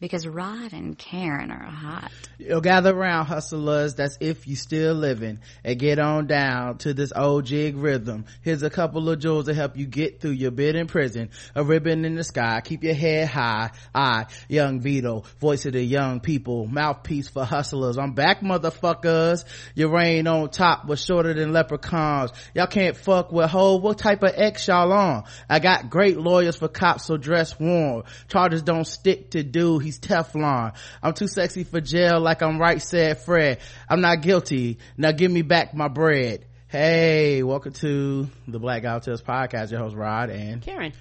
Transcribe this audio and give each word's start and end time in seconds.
because 0.00 0.26
Rod 0.26 0.72
and 0.72 0.96
Karen 0.96 1.50
are 1.50 1.62
hot. 1.62 2.10
You'll 2.38 2.62
gather 2.62 2.96
around 2.96 3.26
hustlers, 3.26 3.96
that's 3.96 4.16
if 4.20 4.46
you 4.46 4.56
still 4.56 4.94
living, 4.94 5.40
and 5.62 5.78
get 5.78 5.98
on 5.98 6.26
down 6.26 6.78
to 6.78 6.94
this 6.94 7.12
old 7.14 7.44
jig 7.44 7.76
rhythm. 7.76 8.24
Here's 8.40 8.62
a 8.62 8.70
couple 8.70 9.10
of 9.10 9.18
jewels 9.18 9.44
to 9.46 9.54
help 9.54 9.76
you 9.76 9.86
get 9.86 10.20
through 10.20 10.32
your 10.32 10.50
bid 10.50 10.74
in 10.74 10.86
prison. 10.86 11.28
A 11.54 11.62
ribbon 11.62 12.06
in 12.06 12.14
the 12.14 12.24
sky, 12.24 12.62
keep 12.64 12.82
your 12.82 12.94
head 12.94 13.28
high. 13.28 13.72
I, 13.94 14.26
Young 14.48 14.80
Vito, 14.80 15.24
voice 15.38 15.66
of 15.66 15.74
the 15.74 15.82
young 15.82 16.20
people, 16.20 16.66
mouthpiece 16.66 17.28
for 17.28 17.44
hustlers. 17.44 17.98
I'm 17.98 18.12
back 18.12 18.40
motherfuckers. 18.40 19.44
Your 19.74 19.90
reign 19.90 20.26
on 20.26 20.48
top 20.48 20.86
was 20.86 21.04
shorter 21.04 21.34
than 21.34 21.52
leprechauns. 21.52 22.32
Y'all 22.54 22.66
can't 22.66 22.96
fuck 22.96 23.32
with 23.32 23.50
hoe. 23.50 23.76
What 23.76 23.98
type 23.98 24.22
of 24.22 24.32
ex 24.34 24.66
y'all 24.66 24.92
on? 24.92 25.24
I 25.48 25.58
got 25.58 25.90
great 25.90 26.16
lawyers 26.16 26.56
for 26.56 26.68
cops, 26.68 27.04
so 27.04 27.18
dress 27.18 27.60
warm. 27.60 28.04
Charges 28.28 28.62
don't 28.62 28.86
stick 28.86 29.32
to 29.32 29.42
do. 29.42 29.78
He's 29.90 29.98
Teflon. 29.98 30.72
I'm 31.02 31.14
too 31.14 31.26
sexy 31.26 31.64
for 31.64 31.80
jail 31.80 32.20
like 32.20 32.42
I'm 32.42 32.60
right 32.60 32.80
said 32.80 33.18
Fred. 33.18 33.58
I'm 33.88 34.00
not 34.00 34.20
guilty. 34.20 34.78
Now 34.96 35.10
give 35.10 35.32
me 35.32 35.42
back 35.42 35.74
my 35.74 35.88
bread. 35.88 36.46
Hey, 36.68 37.42
welcome 37.42 37.72
to 37.72 38.28
the 38.46 38.60
Black 38.60 38.84
Guy 38.84 38.96
Tips 39.00 39.20
podcast. 39.20 39.72
Your 39.72 39.80
host 39.80 39.96
Rod 39.96 40.30
and 40.30 40.62
Karen. 40.62 40.92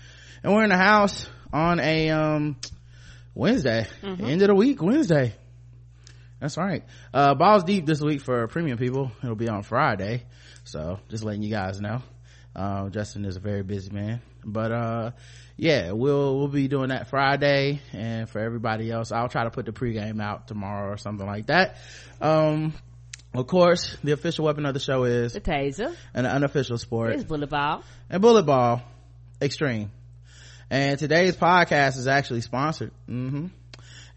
And 0.41 0.55
we're 0.55 0.63
in 0.63 0.71
the 0.71 0.77
house 0.77 1.29
on 1.53 1.79
a 1.79 2.09
um 2.09 2.57
Wednesday. 3.35 3.85
Mm-hmm. 4.01 4.25
End 4.25 4.41
of 4.41 4.47
the 4.47 4.55
week, 4.55 4.81
Wednesday. 4.81 5.35
That's 6.39 6.57
right. 6.57 6.83
Uh 7.13 7.35
balls 7.35 7.63
deep 7.65 7.85
this 7.85 8.01
week 8.01 8.21
for 8.21 8.47
premium 8.47 8.79
people. 8.79 9.11
It'll 9.21 9.35
be 9.35 9.49
on 9.49 9.61
Friday. 9.61 10.23
So 10.63 10.99
just 11.09 11.23
letting 11.23 11.43
you 11.43 11.51
guys 11.51 11.79
know. 11.79 12.01
Uh, 12.55 12.89
Justin 12.89 13.25
is 13.25 13.35
a 13.35 13.39
very 13.39 13.61
busy 13.61 13.91
man. 13.91 14.19
But 14.43 14.71
uh 14.71 15.11
yeah, 15.57 15.91
we'll 15.91 16.37
we'll 16.37 16.47
be 16.47 16.67
doing 16.67 16.89
that 16.89 17.09
Friday 17.09 17.81
and 17.93 18.29
for 18.29 18.39
everybody 18.39 18.89
else, 18.91 19.11
I'll 19.11 19.29
try 19.29 19.43
to 19.43 19.51
put 19.51 19.65
the 19.65 19.71
pregame 19.73 20.21
out 20.21 20.47
tomorrow 20.47 20.91
or 20.91 20.97
something 20.97 21.25
like 21.27 21.47
that. 21.47 21.77
Um 22.21 22.73
of 23.33 23.45
course, 23.45 23.95
the 24.03 24.11
official 24.13 24.45
weapon 24.45 24.65
of 24.65 24.73
the 24.73 24.79
show 24.79 25.03
is 25.03 25.33
The 25.33 25.41
taser. 25.41 25.95
and 26.15 26.25
an 26.25 26.31
unofficial 26.33 26.77
sport. 26.79 27.13
It's 27.13 27.23
bullet 27.23 27.49
ball. 27.49 27.83
and 28.09 28.21
bullet 28.21 28.43
ball 28.43 28.81
extreme. 29.41 29.91
And 30.71 30.97
today's 30.99 31.35
podcast 31.35 31.97
is 31.97 32.07
actually 32.07 32.41
sponsored. 32.41 32.91
Mm-hmm. 33.07 33.47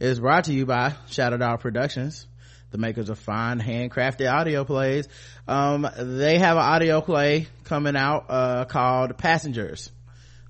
It's 0.00 0.18
brought 0.20 0.44
to 0.44 0.52
you 0.52 0.66
by 0.66 0.94
shadow 1.08 1.36
dog 1.36 1.60
productions 1.60 2.26
the 2.70 2.78
makers 2.78 3.10
of 3.10 3.18
fine 3.18 3.60
handcrafted 3.60 4.32
audio 4.32 4.64
plays. 4.64 5.06
Um 5.46 5.86
they 5.98 6.38
have 6.38 6.56
an 6.56 6.62
audio 6.62 7.00
play 7.02 7.48
coming 7.64 7.96
out 7.96 8.26
uh 8.30 8.64
called 8.64 9.18
passengers 9.18 9.90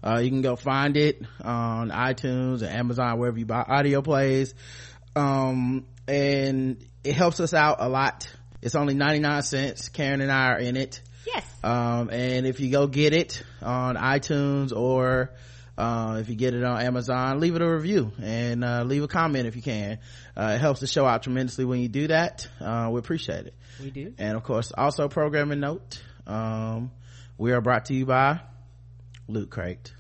uh 0.05 0.19
you 0.19 0.31
can 0.31 0.43
go 0.43 0.57
find 0.57 0.97
it 0.97 1.23
on 1.43 1.91
itunes 1.91 2.63
and 2.63 2.71
amazon 2.71 3.19
wherever 3.19 3.39
you 3.39 3.47
buy 3.47 3.63
audio 3.63 4.03
plays. 4.03 4.55
Um 5.15 5.87
and 6.09 6.85
it 7.05 7.15
helps 7.15 7.41
us 7.41 7.55
out 7.55 7.77
a 7.81 7.89
lot. 7.89 8.29
It's 8.61 8.75
only 8.75 8.95
99 8.95 9.43
cents. 9.43 9.89
Karen 9.89 10.21
and 10.21 10.31
i 10.33 10.53
are 10.53 10.59
in 10.59 10.77
it. 10.77 11.01
Yes. 11.27 11.47
um 11.63 12.11
and 12.11 12.47
if 12.47 12.59
you 12.61 12.71
go 12.71 12.87
get 12.89 13.13
it 13.15 13.43
on 13.61 13.97
itunes 13.97 14.73
or 14.75 15.31
uh, 15.79 16.19
if 16.21 16.29
you 16.29 16.35
get 16.35 16.53
it 16.53 16.63
on 16.63 16.83
amazon 16.83 17.41
leave 17.41 17.55
it 17.57 17.63
a 17.63 17.69
review 17.69 18.13
and 18.23 18.63
uh, 18.63 18.83
leave 18.85 19.03
a 19.03 19.09
comment 19.09 19.47
if 19.47 19.57
you 19.57 19.63
can. 19.63 19.99
Uh, 20.37 20.53
it 20.57 20.61
helps 20.61 20.81
the 20.81 20.87
show 20.87 21.07
out 21.07 21.23
tremendously 21.23 21.65
when 21.65 21.81
you 21.81 21.89
do 21.89 22.09
that. 22.09 22.47
Uh, 22.61 22.89
we 22.93 22.99
appreciate 22.99 23.47
it. 23.47 23.55
We 23.81 23.91
do. 23.91 24.13
and 24.19 24.37
of 24.37 24.43
course 24.43 24.71
also 24.77 25.09
programming 25.09 25.61
note 25.61 26.03
um, 26.27 26.91
we 27.39 27.53
are 27.53 27.61
brought 27.63 27.87
to 27.87 27.95
you 27.95 28.05
by 28.05 28.41
loot 29.33 29.51
crate 29.51 29.93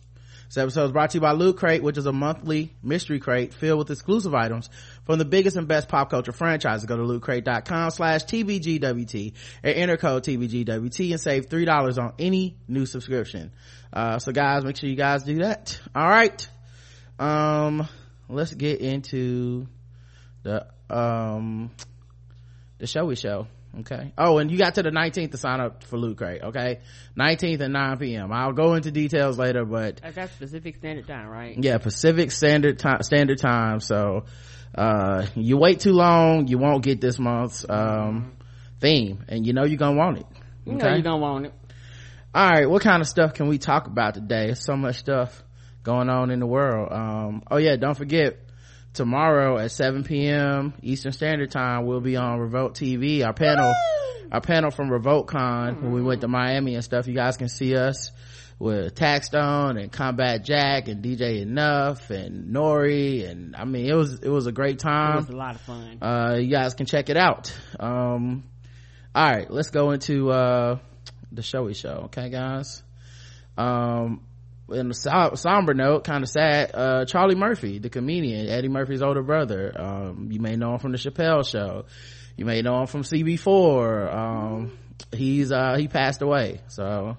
this 0.52 0.62
episode 0.62 0.84
is 0.84 0.92
brought 0.92 1.08
to 1.12 1.16
you 1.16 1.22
by 1.22 1.32
Loot 1.32 1.56
Crate, 1.56 1.82
which 1.82 1.96
is 1.96 2.04
a 2.04 2.12
monthly 2.12 2.74
mystery 2.82 3.20
crate 3.20 3.54
filled 3.54 3.78
with 3.78 3.90
exclusive 3.90 4.34
items 4.34 4.68
from 5.06 5.18
the 5.18 5.24
biggest 5.24 5.56
and 5.56 5.66
best 5.66 5.88
pop 5.88 6.10
culture 6.10 6.30
franchises. 6.30 6.84
Go 6.84 6.98
to 6.98 7.02
lootcrate.com 7.04 7.90
slash 7.90 8.24
TBGWT 8.24 9.32
and 9.62 9.74
enter 9.74 9.96
code 9.96 10.24
TBGWT 10.24 11.10
and 11.12 11.18
save 11.18 11.48
$3 11.48 11.98
on 11.98 12.12
any 12.18 12.58
new 12.68 12.84
subscription. 12.84 13.50
Uh, 13.94 14.18
so 14.18 14.30
guys, 14.30 14.62
make 14.62 14.76
sure 14.76 14.90
you 14.90 14.94
guys 14.94 15.22
do 15.22 15.36
that. 15.36 15.80
All 15.94 16.06
right. 16.06 16.46
Um, 17.18 17.88
let's 18.28 18.52
get 18.52 18.82
into 18.82 19.66
the, 20.42 20.66
um, 20.90 21.70
the 22.76 22.86
showy 22.86 23.16
show. 23.16 23.46
Okay. 23.80 24.12
Oh, 24.18 24.36
and 24.38 24.50
you 24.50 24.58
got 24.58 24.74
to 24.74 24.82
the 24.82 24.90
19th 24.90 25.30
to 25.30 25.36
sign 25.38 25.60
up 25.60 25.82
for 25.84 25.96
Loot 25.96 26.18
Crate. 26.18 26.42
Okay. 26.42 26.80
19th 27.18 27.60
at 27.62 27.70
9 27.70 27.98
p.m. 27.98 28.30
I'll 28.32 28.52
go 28.52 28.74
into 28.74 28.90
details 28.90 29.38
later, 29.38 29.64
but 29.64 30.00
That's 30.02 30.36
Pacific 30.36 30.76
Standard 30.76 31.06
Time, 31.06 31.28
right? 31.28 31.56
yeah 31.62 31.78
pacific 31.78 32.30
standard 32.30 32.78
time 32.78 33.02
standard 33.02 33.38
time 33.38 33.80
so 33.80 34.24
uh 34.74 35.26
you 35.34 35.56
wait 35.56 35.80
too 35.80 35.92
long 35.92 36.48
you 36.48 36.58
won't 36.58 36.82
get 36.82 37.00
this 37.00 37.18
month's 37.18 37.64
um 37.68 38.32
theme 38.80 39.24
and 39.28 39.46
you 39.46 39.52
know 39.52 39.64
you're 39.64 39.78
gonna 39.78 39.96
want 39.96 40.18
it 40.18 40.26
You 40.64 40.74
know 40.74 40.94
you 40.94 41.02
don't 41.02 41.20
want 41.20 41.46
it. 41.46 41.54
all 42.34 42.48
right 42.50 42.68
what 42.68 42.82
kind 42.82 43.00
of 43.02 43.08
stuff 43.08 43.34
can 43.34 43.48
we 43.48 43.58
talk 43.58 43.86
about 43.86 44.14
today 44.14 44.46
there's 44.46 44.64
so 44.64 44.76
much 44.76 44.96
stuff 44.96 45.42
going 45.82 46.08
on 46.08 46.30
in 46.30 46.40
the 46.40 46.46
world 46.46 46.90
um 46.90 47.42
oh 47.50 47.58
yeah 47.58 47.76
don't 47.76 47.96
forget 47.96 48.38
tomorrow 48.92 49.58
at 49.58 49.70
7 49.70 50.04
p.m 50.04 50.74
eastern 50.82 51.12
standard 51.12 51.50
time 51.50 51.86
we'll 51.86 52.00
be 52.00 52.16
on 52.16 52.38
revolt 52.38 52.74
tv 52.74 53.24
our 53.24 53.32
panel 53.32 53.74
our 54.30 54.40
panel 54.40 54.70
from 54.70 54.88
revoltcon 54.90 55.80
when 55.80 55.92
we 55.92 56.02
went 56.02 56.20
to 56.20 56.28
miami 56.28 56.74
and 56.74 56.84
stuff 56.84 57.06
you 57.06 57.14
guys 57.14 57.36
can 57.36 57.48
see 57.48 57.74
us 57.76 58.10
with 58.62 58.94
Taxstone 58.94 59.76
and 59.82 59.90
Combat 59.90 60.44
Jack 60.44 60.86
and 60.86 61.02
DJ 61.02 61.44
Enuff 61.44 62.10
and 62.10 62.54
Nori 62.54 63.28
and 63.28 63.56
I 63.56 63.64
mean 63.64 63.86
it 63.86 63.94
was 63.94 64.20
it 64.20 64.28
was 64.28 64.46
a 64.46 64.52
great 64.52 64.78
time. 64.78 65.14
It 65.14 65.20
was 65.22 65.28
a 65.30 65.36
lot 65.36 65.56
of 65.56 65.60
fun. 65.62 65.98
Uh 66.00 66.36
you 66.36 66.46
guys 66.46 66.74
can 66.74 66.86
check 66.86 67.10
it 67.10 67.16
out. 67.16 67.52
Um 67.80 68.44
all 69.16 69.28
right, 69.28 69.50
let's 69.50 69.70
go 69.70 69.90
into 69.90 70.30
uh 70.30 70.78
the 71.32 71.42
showy 71.42 71.74
show, 71.74 72.02
okay 72.04 72.30
guys? 72.30 72.84
Um 73.58 74.20
in 74.70 74.90
a 74.90 74.94
som- 74.94 75.36
somber 75.36 75.74
note, 75.74 76.04
kind 76.04 76.22
of 76.22 76.28
sad, 76.28 76.70
uh 76.74 77.04
Charlie 77.04 77.34
Murphy, 77.34 77.78
the 77.78 77.90
comedian, 77.90 78.48
Eddie 78.48 78.68
Murphy's 78.68 79.02
older 79.02 79.22
brother. 79.22 79.72
Um 79.78 80.28
you 80.30 80.40
may 80.40 80.56
know 80.56 80.72
him 80.74 80.78
from 80.78 80.92
the 80.92 80.98
Chappelle 80.98 81.46
show. 81.48 81.84
You 82.36 82.44
may 82.44 82.62
know 82.62 82.80
him 82.80 82.86
from 82.86 83.02
CB4. 83.02 84.14
Um 84.14 84.78
he's 85.14 85.52
uh 85.52 85.74
he 85.76 85.88
passed 85.88 86.22
away. 86.22 86.60
So 86.68 87.16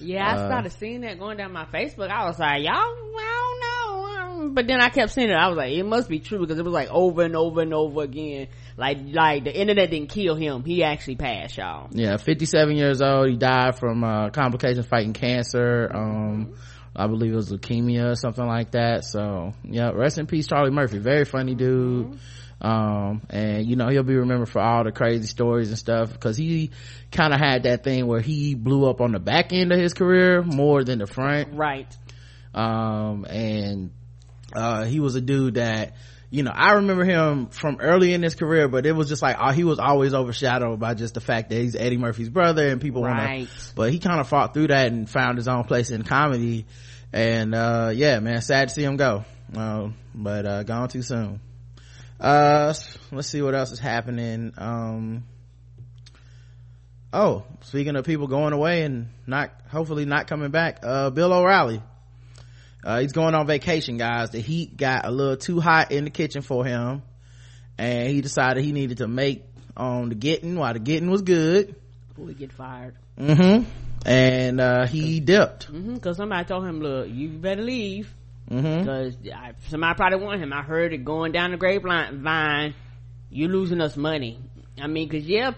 Yeah, 0.00 0.26
I 0.26 0.34
Uh, 0.36 0.46
started 0.48 0.72
seeing 0.72 1.02
that 1.02 1.18
going 1.18 1.36
down 1.36 1.52
my 1.52 1.66
Facebook. 1.66 2.08
I 2.10 2.24
was 2.26 2.38
like, 2.38 2.62
y'all, 2.64 2.72
I 2.74 2.80
don't 2.80 3.60
know. 3.60 4.44
Um, 4.44 4.54
But 4.54 4.66
then 4.68 4.80
I 4.80 4.88
kept 4.88 5.10
seeing 5.12 5.28
it. 5.30 5.34
I 5.34 5.48
was 5.48 5.56
like, 5.56 5.72
it 5.72 5.82
must 5.84 6.08
be 6.08 6.20
true 6.20 6.38
because 6.38 6.58
it 6.58 6.64
was 6.64 6.72
like 6.72 6.88
over 6.90 7.22
and 7.22 7.34
over 7.36 7.60
and 7.60 7.74
over 7.74 8.02
again. 8.02 8.48
Like, 8.76 8.98
like 9.12 9.44
the 9.44 9.52
internet 9.56 9.90
didn't 9.90 10.08
kill 10.10 10.36
him. 10.36 10.62
He 10.64 10.82
actually 10.84 11.16
passed, 11.16 11.56
y'all. 11.58 11.88
yeah 11.92 12.16
57 12.16 12.76
years 12.76 13.02
old 13.02 13.28
he 13.28 13.36
died 13.36 13.76
from 13.78 14.02
uh 14.04 14.30
complications 14.30 14.86
fighting 14.86 15.12
cancer 15.12 15.90
um 15.92 16.54
i 16.98 17.06
believe 17.06 17.32
it 17.32 17.36
was 17.36 17.50
leukemia 17.50 18.10
or 18.10 18.14
something 18.16 18.44
like 18.44 18.72
that. 18.72 19.04
So 19.04 19.54
yeah 19.64 19.90
rest 19.90 20.18
in 20.18 20.26
peace 20.26 20.46
charlie 20.48 20.70
murphy. 20.70 20.98
Very 20.98 21.24
funny 21.24 21.54
dude. 21.54 22.18
Um 22.60 23.22
and 23.30 23.64
you 23.66 23.76
know 23.76 23.88
he'll 23.88 24.02
be 24.02 24.16
remembered 24.16 24.48
for 24.48 24.60
all 24.60 24.82
the 24.82 24.90
crazy 24.90 25.28
stories 25.28 25.68
and 25.68 25.78
stuff 25.78 26.12
because 26.12 26.36
he 26.36 26.72
kind 27.12 27.32
of 27.32 27.38
had 27.38 27.62
that 27.62 27.84
thing 27.84 28.06
where 28.08 28.20
he 28.20 28.54
blew 28.56 28.90
up 28.90 29.00
on 29.00 29.12
the 29.12 29.20
back 29.20 29.52
end 29.52 29.72
of 29.72 29.78
his 29.78 29.94
career 29.94 30.42
more 30.42 30.82
than 30.82 30.98
the 30.98 31.06
front. 31.06 31.54
Right. 31.54 31.96
um 32.52 33.24
and 33.26 33.92
uh 34.54 34.84
he 34.84 34.98
was 34.98 35.14
a 35.14 35.20
dude 35.20 35.54
that 35.54 35.94
you 36.30 36.42
know 36.42 36.50
i 36.52 36.72
remember 36.72 37.04
him 37.04 37.46
from 37.48 37.78
early 37.80 38.12
in 38.12 38.22
his 38.22 38.34
career 38.34 38.66
but 38.68 38.86
it 38.86 38.92
was 38.92 39.08
just 39.08 39.22
like 39.22 39.36
uh, 39.38 39.52
he 39.52 39.62
was 39.64 39.78
always 39.78 40.12
overshadowed 40.14 40.80
by 40.80 40.94
just 40.94 41.14
the 41.14 41.20
fact 41.20 41.50
that 41.50 41.56
he's 41.56 41.76
eddie 41.76 41.96
murphy's 41.96 42.28
brother 42.28 42.66
and 42.68 42.80
people 42.80 43.02
want 43.02 43.18
to 43.18 43.48
but 43.74 43.92
he 43.92 43.98
kind 43.98 44.20
of 44.20 44.28
fought 44.28 44.52
through 44.52 44.66
that 44.68 44.90
and 44.90 45.08
found 45.08 45.36
his 45.38 45.48
own 45.48 45.64
place 45.64 45.90
in 45.90 46.02
comedy 46.02 46.66
and 47.12 47.54
uh 47.54 47.90
yeah 47.94 48.20
man 48.20 48.42
sad 48.42 48.68
to 48.68 48.74
see 48.74 48.84
him 48.84 48.96
go. 48.96 49.24
Um 49.54 49.94
but 50.14 50.46
uh 50.46 50.62
gone 50.62 50.88
too 50.88 51.02
soon. 51.02 51.40
Uh 52.20 52.74
let's 53.12 53.28
see 53.28 53.42
what 53.42 53.54
else 53.54 53.72
is 53.72 53.78
happening. 53.78 54.52
Um 54.58 55.24
oh 57.12 57.44
speaking 57.62 57.96
of 57.96 58.04
people 58.04 58.26
going 58.26 58.52
away 58.52 58.82
and 58.82 59.08
not 59.26 59.50
hopefully 59.70 60.04
not 60.04 60.26
coming 60.26 60.50
back 60.50 60.80
uh 60.82 61.10
bill 61.10 61.32
o'reilly. 61.32 61.82
Uh, 62.84 63.00
he's 63.00 63.12
going 63.12 63.34
on 63.34 63.46
vacation 63.46 63.96
guys. 63.96 64.30
The 64.30 64.40
heat 64.40 64.76
got 64.76 65.04
a 65.04 65.10
little 65.10 65.36
too 65.36 65.60
hot 65.60 65.90
in 65.90 66.04
the 66.04 66.10
kitchen 66.10 66.42
for 66.42 66.64
him. 66.64 67.02
And 67.76 68.08
he 68.08 68.20
decided 68.20 68.64
he 68.64 68.72
needed 68.72 68.98
to 68.98 69.08
make 69.08 69.44
on 69.76 70.08
the 70.08 70.14
getting 70.14 70.56
while 70.56 70.72
the 70.72 70.78
getting 70.78 71.10
was 71.10 71.22
good. 71.22 71.74
Before 72.08 72.24
we 72.24 72.34
get 72.34 72.52
fired. 72.52 72.94
mm-hmm 73.18 73.87
and 74.08 74.60
uh 74.60 74.86
he 74.86 75.20
dipped 75.20 75.64
hmm 75.64 75.96
Cause 75.98 76.16
somebody 76.16 76.44
told 76.46 76.64
him, 76.66 76.80
look, 76.80 77.08
you 77.10 77.28
better 77.28 77.62
leave. 77.62 78.12
mm-hmm 78.50 78.84
Cause 78.86 79.16
somebody 79.68 79.94
probably 79.96 80.24
want 80.24 80.40
him. 80.42 80.52
I 80.52 80.62
heard 80.62 80.92
it 80.94 81.04
going 81.04 81.32
down 81.32 81.50
the 81.50 81.58
grapevine. 81.58 82.22
Vine, 82.22 82.74
you 83.30 83.48
losing 83.48 83.80
us 83.82 83.96
money. 83.96 84.40
I 84.80 84.86
mean, 84.86 85.08
cause 85.08 85.24
yeah, 85.24 85.52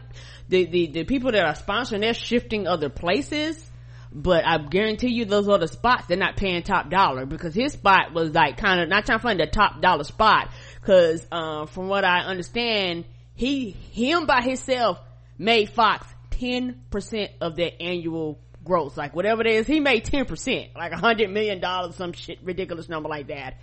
the, 0.48 0.64
the, 0.66 0.86
the 0.88 1.04
people 1.04 1.30
that 1.32 1.44
are 1.44 1.54
sponsoring, 1.54 2.00
they're 2.00 2.14
shifting 2.14 2.66
other 2.66 2.88
places. 2.88 3.70
but 4.12 4.44
I 4.44 4.58
guarantee 4.58 5.10
you 5.12 5.24
those 5.26 5.48
other 5.48 5.68
spots, 5.68 6.06
they're 6.08 6.16
not 6.16 6.36
paying 6.36 6.62
top 6.64 6.90
dollar 6.90 7.26
because 7.26 7.54
his 7.54 7.74
spot 7.74 8.12
was 8.12 8.32
like 8.32 8.56
kind 8.56 8.80
of, 8.80 8.88
not 8.88 9.06
trying 9.06 9.18
to 9.18 9.22
find 9.22 9.38
the 9.38 9.46
top 9.46 9.80
dollar 9.80 10.04
spot. 10.04 10.50
Cause, 10.82 11.24
uh, 11.30 11.66
from 11.66 11.86
what 11.86 12.04
I 12.04 12.20
understand, 12.22 13.04
he, 13.34 13.70
him 13.70 14.26
by 14.26 14.40
himself 14.42 14.98
made 15.38 15.70
Fox 15.70 16.04
10% 16.40 17.28
of 17.40 17.56
their 17.56 17.72
annual 17.78 18.40
gross. 18.64 18.96
Like 18.96 19.14
whatever 19.14 19.42
it 19.42 19.48
is, 19.48 19.66
he 19.66 19.80
made 19.80 20.04
10%, 20.04 20.74
like 20.76 20.92
a 20.92 20.96
hundred 20.96 21.30
million 21.30 21.60
dollars, 21.60 21.96
some 21.96 22.12
shit, 22.12 22.38
ridiculous 22.42 22.88
number 22.88 23.08
like 23.08 23.28
that. 23.28 23.58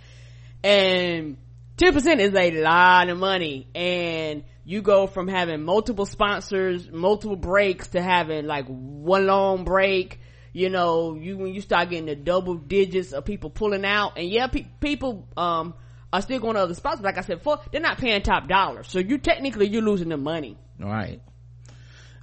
And 0.62 1.36
10% 1.76 2.18
is 2.18 2.34
a 2.34 2.62
lot 2.62 3.08
of 3.08 3.18
money. 3.18 3.68
And 3.74 4.44
you 4.64 4.82
go 4.82 5.06
from 5.06 5.28
having 5.28 5.62
multiple 5.64 6.06
sponsors, 6.06 6.90
multiple 6.90 7.36
breaks 7.36 7.88
to 7.88 8.02
having 8.02 8.46
like 8.46 8.66
one 8.66 9.26
long 9.26 9.64
break. 9.64 10.20
You 10.52 10.70
know, 10.70 11.14
you, 11.14 11.36
when 11.38 11.54
you 11.54 11.60
start 11.60 11.90
getting 11.90 12.06
the 12.06 12.16
double 12.16 12.54
digits 12.54 13.12
of 13.12 13.24
people 13.24 13.50
pulling 13.50 13.84
out 13.84 14.18
and 14.18 14.28
yeah, 14.28 14.46
pe- 14.48 14.66
people, 14.80 15.28
um, 15.36 15.74
are 16.12 16.22
still 16.22 16.40
going 16.40 16.54
to 16.54 16.62
other 16.62 16.74
spots. 16.74 17.02
Like 17.02 17.18
I 17.18 17.20
said 17.20 17.38
before, 17.38 17.60
they're 17.70 17.82
not 17.82 17.98
paying 17.98 18.22
top 18.22 18.48
dollar. 18.48 18.82
So 18.82 18.98
you 18.98 19.18
technically, 19.18 19.68
you're 19.68 19.82
losing 19.82 20.08
the 20.08 20.16
money. 20.16 20.56
Right. 20.78 21.20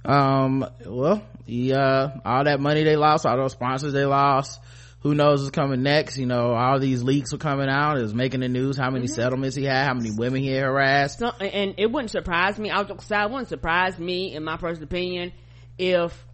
Um, 0.06 0.66
well, 0.84 1.22
yeah, 1.46 2.18
all 2.24 2.44
that 2.44 2.60
money 2.60 2.84
they 2.84 2.96
lost, 2.96 3.26
all 3.26 3.36
those 3.36 3.52
sponsors 3.52 3.92
they 3.92 4.04
lost, 4.04 4.60
who 5.06 5.14
knows 5.14 5.40
what's 5.40 5.54
coming 5.54 5.84
next 5.84 6.18
you 6.18 6.26
know 6.26 6.52
all 6.52 6.80
these 6.80 7.00
leaks 7.00 7.30
were 7.30 7.38
coming 7.38 7.68
out 7.68 7.96
it 7.96 8.02
was 8.02 8.12
making 8.12 8.40
the 8.40 8.48
news 8.48 8.76
how 8.76 8.90
many 8.90 9.06
mm-hmm. 9.06 9.14
settlements 9.14 9.54
he 9.54 9.62
had 9.62 9.86
how 9.86 9.94
many 9.94 10.10
women 10.10 10.42
he 10.42 10.50
harassed 10.50 11.20
so, 11.20 11.28
and 11.28 11.74
it 11.78 11.90
wouldn't 11.90 12.10
surprise 12.10 12.58
me 12.58 12.70
i 12.70 12.80
was 12.80 13.04
say 13.04 13.22
it 13.22 13.30
wouldn't 13.30 13.48
surprise 13.48 13.96
me 14.00 14.34
in 14.34 14.42
my 14.42 14.56
personal 14.56 14.84
opinion 14.84 15.32
if 15.78 16.26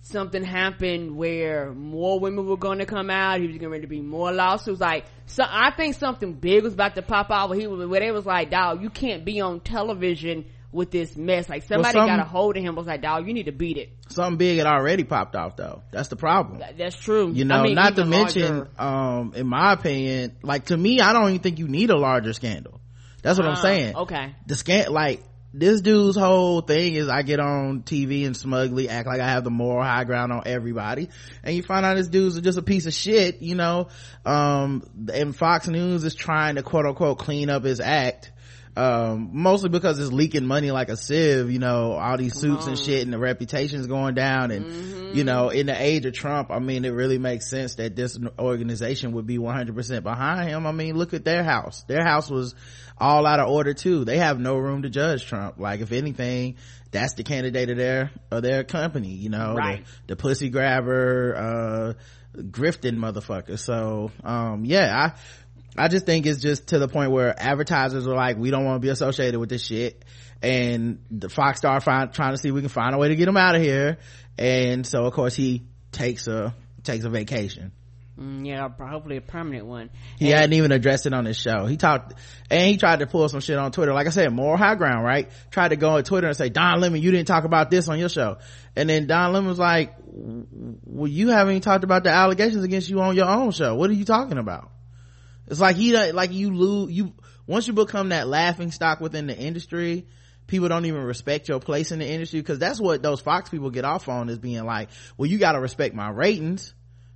something 0.00 0.42
happened 0.42 1.16
where 1.16 1.72
more 1.72 2.18
women 2.18 2.46
were 2.46 2.56
going 2.56 2.78
to 2.78 2.86
come 2.86 3.10
out 3.10 3.40
he 3.40 3.46
was 3.46 3.58
going 3.58 3.82
to 3.82 3.86
be 3.86 4.00
more 4.00 4.32
lawsuits 4.32 4.80
like 4.80 5.04
so 5.26 5.44
i 5.46 5.70
think 5.70 5.94
something 5.94 6.32
big 6.32 6.64
was 6.64 6.74
about 6.74 6.96
to 6.96 7.02
pop 7.02 7.30
out 7.30 7.48
where 7.48 7.58
he 7.58 7.68
was 7.68 7.86
where 7.86 8.00
they 8.00 8.10
was 8.10 8.26
like 8.26 8.50
dog 8.50 8.82
you 8.82 8.90
can't 8.90 9.24
be 9.24 9.40
on 9.40 9.60
television 9.60 10.44
with 10.72 10.90
this 10.90 11.16
mess. 11.16 11.48
Like 11.48 11.64
somebody 11.64 11.98
well, 11.98 12.06
got 12.06 12.20
a 12.20 12.24
hold 12.24 12.56
of 12.56 12.62
him 12.62 12.74
was 12.74 12.86
like, 12.86 13.02
dog, 13.02 13.26
you 13.26 13.34
need 13.34 13.46
to 13.46 13.52
beat 13.52 13.76
it. 13.76 13.90
Something 14.08 14.38
big 14.38 14.58
had 14.58 14.66
already 14.66 15.04
popped 15.04 15.34
off 15.36 15.56
though. 15.56 15.82
That's 15.90 16.08
the 16.08 16.16
problem. 16.16 16.62
That's 16.76 16.96
true. 16.96 17.30
You 17.32 17.44
know, 17.44 17.56
I 17.56 17.62
mean, 17.62 17.74
not 17.74 17.96
to 17.96 18.04
mention, 18.04 18.58
larger... 18.58 18.80
um, 18.80 19.32
in 19.34 19.46
my 19.46 19.72
opinion, 19.72 20.36
like 20.42 20.66
to 20.66 20.76
me, 20.76 21.00
I 21.00 21.12
don't 21.12 21.28
even 21.30 21.40
think 21.40 21.58
you 21.58 21.68
need 21.68 21.90
a 21.90 21.98
larger 21.98 22.32
scandal. 22.32 22.80
That's 23.22 23.38
what 23.38 23.48
uh, 23.48 23.50
I'm 23.50 23.56
saying. 23.56 23.96
Okay. 23.96 24.34
The 24.46 24.54
scan, 24.54 24.92
like, 24.92 25.22
this 25.52 25.80
dude's 25.80 26.16
whole 26.16 26.60
thing 26.60 26.94
is 26.94 27.08
I 27.08 27.22
get 27.22 27.40
on 27.40 27.82
TV 27.82 28.26
and 28.26 28.36
smugly 28.36 28.90
act 28.90 29.06
like 29.06 29.20
I 29.20 29.28
have 29.28 29.42
the 29.42 29.50
moral 29.50 29.82
high 29.82 30.04
ground 30.04 30.30
on 30.30 30.42
everybody. 30.44 31.08
And 31.42 31.56
you 31.56 31.62
find 31.62 31.86
out 31.86 31.96
this 31.96 32.08
dude's 32.08 32.38
just 32.40 32.58
a 32.58 32.62
piece 32.62 32.84
of 32.84 32.92
shit, 32.92 33.40
you 33.40 33.54
know. 33.54 33.88
Um, 34.26 34.82
and 35.12 35.34
Fox 35.34 35.66
News 35.66 36.04
is 36.04 36.14
trying 36.14 36.56
to 36.56 36.62
quote 36.62 36.84
unquote 36.84 37.18
clean 37.18 37.48
up 37.48 37.64
his 37.64 37.80
act 37.80 38.32
um, 38.76 39.30
mostly 39.32 39.70
because 39.70 39.98
it's 39.98 40.12
leaking 40.12 40.44
money 40.44 40.70
like 40.70 40.90
a 40.90 40.98
sieve, 40.98 41.50
you 41.50 41.58
know, 41.58 41.92
all 41.92 42.18
these 42.18 42.38
suits 42.38 42.66
and 42.66 42.78
shit 42.78 43.02
and 43.02 43.12
the 43.12 43.18
reputation's 43.18 43.86
going 43.86 44.14
down. 44.14 44.50
And, 44.50 44.66
mm-hmm. 44.66 45.16
you 45.16 45.24
know, 45.24 45.48
in 45.48 45.66
the 45.66 45.82
age 45.82 46.04
of 46.04 46.12
Trump, 46.12 46.50
I 46.50 46.58
mean, 46.58 46.84
it 46.84 46.90
really 46.90 47.16
makes 47.16 47.48
sense 47.48 47.76
that 47.76 47.96
this 47.96 48.18
organization 48.38 49.12
would 49.12 49.26
be 49.26 49.38
100% 49.38 50.02
behind 50.02 50.50
him. 50.50 50.66
I 50.66 50.72
mean, 50.72 50.96
look 50.96 51.14
at 51.14 51.24
their 51.24 51.42
house. 51.42 51.84
Their 51.84 52.04
house 52.04 52.28
was 52.28 52.54
all 52.98 53.26
out 53.26 53.40
of 53.40 53.48
order 53.48 53.72
too. 53.72 54.04
They 54.04 54.18
have 54.18 54.38
no 54.38 54.56
room 54.58 54.82
to 54.82 54.90
judge 54.90 55.24
Trump. 55.24 55.58
Like, 55.58 55.80
if 55.80 55.90
anything, 55.90 56.56
that's 56.90 57.14
the 57.14 57.24
candidate 57.24 57.70
of 57.70 57.78
their, 57.78 58.10
of 58.30 58.42
their 58.42 58.62
company, 58.62 59.14
you 59.14 59.30
know, 59.30 59.54
right. 59.54 59.86
the, 60.06 60.14
the 60.14 60.16
pussy 60.16 60.50
grabber, 60.50 61.34
uh, 61.34 62.40
grifting 62.42 62.98
motherfucker. 62.98 63.58
So, 63.58 64.10
um, 64.22 64.66
yeah, 64.66 64.94
I, 64.94 65.18
I 65.78 65.88
just 65.88 66.06
think 66.06 66.26
it's 66.26 66.40
just 66.40 66.68
to 66.68 66.78
the 66.78 66.88
point 66.88 67.10
where 67.10 67.34
advertisers 67.38 68.06
are 68.06 68.14
like, 68.14 68.36
we 68.36 68.50
don't 68.50 68.64
want 68.64 68.76
to 68.76 68.86
be 68.86 68.90
associated 68.90 69.38
with 69.38 69.48
this 69.48 69.64
shit. 69.64 70.04
And 70.42 71.00
the 71.10 71.28
Fox 71.28 71.58
star 71.58 71.80
find, 71.80 72.12
trying 72.12 72.32
to 72.32 72.38
see 72.38 72.48
if 72.48 72.54
we 72.54 72.60
can 72.60 72.68
find 72.68 72.94
a 72.94 72.98
way 72.98 73.08
to 73.08 73.16
get 73.16 73.28
him 73.28 73.36
out 73.36 73.54
of 73.54 73.62
here. 73.62 73.98
And 74.38 74.86
so 74.86 75.04
of 75.04 75.12
course 75.12 75.34
he 75.34 75.64
takes 75.92 76.26
a, 76.26 76.54
takes 76.82 77.04
a 77.04 77.10
vacation. 77.10 77.72
Mm, 78.18 78.46
yeah, 78.46 78.68
hopefully 78.68 79.18
a 79.18 79.20
permanent 79.20 79.66
one. 79.66 79.90
He 80.18 80.32
and, 80.32 80.40
hadn't 80.40 80.54
even 80.54 80.72
addressed 80.72 81.04
it 81.04 81.12
on 81.12 81.26
his 81.26 81.36
show. 81.36 81.66
He 81.66 81.76
talked, 81.76 82.14
and 82.50 82.70
he 82.70 82.78
tried 82.78 83.00
to 83.00 83.06
pull 83.06 83.28
some 83.28 83.40
shit 83.40 83.58
on 83.58 83.72
Twitter. 83.72 83.92
Like 83.92 84.06
I 84.06 84.10
said, 84.10 84.32
moral 84.32 84.56
high 84.56 84.74
ground, 84.74 85.04
right? 85.04 85.30
Tried 85.50 85.68
to 85.68 85.76
go 85.76 85.90
on 85.90 86.04
Twitter 86.04 86.26
and 86.26 86.36
say, 86.36 86.48
Don 86.48 86.80
Lemon, 86.80 87.02
you 87.02 87.10
didn't 87.10 87.26
talk 87.26 87.44
about 87.44 87.70
this 87.70 87.88
on 87.88 87.98
your 87.98 88.08
show. 88.08 88.38
And 88.74 88.88
then 88.88 89.06
Don 89.06 89.34
Lemon 89.34 89.48
was 89.48 89.58
like, 89.58 89.96
well, 90.06 91.10
you 91.10 91.28
haven't 91.28 91.52
even 91.52 91.60
talked 91.60 91.84
about 91.84 92.04
the 92.04 92.10
allegations 92.10 92.64
against 92.64 92.88
you 92.88 93.00
on 93.00 93.16
your 93.16 93.28
own 93.28 93.50
show. 93.50 93.74
What 93.74 93.90
are 93.90 93.94
you 93.94 94.06
talking 94.06 94.38
about? 94.38 94.70
It's 95.46 95.60
like 95.60 95.76
he 95.76 95.96
like 96.12 96.32
you 96.32 96.54
lose 96.54 96.90
you 96.92 97.14
once 97.46 97.66
you 97.66 97.72
become 97.72 98.08
that 98.10 98.26
laughing 98.26 98.70
stock 98.70 99.00
within 99.00 99.26
the 99.26 99.36
industry, 99.36 100.06
people 100.46 100.68
don't 100.68 100.84
even 100.86 101.02
respect 101.02 101.48
your 101.48 101.60
place 101.60 101.92
in 101.92 101.98
the 101.98 102.06
industry 102.08 102.40
because 102.40 102.58
that's 102.58 102.80
what 102.80 103.02
those 103.02 103.20
Fox 103.20 103.50
people 103.50 103.70
get 103.70 103.84
off 103.84 104.08
on 104.08 104.28
is 104.28 104.38
being 104.38 104.64
like, 104.64 104.88
well, 105.16 105.28
you 105.28 105.38
got 105.38 105.52
to 105.52 105.60
respect 105.60 105.94
my 105.94 106.10
ratings. 106.10 106.72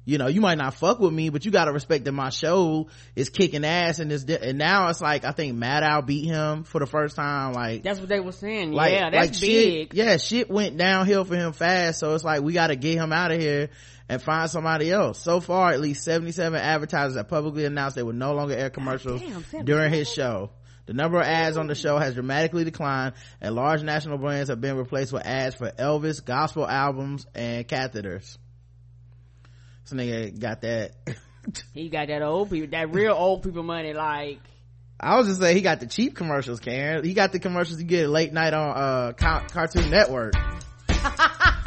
You 0.07 0.19
know, 0.19 0.29
you 0.29 0.41
might 0.41 0.57
not 0.57 0.75
fuck 0.75 0.99
with 0.99 1.13
me, 1.13 1.29
but 1.29 1.45
you 1.45 1.51
got 1.51 1.67
to 1.67 1.73
respect 1.73 2.05
that 2.07 2.13
my 2.13 2.31
show 2.31 2.89
is 3.15 3.29
kicking 3.29 3.65
ass 3.65 3.99
and 4.01 4.11
this, 4.11 4.25
and 4.25 4.57
now 4.57 4.89
it's 4.89 5.01
like, 5.01 5.25
I 5.25 5.33
think 5.33 5.57
Maddow 5.57 6.05
beat 6.05 6.25
him 6.25 6.65
for 6.65 6.81
the 6.81 6.87
first 6.87 7.17
time. 7.17 7.53
Like, 7.53 7.83
that's 7.83 8.01
what 8.01 8.09
they 8.09 8.19
were 8.19 8.33
saying. 8.33 8.73
Like, 8.73 8.93
yeah, 8.93 9.11
that's 9.11 9.33
like 9.33 9.41
big. 9.41 9.93
Shit, 9.93 9.95
yeah, 9.95 10.17
shit 10.17 10.51
went 10.51 10.79
downhill 10.79 11.25
for 11.25 11.37
him 11.37 11.53
fast. 11.53 12.01
So 12.01 12.15
it's 12.15 12.25
like, 12.25 12.41
we 12.41 12.55
got 12.55 12.69
to 12.69 12.77
get 12.77 12.97
him 12.97 13.13
out 13.13 13.31
of 13.31 13.41
here 13.41 13.69
and 14.11 14.21
find 14.21 14.51
somebody 14.51 14.91
else. 14.91 15.23
So 15.23 15.39
far, 15.39 15.71
at 15.71 15.81
least 15.81 16.03
77 16.03 16.61
advertisers 16.61 17.17
have 17.17 17.29
publicly 17.29 17.65
announced 17.65 17.95
they 17.95 18.03
will 18.03 18.13
no 18.13 18.35
longer 18.35 18.55
air 18.55 18.69
commercials 18.69 19.21
damn, 19.21 19.65
during 19.65 19.93
his 19.93 20.11
show. 20.13 20.51
The 20.87 20.95
number 20.95 21.21
of 21.21 21.27
ads 21.27 21.57
on 21.57 21.69
the 21.69 21.77
show 21.77 21.97
has 21.97 22.15
dramatically 22.15 22.65
declined 22.65 23.15
and 23.41 23.55
large 23.55 23.85
national 23.85 24.19
brands 24.19 24.49
have 24.51 24.61
been 24.61 24.77
replaced 24.77 25.13
with 25.13 25.25
ads 25.25 25.55
for 25.55 25.71
Elvis, 25.71 26.25
gospel 26.25 26.67
albums, 26.67 27.25
and 27.37 27.69
catheters. 27.69 28.37
So 29.85 29.95
nigga 29.95 30.37
got 30.37 30.63
that. 30.63 30.91
he 31.73 31.89
got 31.89 32.09
that 32.09 32.23
old 32.23 32.51
people, 32.51 32.69
that 32.73 32.93
real 32.93 33.13
old 33.13 33.45
people 33.45 33.63
money 33.63 33.93
like. 33.93 34.41
I 34.99 35.19
was 35.19 35.29
just 35.29 35.41
saying 35.41 35.55
he 35.55 35.63
got 35.63 35.79
the 35.79 35.87
cheap 35.87 36.17
commercials, 36.17 36.59
Karen. 36.59 37.05
He 37.05 37.15
got 37.15 37.31
the 37.31 37.39
commercials 37.39 37.81
you 37.81 37.87
get 37.87 38.09
late 38.09 38.33
night 38.33 38.55
on, 38.55 38.71
uh, 38.77 39.13
Cartoon 39.13 39.89
Network. 39.89 40.35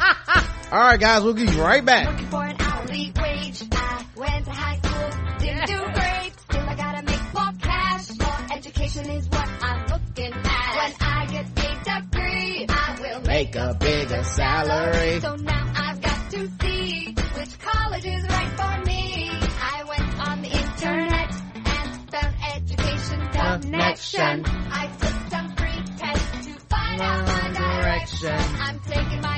All 0.74 0.80
right, 0.80 0.98
guys, 0.98 1.22
we'll 1.22 1.34
get 1.34 1.54
you 1.54 1.62
right 1.62 1.84
back. 1.84 2.08
Looking 2.08 2.26
for 2.26 2.44
an 2.44 2.56
hourly 2.58 3.12
wage. 3.22 3.62
I 3.70 4.06
went 4.16 4.44
to 4.44 4.50
high 4.50 4.76
school, 4.78 5.38
didn't 5.38 5.66
do 5.66 5.78
great. 5.78 6.32
Still, 6.40 6.68
I 6.68 6.74
gotta 6.74 7.02
make 7.04 7.32
more 7.32 7.52
cash. 7.62 8.10
More 8.18 8.56
education 8.56 9.08
is 9.10 9.28
what 9.28 9.48
I'm 9.62 9.86
looking 9.86 10.32
at. 10.32 10.76
When 10.76 10.94
I 10.98 11.26
get 11.26 11.46
a 11.46 12.10
degree, 12.10 12.66
I 12.68 12.98
will 13.00 13.20
make 13.20 13.54
a 13.54 13.76
bigger 13.78 14.24
salary. 14.24 15.20
So 15.20 15.36
now 15.36 15.72
I've 15.76 16.00
got 16.00 16.30
to 16.32 16.50
see 16.60 17.14
which 17.36 17.58
college 17.60 18.06
is 18.06 18.24
right 18.24 18.50
for 18.58 18.84
me. 18.84 19.30
I 19.30 19.84
went 19.86 20.28
on 20.28 20.42
the 20.42 20.48
internet 20.48 21.30
and 21.54 22.10
found 22.10 22.34
education 22.52 23.20
connection. 23.30 24.44
I 24.44 24.88
took 24.98 25.30
some 25.30 25.54
free 25.54 25.84
tests 25.98 26.46
to 26.48 26.52
find 26.66 27.00
out 27.00 27.26
my 27.28 27.52
direction. 27.52 28.34
I'm 28.58 28.80
taking 28.80 29.20
my 29.20 29.33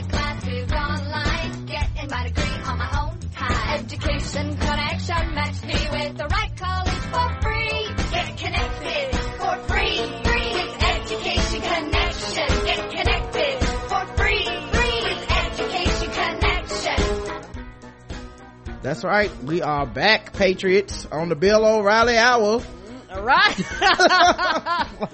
my 2.17 2.29
degree 2.29 2.63
on 2.65 2.79
my 2.79 2.91
own 3.03 3.19
time. 3.35 3.85
Education 3.85 4.57
connection 4.57 5.35
matched 5.35 5.65
me 5.67 5.75
with 5.93 6.17
the 6.17 6.27
right 6.27 6.57
college 6.57 7.03
for 7.13 7.29
free. 7.43 7.95
Get 8.11 8.37
connected 8.39 9.07
for 9.41 9.55
free. 9.69 9.97
Free 10.25 10.49
with 10.59 10.83
education 10.83 11.61
connection. 11.61 12.49
Get 12.65 12.91
connected 12.97 13.55
for 13.91 14.07
free. 14.17 14.47
Free 14.77 14.99
with 15.07 15.23
education 15.45 16.11
connection. 16.21 17.01
That's 18.83 19.05
right. 19.05 19.31
We 19.43 19.61
are 19.61 19.85
back, 19.85 20.33
Patriots, 20.33 21.07
on 21.13 21.29
the 21.29 21.37
Bill 21.37 21.67
O'Reilly 21.67 22.17
Hour. 22.17 22.63
All 23.11 23.23
right. 23.23 23.59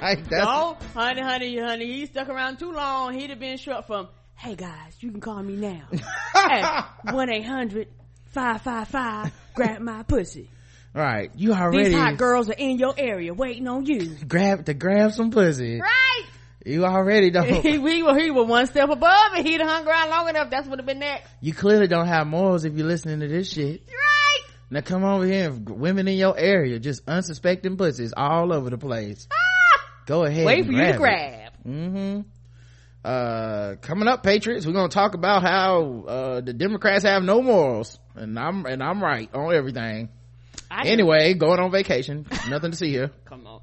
like 0.00 0.28
that's 0.28 0.44
no, 0.44 0.76
honey, 0.94 1.20
honey, 1.20 1.58
honey. 1.58 1.86
He 1.86 2.06
stuck 2.06 2.28
around 2.28 2.58
too 2.58 2.70
long. 2.70 3.14
He'd 3.14 3.30
have 3.30 3.40
been 3.40 3.58
short 3.58 3.88
from 3.88 4.08
hey 4.42 4.56
guys, 4.56 4.96
you 4.98 5.12
can 5.12 5.20
call 5.20 5.40
me 5.40 5.54
now 5.54 5.82
at 6.34 6.84
1-800-555 7.06 9.30
grab 9.54 9.80
my 9.80 10.02
pussy. 10.02 10.50
Right. 10.92 11.30
You 11.36 11.54
already. 11.54 11.90
These 11.90 11.94
hot 11.94 12.16
girls 12.18 12.50
are 12.50 12.54
in 12.54 12.76
your 12.76 12.92
area 12.98 13.32
waiting 13.32 13.68
on 13.68 13.86
you. 13.86 14.16
Grab, 14.28 14.66
to 14.66 14.74
grab 14.74 15.12
some 15.12 15.30
pussy. 15.30 15.80
Right. 15.80 16.24
You 16.66 16.84
already 16.84 17.30
don't. 17.30 17.48
he, 17.48 17.78
we 17.78 18.02
were, 18.02 18.18
he 18.18 18.30
was 18.32 18.46
one 18.46 18.66
step 18.66 18.90
above 18.90 19.32
and 19.34 19.46
he'd 19.46 19.62
hung 19.62 19.86
around 19.86 20.10
long 20.10 20.28
enough. 20.28 20.50
That's 20.50 20.66
would 20.68 20.80
have 20.80 20.86
been 20.86 20.98
next. 20.98 21.30
You 21.40 21.54
clearly 21.54 21.86
don't 21.86 22.08
have 22.08 22.26
morals 22.26 22.64
if 22.64 22.74
you're 22.74 22.86
listening 22.86 23.20
to 23.20 23.28
this 23.28 23.48
shit. 23.50 23.82
Right. 23.88 24.40
Now 24.70 24.80
come 24.80 25.04
over 25.04 25.24
here. 25.24 25.52
Women 25.52 26.08
in 26.08 26.18
your 26.18 26.36
area, 26.36 26.80
just 26.80 27.08
unsuspecting 27.08 27.76
pussies 27.76 28.12
all 28.14 28.52
over 28.52 28.70
the 28.70 28.78
place. 28.78 29.28
Ah! 29.32 29.36
Go 30.04 30.24
ahead. 30.24 30.44
Wait 30.44 30.66
for 30.66 30.72
you 30.72 30.78
to 30.78 30.98
grab. 30.98 30.98
grab. 30.98 31.52
Mm-hmm 31.64 32.22
uh 33.04 33.74
coming 33.80 34.06
up 34.06 34.22
patriots 34.22 34.64
we're 34.66 34.72
gonna 34.72 34.88
talk 34.88 35.14
about 35.14 35.42
how 35.42 36.04
uh 36.06 36.40
the 36.40 36.52
democrats 36.52 37.04
have 37.04 37.22
no 37.24 37.42
morals 37.42 37.98
and 38.14 38.38
i'm 38.38 38.64
and 38.64 38.80
i'm 38.82 39.02
right 39.02 39.28
on 39.34 39.52
everything 39.54 40.08
I 40.70 40.86
anyway 40.86 41.34
going 41.34 41.58
on 41.58 41.70
vacation 41.72 42.26
nothing 42.48 42.70
to 42.70 42.76
see 42.76 42.90
here 42.90 43.10
come 43.24 43.46
on. 43.46 43.60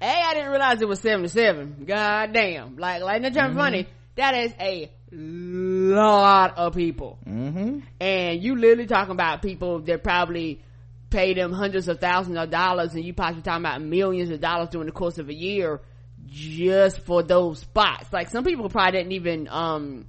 hey 0.00 0.22
i 0.24 0.34
didn't 0.34 0.50
realize 0.50 0.80
it 0.80 0.88
was 0.88 1.00
77. 1.00 1.84
God 1.86 2.32
damn. 2.32 2.76
Like, 2.76 3.02
like, 3.02 3.20
no 3.22 3.30
time 3.30 3.54
funny. 3.56 3.86
That 4.14 4.34
is 4.34 4.52
a 4.60 4.90
lot 5.12 6.56
of 6.56 6.74
people. 6.74 7.18
mm-hmm 7.26 7.80
And 8.00 8.42
you 8.42 8.56
literally 8.56 8.86
talking 8.86 9.12
about 9.12 9.42
people 9.42 9.80
that 9.80 10.02
probably 10.02 10.62
pay 11.10 11.34
them 11.34 11.52
hundreds 11.52 11.88
of 11.88 12.00
thousands 12.00 12.36
of 12.38 12.50
dollars 12.50 12.94
and 12.94 13.04
you 13.04 13.12
possibly 13.14 13.42
talking 13.42 13.64
about 13.64 13.82
millions 13.82 14.30
of 14.30 14.40
dollars 14.40 14.68
during 14.70 14.86
the 14.86 14.92
course 14.92 15.18
of 15.18 15.28
a 15.28 15.34
year 15.34 15.80
just 16.26 17.00
for 17.00 17.22
those 17.22 17.60
spots. 17.60 18.12
Like 18.12 18.30
some 18.30 18.44
people 18.44 18.68
probably 18.68 18.98
didn't 18.98 19.12
even, 19.12 19.48
um, 19.50 20.06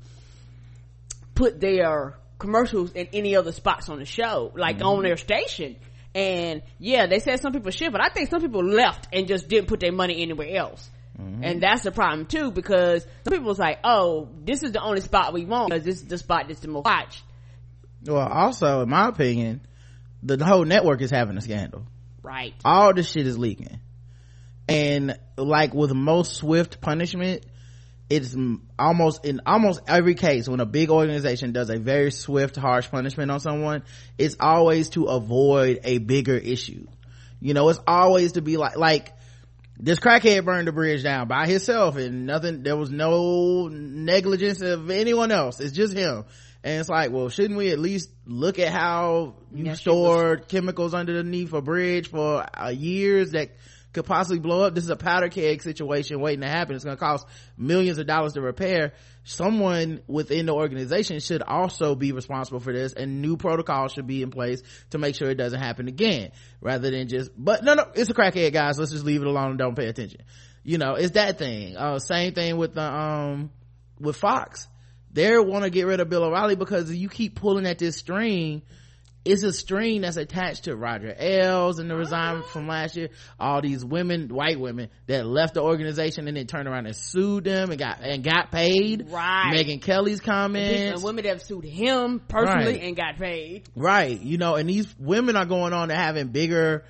put 1.36 1.60
their 1.60 2.16
commercials 2.40 2.92
in 2.92 3.08
any 3.14 3.36
other 3.36 3.52
spots 3.52 3.90
on 3.90 4.00
the 4.00 4.06
show, 4.06 4.52
like 4.56 4.82
on 4.84 5.04
their 5.04 5.18
station. 5.18 5.76
And 6.16 6.64
yeah, 6.80 7.06
they 7.08 7.20
said 7.20 7.40
some 7.40 7.54
people 7.54 7.72
should, 7.72 7.92
but 7.92 8.02
I 8.02 8.10
think 8.10 8.30
some 8.30 8.42
people 8.42 8.64
left 8.64 9.08
and 9.14 9.28
just 9.28 9.48
didn't 9.48 9.68
put 9.68 9.80
their 9.80 9.92
money 9.92 10.22
anywhere 10.22 10.56
else. 10.56 10.90
And 11.20 11.62
that's 11.64 11.82
the 11.82 11.92
problem 11.92 12.28
too, 12.28 12.52
because 12.52 13.04
some 13.24 13.32
people 13.32 13.48
was 13.48 13.58
like, 13.58 13.80
oh, 13.84 14.30
this 14.44 14.62
is 14.62 14.72
the 14.72 14.82
only 14.82 15.02
spot 15.02 15.34
we 15.34 15.46
want 15.46 15.70
because 15.72 15.84
this 15.84 15.96
is 15.96 16.08
the 16.08 16.18
spot 16.20 16.46
that's 16.48 16.60
the 16.60 16.68
most 16.68 16.86
watched. 16.86 17.24
well 18.06 18.28
also 18.28 18.82
in 18.82 18.90
my 18.90 19.08
opinion 19.08 19.62
the 20.22 20.44
whole 20.46 20.64
network 20.64 21.02
is 21.02 21.10
having 21.10 21.36
a 21.38 21.42
scandal 21.42 21.86
Right. 22.22 22.54
all 22.64 22.94
this 22.94 23.10
shit 23.10 23.26
is 23.26 23.38
leaking 23.38 23.80
and 24.68 25.18
like 25.38 25.74
with 25.74 25.92
most 25.94 26.36
swift 26.36 26.82
punishment 26.82 27.46
it's 28.10 28.36
almost 28.80 29.26
in 29.26 29.42
almost 29.46 29.82
every 29.88 30.16
case 30.16 30.48
when 30.48 30.62
a 30.62 30.66
big 30.66 30.90
organization 30.90 31.52
does 31.52 31.70
a 31.70 31.78
very 31.78 32.12
swift 32.12 32.56
harsh 32.56 32.90
punishment 32.90 33.30
on 33.30 33.40
someone 33.40 33.84
it's 34.18 34.38
always 34.40 34.90
to 34.90 35.06
avoid 35.06 35.82
a 35.84 35.98
bigger 35.98 36.38
issue. 36.38 36.88
You 37.42 37.54
know 37.54 37.68
it's 37.70 37.80
always 37.86 38.34
to 38.34 38.42
be 38.42 38.58
like 38.58 38.78
like 38.78 39.14
this 39.80 40.00
crackhead 40.00 40.46
burned 40.46 40.68
the 40.68 40.72
bridge 40.72 41.04
down 41.04 41.28
by 41.28 41.48
himself 41.48 41.98
and 41.98 42.26
nothing 42.26 42.64
there 42.64 42.78
was 42.78 42.90
no 42.90 43.68
negligence 43.68 44.62
of 44.62 44.90
anyone 44.90 45.32
else. 45.32 45.60
It's 45.60 45.74
just 45.74 45.94
him. 45.94 46.24
And 46.64 46.80
it's 46.80 46.90
like 46.90 47.12
well 47.12 47.28
shouldn't 47.28 47.58
we 47.58 47.72
at 47.72 47.80
least 47.80 48.10
look 48.26 48.58
at 48.58 48.70
how 48.70 49.36
you 49.54 49.76
stored 49.76 50.48
chemicals 50.48 50.94
underneath 50.94 51.52
a 51.52 51.62
bridge 51.62 52.10
for 52.10 52.46
uh, 52.58 52.70
years 52.70 53.32
that 53.32 53.52
could 53.98 54.06
possibly 54.06 54.40
blow 54.40 54.62
up. 54.62 54.76
This 54.76 54.84
is 54.84 54.90
a 54.90 54.96
powder 54.96 55.28
keg 55.30 55.62
situation 55.62 56.20
waiting 56.20 56.42
to 56.42 56.48
happen. 56.48 56.76
It's 56.76 56.86
going 56.86 56.96
to 56.96 57.00
cost 57.00 57.28
millions 57.58 57.98
of 57.98 58.08
dollars 58.08 58.34
to 58.34 58.42
repair. 58.42 58.94
Someone 59.24 60.02
within 60.08 60.46
the 60.46 60.54
organization 60.54 61.20
should 61.20 61.42
also 61.42 61.96
be 61.96 62.12
responsible 62.12 62.60
for 62.60 62.72
this 62.72 62.94
and 62.94 63.22
new 63.22 63.38
protocols 63.38 63.94
should 63.94 64.08
be 64.08 64.22
in 64.22 64.32
place 64.32 64.62
to 64.92 64.98
make 64.98 65.16
sure 65.16 65.30
it 65.30 65.36
doesn't 65.36 65.60
happen 65.60 65.88
again 65.88 66.32
rather 66.62 66.92
than 66.92 67.08
just 67.08 67.32
but 67.36 67.64
no 67.64 67.74
no 67.74 67.86
it's 67.94 68.10
a 68.10 68.14
crackhead 68.14 68.54
guys. 68.54 68.80
Let's 68.80 68.92
just 68.92 69.04
leave 69.04 69.22
it 69.22 69.28
alone 69.28 69.50
and 69.50 69.60
don't 69.60 69.76
pay 69.76 69.88
attention. 69.88 70.22
You 70.64 70.78
know 70.78 70.94
it's 70.94 71.12
that 71.12 71.38
thing. 71.38 71.76
Uh 71.76 72.00
same 72.00 72.34
thing 72.34 72.58
with 72.58 72.76
the 72.76 72.84
um 72.84 73.52
with 74.00 74.16
fox. 74.16 74.68
They 75.12 75.38
want 75.40 75.64
to 75.64 75.70
get 75.70 75.88
rid 75.88 76.00
of 76.00 76.10
bill 76.10 76.24
o'reilly 76.24 76.56
because 76.56 76.94
you 76.94 77.10
keep 77.10 77.36
pulling 77.36 77.66
at 77.66 77.80
this 77.80 77.98
string 77.98 78.62
it's 79.26 79.44
a 79.44 79.52
string 79.52 80.02
that's 80.02 80.18
attached 80.18 80.66
to 80.66 80.76
Roger 80.76 81.14
Ailes 81.18 81.80
and 81.80 81.90
the 81.90 81.96
resignment 81.96 82.48
from 82.48 82.68
last 82.68 82.96
year. 82.96 83.10
All 83.40 83.62
these 83.62 83.84
women, 83.84 84.30
white 84.30 84.60
women 84.60 84.90
that 85.08 85.26
left 85.26 85.56
the 85.56 85.62
organization 85.62 86.28
and 86.28 86.38
then 86.38 86.48
turned 86.48 86.68
around 86.68 86.86
and 86.86 86.96
sued 86.96 87.44
them 87.44 87.70
and 87.70 87.80
got 87.80 88.00
and 88.02 88.24
got 88.24 88.52
paid. 88.52 89.10
Right. 89.10 89.54
Megyn 89.54 89.82
Kelly's 89.82 90.22
comments. 90.22 91.04
women 91.04 91.24
that 91.24 91.30
have 91.30 91.42
sued 91.42 91.66
him 91.66 92.22
personally 92.28 92.74
Right. 92.74 92.84
and 92.84 92.96
got 92.96 93.18
paid. 93.18 93.68
Right. 93.76 94.20
You 94.20 94.38
know, 94.38 94.56
and 94.56 94.70
these 94.70 94.94
women 94.98 95.36
are 95.36 95.46
going 95.46 95.74
on 95.74 95.90
to 95.90 95.96
having 95.96 96.28
bigger, 96.28 96.86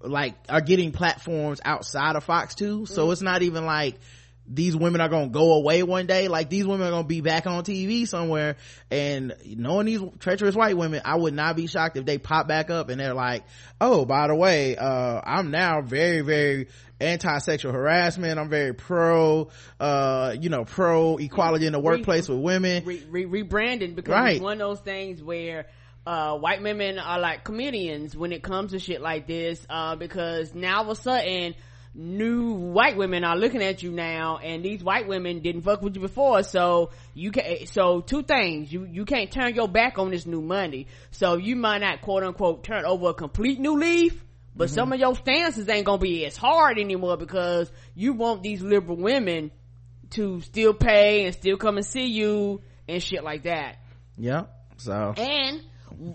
like, 0.00 0.34
are 0.48 0.60
getting 0.60 0.92
platforms 0.92 1.60
outside 1.64 2.16
of 2.16 2.24
Fox 2.24 2.54
too. 2.54 2.86
So 2.86 3.02
mm-hmm. 3.02 3.12
it's 3.12 3.22
not 3.22 3.42
even 3.42 3.66
like 3.66 3.96
these 4.48 4.76
women 4.76 5.00
are 5.00 5.08
gonna 5.08 5.28
go 5.28 5.54
away 5.54 5.82
one 5.82 6.06
day. 6.06 6.28
Like 6.28 6.50
these 6.50 6.66
women 6.66 6.86
are 6.86 6.90
gonna 6.90 7.04
be 7.06 7.20
back 7.20 7.46
on 7.46 7.64
TV 7.64 8.06
somewhere. 8.06 8.56
And 8.90 9.34
knowing 9.44 9.86
these 9.86 10.00
treacherous 10.18 10.54
white 10.54 10.76
women, 10.76 11.02
I 11.04 11.16
would 11.16 11.34
not 11.34 11.56
be 11.56 11.66
shocked 11.66 11.96
if 11.96 12.04
they 12.04 12.18
pop 12.18 12.48
back 12.48 12.70
up 12.70 12.88
and 12.88 13.00
they're 13.00 13.14
like, 13.14 13.44
oh, 13.80 14.04
by 14.04 14.28
the 14.28 14.34
way, 14.34 14.76
uh, 14.76 15.20
I'm 15.24 15.50
now 15.50 15.80
very, 15.82 16.20
very 16.20 16.68
anti-sexual 17.00 17.72
harassment. 17.72 18.38
I'm 18.38 18.48
very 18.48 18.72
pro, 18.74 19.48
uh, 19.80 20.34
you 20.40 20.48
know, 20.48 20.64
pro 20.64 21.16
equality 21.18 21.66
in 21.66 21.72
the 21.72 21.80
workplace 21.80 22.28
with 22.28 22.38
women. 22.38 22.84
Re- 22.84 23.02
re- 23.08 23.24
rebranded 23.26 23.96
because 23.96 24.12
Right. 24.12 24.36
it's 24.36 24.42
one 24.42 24.54
of 24.54 24.58
those 24.68 24.80
things 24.80 25.22
where 25.22 25.66
uh, 26.06 26.38
white 26.38 26.62
women 26.62 26.98
are 26.98 27.18
like 27.18 27.42
comedians 27.44 28.16
when 28.16 28.32
it 28.32 28.42
comes 28.42 28.70
to 28.70 28.78
shit 28.78 29.00
like 29.00 29.26
this 29.26 29.66
uh, 29.68 29.96
because 29.96 30.54
now 30.54 30.76
all 30.78 30.90
of 30.90 30.98
a 30.98 31.02
sudden 31.02 31.54
new 31.98 32.52
white 32.52 32.96
women 32.96 33.24
are 33.24 33.36
looking 33.36 33.62
at 33.62 33.82
you 33.82 33.90
now 33.90 34.36
and 34.36 34.62
these 34.62 34.84
white 34.84 35.08
women 35.08 35.40
didn't 35.40 35.62
fuck 35.62 35.80
with 35.80 35.94
you 35.94 36.00
before 36.02 36.42
so 36.42 36.90
you 37.14 37.30
can 37.30 37.66
so 37.66 38.02
two 38.02 38.22
things 38.22 38.70
you 38.70 38.84
you 38.84 39.06
can't 39.06 39.30
turn 39.30 39.54
your 39.54 39.66
back 39.66 39.98
on 39.98 40.10
this 40.10 40.26
new 40.26 40.42
money 40.42 40.86
so 41.10 41.38
you 41.38 41.56
might 41.56 41.78
not 41.78 42.02
quote 42.02 42.22
unquote 42.22 42.62
turn 42.62 42.84
over 42.84 43.08
a 43.08 43.14
complete 43.14 43.58
new 43.58 43.78
leaf 43.78 44.22
but 44.56 44.68
mm-hmm. 44.68 44.74
some 44.74 44.92
of 44.92 44.98
your 44.98 45.14
stances 45.14 45.68
ain't 45.68 45.86
gonna 45.86 45.98
be 45.98 46.24
as 46.24 46.36
hard 46.36 46.78
anymore 46.78 47.16
because 47.16 47.70
you 47.94 48.14
want 48.14 48.42
these 48.42 48.62
liberal 48.62 48.96
women 48.96 49.50
to 50.10 50.40
still 50.40 50.72
pay 50.72 51.24
and 51.26 51.34
still 51.34 51.56
come 51.56 51.76
and 51.76 51.86
see 51.86 52.06
you 52.06 52.62
and 52.88 53.02
shit 53.02 53.22
like 53.22 53.42
that. 53.42 53.76
Yeah. 54.16 54.44
So. 54.78 55.14
And 55.16 55.62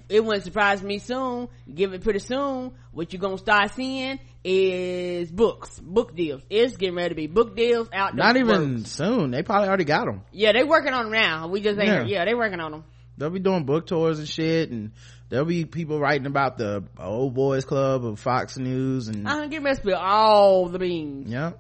it 0.10 0.24
wouldn't 0.24 0.44
surprise 0.44 0.82
me 0.82 1.00
soon, 1.00 1.50
give 1.74 1.94
it 1.94 2.04
pretty 2.04 2.20
soon, 2.20 2.74
what 2.92 3.14
you're 3.14 3.22
gonna 3.22 3.38
start 3.38 3.74
seeing 3.74 4.20
is 4.44 5.32
books, 5.32 5.80
book 5.80 6.16
deals. 6.16 6.42
It's 6.50 6.76
getting 6.78 6.96
ready 6.96 7.10
to 7.10 7.16
be 7.16 7.28
book 7.28 7.56
deals 7.56 7.90
out. 7.94 8.16
Not 8.16 8.38
even 8.38 8.86
soon. 8.86 9.32
They 9.32 9.44
probably 9.44 9.68
already 9.68 9.84
got 9.86 10.06
them. 10.06 10.24
Yeah, 10.32 10.52
they 10.54 10.64
working 10.64 10.94
on 10.94 11.06
them 11.06 11.14
now. 11.14 11.48
We 11.48 11.62
just 11.62 11.80
ain't, 11.80 11.88
Yeah. 11.88 12.04
yeah, 12.06 12.26
they 12.26 12.34
working 12.34 12.60
on 12.60 12.72
them. 12.72 12.84
They'll 13.18 13.30
be 13.30 13.40
doing 13.40 13.66
book 13.66 13.86
tours 13.86 14.18
and 14.18 14.28
shit, 14.28 14.72
and 14.72 14.94
there'll 15.30 15.46
be 15.46 15.66
people 15.66 16.00
writing 16.00 16.26
about 16.26 16.58
the 16.58 16.84
old 16.98 17.36
boys 17.36 17.66
club 17.66 18.04
of 18.04 18.20
Fox 18.20 18.58
News, 18.58 19.10
and 19.10 19.28
I'm 19.28 19.50
gonna 19.50 19.60
get 19.62 19.78
spill 19.78 19.98
all 19.98 20.68
the 20.68 20.80
beans. 20.80 21.30
yeah. 21.30 21.52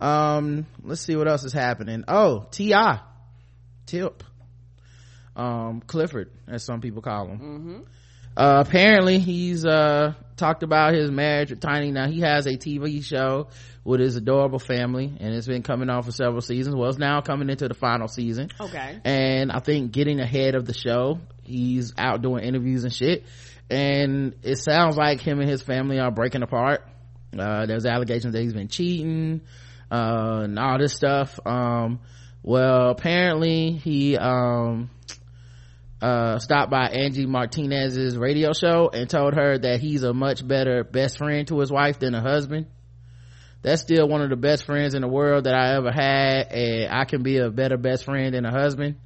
Um, 0.00 0.66
let's 0.82 1.02
see 1.02 1.14
what 1.14 1.28
else 1.28 1.44
is 1.44 1.52
happening. 1.52 2.04
Oh, 2.08 2.46
Ti, 2.50 2.74
Tip, 3.86 4.24
um, 5.36 5.82
Clifford, 5.86 6.30
as 6.48 6.64
some 6.64 6.80
people 6.80 7.02
call 7.02 7.28
him. 7.28 7.38
Mm-hmm. 7.38 7.80
Uh, 8.36 8.62
apparently 8.66 9.18
he's, 9.18 9.64
uh, 9.64 10.14
talked 10.40 10.62
about 10.62 10.94
his 10.94 11.10
marriage 11.10 11.50
with 11.50 11.60
Tiny. 11.60 11.92
Now 11.92 12.08
he 12.08 12.20
has 12.20 12.46
a 12.46 12.56
TV 12.56 13.04
show 13.04 13.48
with 13.84 14.00
his 14.00 14.16
adorable 14.16 14.58
family 14.58 15.12
and 15.20 15.34
it's 15.34 15.46
been 15.46 15.62
coming 15.62 15.90
on 15.90 16.02
for 16.02 16.12
several 16.12 16.40
seasons. 16.40 16.74
Well, 16.74 16.88
it's 16.88 16.98
now 16.98 17.20
coming 17.20 17.50
into 17.50 17.68
the 17.68 17.74
final 17.74 18.08
season. 18.08 18.48
Okay. 18.58 18.98
And 19.04 19.52
I 19.52 19.60
think 19.60 19.92
getting 19.92 20.18
ahead 20.18 20.54
of 20.54 20.64
the 20.64 20.74
show, 20.74 21.20
he's 21.44 21.92
out 21.98 22.22
doing 22.22 22.42
interviews 22.42 22.84
and 22.84 22.92
shit. 22.92 23.26
And 23.70 24.34
it 24.42 24.58
sounds 24.58 24.96
like 24.96 25.20
him 25.20 25.40
and 25.40 25.48
his 25.48 25.62
family 25.62 26.00
are 26.00 26.10
breaking 26.10 26.42
apart. 26.42 26.84
Uh, 27.38 27.66
there's 27.66 27.86
allegations 27.86 28.32
that 28.32 28.42
he's 28.42 28.52
been 28.52 28.66
cheating, 28.66 29.42
uh, 29.92 30.40
and 30.42 30.58
all 30.58 30.78
this 30.78 30.92
stuff. 30.92 31.38
Um, 31.46 32.00
well, 32.42 32.90
apparently 32.90 33.72
he, 33.72 34.16
um, 34.16 34.90
uh, 36.00 36.38
stopped 36.38 36.70
by 36.70 36.86
Angie 36.86 37.26
Martinez's 37.26 38.16
radio 38.16 38.52
show 38.52 38.90
and 38.92 39.08
told 39.08 39.34
her 39.34 39.58
that 39.58 39.80
he's 39.80 40.02
a 40.02 40.14
much 40.14 40.46
better 40.46 40.82
best 40.84 41.18
friend 41.18 41.46
to 41.48 41.58
his 41.58 41.70
wife 41.70 41.98
than 41.98 42.14
a 42.14 42.20
husband. 42.20 42.66
That's 43.62 43.82
still 43.82 44.08
one 44.08 44.22
of 44.22 44.30
the 44.30 44.36
best 44.36 44.64
friends 44.64 44.94
in 44.94 45.02
the 45.02 45.08
world 45.08 45.44
that 45.44 45.54
I 45.54 45.74
ever 45.76 45.92
had, 45.92 46.50
and 46.50 46.92
I 46.92 47.04
can 47.04 47.22
be 47.22 47.36
a 47.36 47.50
better 47.50 47.76
best 47.76 48.04
friend 48.04 48.34
than 48.34 48.46
a 48.46 48.50
husband. 48.50 48.96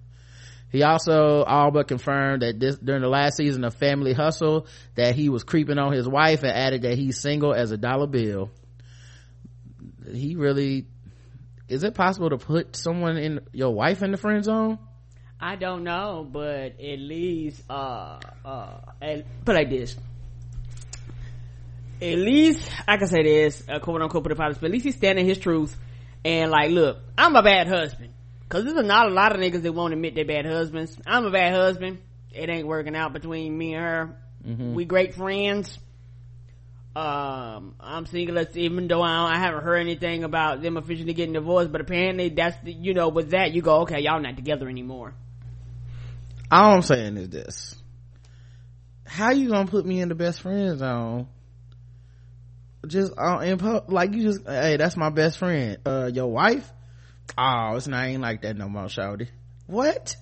He 0.71 0.83
also 0.83 1.43
all 1.45 1.71
but 1.71 1.89
confirmed 1.89 2.43
that 2.43 2.59
this 2.59 2.77
during 2.79 3.03
the 3.03 3.09
last 3.09 3.37
season 3.37 3.65
of 3.65 3.75
Family 3.75 4.13
Hustle 4.13 4.67
that 4.97 5.15
he 5.15 5.29
was 5.29 5.45
creeping 5.45 5.79
on 5.79 5.93
his 5.93 6.09
wife 6.09 6.43
and 6.43 6.51
added 6.51 6.83
that 6.83 6.97
he's 6.97 7.21
single 7.21 7.55
as 7.55 7.71
a 7.71 7.77
dollar 7.77 8.07
bill. 8.09 8.51
He 10.13 10.35
really 10.35 10.87
is 11.69 11.83
it 11.85 11.95
possible 11.95 12.31
to 12.31 12.39
put 12.39 12.77
someone 12.77 13.17
in 13.17 13.41
your 13.53 13.73
wife 13.73 14.03
in 14.03 14.11
the 14.11 14.17
friend 14.17 14.45
zone? 14.45 14.79
I 15.45 15.57
don't 15.57 15.85
know, 15.85 16.27
but 16.33 16.81
at 16.81 16.99
least, 16.99 17.65
uh, 17.69 18.19
uh, 18.47 18.79
at, 19.03 19.45
put 19.45 19.55
it 19.55 19.59
like 19.59 19.69
this. 19.69 19.95
At 22.01 22.17
least, 22.17 22.71
I 22.89 22.97
can 22.97 23.09
say 23.09 23.23
this, 23.23 23.63
uh, 23.69 23.79
quote 23.79 24.01
unquote, 24.01 24.23
put 24.23 24.33
it 24.33 24.39
but 24.39 24.65
at 24.65 24.71
least 24.71 24.87
he's 24.87 24.97
standing 24.97 25.27
his 25.27 25.37
truth. 25.39 25.77
And 26.25 26.51
like, 26.51 26.71
look, 26.71 26.97
I'm 27.19 27.37
a 27.37 27.43
bad 27.43 27.69
husband. 27.69 28.15
Cause 28.49 28.65
there's 28.65 28.87
not 28.87 29.11
a 29.11 29.13
lot 29.13 29.33
of 29.33 29.41
niggas 29.43 29.61
that 29.65 29.73
won't 29.75 29.93
admit 29.93 30.15
they're 30.15 30.25
bad 30.25 30.47
husbands. 30.47 30.97
I'm 31.07 31.27
a 31.27 31.31
bad 31.31 31.53
husband. 31.53 31.99
It 32.33 32.49
ain't 32.49 32.67
working 32.67 32.97
out 32.97 33.13
between 33.13 33.57
me 33.57 33.75
and 33.75 33.85
her. 33.85 34.17
We 34.75 34.87
great 34.87 35.15
friends. 35.15 35.79
um 36.97 37.75
i'm 37.81 38.07
single 38.07 38.43
even 38.55 38.87
though 38.87 39.03
I, 39.03 39.35
I 39.35 39.39
haven't 39.39 39.65
heard 39.65 39.79
anything 39.79 40.23
about 40.23 40.63
them 40.63 40.77
officially 40.77 41.13
getting 41.13 41.33
divorced 41.33 41.73
but 41.73 41.81
apparently 41.81 42.29
that's 42.29 42.57
the, 42.63 42.73
you 42.73 42.95
know 42.95 43.09
with 43.09 43.31
that 43.33 43.53
you 43.53 43.63
go 43.63 43.81
okay 43.81 44.01
y'all 44.01 44.21
not 44.21 44.37
together 44.37 44.69
anymore 44.69 45.13
all 46.55 46.75
i'm 46.75 46.83
saying 46.83 47.17
is 47.17 47.29
this. 47.31 47.75
How 49.05 49.33
you 49.33 49.51
gonna 49.51 49.69
put 49.69 49.85
me 49.85 50.01
in 50.01 50.09
the 50.09 50.15
best 50.15 50.41
friend 50.41 50.79
zone? 50.79 51.29
Just 52.87 53.13
uh, 53.17 53.39
in 53.39 53.59
pub, 53.59 53.91
like 53.91 54.13
you 54.13 54.23
just 54.23 54.47
hey 54.47 54.77
that's 54.77 54.97
my 54.97 55.11
best 55.11 55.39
friend. 55.39 55.79
Uh 55.85 56.11
your 56.13 56.31
wife? 56.31 56.71
Oh 57.37 57.75
it's 57.77 57.89
not 57.89 58.05
ain't 58.07 58.23
like 58.23 58.43
that 58.43 58.57
no 58.57 58.69
more 58.69 58.85
shawty. 58.85 59.29
What? 59.67 60.17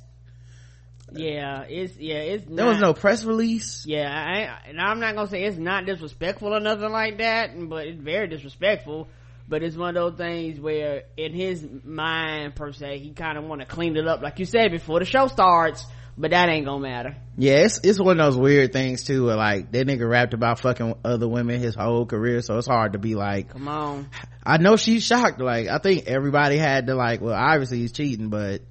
Yeah 1.12 1.64
it's 1.68 1.96
yeah 1.98 2.20
it's 2.20 2.44
there 2.48 2.66
was 2.66 2.80
no 2.80 2.94
press 2.94 3.24
release? 3.24 3.84
Yeah 3.86 4.08
I, 4.10 4.68
and 4.70 4.80
i'm 4.80 5.00
not 5.00 5.14
gonna 5.14 5.28
say 5.28 5.44
it's 5.44 5.58
not 5.58 5.84
disrespectful 5.84 6.54
or 6.54 6.60
nothing 6.60 6.90
like 6.90 7.18
that 7.18 7.50
but 7.68 7.86
it's 7.86 8.00
very 8.00 8.28
disrespectful. 8.28 9.08
But 9.48 9.62
it's 9.62 9.76
one 9.76 9.96
of 9.96 10.16
those 10.16 10.18
things 10.18 10.58
where 10.60 11.02
in 11.16 11.34
his 11.34 11.66
mind 11.84 12.54
per 12.54 12.72
se 12.72 13.00
he 13.00 13.10
kind 13.10 13.36
of 13.36 13.44
want 13.44 13.60
to 13.60 13.66
clean 13.66 13.96
it 13.96 14.06
up 14.06 14.22
like 14.22 14.38
you 14.38 14.46
said 14.46 14.70
before 14.70 14.98
the 14.98 15.04
show 15.04 15.26
starts 15.26 15.84
but 16.16 16.30
that 16.30 16.48
ain't 16.48 16.66
gonna 16.66 16.80
matter. 16.80 17.16
Yeah 17.36 17.64
it's, 17.64 17.80
it's 17.82 18.00
one 18.00 18.20
of 18.20 18.26
those 18.26 18.36
weird 18.36 18.72
things 18.72 19.04
too 19.04 19.26
where 19.26 19.36
like 19.36 19.72
that 19.72 19.86
nigga 19.86 20.08
rapped 20.08 20.34
about 20.34 20.60
fucking 20.60 20.96
other 21.04 21.28
women 21.28 21.60
his 21.60 21.74
whole 21.74 22.06
career 22.06 22.42
so 22.42 22.58
it's 22.58 22.66
hard 22.66 22.92
to 22.92 22.98
be 22.98 23.14
like 23.14 23.50
come 23.50 23.68
on. 23.68 24.08
I 24.44 24.58
know 24.58 24.76
she's 24.76 25.04
shocked 25.04 25.40
like 25.40 25.68
i 25.68 25.78
think 25.78 26.06
everybody 26.06 26.56
had 26.56 26.86
to 26.88 26.94
like 26.94 27.20
well 27.20 27.34
obviously 27.34 27.78
he's 27.78 27.92
cheating 27.92 28.28
but 28.28 28.62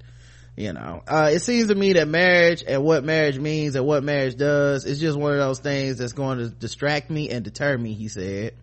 you 0.56 0.72
know. 0.72 1.02
Uh, 1.06 1.30
it 1.32 1.40
seems 1.40 1.68
to 1.68 1.74
me 1.74 1.94
that 1.94 2.08
marriage 2.08 2.62
and 2.66 2.84
what 2.84 3.04
marriage 3.04 3.38
means 3.38 3.74
and 3.74 3.86
what 3.86 4.04
marriage 4.04 4.36
does 4.36 4.84
is 4.84 5.00
just 5.00 5.18
one 5.18 5.32
of 5.32 5.38
those 5.38 5.60
things 5.60 5.98
that's 5.98 6.12
going 6.12 6.38
to 6.38 6.48
distract 6.48 7.10
me 7.10 7.30
and 7.30 7.44
deter 7.44 7.76
me 7.76 7.94
he 7.94 8.08
said. 8.08 8.54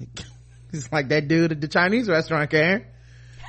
It's 0.74 0.90
like 0.90 1.08
that 1.08 1.28
dude 1.28 1.52
at 1.52 1.60
the 1.60 1.68
chinese 1.68 2.08
restaurant 2.08 2.48
karen. 2.48 2.86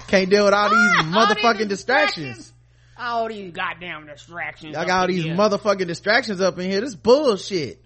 Can't 0.08 0.30
deal 0.30 0.44
with 0.44 0.54
all 0.54 0.70
these 0.70 1.06
motherfucking 1.06 1.44
all 1.46 1.54
these 1.54 1.68
distractions. 1.68 2.53
All 2.98 3.28
these 3.28 3.52
goddamn 3.52 4.06
distractions 4.06 4.76
i 4.76 4.86
got 4.86 5.02
all 5.02 5.08
these 5.08 5.24
here. 5.24 5.36
motherfucking 5.36 5.88
distractions 5.88 6.42
up 6.42 6.58
in 6.60 6.70
here 6.70 6.82
this 6.82 6.96
bullshit 6.96 7.84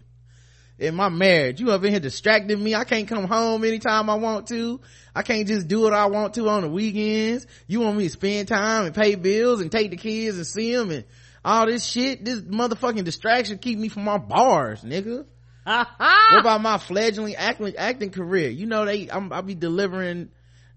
in 0.79 0.95
my 0.95 1.09
marriage. 1.09 1.59
You 1.59 1.71
up 1.71 1.83
in 1.83 1.91
here 1.91 1.99
distracting 1.99 2.63
me. 2.63 2.75
I 2.75 2.83
can't 2.83 3.07
come 3.07 3.25
home 3.25 3.63
anytime 3.63 4.09
I 4.09 4.15
want 4.15 4.47
to. 4.47 4.79
I 5.15 5.23
can't 5.23 5.47
just 5.47 5.67
do 5.67 5.81
what 5.81 5.93
I 5.93 6.05
want 6.05 6.35
to 6.35 6.47
on 6.49 6.61
the 6.61 6.69
weekends. 6.69 7.47
You 7.67 7.81
want 7.81 7.97
me 7.97 8.05
to 8.05 8.09
spend 8.09 8.47
time 8.47 8.85
and 8.85 8.95
pay 8.95 9.15
bills 9.15 9.61
and 9.61 9.71
take 9.71 9.91
the 9.91 9.97
kids 9.97 10.37
and 10.37 10.45
see 10.45 10.75
them 10.75 10.91
and 10.91 11.05
all 11.43 11.65
this 11.65 11.85
shit. 11.85 12.23
This 12.23 12.41
motherfucking 12.41 13.03
distraction 13.03 13.57
keep 13.57 13.79
me 13.79 13.89
from 13.89 14.03
my 14.03 14.17
bars, 14.17 14.83
nigga. 14.83 15.25
what 15.63 16.39
about 16.39 16.61
my 16.61 16.77
fledgling 16.77 17.35
acting, 17.35 17.75
acting 17.75 18.11
career? 18.11 18.49
You 18.49 18.67
know 18.67 18.85
they, 18.85 19.09
I'm, 19.09 19.33
I'll 19.33 19.41
be 19.41 19.55
delivering 19.55 20.29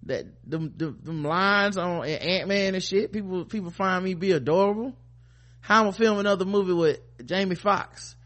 that 0.05 0.27
them, 0.49 0.73
them, 0.77 0.99
them 1.03 1.25
lines 1.25 1.77
on 1.77 2.07
Ant 2.07 2.49
Man 2.49 2.75
and 2.75 2.83
shit. 2.83 3.13
People 3.13 3.45
people 3.45 3.71
find 3.71 4.05
me 4.05 4.15
be 4.15 4.33
adorable. 4.33 4.95
How 5.61 5.81
I'm 5.81 5.85
gonna 5.85 5.93
film 5.93 6.19
another 6.19 6.45
movie 6.45 6.73
with 6.73 7.01
Jamie 7.25 7.55
Foxx 7.55 8.17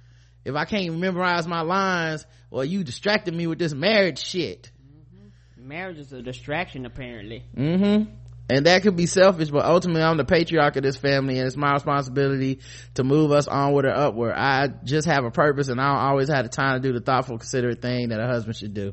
if 0.45 0.55
I 0.55 0.65
can't 0.65 0.99
memorize 0.99 1.47
my 1.47 1.63
lines, 1.63 2.27
well, 2.51 2.65
you 2.65 2.85
distracted 2.85 3.35
me 3.35 3.47
with 3.47 3.59
this 3.59 3.73
marriage 3.73 4.19
shit. 4.19 4.71
Mm-hmm. 4.87 5.69
Marriage 5.69 5.99
is 5.99 6.13
a 6.13 6.23
distraction, 6.23 6.85
apparently. 6.87 7.45
Mm-hmm. 7.57 8.11
And 8.51 8.67
that 8.67 8.83
could 8.83 8.95
be 8.95 9.07
selfish, 9.07 9.49
but 9.49 9.65
ultimately 9.65 10.03
I'm 10.03 10.19
the 10.19 10.25
patriarch 10.27 10.77
of 10.77 10.83
this 10.83 10.99
family 10.99 11.39
and 11.39 11.47
it's 11.47 11.57
my 11.57 11.73
responsibility 11.73 12.61
to 12.93 13.03
move 13.03 13.33
us 13.33 13.49
onward 13.49 13.87
or 13.87 13.95
upward. 13.95 14.35
I 14.37 14.69
just 14.69 15.09
have 15.09 15.25
a 15.25 15.31
purpose 15.31 15.69
and 15.69 15.81
I 15.81 15.89
don't 15.89 16.11
always 16.11 16.29
have 16.29 16.45
the 16.45 16.51
time 16.51 16.81
to 16.81 16.87
do 16.87 16.93
the 16.93 17.01
thoughtful, 17.03 17.39
considerate 17.39 17.81
thing 17.81 18.11
that 18.11 18.21
a 18.21 18.27
husband 18.27 18.57
should 18.57 18.75
do. 18.75 18.93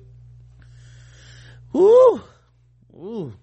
Woo! 1.73 2.21
Ooh. 2.93 3.33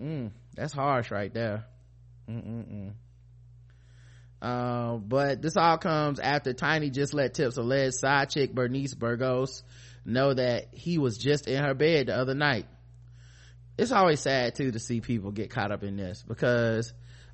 Mm, 0.00 0.30
that's 0.54 0.72
harsh 0.72 1.10
right 1.10 1.32
there. 1.32 1.64
Mm-mm-mm. 2.28 2.92
Uh, 4.42 4.96
but 4.96 5.40
this 5.40 5.56
all 5.56 5.78
comes 5.78 6.20
after 6.20 6.52
Tiny 6.52 6.90
just 6.90 7.14
let 7.14 7.34
Tip's 7.34 7.56
alleged 7.56 7.94
side 7.94 8.30
chick 8.30 8.54
Bernice 8.54 8.94
Burgos 8.94 9.62
know 10.04 10.34
that 10.34 10.68
he 10.72 10.98
was 10.98 11.16
just 11.18 11.48
in 11.48 11.62
her 11.62 11.74
bed 11.74 12.08
the 12.08 12.16
other 12.16 12.34
night. 12.34 12.66
It's 13.78 13.92
always 13.92 14.20
sad 14.20 14.54
too 14.54 14.72
to 14.72 14.78
see 14.78 15.00
people 15.00 15.32
get 15.32 15.50
caught 15.50 15.72
up 15.72 15.82
in 15.82 15.96
this 15.96 16.22
because 16.26 16.92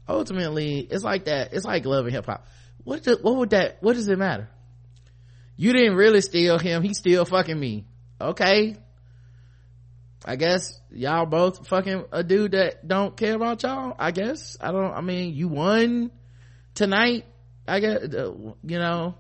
ultimately 0.08 0.80
it's 0.80 1.04
like 1.04 1.24
that. 1.24 1.52
It's 1.52 1.64
like 1.64 1.84
love 1.84 2.06
and 2.06 2.14
hip 2.14 2.26
hop. 2.26 2.46
What 2.84 3.04
the, 3.04 3.18
what 3.20 3.36
would 3.36 3.50
that? 3.50 3.82
What 3.82 3.94
does 3.94 4.08
it 4.08 4.18
matter? 4.18 4.48
You 5.56 5.72
didn't 5.72 5.94
really 5.96 6.20
steal 6.20 6.58
him. 6.58 6.82
He 6.82 6.94
still 6.94 7.24
fucking 7.24 7.58
me. 7.58 7.84
Okay. 8.20 8.76
I 10.24 10.36
guess 10.36 10.80
y'all 10.90 11.26
both 11.26 11.66
fucking 11.66 12.04
a 12.12 12.22
dude 12.22 12.52
that 12.52 12.86
don't 12.86 13.16
care 13.16 13.34
about 13.34 13.62
y'all. 13.62 13.94
I 13.98 14.10
guess. 14.12 14.56
I 14.60 14.70
don't. 14.70 14.92
I 14.92 15.00
mean, 15.00 15.34
you 15.34 15.48
won 15.48 16.10
tonight 16.74 17.26
i 17.66 17.80
guess 17.80 18.02
uh, 18.02 18.32
you 18.64 18.78
know. 18.78 19.14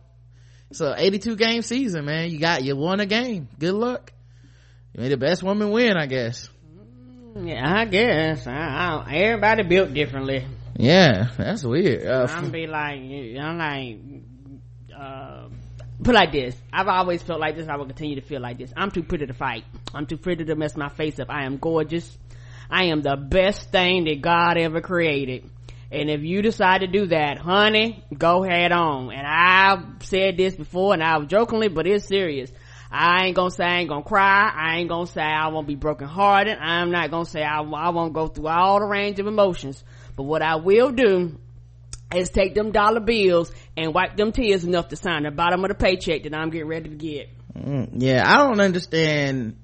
So 0.72 0.94
82 0.96 1.36
game 1.36 1.62
season 1.62 2.04
man. 2.06 2.30
You 2.30 2.38
got 2.38 2.64
you 2.64 2.76
won 2.76 3.00
a 3.00 3.06
game. 3.06 3.48
Good 3.58 3.74
luck. 3.74 4.12
You 4.94 5.02
made 5.02 5.12
the 5.12 5.16
best 5.16 5.42
woman 5.42 5.70
win 5.70 5.96
i 5.96 6.06
guess. 6.06 6.48
Mm, 7.36 7.48
yeah 7.48 7.78
i 7.80 7.84
guess. 7.84 8.46
I, 8.46 9.04
I, 9.06 9.14
everybody 9.16 9.62
built 9.64 9.92
differently. 9.92 10.46
Yeah 10.76 11.28
that's 11.36 11.64
weird. 11.64 12.06
Uh, 12.06 12.26
i'm 12.30 12.50
be 12.50 12.66
like 12.66 12.98
i'm 12.98 13.58
like 13.58 13.98
uh, 14.98 15.48
put 16.02 16.14
like 16.14 16.32
this 16.32 16.56
i've 16.72 16.88
always 16.88 17.22
felt 17.22 17.40
like 17.40 17.56
this 17.56 17.68
i 17.68 17.76
will 17.76 17.86
continue 17.86 18.16
to 18.16 18.26
feel 18.26 18.40
like 18.40 18.58
this 18.58 18.72
i'm 18.76 18.90
too 18.90 19.02
pretty 19.02 19.26
to 19.26 19.34
fight 19.34 19.64
i'm 19.94 20.06
too 20.06 20.16
pretty 20.16 20.44
to 20.44 20.54
mess 20.54 20.76
my 20.76 20.88
face 20.88 21.18
up 21.18 21.30
i 21.30 21.44
am 21.44 21.56
gorgeous 21.56 22.18
i 22.70 22.84
am 22.84 23.02
the 23.02 23.16
best 23.16 23.70
thing 23.70 24.04
that 24.04 24.20
god 24.20 24.56
ever 24.56 24.80
created 24.80 25.48
and 25.92 26.08
if 26.08 26.22
you 26.22 26.40
decide 26.40 26.80
to 26.80 26.86
do 26.86 27.08
that, 27.08 27.36
honey, 27.36 28.02
go 28.16 28.42
head 28.42 28.72
on. 28.72 29.12
And 29.12 29.26
I've 29.26 30.02
said 30.02 30.38
this 30.38 30.56
before 30.56 30.94
and 30.94 31.02
I 31.02 31.18
was 31.18 31.28
jokingly, 31.28 31.68
but 31.68 31.86
it's 31.86 32.06
serious. 32.06 32.50
I 32.90 33.26
ain't 33.26 33.36
gonna 33.36 33.50
say 33.50 33.64
I 33.64 33.80
ain't 33.80 33.90
gonna 33.90 34.02
cry. 34.02 34.50
I 34.54 34.78
ain't 34.78 34.88
gonna 34.88 35.06
say 35.06 35.20
I 35.20 35.48
won't 35.48 35.66
be 35.66 35.74
broken 35.74 36.08
hearted. 36.08 36.56
I'm 36.58 36.90
not 36.90 37.10
gonna 37.10 37.26
say 37.26 37.42
I, 37.42 37.60
I 37.60 37.90
won't 37.90 38.14
go 38.14 38.28
through 38.28 38.48
all 38.48 38.80
the 38.80 38.86
range 38.86 39.18
of 39.18 39.26
emotions. 39.26 39.84
But 40.16 40.22
what 40.22 40.40
I 40.40 40.56
will 40.56 40.92
do 40.92 41.38
is 42.14 42.30
take 42.30 42.54
them 42.54 42.72
dollar 42.72 43.00
bills 43.00 43.52
and 43.76 43.94
wipe 43.94 44.16
them 44.16 44.32
tears 44.32 44.64
enough 44.64 44.88
to 44.88 44.96
sign 44.96 45.22
the 45.24 45.30
bottom 45.30 45.64
of 45.64 45.68
the 45.68 45.74
paycheck 45.74 46.24
that 46.24 46.34
I'm 46.34 46.50
getting 46.50 46.68
ready 46.68 46.90
to 46.90 46.96
get. 46.96 47.30
Mm, 47.54 47.90
yeah, 47.98 48.22
I 48.26 48.46
don't 48.46 48.60
understand. 48.60 49.56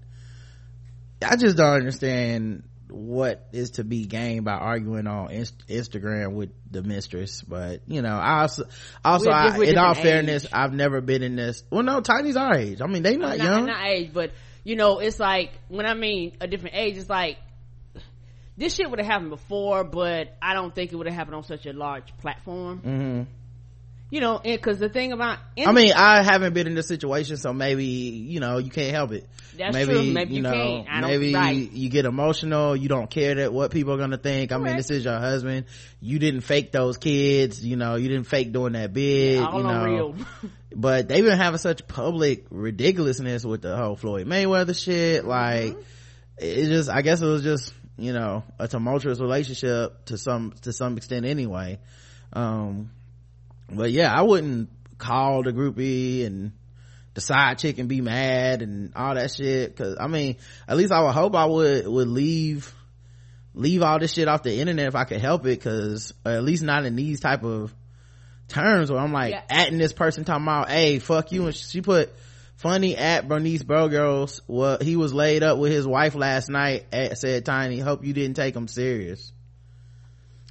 I 1.23 1.37
just 1.37 1.57
don't 1.57 1.75
understand 1.75 2.63
what 2.89 3.47
is 3.53 3.73
to 3.73 3.85
be 3.85 4.07
gained 4.07 4.45
by 4.45 4.53
arguing 4.53 5.07
on 5.07 5.31
Inst- 5.31 5.67
Instagram 5.69 6.33
with 6.33 6.51
the 6.71 6.83
mistress. 6.83 7.43
But 7.43 7.83
you 7.87 8.03
know, 8.03 8.15
I 8.15 8.43
also, 8.43 8.65
also, 9.05 9.31
I, 9.31 9.57
in 9.63 9.77
all 9.77 9.95
fairness, 9.95 10.45
age. 10.45 10.51
I've 10.53 10.73
never 10.73 11.01
been 11.01 11.23
in 11.23 11.37
this. 11.37 11.63
Well, 11.71 11.83
no, 11.83 12.01
Tiny's 12.01 12.37
our 12.37 12.55
age. 12.55 12.81
I 12.81 12.87
mean, 12.87 13.03
they 13.03 13.17
not, 13.17 13.39
not 13.39 13.47
young, 13.47 13.67
not 13.67 13.87
age, 13.87 14.11
but 14.13 14.33
you 14.65 14.77
know, 14.77 15.01
it's 15.01 15.19
like 15.19 15.53
when 15.69 15.87
I 15.87 15.95
mean 15.95 16.37
a 16.41 16.47
different 16.47 16.77
age, 16.77 16.97
it's 16.97 17.11
like 17.11 17.39
this 18.57 18.75
shit 18.75 18.89
would 18.89 18.99
have 18.99 19.09
happened 19.09 19.31
before, 19.31 19.85
but 19.85 20.37
I 20.41 20.55
don't 20.55 20.75
think 20.75 20.93
it 20.93 20.97
would 20.97 21.07
have 21.07 21.17
happened 21.17 21.37
on 21.37 21.45
such 21.45 21.67
a 21.67 21.73
large 21.73 22.17
platform. 22.19 22.79
Mm-hmm 22.79 23.23
you 24.11 24.21
know 24.21 24.41
because 24.43 24.79
the 24.79 24.89
thing 24.89 25.13
about 25.13 25.39
i 25.59 25.73
mean 25.73 25.93
i 25.93 26.23
haven't 26.23 26.55
been 26.55 26.67
in 26.67 26.75
this 26.75 26.89
situation 26.89 27.37
so 27.37 27.53
maybe 27.53 27.85
you 27.85 28.41
know 28.41 28.59
you 28.59 28.71
can't 28.71 28.91
help 28.91 29.13
it. 29.13 29.29
That's 29.59 29.75
maybe 29.75 29.93
true. 29.93 30.13
maybe 30.13 30.31
you, 30.31 30.37
you 30.37 30.43
know 30.43 30.85
maybe 31.01 31.35
right. 31.35 31.73
you 31.73 31.89
get 31.89 32.05
emotional. 32.05 32.77
You 32.77 32.89
don't 32.89 33.11
care 33.11 33.35
that 33.35 33.53
what 33.53 33.73
people 33.73 33.93
are 33.95 33.99
gonna 33.99 34.17
think. 34.17 34.51
Correct. 34.51 34.63
i 34.63 34.65
mean 34.65 34.77
this 34.77 34.91
is 34.91 35.05
your 35.05 35.19
husband. 35.19 35.67
You 36.01 36.19
didn't 36.19 36.43
fake 36.43 36.71
those 36.71 36.97
kids 36.97 37.65
you 37.65 37.77
know 37.77 37.97
you 37.97 38.09
didn't 38.09 38.27
fake 38.27 38.53
doing 38.53 38.75
that 38.75 38.93
bid 38.93 39.41
yeah, 39.41 39.57
you 39.57 39.63
know. 39.63 40.15
but 40.75 41.09
they've 41.09 41.25
been 41.25 41.37
having 41.37 41.59
such 41.59 41.89
public 41.89 42.47
ridiculousness 42.51 43.45
with 43.45 43.63
the 43.63 43.77
whole 43.77 43.97
floyd 43.97 44.27
mayweather 44.27 44.81
shit. 44.81 45.25
Like 45.25 45.73
mm-hmm. 45.73 45.81
it 46.39 46.67
just 46.67 46.89
i 46.89 47.03
guess 47.03 47.21
it 47.21 47.27
was 47.27 47.43
just 47.43 47.73
you 47.97 48.13
know 48.13 48.45
a 48.59 48.69
tumultuous 48.69 49.19
relationship 49.19 50.05
to 50.07 50.19
some 50.19 50.55
to 50.63 50.73
some 50.73 50.97
extent 50.97 51.27
anyway. 51.27 51.81
Um 52.33 52.91
but 53.71 53.91
yeah 53.91 54.13
i 54.13 54.23
wouldn't 54.23 54.69
call 54.99 55.43
the 55.43 55.53
groupie 55.53 56.27
and 56.27 56.53
the 57.15 57.21
side 57.21 57.59
chick 57.59 57.79
and 57.79 57.89
be 57.89 58.01
mad 58.01 58.63
and 58.63 58.93
all 58.95 59.15
that 59.15 59.33
shit 59.33 59.75
because 59.75 59.97
i 60.01 60.07
mean 60.07 60.37
at 60.67 60.77
least 60.77 60.93
i 60.93 61.03
would 61.03 61.13
hope 61.13 61.35
i 61.35 61.45
would 61.45 61.87
would 61.87 62.09
leave 62.09 62.73
leave 63.55 63.83
all 63.83 63.99
this 63.99 64.13
shit 64.13 64.29
off 64.29 64.43
the 64.43 64.61
internet 64.61 64.87
if 64.87 64.95
i 64.95 65.05
could 65.05 65.21
help 65.21 65.43
it 65.43 65.59
because 65.59 66.15
at 66.25 66.45
least 66.45 66.63
not 66.63 66.85
in 66.85 66.95
these 66.95 67.21
type 67.21 67.43
of 67.43 67.75
terms 68.47 68.91
where 68.91 69.01
i'm 69.01 69.13
like 69.13 69.33
yeah. 69.33 69.43
atting 69.51 69.79
this 69.79 69.93
person 69.93 70.25
talking 70.25 70.45
about 70.45 70.71
hey 70.71 70.99
fuck 70.99 71.33
you 71.33 71.47
and 71.47 71.55
she 71.57 71.83
put 71.83 72.13
funny 72.57 72.97
at 72.97 73.29
bernice 73.29 73.63
burgos 73.63 74.41
well 74.47 74.79
he 74.81 74.97
was 74.97 75.13
laid 75.13 75.43
up 75.43 75.59
with 75.59 75.73
his 75.73 75.87
wife 75.87 76.15
last 76.15 76.49
night 76.49 76.87
at, 76.93 77.19
said 77.19 77.45
tiny 77.45 77.79
hope 77.79 78.05
you 78.05 78.13
didn't 78.13 78.37
take 78.37 78.55
him 78.55 78.69
serious 78.69 79.33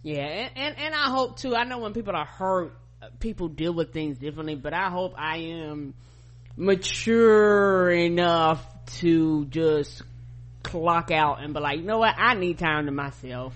yeah 0.03 0.19
and, 0.19 0.51
and 0.55 0.77
and 0.77 0.95
i 0.95 1.09
hope 1.09 1.39
too 1.39 1.55
i 1.55 1.63
know 1.63 1.79
when 1.79 1.93
people 1.93 2.15
are 2.15 2.25
hurt 2.25 2.73
people 3.19 3.47
deal 3.47 3.73
with 3.73 3.93
things 3.93 4.17
differently 4.17 4.55
but 4.55 4.73
i 4.73 4.89
hope 4.89 5.13
i 5.17 5.37
am 5.37 5.93
mature 6.57 7.91
enough 7.91 8.65
to 8.87 9.45
just 9.45 10.01
clock 10.63 11.11
out 11.11 11.41
and 11.41 11.53
be 11.53 11.59
like, 11.59 11.77
you 11.79 11.85
know 11.85 11.99
what, 11.99 12.15
I 12.17 12.33
need 12.33 12.57
time 12.57 12.87
to 12.87 12.91
myself. 12.91 13.53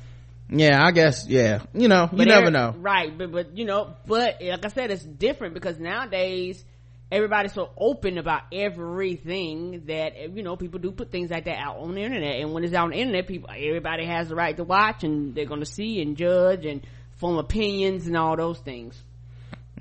Yeah, 0.50 0.84
I 0.84 0.92
guess, 0.92 1.28
yeah. 1.28 1.64
You 1.74 1.88
know, 1.88 2.10
you 2.12 2.26
never 2.26 2.52
know. 2.52 2.76
Right, 2.78 3.18
but, 3.18 3.32
but, 3.32 3.58
you 3.58 3.66
know, 3.66 3.96
but 4.06 4.42
like 4.42 4.66
I 4.66 4.68
said, 4.70 4.92
it's 4.92 5.04
different 5.04 5.54
because 5.54 5.80
nowadays, 5.80 6.64
everybody's 7.10 7.54
so 7.54 7.70
open 7.78 8.18
about 8.18 8.44
everything 8.52 9.84
that, 9.88 10.36
you 10.36 10.44
know, 10.44 10.56
people 10.56 10.80
do 10.80 10.92
put 10.92 11.10
things 11.12 11.32
like 11.32 11.46
that 11.46 11.58
out 11.58 11.78
on 11.78 11.96
the 11.96 12.02
internet. 12.02 12.36
And 12.36 12.54
when 12.54 12.64
it's 12.64 12.74
out 12.74 12.86
on 12.86 12.92
the 12.92 12.98
internet, 12.98 13.28
people, 13.28 13.50
everybody 13.50 14.06
has 14.06 14.30
the 14.30 14.36
right 14.36 14.56
to 14.58 14.64
watch 14.64 15.04
and 15.04 15.34
they're 15.34 15.46
gonna 15.46 15.66
see 15.66 16.02
and 16.02 16.18
judge 16.18 16.66
and 16.66 16.86
form 17.16 17.38
opinions 17.38 18.08
and 18.08 18.18
all 18.18 18.36
those 18.36 18.60
things. 18.60 19.02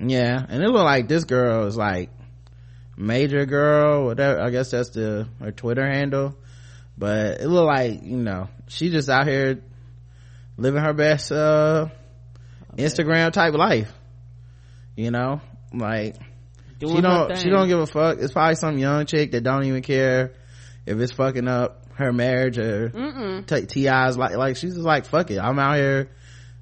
Yeah, 0.03 0.45
and 0.47 0.63
it 0.63 0.67
looked 0.67 0.85
like 0.85 1.07
this 1.07 1.23
girl 1.23 1.67
is 1.67 1.77
like, 1.77 2.09
major 2.97 3.45
girl 3.47 4.05
whatever 4.05 4.39
i 4.41 4.49
guess 4.51 4.71
that's 4.71 4.89
the 4.89 5.27
her 5.39 5.51
twitter 5.51 5.87
handle. 5.89 6.35
But 6.97 7.41
it 7.41 7.47
looked 7.47 7.67
like 7.67 8.03
you 8.03 8.17
know 8.17 8.47
she 8.67 8.91
just 8.91 9.09
out 9.09 9.25
here 9.27 9.63
living 10.57 10.83
her 10.83 10.93
best 10.93 11.31
uh 11.31 11.87
instagram 12.77 13.31
type 13.31 13.53
life 13.55 13.91
you 14.95 15.09
know? 15.09 15.41
Like 15.73 16.17
Doing 16.79 16.95
she 16.97 17.01
don't 17.01 17.37
she 17.37 17.49
don't 17.49 17.67
give 17.67 17.79
a 17.79 17.87
fuck. 17.87 18.17
It's 18.19 18.33
probably 18.33 18.55
some 18.55 18.77
young 18.77 19.05
chick 19.05 19.31
that 19.31 19.41
don't 19.41 19.63
even 19.65 19.81
care 19.81 20.33
if 20.85 20.99
it's 20.99 21.13
fucking 21.13 21.47
up 21.47 21.85
her 21.95 22.11
marriage 22.11 22.57
or 22.57 22.89
t- 23.45 23.65
ti's 23.65 24.17
like 24.17 24.35
like 24.35 24.57
she's 24.57 24.73
just 24.73 24.85
like 24.85 25.05
fuck 25.05 25.29
it 25.29 25.37
i'm 25.39 25.59
out 25.59 25.75
here 25.75 26.09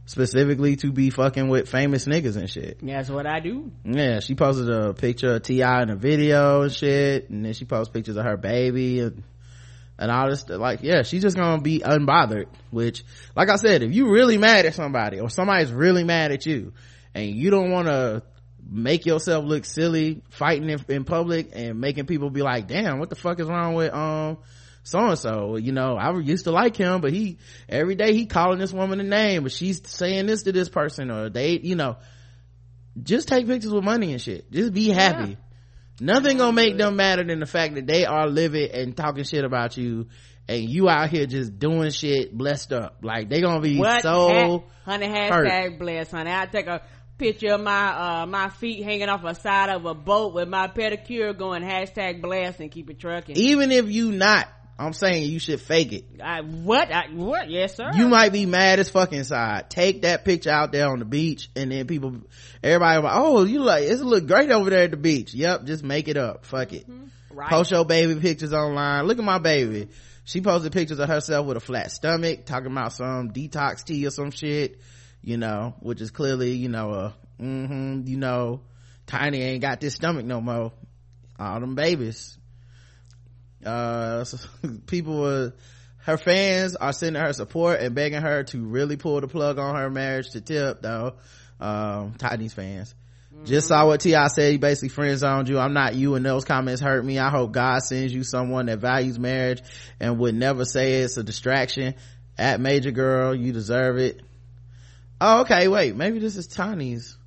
specifically 0.09 0.75
to 0.75 0.91
be 0.91 1.11
fucking 1.11 1.49
with 1.49 1.69
famous 1.69 2.05
niggas 2.05 2.35
and 2.35 2.49
shit. 2.49 2.79
Yeah, 2.81 2.97
that's 2.97 3.11
what 3.11 3.27
I 3.27 3.41
do. 3.41 3.71
Yeah, 3.85 4.21
she 4.21 4.33
posted 4.33 4.67
a 4.67 4.91
picture 4.91 5.35
of 5.35 5.43
T.I. 5.43 5.83
in 5.83 5.91
a 5.91 5.95
video 5.95 6.63
and 6.63 6.71
shit, 6.71 7.29
and 7.29 7.45
then 7.45 7.53
she 7.53 7.65
posts 7.65 7.93
pictures 7.93 8.15
of 8.15 8.25
her 8.25 8.35
baby 8.35 9.01
and, 9.01 9.21
and 9.99 10.09
all 10.09 10.27
this 10.27 10.39
stuff. 10.39 10.59
Like, 10.59 10.79
yeah, 10.81 11.03
she's 11.03 11.21
just 11.21 11.37
gonna 11.37 11.61
be 11.61 11.81
unbothered, 11.81 12.47
which, 12.71 13.03
like 13.35 13.51
I 13.51 13.57
said, 13.57 13.83
if 13.83 13.93
you 13.93 14.09
really 14.09 14.39
mad 14.39 14.65
at 14.65 14.73
somebody 14.73 15.19
or 15.19 15.29
somebody's 15.29 15.71
really 15.71 16.03
mad 16.03 16.31
at 16.31 16.43
you 16.43 16.73
and 17.13 17.29
you 17.29 17.51
don't 17.51 17.69
wanna 17.69 18.23
make 18.67 19.05
yourself 19.05 19.45
look 19.45 19.63
silly 19.63 20.23
fighting 20.31 20.71
in, 20.71 20.83
in 20.89 21.03
public 21.03 21.51
and 21.53 21.79
making 21.79 22.07
people 22.07 22.31
be 22.31 22.41
like, 22.41 22.67
damn, 22.67 22.97
what 22.97 23.11
the 23.11 23.15
fuck 23.15 23.39
is 23.39 23.47
wrong 23.47 23.75
with, 23.75 23.93
um, 23.93 24.39
so 24.89 24.99
and 24.99 25.17
so 25.19 25.55
you 25.57 25.71
know 25.71 25.95
i 25.95 26.17
used 26.19 26.45
to 26.45 26.51
like 26.51 26.75
him 26.75 27.01
but 27.01 27.11
he 27.11 27.37
every 27.67 27.95
day 27.95 28.13
he 28.13 28.25
calling 28.25 28.59
this 28.59 28.73
woman 28.73 28.99
a 28.99 29.03
name 29.03 29.43
but 29.43 29.51
she's 29.51 29.81
saying 29.87 30.25
this 30.25 30.43
to 30.43 30.51
this 30.51 30.69
person 30.69 31.11
or 31.11 31.29
they 31.29 31.59
you 31.59 31.75
know 31.75 31.97
just 33.03 33.27
take 33.27 33.47
pictures 33.47 33.71
with 33.71 33.83
money 33.83 34.11
and 34.11 34.21
shit. 34.21 34.51
Just 34.51 34.73
be 34.73 34.89
happy. 34.89 35.31
Yeah. 35.31 35.35
nothing 36.01 36.37
gonna 36.37 36.53
make 36.53 36.77
them 36.77 36.95
matter 36.95 37.23
than 37.23 37.39
the 37.39 37.45
fact 37.45 37.75
that 37.75 37.87
they 37.87 38.05
are 38.05 38.27
living 38.27 38.69
and 38.71 38.95
talking 38.95 39.23
shit 39.23 39.43
about 39.43 39.77
you 39.77 40.07
and 40.47 40.69
you 40.69 40.89
out 40.89 41.09
here 41.09 41.25
just 41.25 41.59
doing 41.59 41.91
shit 41.91 42.35
blessed 42.35 42.73
up. 42.73 42.97
Like 43.01 43.29
they 43.29 43.41
gonna 43.41 43.61
be 43.61 43.77
what 43.77 44.01
so 44.01 44.29
ha- 44.29 44.59
honey 44.91 45.07
hashtag 45.07 45.29
hurt. 45.29 45.79
blessed 45.79 46.11
honey. 46.11 46.31
I 46.31 46.45
take 46.45 46.67
a 46.67 46.81
picture 47.17 47.53
of 47.53 47.61
my 47.61 48.21
uh 48.21 48.25
my 48.25 48.49
feet 48.49 48.83
hanging 48.83 49.09
off 49.09 49.23
a 49.23 49.35
side 49.35 49.69
of 49.69 49.85
a 49.85 49.93
boat 49.93 50.33
with 50.33 50.47
my 50.47 50.67
pedicure 50.67 51.37
going 51.37 51.63
hashtag 51.63 52.21
blessed 52.21 52.61
and 52.61 52.71
keep 52.71 52.89
it 52.89 52.99
trucking. 52.99 53.35
Even 53.37 53.71
if 53.71 53.89
you 53.89 54.11
not 54.11 54.47
I'm 54.79 54.93
saying 54.93 55.29
you 55.29 55.39
should 55.39 55.59
fake 55.59 55.91
it. 55.91 56.05
I, 56.23 56.39
what? 56.39 56.89
I, 56.89 57.07
what? 57.11 57.49
Yes, 57.49 57.75
sir. 57.75 57.91
You 57.95 58.07
might 58.07 58.31
be 58.31 58.45
mad 58.45 58.79
as 58.79 58.89
fucking 58.89 59.25
side. 59.25 59.69
Take 59.69 60.03
that 60.03 60.23
picture 60.23 60.51
out 60.51 60.71
there 60.71 60.87
on 60.87 60.99
the 60.99 61.05
beach 61.05 61.49
and 61.53 61.69
then 61.69 61.85
people, 61.85 62.21
everybody 62.63 63.01
like, 63.01 63.13
oh, 63.13 63.43
you 63.43 63.59
like, 63.59 63.83
it 63.83 63.99
look 63.99 64.25
great 64.25 64.49
over 64.49 64.69
there 64.69 64.83
at 64.83 64.91
the 64.91 64.97
beach. 64.97 65.33
Yep, 65.33 65.65
just 65.65 65.83
make 65.83 66.07
it 66.07 66.15
up. 66.15 66.45
Fuck 66.45 66.71
it. 66.71 66.89
Mm-hmm. 66.89 67.37
Right. 67.37 67.49
Post 67.49 67.71
your 67.71 67.83
baby 67.83 68.15
pictures 68.21 68.53
online. 68.53 69.05
Look 69.05 69.19
at 69.19 69.23
my 69.25 69.39
baby. 69.39 69.89
She 70.23 70.39
posted 70.39 70.71
pictures 70.71 70.99
of 70.99 71.09
herself 71.09 71.45
with 71.45 71.57
a 71.57 71.59
flat 71.59 71.91
stomach, 71.91 72.45
talking 72.45 72.71
about 72.71 72.93
some 72.93 73.31
detox 73.31 73.83
tea 73.83 74.07
or 74.07 74.11
some 74.11 74.31
shit, 74.31 74.79
you 75.21 75.35
know, 75.35 75.75
which 75.81 75.99
is 75.99 76.09
clearly, 76.09 76.53
you 76.53 76.69
know, 76.69 76.93
a, 76.93 77.15
mm-hmm, 77.41 78.07
you 78.07 78.17
know, 78.17 78.61
Tiny 79.07 79.41
ain't 79.41 79.61
got 79.61 79.81
this 79.81 79.95
stomach 79.95 80.23
no 80.23 80.39
more. 80.39 80.71
All 81.37 81.59
them 81.59 81.75
babies 81.75 82.38
uh 83.65 84.23
so 84.23 84.37
people 84.87 85.21
were 85.21 85.53
her 85.97 86.17
fans 86.17 86.75
are 86.75 86.93
sending 86.93 87.21
her 87.21 87.33
support 87.33 87.81
and 87.81 87.93
begging 87.93 88.21
her 88.21 88.43
to 88.43 88.63
really 88.63 88.95
pull 88.97 89.19
the 89.21 89.27
plug 89.27 89.59
on 89.59 89.75
her 89.75 89.89
marriage 89.89 90.31
to 90.31 90.41
tip 90.41 90.81
though. 90.81 91.15
Um 91.59 92.13
tiny's 92.17 92.53
fans. 92.53 92.95
Mm-hmm. 93.33 93.45
just 93.45 93.67
saw 93.67 93.85
what 93.85 93.99
ti 93.99 94.15
said. 94.29 94.51
He 94.51 94.57
basically 94.57 94.89
friend 94.89 95.17
zoned 95.17 95.49
you. 95.49 95.59
I'm 95.59 95.73
not 95.73 95.95
you 95.95 96.15
and 96.15 96.25
those 96.25 96.45
comments 96.45 96.81
hurt 96.81 97.03
me. 97.03 97.19
I 97.19 97.29
hope 97.29 97.51
god 97.51 97.83
sends 97.83 98.13
you 98.13 98.23
someone 98.23 98.67
that 98.67 98.79
values 98.79 99.19
marriage 99.19 99.61
and 99.99 100.17
would 100.19 100.35
never 100.35 100.65
say 100.65 101.01
it's 101.01 101.17
a 101.17 101.23
distraction. 101.23 101.95
At 102.37 102.61
major 102.61 102.91
girl 102.91 103.35
you 103.35 103.51
deserve 103.51 103.97
it. 103.97 104.21
Oh 105.19 105.41
okay 105.41 105.67
wait. 105.67 105.95
Maybe 105.95 106.19
this 106.19 106.37
is 106.37 106.47
tiny's 106.47 107.17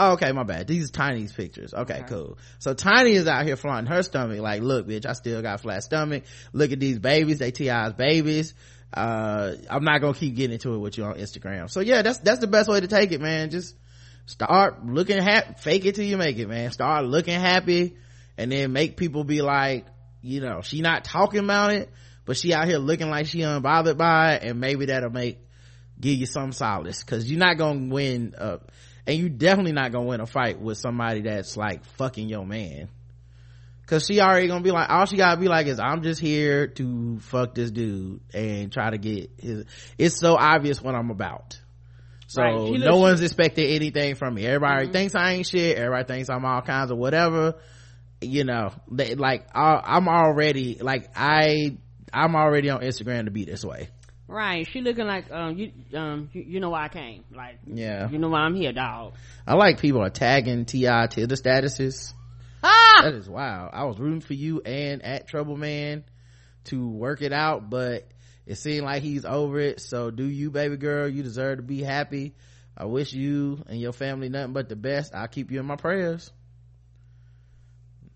Oh, 0.00 0.12
okay, 0.12 0.30
my 0.30 0.44
bad. 0.44 0.68
These 0.68 0.92
Tiny's 0.92 1.32
pictures. 1.32 1.74
Okay, 1.74 1.94
okay, 1.94 2.04
cool. 2.08 2.38
So 2.60 2.72
Tiny 2.72 3.14
is 3.14 3.26
out 3.26 3.44
here 3.44 3.56
flaunting 3.56 3.92
her 3.92 4.04
stomach. 4.04 4.38
Like, 4.38 4.62
look, 4.62 4.86
bitch, 4.86 5.04
I 5.04 5.12
still 5.12 5.42
got 5.42 5.60
flat 5.60 5.82
stomach. 5.82 6.22
Look 6.52 6.70
at 6.70 6.78
these 6.78 7.00
babies. 7.00 7.40
They 7.40 7.50
T.I.'s 7.50 7.94
babies. 7.94 8.54
Uh, 8.94 9.54
I'm 9.68 9.82
not 9.82 10.00
gonna 10.00 10.14
keep 10.14 10.36
getting 10.36 10.54
into 10.54 10.72
it 10.72 10.78
with 10.78 10.96
you 10.96 11.04
on 11.04 11.14
Instagram. 11.14 11.68
So 11.68 11.80
yeah, 11.80 12.02
that's, 12.02 12.18
that's 12.18 12.38
the 12.38 12.46
best 12.46 12.70
way 12.70 12.78
to 12.78 12.86
take 12.86 13.10
it, 13.10 13.20
man. 13.20 13.50
Just 13.50 13.74
start 14.26 14.86
looking 14.86 15.20
happy, 15.20 15.54
fake 15.58 15.84
it 15.84 15.96
till 15.96 16.04
you 16.04 16.16
make 16.16 16.38
it, 16.38 16.48
man. 16.48 16.70
Start 16.70 17.04
looking 17.04 17.38
happy 17.38 17.96
and 18.36 18.52
then 18.52 18.72
make 18.72 18.96
people 18.96 19.24
be 19.24 19.42
like, 19.42 19.84
you 20.22 20.40
know, 20.40 20.60
she 20.62 20.80
not 20.80 21.02
talking 21.02 21.40
about 21.40 21.72
it, 21.72 21.90
but 22.24 22.36
she 22.36 22.54
out 22.54 22.68
here 22.68 22.78
looking 22.78 23.10
like 23.10 23.26
she 23.26 23.40
unbothered 23.40 23.96
by 23.96 24.34
it 24.34 24.44
and 24.44 24.60
maybe 24.60 24.86
that'll 24.86 25.10
make, 25.10 25.38
give 26.00 26.16
you 26.16 26.26
some 26.26 26.52
solace. 26.52 27.02
Cause 27.02 27.28
you're 27.28 27.40
not 27.40 27.58
gonna 27.58 27.92
win, 27.92 28.34
uh, 28.38 28.58
and 29.08 29.16
you 29.16 29.30
definitely 29.30 29.72
not 29.72 29.90
gonna 29.90 30.04
win 30.04 30.20
a 30.20 30.26
fight 30.26 30.60
with 30.60 30.76
somebody 30.76 31.22
that's 31.22 31.56
like 31.56 31.82
fucking 31.96 32.28
your 32.28 32.44
man. 32.44 32.90
Because 33.80 34.04
she 34.06 34.20
already 34.20 34.48
gonna 34.48 34.62
be 34.62 34.70
like 34.70 34.90
all 34.90 35.06
she 35.06 35.16
gotta 35.16 35.40
be 35.40 35.48
like 35.48 35.66
is 35.66 35.80
i'm 35.80 36.02
just 36.02 36.20
here 36.20 36.66
to 36.66 37.18
fuck 37.20 37.54
this 37.54 37.70
dude 37.70 38.20
and 38.34 38.70
try 38.70 38.90
to 38.90 38.98
get 38.98 39.30
his 39.38 39.64
it's 39.96 40.20
so 40.20 40.36
obvious 40.38 40.82
what 40.82 40.94
i'm 40.94 41.10
about. 41.10 41.58
So 42.26 42.42
right. 42.42 42.78
no 42.78 42.98
one's 42.98 43.22
expecting 43.22 43.64
anything 43.64 44.14
from 44.14 44.34
me. 44.34 44.44
Everybody 44.44 44.84
mm-hmm. 44.84 44.92
thinks 44.92 45.14
i 45.14 45.32
ain't 45.32 45.46
shit. 45.46 45.78
Everybody 45.78 46.04
thinks 46.04 46.28
i'm 46.28 46.44
all 46.44 46.60
kinds 46.60 46.90
of 46.90 46.98
whatever. 46.98 47.54
You 48.20 48.44
know 48.44 48.72
they, 48.90 49.14
like 49.14 49.46
I, 49.54 49.80
i'm 49.84 50.06
already 50.08 50.78
like 50.82 51.08
i 51.16 51.78
i'm 52.12 52.36
already 52.36 52.68
on 52.68 52.80
instagram 52.80 53.24
to 53.26 53.30
be 53.30 53.44
this 53.44 53.64
way 53.64 53.88
Right, 54.28 54.68
she 54.70 54.82
looking 54.82 55.06
like 55.06 55.30
um 55.32 55.56
you 55.56 55.72
um 55.94 56.28
you, 56.34 56.42
you, 56.42 56.60
know 56.60 56.68
why 56.68 56.84
I 56.84 56.88
came 56.88 57.24
like 57.34 57.60
yeah 57.64 58.10
you 58.10 58.18
know 58.18 58.28
why 58.28 58.40
I'm 58.40 58.54
here 58.54 58.72
dog. 58.72 59.14
I 59.46 59.54
like 59.54 59.80
people 59.80 60.02
are 60.02 60.10
tagging 60.10 60.66
Ti 60.66 60.82
to 60.82 61.26
the 61.26 61.34
statuses. 61.34 62.12
Ah, 62.62 63.00
that 63.04 63.14
is 63.14 63.28
wild. 63.28 63.70
I 63.72 63.84
was 63.84 63.98
rooting 63.98 64.20
for 64.20 64.34
you 64.34 64.60
and 64.60 65.02
at 65.02 65.28
Trouble 65.28 65.56
Man 65.56 66.04
to 66.64 66.88
work 66.88 67.22
it 67.22 67.32
out, 67.32 67.70
but 67.70 68.06
it 68.44 68.56
seemed 68.56 68.84
like 68.84 69.02
he's 69.02 69.24
over 69.24 69.58
it. 69.58 69.80
So 69.80 70.10
do 70.10 70.24
you, 70.24 70.50
baby 70.50 70.76
girl? 70.76 71.08
You 71.08 71.22
deserve 71.22 71.58
to 71.58 71.62
be 71.62 71.82
happy. 71.82 72.34
I 72.76 72.84
wish 72.84 73.12
you 73.12 73.64
and 73.66 73.80
your 73.80 73.92
family 73.92 74.28
nothing 74.28 74.52
but 74.52 74.68
the 74.68 74.76
best. 74.76 75.14
I'll 75.14 75.28
keep 75.28 75.50
you 75.50 75.60
in 75.60 75.66
my 75.66 75.76
prayers. 75.76 76.30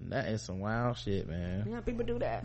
That 0.08 0.28
is 0.28 0.42
some 0.42 0.60
wild 0.60 0.98
shit, 0.98 1.28
man. 1.28 1.66
Yeah, 1.70 1.80
people 1.80 2.04
do 2.04 2.18
that. 2.18 2.44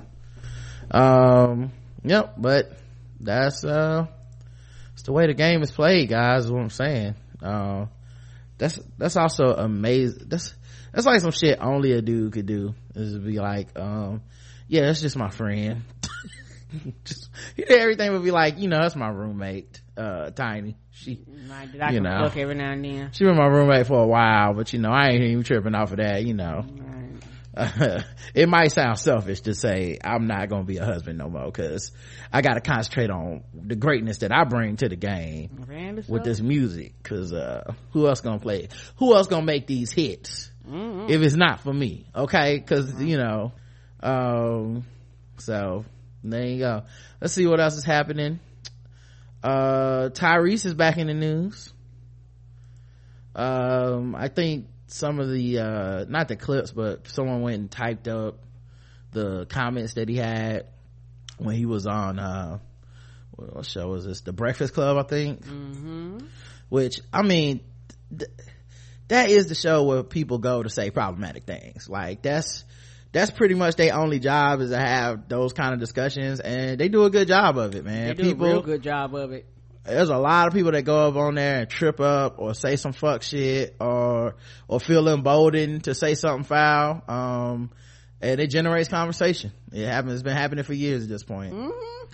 Um, 0.92 1.72
yep, 2.04 2.36
but 2.38 2.72
that's 3.20 3.64
uh 3.64 4.06
it's 4.94 5.04
the 5.04 5.12
way 5.12 5.28
the 5.28 5.34
game 5.34 5.62
is 5.62 5.72
played 5.72 6.10
guys 6.10 6.46
is 6.46 6.52
what 6.52 6.62
i'm 6.62 6.70
saying. 6.70 7.16
Uh, 7.42 7.86
that's 8.58 8.80
that's 8.98 9.16
also 9.16 9.54
amazing 9.54 10.26
that's 10.28 10.56
that's 10.92 11.06
like 11.06 11.22
some 11.22 11.32
shit 11.32 11.60
only 11.62 11.92
a 11.92 12.02
dude 12.02 12.34
could 12.34 12.48
do 12.48 12.74
is 12.96 13.18
be 13.20 13.40
like 13.40 13.78
um 13.78 14.22
yeah 14.68 14.82
that's 14.82 15.02
just 15.02 15.18
my 15.18 15.30
friend. 15.30 15.84
Just 17.06 17.30
he 17.56 17.64
did 17.64 17.80
everything 17.80 18.12
would 18.12 18.26
be 18.26 18.32
like 18.32 18.60
you 18.60 18.68
know 18.68 18.82
that's 18.82 18.96
my 18.96 19.08
roommate 19.08 19.80
uh 19.96 20.32
tiny. 20.32 20.76
She 20.92 21.24
right, 21.48 21.94
you 21.94 22.02
know. 22.02 22.30
every 22.36 22.56
now 22.56 22.74
and 22.74 22.84
then. 22.84 23.12
She 23.14 23.24
was 23.24 23.38
my 23.38 23.46
roommate 23.46 23.88
for 23.88 24.04
a 24.04 24.06
while 24.06 24.54
but 24.54 24.74
you 24.74 24.80
know 24.80 24.90
i 24.92 25.08
ain't 25.08 25.24
even 25.24 25.44
tripping 25.44 25.76
off 25.76 25.92
of 25.92 25.98
that 25.98 26.26
you 26.26 26.34
know 26.34 26.66
it 28.36 28.48
might 28.48 28.72
sound 28.72 29.00
selfish 29.00 29.42
to 29.42 29.54
say 29.56 29.98
i'm 30.04 30.28
not 30.28 30.48
gonna 30.48 30.64
be 30.64 30.78
a 30.78 30.86
husband 30.86 31.18
no 31.18 31.28
more 31.28 31.46
because 31.46 31.92
i 32.32 32.42
gotta 32.42 32.62
concentrate 32.62 33.10
on 33.10 33.44
the 33.54 33.76
greatness 33.76 34.20
that 34.20 34.32
i 34.32 34.44
bring 34.44 34.76
to 34.76 34.88
the 34.88 34.96
game 34.96 35.66
with 36.08 36.24
this 36.24 36.40
music 36.40 36.94
because 37.02 37.34
uh, 37.34 37.74
who 37.92 38.08
else 38.08 38.22
gonna 38.22 38.40
play 38.40 38.64
it? 38.64 38.74
who 38.98 39.16
else 39.16 39.28
gonna 39.28 39.46
make 39.46 39.66
these 39.66 39.92
hits 39.92 40.52
mm-hmm. 40.68 41.10
if 41.10 41.22
it's 41.22 41.36
not 41.36 41.62
for 41.62 41.74
me 41.74 42.06
okay 42.16 42.58
because 42.58 42.92
mm-hmm. 42.92 43.08
you 43.08 43.18
know 43.18 43.52
um 44.02 44.86
so 45.38 45.84
there 46.24 46.46
you 46.46 46.60
go 46.60 46.84
let's 47.20 47.34
see 47.34 47.48
what 47.48 47.60
else 47.60 47.76
is 47.76 47.84
happening 47.86 48.40
uh 49.44 50.10
tyrese 50.10 50.66
is 50.66 50.76
back 50.76 50.98
in 50.98 51.08
the 51.08 51.14
news 51.14 51.74
um 53.36 54.16
i 54.16 54.28
think 54.28 54.68
some 54.88 55.20
of 55.20 55.30
the 55.30 55.60
uh 55.60 56.06
not 56.08 56.28
the 56.28 56.36
clips 56.36 56.72
but 56.72 57.08
someone 57.08 57.42
went 57.42 57.60
and 57.60 57.72
typed 57.72 58.08
up 58.08 58.40
the 59.12 59.46
comments 59.46 59.94
that 59.96 60.10
he 60.10 60.16
had 60.16 60.66
when 61.38 61.56
he 61.56 61.66
was 61.66 61.86
on 61.86 62.20
uh 62.20 62.60
what 63.32 63.66
show 63.68 63.90
was 63.90 64.04
this? 64.04 64.22
The 64.22 64.34
breakfast 64.34 64.74
club 64.74 64.98
i 64.98 65.04
think. 65.04 65.46
Mm-hmm. 65.46 66.20
which 66.70 67.02
i 67.14 67.22
mean 67.22 67.62
th- 68.18 68.32
that 69.08 69.30
is 69.30 69.48
the 69.48 69.56
show 69.56 69.84
where 69.84 70.04
people 70.04 70.38
go 70.38 70.62
to 70.62 70.70
say 70.70 70.90
problematic 70.92 71.46
things. 71.46 71.88
Like 71.90 72.22
that's 72.22 72.66
that's 73.12 73.32
pretty 73.32 73.56
much 73.56 73.76
their 73.76 73.96
only 73.96 74.20
job 74.20 74.62
is 74.62 74.72
to 74.72 74.78
have 74.78 75.30
those 75.30 75.54
kind 75.54 75.74
of 75.74 75.80
discussions 75.80 76.40
and 76.40 76.78
they 76.78 76.90
do 76.90 77.06
a 77.06 77.10
good 77.10 77.28
job 77.28 77.58
of 77.58 77.76
it 77.76 77.86
man. 77.86 78.08
They 78.08 78.14
do 78.16 78.24
people 78.24 78.46
a 78.46 78.50
real 78.50 78.62
good 78.62 78.84
job 78.84 79.16
of 79.16 79.32
it 79.32 79.46
there's 79.88 80.10
a 80.10 80.18
lot 80.18 80.48
of 80.48 80.54
people 80.54 80.72
that 80.72 80.84
go 80.84 81.08
up 81.08 81.16
on 81.16 81.36
there 81.36 81.62
and 81.62 81.70
trip 81.70 82.00
up 82.00 82.40
or 82.40 82.54
say 82.54 82.76
some 82.76 82.94
fuck 82.94 83.24
shit 83.24 83.76
or 83.80 84.36
or 84.68 84.80
feel 84.80 85.08
emboldened 85.08 85.86
to 85.86 85.96
say 85.96 86.16
something 86.16 86.44
foul 86.44 87.02
um 87.08 87.70
and 88.20 88.40
it 88.40 88.48
generates 88.48 88.90
conversation. 88.90 89.52
It 89.72 89.86
happens 89.86 90.14
it's 90.14 90.24
been 90.24 90.36
happening 90.36 90.64
for 90.64 90.74
years 90.74 91.04
at 91.04 91.10
this 91.10 91.24
point. 91.24 91.54
Mm-hmm. 91.54 92.06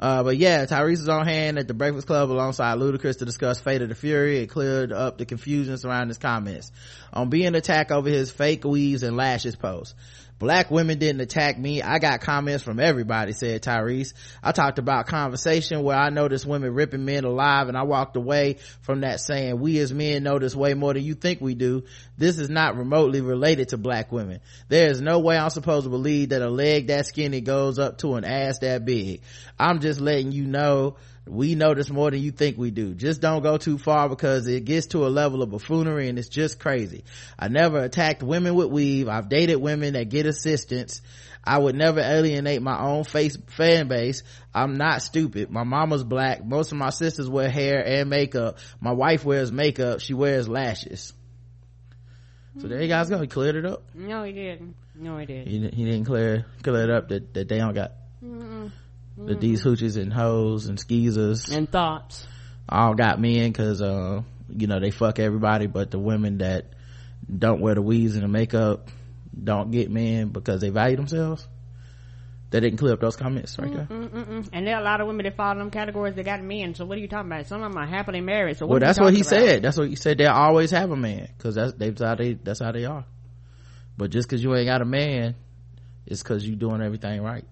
uh, 0.00 0.22
but 0.22 0.36
yeah 0.36 0.64
tyrese 0.66 0.94
is 0.94 1.08
on 1.08 1.26
hand 1.26 1.58
at 1.58 1.68
the 1.68 1.74
breakfast 1.74 2.06
club 2.06 2.30
alongside 2.30 2.78
ludacris 2.78 3.18
to 3.18 3.24
discuss 3.24 3.60
fate 3.60 3.82
of 3.82 3.88
the 3.88 3.94
fury. 3.94 4.38
It 4.38 4.48
cleared 4.48 4.92
up 4.92 5.18
the 5.18 5.26
confusion 5.26 5.78
surrounding 5.78 6.08
his 6.08 6.18
comments 6.18 6.72
on 7.12 7.30
being 7.30 7.54
attacked 7.54 7.92
over 7.92 8.08
his 8.08 8.30
fake 8.30 8.64
weaves 8.64 9.02
and 9.02 9.16
lashes 9.16 9.56
post 9.56 9.94
Black 10.42 10.72
women 10.72 10.98
didn't 10.98 11.20
attack 11.20 11.56
me. 11.56 11.82
I 11.82 12.00
got 12.00 12.20
comments 12.20 12.64
from 12.64 12.80
everybody, 12.80 13.30
said 13.30 13.62
Tyrese. 13.62 14.12
I 14.42 14.50
talked 14.50 14.80
about 14.80 15.06
conversation 15.06 15.84
where 15.84 15.96
I 15.96 16.10
noticed 16.10 16.44
women 16.44 16.74
ripping 16.74 17.04
men 17.04 17.22
alive 17.22 17.68
and 17.68 17.76
I 17.78 17.84
walked 17.84 18.16
away 18.16 18.56
from 18.80 19.02
that 19.02 19.20
saying, 19.20 19.60
we 19.60 19.78
as 19.78 19.92
men 19.92 20.24
know 20.24 20.40
this 20.40 20.56
way 20.56 20.74
more 20.74 20.94
than 20.94 21.04
you 21.04 21.14
think 21.14 21.40
we 21.40 21.54
do. 21.54 21.84
This 22.18 22.40
is 22.40 22.50
not 22.50 22.76
remotely 22.76 23.20
related 23.20 23.68
to 23.68 23.76
black 23.76 24.10
women. 24.10 24.40
There 24.68 24.90
is 24.90 25.00
no 25.00 25.20
way 25.20 25.38
I'm 25.38 25.50
supposed 25.50 25.84
to 25.84 25.90
believe 25.90 26.30
that 26.30 26.42
a 26.42 26.50
leg 26.50 26.88
that 26.88 27.06
skinny 27.06 27.40
goes 27.40 27.78
up 27.78 27.98
to 27.98 28.16
an 28.16 28.24
ass 28.24 28.58
that 28.62 28.84
big. 28.84 29.22
I'm 29.60 29.78
just 29.78 30.00
letting 30.00 30.32
you 30.32 30.44
know 30.44 30.96
we 31.26 31.54
notice 31.54 31.88
more 31.88 32.10
than 32.10 32.20
you 32.20 32.32
think 32.32 32.58
we 32.58 32.70
do. 32.70 32.94
Just 32.94 33.20
don't 33.20 33.42
go 33.42 33.56
too 33.56 33.78
far 33.78 34.08
because 34.08 34.46
it 34.48 34.64
gets 34.64 34.88
to 34.88 35.06
a 35.06 35.08
level 35.08 35.42
of 35.42 35.50
buffoonery 35.50 36.08
and 36.08 36.18
it's 36.18 36.28
just 36.28 36.58
crazy. 36.58 37.04
I 37.38 37.48
never 37.48 37.78
attacked 37.78 38.22
women 38.22 38.54
with 38.54 38.70
weave. 38.70 39.08
I've 39.08 39.28
dated 39.28 39.56
women 39.58 39.94
that 39.94 40.08
get 40.08 40.26
assistance. 40.26 41.00
I 41.44 41.58
would 41.58 41.76
never 41.76 42.00
alienate 42.00 42.60
my 42.60 42.80
own 42.80 43.04
face 43.04 43.36
fan 43.48 43.88
base. 43.88 44.22
I'm 44.52 44.76
not 44.76 45.02
stupid. 45.02 45.50
My 45.50 45.62
mama's 45.62 46.02
black. 46.02 46.44
Most 46.44 46.72
of 46.72 46.78
my 46.78 46.90
sisters 46.90 47.28
wear 47.28 47.48
hair 47.48 47.84
and 47.84 48.10
makeup. 48.10 48.58
My 48.80 48.92
wife 48.92 49.24
wears 49.24 49.52
makeup. 49.52 50.00
She 50.00 50.14
wears 50.14 50.48
lashes. 50.48 51.12
So 52.60 52.68
there 52.68 52.82
you 52.82 52.88
guys 52.88 53.08
go. 53.08 53.20
He 53.20 53.28
cleared 53.28 53.56
it 53.56 53.64
up? 53.64 53.82
No 53.94 54.24
he 54.24 54.32
didn't. 54.32 54.74
No 54.94 55.18
he 55.18 55.26
didn't. 55.26 55.46
He, 55.48 55.58
he 55.58 55.84
didn't 55.84 56.04
clear 56.04 56.46
clear 56.62 56.84
it 56.84 56.90
up 56.90 57.08
that, 57.08 57.32
that 57.34 57.48
they 57.48 57.58
don't 57.58 57.74
got 57.74 57.92
Mm-mm 58.22 58.70
mm-hmm. 59.18 59.38
these 59.40 59.64
hoochies 59.64 60.00
and 60.00 60.12
hoes 60.12 60.66
and 60.66 60.78
skeezers 60.78 61.48
and 61.50 61.70
thoughts 61.70 62.26
all 62.68 62.94
got 62.94 63.20
men 63.20 63.50
because 63.50 63.80
uh 63.82 64.22
you 64.48 64.66
know 64.66 64.80
they 64.80 64.90
fuck 64.90 65.18
everybody 65.18 65.66
but 65.66 65.90
the 65.90 65.98
women 65.98 66.38
that 66.38 66.66
don't 67.38 67.60
wear 67.60 67.74
the 67.74 67.82
weaves 67.82 68.14
and 68.14 68.24
the 68.24 68.28
makeup 68.28 68.88
don't 69.42 69.70
get 69.70 69.90
men 69.90 70.28
because 70.28 70.60
they 70.60 70.70
value 70.70 70.96
themselves 70.96 71.46
they 72.52 72.60
didn't 72.60 72.78
clear 72.78 72.92
up 72.92 73.00
those 73.00 73.16
comments 73.16 73.58
right 73.58 73.72
there. 73.72 73.86
Mm-mm-mm. 73.86 74.46
And 74.52 74.66
there 74.66 74.76
are 74.76 74.80
a 74.80 74.84
lot 74.84 75.00
of 75.00 75.06
women 75.06 75.24
that 75.24 75.36
fall 75.36 75.52
in 75.52 75.58
them 75.58 75.70
categories 75.70 76.16
that 76.16 76.24
got 76.26 76.42
men. 76.42 76.74
So 76.74 76.84
what 76.84 76.98
are 76.98 77.00
you 77.00 77.08
talking 77.08 77.32
about? 77.32 77.46
Some 77.46 77.62
of 77.62 77.72
them 77.72 77.82
are 77.82 77.86
happily 77.86 78.20
married. 78.20 78.58
So 78.58 78.66
well, 78.66 78.78
that's 78.78 79.00
what 79.00 79.14
he 79.14 79.22
about? 79.22 79.30
said. 79.30 79.62
That's 79.62 79.78
what 79.78 79.88
he 79.88 79.96
said. 79.96 80.18
They 80.18 80.26
always 80.26 80.70
have 80.70 80.90
a 80.90 80.96
man 80.96 81.30
because 81.36 81.54
that's 81.54 81.72
that's 81.72 82.02
how 82.02 82.14
they 82.14 82.34
that's 82.34 82.60
how 82.60 82.70
they 82.72 82.84
are. 82.84 83.06
But 83.96 84.10
just 84.10 84.28
because 84.28 84.44
you 84.44 84.54
ain't 84.54 84.66
got 84.66 84.82
a 84.82 84.84
man, 84.84 85.34
it's 86.06 86.22
because 86.22 86.46
you 86.46 86.54
doing 86.54 86.82
everything 86.82 87.22
right. 87.22 87.46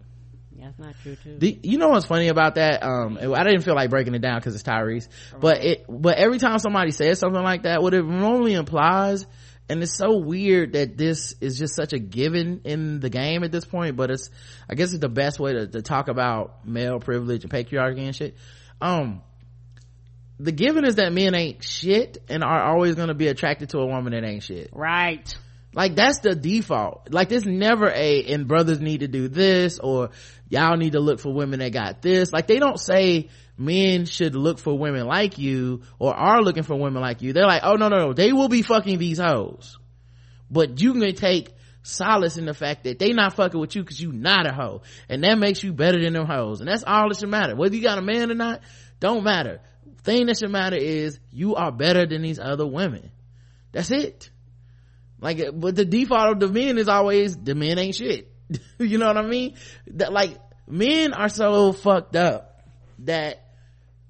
Not 0.81 0.95
true 1.03 1.15
too. 1.23 1.37
The, 1.39 1.59
you 1.63 1.77
know 1.77 1.89
what's 1.89 2.07
funny 2.07 2.29
about 2.29 2.55
that? 2.55 2.83
Um, 2.83 3.19
I 3.19 3.45
didn't 3.45 3.63
feel 3.63 3.75
like 3.75 3.91
breaking 3.91 4.15
it 4.15 4.23
down 4.23 4.39
because 4.39 4.55
it's 4.55 4.65
Tyrese, 4.65 5.09
right. 5.33 5.41
but 5.41 5.65
it, 5.65 5.85
but 5.89 6.17
every 6.17 6.39
time 6.39 6.59
somebody 6.59 6.91
says 6.91 7.19
something 7.19 7.43
like 7.43 7.65
that, 7.65 7.83
what 7.83 7.93
it 7.93 8.03
normally 8.03 8.55
implies, 8.55 9.27
and 9.69 9.83
it's 9.83 9.95
so 9.95 10.17
weird 10.17 10.73
that 10.73 10.97
this 10.97 11.35
is 11.43 11.59
just 11.59 11.77
such 11.77 11.93
a 11.93 11.99
given 11.99 12.63
in 12.65 12.99
the 13.01 13.11
game 13.11 13.45
at 13.45 13.53
this 13.53 13.67
point, 13.67 13.97
but 13.97 14.11
it's, 14.11 14.31
I 14.71 14.75
guess 14.75 14.93
it's 14.93 15.01
the 15.01 15.11
best 15.11 15.39
way 15.39 15.53
to, 15.53 15.67
to 15.67 15.83
talk 15.83 16.09
about 16.09 16.67
male 16.67 16.99
privilege 16.99 17.43
and 17.45 17.53
patriarchy 17.53 18.07
and 18.07 18.17
shit. 18.17 18.37
Um, 18.81 19.21
the 20.39 20.53
given 20.53 20.87
is 20.87 20.95
that 20.95 21.13
men 21.13 21.35
ain't 21.35 21.63
shit 21.63 22.17
and 22.31 22.43
are 22.43 22.63
always 22.63 22.95
going 22.95 23.09
to 23.09 23.15
be 23.15 23.29
attracted 23.29 23.69
to 23.71 23.81
a 23.81 23.87
woman 23.87 24.15
that 24.15 24.25
ain't 24.25 24.43
shit. 24.43 24.71
Right 24.73 25.37
like 25.73 25.95
that's 25.95 26.21
the 26.21 26.35
default 26.35 27.13
like 27.13 27.29
there's 27.29 27.47
never 27.47 27.89
a 27.89 28.25
and 28.25 28.49
brothers 28.49 28.81
need 28.81 29.01
to 29.01 29.09
do 29.09 29.29
this 29.29 29.79
or 29.79 30.11
y'all 30.51 30.77
need 30.77 30.93
to 30.93 31.01
look 31.01 31.21
for 31.21 31.33
women 31.33 31.61
that 31.61 31.73
got 31.73 32.03
this. 32.03 32.31
Like 32.33 32.47
they 32.47 32.59
don't 32.59 32.79
say 32.79 33.31
men 33.57 34.05
should 34.05 34.35
look 34.35 34.59
for 34.59 34.77
women 34.77 35.07
like 35.07 35.39
you 35.39 35.83
or 35.99 36.15
are 36.15 36.43
looking 36.43 36.65
for 36.65 36.77
women 36.77 37.01
like 37.01 37.23
you. 37.23 37.33
They're 37.33 37.47
like 37.47 37.63
oh 37.65 37.77
no 37.77 37.89
no 37.89 38.09
no. 38.09 38.13
They 38.13 38.35
will 38.35 38.49
be 38.49 38.61
fucking 38.61 38.99
these 38.99 39.19
hoes. 39.19 39.79
But 40.51 40.81
you 40.81 40.93
can 40.93 41.15
take 41.15 41.55
solace 41.83 42.37
in 42.37 42.45
the 42.45 42.53
fact 42.53 42.85
that 42.85 42.99
they 42.99 43.13
not 43.13 43.35
fucking 43.35 43.59
with 43.59 43.75
you 43.75 43.83
because 43.83 44.01
you 44.01 44.13
not 44.13 44.47
a 44.47 44.53
hoe. 44.53 44.83
And 45.09 45.25
that 45.25 45.39
makes 45.39 45.63
you 45.63 45.73
better 45.73 46.03
than 46.03 46.13
them 46.13 46.27
hoes. 46.27 46.61
And 46.61 46.69
that's 46.69 46.85
all 46.85 47.09
that 47.09 47.19
should 47.19 47.29
matter. 47.29 47.57
Whether 47.57 47.77
you 47.77 47.83
got 47.83 47.99
a 47.99 48.03
man 48.03 48.31
or 48.31 48.35
not 48.35 48.61
don't 48.99 49.25
matter. 49.25 49.61
Thing 50.03 50.27
that 50.27 50.39
should 50.39 50.51
matter 50.51 50.77
is 50.77 51.19
you 51.31 51.57
are 51.57 51.73
better 51.73 52.07
than 52.07 52.23
these 52.23 52.39
other 52.39 52.67
women. 52.67 53.11
That's 53.73 53.91
it. 53.91 54.31
Like, 55.21 55.41
but 55.55 55.77
the 55.77 55.85
default 55.85 56.33
of 56.33 56.41
the 56.41 56.49
men 56.49 56.79
is 56.79 56.89
always 56.89 57.37
the 57.37 57.55
men 57.55 57.79
ain't 57.79 57.95
shit. 57.95 58.30
you 58.79 58.99
know 58.99 59.07
what 59.07 59.17
I 59.17 59.23
mean? 59.23 59.55
That 59.89 60.13
like 60.13 60.37
men 60.67 61.13
are 61.13 61.29
so 61.29 61.73
fucked 61.73 62.17
up 62.17 62.63
that 63.01 63.45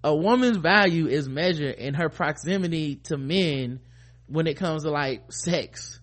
a 0.02 0.14
woman's 0.14 0.56
value 0.56 1.06
is 1.06 1.28
measured 1.28 1.76
in 1.76 1.94
her 1.94 2.08
proximity 2.08 2.96
to 3.04 3.16
men 3.16 3.80
when 4.26 4.46
it 4.46 4.56
comes 4.56 4.84
to 4.84 4.90
like 4.90 5.32
sex. 5.32 6.00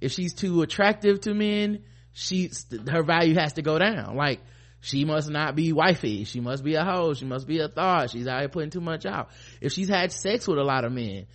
If 0.00 0.12
she's 0.12 0.34
too 0.34 0.62
attractive 0.62 1.20
to 1.22 1.34
men, 1.34 1.84
she's 2.12 2.66
her 2.88 3.02
value 3.02 3.34
has 3.34 3.54
to 3.54 3.62
go 3.62 3.78
down. 3.78 4.16
Like 4.16 4.40
she 4.80 5.04
must 5.04 5.30
not 5.30 5.56
be 5.56 5.72
wifey. 5.72 6.24
She 6.24 6.40
must 6.40 6.62
be 6.62 6.74
a 6.74 6.84
hoe. 6.84 7.14
She 7.14 7.24
must 7.24 7.46
be 7.46 7.58
a 7.60 7.68
thought. 7.68 8.10
She's 8.10 8.26
out 8.26 8.40
here 8.40 8.48
putting 8.48 8.70
too 8.70 8.82
much 8.82 9.06
out. 9.06 9.30
If 9.60 9.72
she's 9.72 9.88
had 9.88 10.12
sex 10.12 10.46
with 10.46 10.58
a 10.58 10.64
lot 10.64 10.84
of 10.84 10.92
men, 10.92 11.26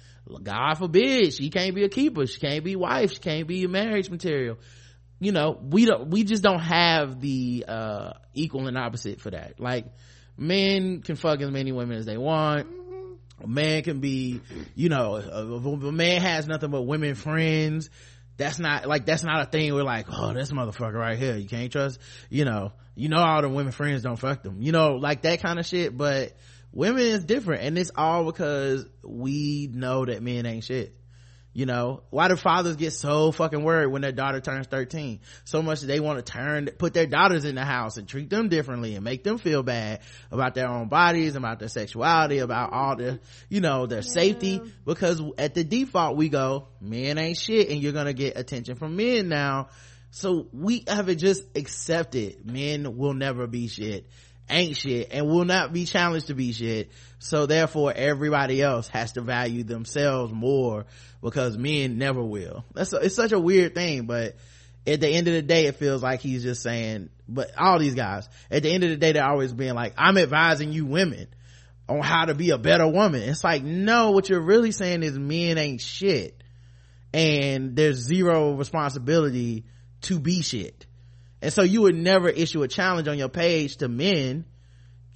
God 0.43 0.75
forbid 0.75 1.33
she 1.33 1.49
can't 1.49 1.73
be 1.73 1.83
a 1.83 1.89
keeper. 1.89 2.27
She 2.27 2.39
can't 2.39 2.63
be 2.63 2.75
wife. 2.75 3.13
She 3.13 3.19
can't 3.19 3.47
be 3.47 3.65
marriage 3.65 4.09
material. 4.09 4.59
You 5.19 5.31
know, 5.31 5.59
we 5.61 5.85
don't, 5.85 6.09
we 6.09 6.23
just 6.23 6.43
don't 6.43 6.61
have 6.61 7.19
the, 7.19 7.65
uh, 7.67 8.13
equal 8.33 8.67
and 8.67 8.77
opposite 8.77 9.19
for 9.19 9.31
that. 9.31 9.59
Like, 9.59 9.85
men 10.37 11.01
can 11.01 11.15
fuck 11.15 11.41
as 11.41 11.51
many 11.51 11.71
women 11.71 11.97
as 11.97 12.05
they 12.05 12.17
want. 12.17 12.67
A 13.41 13.47
man 13.47 13.83
can 13.83 13.99
be, 13.99 14.41
you 14.75 14.89
know, 14.89 15.15
if 15.15 15.83
a 15.83 15.91
man 15.91 16.21
has 16.21 16.47
nothing 16.47 16.71
but 16.71 16.83
women 16.83 17.15
friends, 17.15 17.89
that's 18.37 18.59
not, 18.59 18.85
like, 18.85 19.05
that's 19.05 19.23
not 19.23 19.41
a 19.41 19.49
thing 19.49 19.73
we're 19.73 19.83
like, 19.83 20.07
oh, 20.09 20.33
this 20.33 20.51
motherfucker 20.51 20.93
right 20.93 21.17
here, 21.17 21.35
you 21.35 21.47
can't 21.47 21.71
trust, 21.71 21.99
you 22.29 22.45
know, 22.45 22.71
you 22.95 23.09
know 23.09 23.19
all 23.19 23.41
the 23.41 23.49
women 23.49 23.71
friends 23.71 24.03
don't 24.03 24.17
fuck 24.17 24.43
them. 24.43 24.61
You 24.61 24.71
know, 24.71 24.95
like 24.95 25.23
that 25.23 25.41
kind 25.41 25.59
of 25.59 25.65
shit, 25.65 25.97
but, 25.97 26.33
women 26.71 27.01
is 27.01 27.23
different 27.23 27.63
and 27.63 27.77
it's 27.77 27.91
all 27.95 28.25
because 28.25 28.85
we 29.03 29.69
know 29.73 30.05
that 30.05 30.21
men 30.21 30.45
ain't 30.45 30.63
shit 30.63 30.95
you 31.59 31.65
know 31.65 32.03
why 32.09 32.29
do 32.29 32.37
fathers 32.37 32.77
get 32.77 32.93
so 32.93 33.33
fucking 33.33 33.63
worried 33.63 33.87
when 33.87 34.01
their 34.01 34.13
daughter 34.13 34.39
turns 34.39 34.65
13 34.67 35.19
so 35.43 35.61
much 35.61 35.81
that 35.81 35.87
they 35.87 35.99
want 35.99 36.23
to 36.23 36.31
turn 36.31 36.69
put 36.77 36.93
their 36.93 37.05
daughters 37.05 37.43
in 37.43 37.55
the 37.55 37.65
house 37.65 37.97
and 37.97 38.07
treat 38.07 38.29
them 38.29 38.47
differently 38.47 38.95
and 38.95 39.03
make 39.03 39.25
them 39.25 39.37
feel 39.37 39.61
bad 39.61 39.99
about 40.31 40.55
their 40.55 40.69
own 40.69 40.87
bodies 40.87 41.35
about 41.35 41.59
their 41.59 41.67
sexuality 41.67 42.37
about 42.39 42.71
all 42.71 42.95
the 42.95 43.19
you 43.49 43.59
know 43.59 43.87
their 43.87 43.99
yeah. 43.99 44.09
safety 44.09 44.61
because 44.85 45.21
at 45.37 45.53
the 45.53 45.65
default 45.65 46.15
we 46.15 46.29
go 46.29 46.69
men 46.79 47.17
ain't 47.17 47.37
shit 47.37 47.69
and 47.69 47.81
you're 47.81 47.91
gonna 47.91 48.13
get 48.13 48.37
attention 48.37 48.75
from 48.75 48.95
men 48.95 49.29
now. 49.29 49.69
So 50.11 50.47
we 50.51 50.85
have 50.87 51.07
it 51.09 51.15
just 51.15 51.43
accepted. 51.55 52.43
Men 52.43 52.97
will 52.97 53.13
never 53.13 53.45
be 53.45 53.67
shit 53.67 54.09
ain't 54.49 54.77
shit 54.77 55.09
and 55.11 55.27
will 55.27 55.45
not 55.45 55.73
be 55.73 55.85
challenged 55.85 56.27
to 56.27 56.33
be 56.33 56.51
shit. 56.51 56.91
So 57.19 57.45
therefore 57.45 57.93
everybody 57.95 58.61
else 58.61 58.87
has 58.89 59.13
to 59.13 59.21
value 59.21 59.63
themselves 59.63 60.33
more 60.33 60.85
because 61.21 61.57
men 61.57 61.97
never 61.97 62.23
will. 62.23 62.63
That's, 62.73 62.93
a, 62.93 62.97
it's 62.97 63.15
such 63.15 63.31
a 63.31 63.39
weird 63.39 63.75
thing, 63.75 64.05
but 64.05 64.35
at 64.87 65.01
the 65.01 65.09
end 65.09 65.27
of 65.27 65.33
the 65.33 65.41
day, 65.41 65.65
it 65.65 65.75
feels 65.75 66.01
like 66.01 66.21
he's 66.21 66.43
just 66.43 66.63
saying, 66.63 67.09
but 67.27 67.51
all 67.57 67.79
these 67.79 67.95
guys, 67.95 68.27
at 68.49 68.63
the 68.63 68.71
end 68.71 68.83
of 68.83 68.89
the 68.89 68.97
day, 68.97 69.11
they're 69.11 69.27
always 69.27 69.53
being 69.53 69.75
like, 69.75 69.93
I'm 69.97 70.17
advising 70.17 70.71
you 70.71 70.85
women 70.85 71.27
on 71.87 72.01
how 72.01 72.25
to 72.25 72.33
be 72.33 72.51
a 72.51 72.57
better 72.57 72.87
woman. 72.87 73.21
It's 73.21 73.43
like, 73.43 73.63
no, 73.63 74.11
what 74.11 74.29
you're 74.29 74.41
really 74.41 74.71
saying 74.71 75.03
is 75.03 75.17
men 75.17 75.57
ain't 75.57 75.81
shit 75.81 76.39
and 77.13 77.75
there's 77.75 77.97
zero 77.97 78.53
responsibility 78.53 79.65
to 80.01 80.19
be 80.19 80.41
shit 80.41 80.85
and 81.41 81.53
so 81.53 81.63
you 81.63 81.81
would 81.81 81.95
never 81.95 82.29
issue 82.29 82.63
a 82.63 82.67
challenge 82.67 83.07
on 83.07 83.17
your 83.17 83.29
page 83.29 83.77
to 83.77 83.87
men 83.87 84.45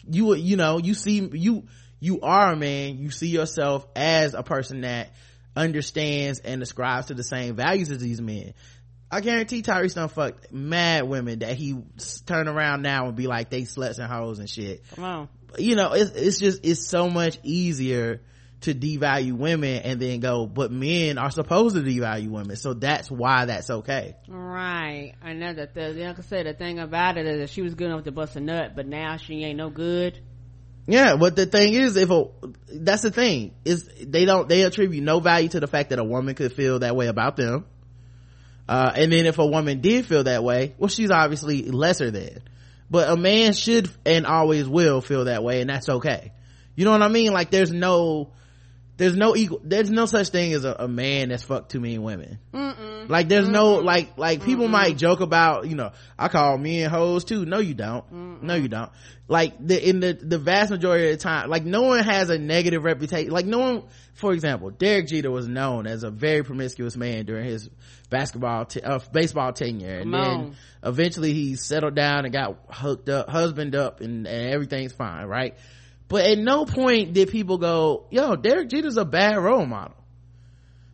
you 0.06 0.26
would 0.26 0.40
you 0.40 0.58
know 0.58 0.78
you 0.78 0.94
see 0.94 1.30
you 1.34 1.64
you 2.00 2.22
are 2.22 2.54
a 2.54 2.56
man 2.56 2.98
you 2.98 3.10
see 3.12 3.30
yourself 3.30 3.88
as 3.96 4.34
a 4.34 4.44
person 4.44 4.82
that 4.82 5.10
understands 5.56 6.40
and 6.40 6.62
ascribes 6.62 7.08
to 7.08 7.14
the 7.14 7.24
same 7.24 7.56
values 7.56 7.92
as 7.92 8.00
these 8.00 8.22
men. 8.22 8.54
I 9.12 9.22
guarantee 9.22 9.62
Tyrese 9.62 9.96
done 9.96 10.10
fucked 10.10 10.52
mad 10.52 11.08
women 11.08 11.40
that 11.40 11.56
he 11.56 11.78
turn 12.26 12.48
around 12.48 12.82
now 12.82 13.08
and 13.08 13.16
be 13.16 13.28
like 13.28 13.50
they 13.50 13.62
sluts 13.62 14.00
and 14.00 14.12
hoes 14.12 14.40
and 14.40 14.50
shit. 14.50 14.84
Come 14.96 15.04
on. 15.04 15.30
You 15.58 15.76
know, 15.76 15.94
it's, 15.94 16.12
it's 16.12 16.40
just, 16.40 16.66
it's 16.66 16.88
so 16.88 17.10
much 17.10 17.38
easier 17.44 18.22
to 18.64 18.74
devalue 18.74 19.34
women 19.34 19.82
and 19.84 20.00
then 20.00 20.20
go, 20.20 20.46
but 20.46 20.72
men 20.72 21.18
are 21.18 21.32
supposed 21.32 21.76
to 21.76 21.82
devalue 21.82 22.30
women. 22.30 22.56
So 22.56 22.74
that's 22.74 23.10
why 23.12 23.46
that's 23.46 23.70
okay. 23.70 24.16
Right. 24.28 25.14
Another 25.22 25.68
thing, 25.68 26.00
like 26.00 26.18
I 26.18 26.22
said, 26.22 26.46
the 26.46 26.54
thing 26.54 26.80
about 26.80 27.18
it 27.18 27.26
is 27.26 27.40
that 27.40 27.50
she 27.50 27.62
was 27.62 27.76
good 27.76 27.88
enough 27.88 28.06
to 28.06 28.12
bust 28.12 28.36
a 28.36 28.40
nut, 28.40 28.72
but 28.76 28.88
now 28.88 29.18
she 29.18 29.44
ain't 29.44 29.58
no 29.58 29.70
good. 29.70 30.20
Yeah, 30.86 31.16
but 31.16 31.36
the 31.36 31.46
thing 31.46 31.74
is, 31.74 31.96
if 31.96 32.10
a, 32.10 32.26
that's 32.74 33.04
the 33.04 33.12
thing, 33.12 33.54
is 33.64 33.90
they 34.02 34.26
don't, 34.26 34.50
they 34.50 34.64
attribute 34.64 35.04
no 35.04 35.20
value 35.20 35.50
to 35.50 35.60
the 35.60 35.68
fact 35.68 35.92
that 35.92 36.00
a 36.00 36.04
woman 36.04 36.36
could 36.36 36.54
feel 36.54 36.80
that 36.80 36.96
way 36.96 37.08
about 37.08 37.38
them. 37.38 37.66
Uh, 38.68 38.92
and 38.96 39.12
then 39.12 39.26
if 39.26 39.40
a 39.40 39.46
woman 39.46 39.82
did 39.82 40.06
feel 40.06 40.24
that 40.24 40.44
way, 40.44 40.74
well, 40.78 40.90
she's 40.90 41.12
obviously 41.12 41.64
lesser 41.64 42.12
than. 42.12 42.44
But 42.90 43.10
a 43.10 43.16
man 43.18 43.54
should 43.54 43.90
and 44.06 44.26
always 44.26 44.68
will 44.68 45.02
feel 45.02 45.26
that 45.26 45.44
way, 45.44 45.62
and 45.62 45.70
that's 45.70 45.90
okay. 45.90 46.32
You 46.76 46.86
know 46.86 46.92
what 46.92 47.02
I 47.02 47.08
mean? 47.08 47.34
Like, 47.34 47.52
there's 47.52 47.72
no, 47.72 48.32
there's 48.98 49.16
no 49.16 49.36
equal 49.36 49.60
there's 49.64 49.90
no 49.90 50.06
such 50.06 50.30
thing 50.30 50.54
as 50.54 50.66
a, 50.66 50.76
a 50.80 50.88
man 50.88 51.30
that's 51.30 51.44
fucked 51.44 51.72
too 51.72 51.80
many 51.80 51.98
women. 51.98 52.38
Mm-mm. 52.54 53.10
like 53.10 53.28
there's 53.28 53.48
Mm-mm. 53.48 53.52
no 53.54 53.76
like 53.76 54.18
like 54.18 54.44
people 54.44 54.68
Mm-mm. 54.68 54.72
might 54.72 54.98
joke 54.98 55.20
about 55.20 55.68
you 55.68 55.76
know 55.76 55.92
i 56.18 56.28
call 56.28 56.58
men 56.58 56.90
hoes 56.90 57.24
too. 57.26 57.46
No 57.46 57.60
you 57.60 57.74
don't. 57.74 58.42
No 58.44 58.56
you 58.56 58.68
don't. 58.68 58.92
Like 59.28 59.54
the 59.66 59.90
in 59.90 60.00
the 60.00 60.14
the 60.14 60.38
vast 60.38 60.70
majority 60.70 61.10
of 61.12 61.18
the 61.18 61.24
time 61.24 61.50
like 61.50 61.66
no 61.66 61.82
one 61.82 62.04
has 62.04 62.30
a 62.30 62.38
negative 62.38 62.84
reputation. 62.84 63.32
Like 63.32 63.46
no 63.48 63.60
one 63.60 63.84
for 64.14 64.32
example 64.32 64.70
derek 64.70 65.08
jeter 65.08 65.32
was 65.32 65.48
known 65.48 65.88
as 65.88 66.04
a 66.04 66.12
very 66.12 66.44
promiscuous 66.44 66.96
man 66.96 67.26
during 67.26 67.46
his 67.46 67.70
basketball 68.12 68.66
t- 68.66 68.82
uh, 68.82 69.00
baseball 69.12 69.54
tenure. 69.54 70.00
And 70.00 70.14
then 70.14 70.56
eventually 70.84 71.34
he 71.34 71.56
settled 71.56 71.96
down 71.96 72.26
and 72.26 72.32
got 72.34 72.58
hooked 72.70 73.10
up 73.10 73.28
husband 73.28 73.76
up 73.76 74.02
and, 74.02 74.28
and 74.28 74.52
everything's 74.54 74.94
fine 74.94 75.26
right 75.26 75.56
but 76.14 76.28
at 76.28 76.38
no 76.38 76.66
point 76.66 77.14
did 77.14 77.32
people 77.32 77.58
go, 77.58 78.06
yo, 78.12 78.36
Derek 78.36 78.70
Jeter's 78.70 78.98
a 78.98 79.04
bad 79.04 79.36
role 79.36 79.66
model. 79.66 79.96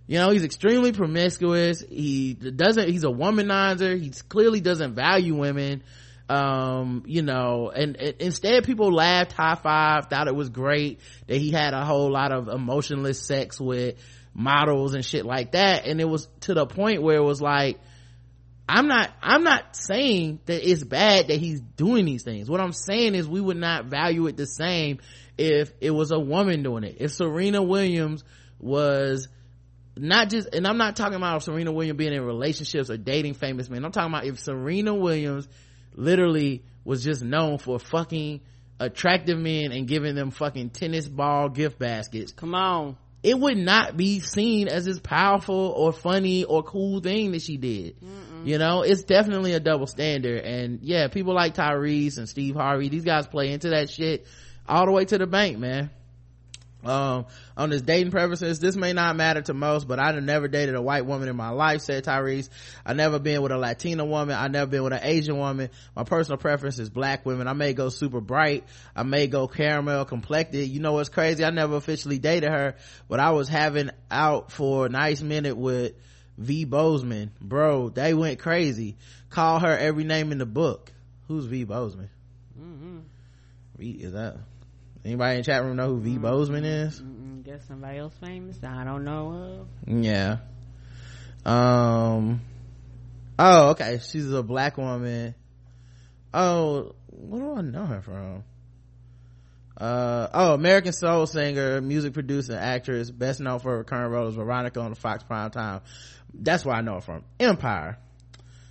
You 0.07 0.17
know, 0.17 0.29
he's 0.29 0.45
extremely 0.45 0.93
promiscuous. 0.93 1.83
He 1.89 2.35
doesn't, 2.35 2.87
he's 2.87 3.03
a 3.03 3.09
womanizer. 3.09 3.99
He 3.99 4.11
clearly 4.29 4.61
doesn't 4.61 4.95
value 4.95 5.35
women. 5.35 5.83
Um, 6.29 7.03
you 7.05 7.21
know, 7.21 7.69
and, 7.69 7.97
and 7.97 8.15
instead 8.21 8.63
people 8.63 8.93
laughed, 8.93 9.33
high 9.33 9.55
five, 9.55 10.05
thought 10.05 10.29
it 10.29 10.35
was 10.35 10.51
great 10.51 11.01
that 11.27 11.35
he 11.35 11.51
had 11.51 11.73
a 11.73 11.83
whole 11.83 12.09
lot 12.09 12.31
of 12.31 12.47
emotionless 12.47 13.21
sex 13.21 13.59
with 13.59 13.95
models 14.33 14.93
and 14.93 15.03
shit 15.03 15.25
like 15.25 15.51
that. 15.51 15.85
And 15.85 15.99
it 15.99 16.07
was 16.07 16.29
to 16.43 16.53
the 16.53 16.65
point 16.65 17.01
where 17.01 17.17
it 17.17 17.25
was 17.25 17.41
like, 17.41 17.77
I'm 18.69 18.87
not, 18.87 19.09
I'm 19.23 19.43
not 19.43 19.75
saying 19.75 20.41
that 20.45 20.69
it's 20.69 20.83
bad 20.83 21.29
that 21.29 21.39
he's 21.39 21.59
doing 21.59 22.05
these 22.05 22.21
things. 22.21 22.51
What 22.51 22.61
I'm 22.61 22.71
saying 22.71 23.15
is 23.15 23.27
we 23.27 23.41
would 23.41 23.57
not 23.57 23.85
value 23.85 24.27
it 24.27 24.37
the 24.37 24.45
same 24.45 24.99
if 25.39 25.71
it 25.81 25.89
was 25.89 26.11
a 26.11 26.19
woman 26.19 26.61
doing 26.61 26.83
it. 26.83 26.97
If 26.99 27.11
Serena 27.13 27.63
Williams 27.63 28.23
was 28.59 29.27
not 29.97 30.29
just, 30.29 30.53
and 30.53 30.67
I'm 30.67 30.77
not 30.77 30.95
talking 30.95 31.15
about 31.15 31.41
Serena 31.41 31.71
Williams 31.71 31.97
being 31.97 32.13
in 32.13 32.23
relationships 32.23 32.91
or 32.91 32.97
dating 32.97 33.33
famous 33.33 33.71
men. 33.71 33.83
I'm 33.83 33.91
talking 33.91 34.13
about 34.13 34.25
if 34.25 34.39
Serena 34.39 34.93
Williams 34.93 35.47
literally 35.95 36.63
was 36.83 37.03
just 37.03 37.23
known 37.23 37.57
for 37.57 37.79
fucking 37.79 38.41
attractive 38.79 39.39
men 39.39 39.71
and 39.71 39.87
giving 39.87 40.13
them 40.13 40.29
fucking 40.29 40.69
tennis 40.69 41.09
ball 41.09 41.49
gift 41.49 41.79
baskets. 41.79 42.33
Come 42.33 42.53
on 42.53 42.97
it 43.21 43.37
would 43.37 43.57
not 43.57 43.97
be 43.97 44.19
seen 44.19 44.67
as 44.67 44.85
this 44.85 44.99
powerful 44.99 45.73
or 45.75 45.91
funny 45.91 46.45
or 46.45 46.63
cool 46.63 47.01
thing 47.01 47.31
that 47.31 47.41
she 47.41 47.57
did. 47.57 47.95
You 48.41 48.57
know, 48.57 48.83
it's 48.83 49.03
definitely 49.03 49.53
a 49.53 49.59
double 49.59 49.87
standard. 49.87 50.43
And 50.45 50.79
yeah, 50.81 51.07
people 51.09 51.33
like 51.33 51.55
Tyrese 51.55 52.17
and 52.17 52.29
Steve 52.29 52.55
Harvey, 52.55 52.87
these 52.89 53.03
guys 53.03 53.27
play 53.27 53.51
into 53.51 53.69
that 53.69 53.89
shit 53.89 54.25
all 54.67 54.85
the 54.85 54.91
way 54.91 55.05
to 55.05 55.17
the 55.17 55.27
bank, 55.27 55.57
man. 55.57 55.89
Um 56.85 57.25
on 57.57 57.71
his 57.71 57.81
dating 57.81 58.09
preferences 58.09 58.61
this 58.61 58.77
may 58.77 58.93
not 58.93 59.17
matter 59.17 59.41
to 59.41 59.53
most 59.53 59.85
but 59.85 59.99
i've 59.99 60.15
never 60.23 60.47
dated 60.47 60.75
a 60.75 60.81
white 60.81 61.05
woman 61.05 61.27
in 61.27 61.35
my 61.35 61.49
life 61.49 61.81
said 61.81 62.05
tyrese. 62.05 62.47
I 62.85 62.93
never 62.93 63.19
been 63.19 63.41
with 63.41 63.51
a 63.51 63.57
latina 63.57 64.05
woman. 64.05 64.33
I 64.37 64.47
never 64.47 64.71
been 64.71 64.83
with 64.83 64.93
an 64.93 65.01
asian 65.03 65.37
woman. 65.37 65.71
My 65.93 66.05
personal 66.05 66.37
preference 66.37 66.79
is 66.79 66.89
black 66.89 67.25
women. 67.25 67.49
I 67.49 67.53
may 67.53 67.73
go 67.73 67.89
super 67.89 68.21
bright. 68.21 68.63
I 68.95 69.03
may 69.03 69.27
go 69.27 69.49
caramel 69.49 70.05
complected. 70.05 70.69
You 70.69 70.79
know 70.79 70.93
what's 70.93 71.09
crazy? 71.09 71.43
I 71.43 71.49
never 71.49 71.75
officially 71.75 72.17
dated 72.17 72.49
her 72.49 72.75
but 73.09 73.19
i 73.19 73.31
was 73.31 73.49
having 73.49 73.89
out 74.09 74.53
for 74.53 74.85
a 74.85 74.89
nice 74.89 75.21
minute 75.21 75.57
with 75.57 75.95
v 76.39 76.65
bozeman 76.65 77.31
bro 77.39 77.89
they 77.89 78.13
went 78.13 78.39
crazy 78.39 78.97
call 79.29 79.59
her 79.59 79.77
every 79.77 80.03
name 80.03 80.31
in 80.31 80.37
the 80.37 80.45
book 80.45 80.91
who's 81.27 81.45
v 81.45 81.63
bozeman 81.63 82.09
mm-hmm. 82.57 82.99
is 83.79 84.13
that 84.13 84.37
Anybody 85.05 85.37
in 85.37 85.43
chat 85.43 85.63
room 85.63 85.77
know 85.77 85.87
who 85.87 85.99
V 86.01 86.11
mm-hmm. 86.11 86.21
Bozeman 86.21 86.65
is? 86.65 87.01
Mm-mm. 87.01 87.43
Guess 87.43 87.65
somebody 87.67 87.99
else 87.99 88.13
famous 88.21 88.57
I 88.63 88.83
don't 88.83 89.05
know 89.05 89.67
of. 89.87 90.03
Yeah. 90.03 90.37
Um. 91.45 92.41
Oh, 93.37 93.69
okay. 93.69 93.99
She's 94.03 94.31
a 94.31 94.43
black 94.43 94.77
woman. 94.77 95.35
Oh, 96.33 96.95
what 97.07 97.39
do 97.39 97.55
I 97.55 97.61
know 97.61 97.85
her 97.85 98.01
from? 98.01 98.43
Uh, 99.77 100.27
oh, 100.33 100.53
American 100.55 100.91
soul 100.91 101.25
singer, 101.25 101.79
music 101.79 102.13
producer, 102.13 102.53
actress, 102.53 103.09
best 103.09 103.39
known 103.39 103.59
for 103.59 103.77
her 103.77 103.83
current 103.85 104.11
role 104.11 104.27
as 104.27 104.35
Veronica 104.35 104.81
on 104.81 104.89
the 104.89 104.97
Fox 104.97 105.23
Prime 105.23 105.49
Time. 105.51 105.79
That's 106.33 106.65
where 106.65 106.75
I 106.75 106.81
know 106.81 106.95
her 106.95 107.01
from. 107.01 107.23
Empire. 107.39 107.97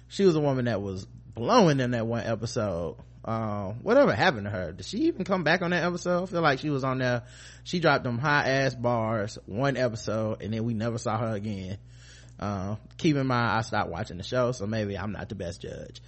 She 0.08 0.24
was 0.24 0.36
a 0.36 0.40
woman 0.40 0.66
that 0.66 0.80
was 0.80 1.06
blowing 1.34 1.80
in 1.80 1.92
that 1.92 2.06
one 2.06 2.24
episode. 2.24 2.96
Uh, 3.24 3.72
whatever 3.82 4.14
happened 4.14 4.44
to 4.44 4.50
her? 4.50 4.72
Did 4.72 4.86
she 4.86 4.98
even 5.02 5.24
come 5.24 5.44
back 5.44 5.60
on 5.60 5.70
that 5.70 5.84
episode? 5.84 6.22
I 6.22 6.26
feel 6.26 6.40
like 6.40 6.60
she 6.60 6.70
was 6.70 6.82
on 6.82 6.98
there. 6.98 7.24
She 7.64 7.78
dropped 7.78 8.04
them 8.04 8.18
high 8.18 8.48
ass 8.48 8.74
bars 8.74 9.38
one 9.44 9.76
episode 9.76 10.42
and 10.42 10.54
then 10.54 10.64
we 10.64 10.72
never 10.72 10.96
saw 10.96 11.18
her 11.18 11.34
again. 11.34 11.78
Uh, 12.40 12.76
keep 12.96 13.16
in 13.16 13.26
mind 13.26 13.50
i 13.50 13.62
stopped 13.62 13.90
watching 13.90 14.16
the 14.16 14.22
show 14.22 14.52
so 14.52 14.64
maybe 14.64 14.96
i'm 14.96 15.10
not 15.10 15.28
the 15.28 15.34
best 15.34 15.60
judge. 15.60 16.00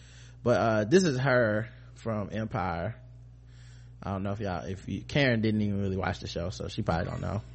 But 0.43 0.61
uh, 0.61 0.85
this 0.85 1.03
is 1.03 1.19
her 1.19 1.69
from 1.95 2.31
empire. 2.33 2.95
I 4.03 4.13
don't 4.13 4.23
know 4.23 4.31
if 4.31 4.41
y'all 4.41 4.65
if 4.65 4.89
you 4.89 5.03
karen 5.03 5.43
didn't 5.43 5.61
even 5.61 5.83
really 5.83 5.97
watch 5.97 6.21
the 6.21 6.29
show 6.29 6.51
so 6.51 6.69
she 6.69 6.83
probably 6.83 7.11
don't 7.11 7.21
know 7.21 7.43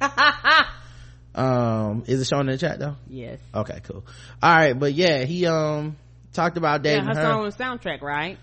um 1.36 2.04
is 2.06 2.20
it 2.20 2.24
showing 2.26 2.48
in 2.48 2.52
the 2.52 2.58
chat 2.58 2.78
though? 2.78 2.96
Yes. 3.08 3.38
Okay 3.54 3.80
cool. 3.84 4.04
All 4.42 4.54
right 4.54 4.78
but 4.78 4.94
yeah 4.94 5.24
he 5.24 5.46
um 5.46 5.96
talked 6.32 6.56
about 6.56 6.82
dating 6.82 7.04
yeah, 7.04 7.14
her, 7.14 7.20
her. 7.20 7.26
song 7.26 7.42
was 7.42 7.56
soundtrack 7.56 8.02
right? 8.02 8.38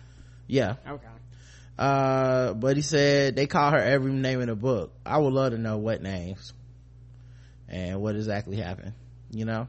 Yeah. 0.48 0.76
Okay. 0.88 1.08
Uh 1.78 2.54
but 2.54 2.76
he 2.76 2.82
said 2.82 3.36
they 3.36 3.48
call 3.48 3.72
her 3.72 3.80
every 3.80 4.12
name 4.12 4.42
in 4.42 4.48
the 4.48 4.56
book. 4.56 4.94
I 5.06 5.18
would 5.18 5.34
love 5.34 5.52
to 5.52 5.58
know 5.58 5.78
what 5.78 6.02
names 6.02 6.54
and 7.68 8.02
what 8.02 8.16
exactly 8.16 8.58
happened 8.58 8.94
you 9.34 9.46
know? 9.46 9.68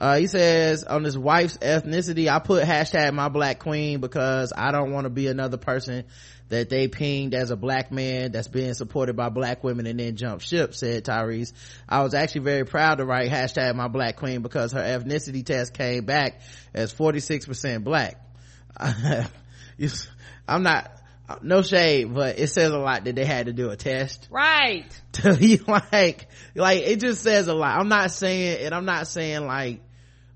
Uh, 0.00 0.16
he 0.16 0.26
says 0.26 0.82
on 0.84 1.04
his 1.04 1.18
wife's 1.18 1.58
ethnicity 1.58 2.26
i 2.28 2.38
put 2.38 2.64
hashtag 2.64 3.12
my 3.12 3.28
black 3.28 3.58
queen 3.58 4.00
because 4.00 4.50
i 4.56 4.70
don't 4.70 4.92
want 4.92 5.04
to 5.04 5.10
be 5.10 5.26
another 5.26 5.58
person 5.58 6.06
that 6.50 6.68
they 6.68 6.86
pinged 6.86 7.34
as 7.34 7.50
a 7.50 7.56
black 7.56 7.90
man 7.90 8.32
that's 8.32 8.48
being 8.48 8.74
supported 8.74 9.16
by 9.16 9.28
black 9.28 9.64
women 9.64 9.86
and 9.86 9.98
then 9.98 10.16
jump 10.16 10.42
ship 10.42 10.74
said 10.74 11.04
tyrese 11.04 11.52
i 11.88 12.02
was 12.02 12.12
actually 12.12 12.42
very 12.42 12.64
proud 12.64 12.96
to 12.98 13.04
write 13.04 13.30
hashtag 13.30 13.74
my 13.74 13.88
black 13.88 14.16
queen 14.16 14.42
because 14.42 14.72
her 14.72 14.82
ethnicity 14.82 15.44
test 15.44 15.72
came 15.72 16.04
back 16.04 16.40
as 16.74 16.92
46% 16.92 17.82
black 17.82 18.20
i'm 20.48 20.62
not 20.62 20.90
no 21.42 21.62
shade, 21.62 22.12
but 22.12 22.38
it 22.38 22.48
says 22.48 22.70
a 22.70 22.78
lot 22.78 23.04
that 23.04 23.14
they 23.14 23.24
had 23.24 23.46
to 23.46 23.52
do 23.52 23.70
a 23.70 23.76
test. 23.76 24.28
Right. 24.30 24.86
To 25.12 25.34
be 25.34 25.58
like, 25.58 26.28
like, 26.54 26.82
it 26.82 27.00
just 27.00 27.22
says 27.22 27.48
a 27.48 27.52
lot. 27.52 27.78
I'm 27.78 27.88
not 27.88 28.12
saying, 28.12 28.64
and 28.64 28.72
I'm 28.74 28.84
not 28.84 29.08
saying 29.08 29.44
like, 29.44 29.80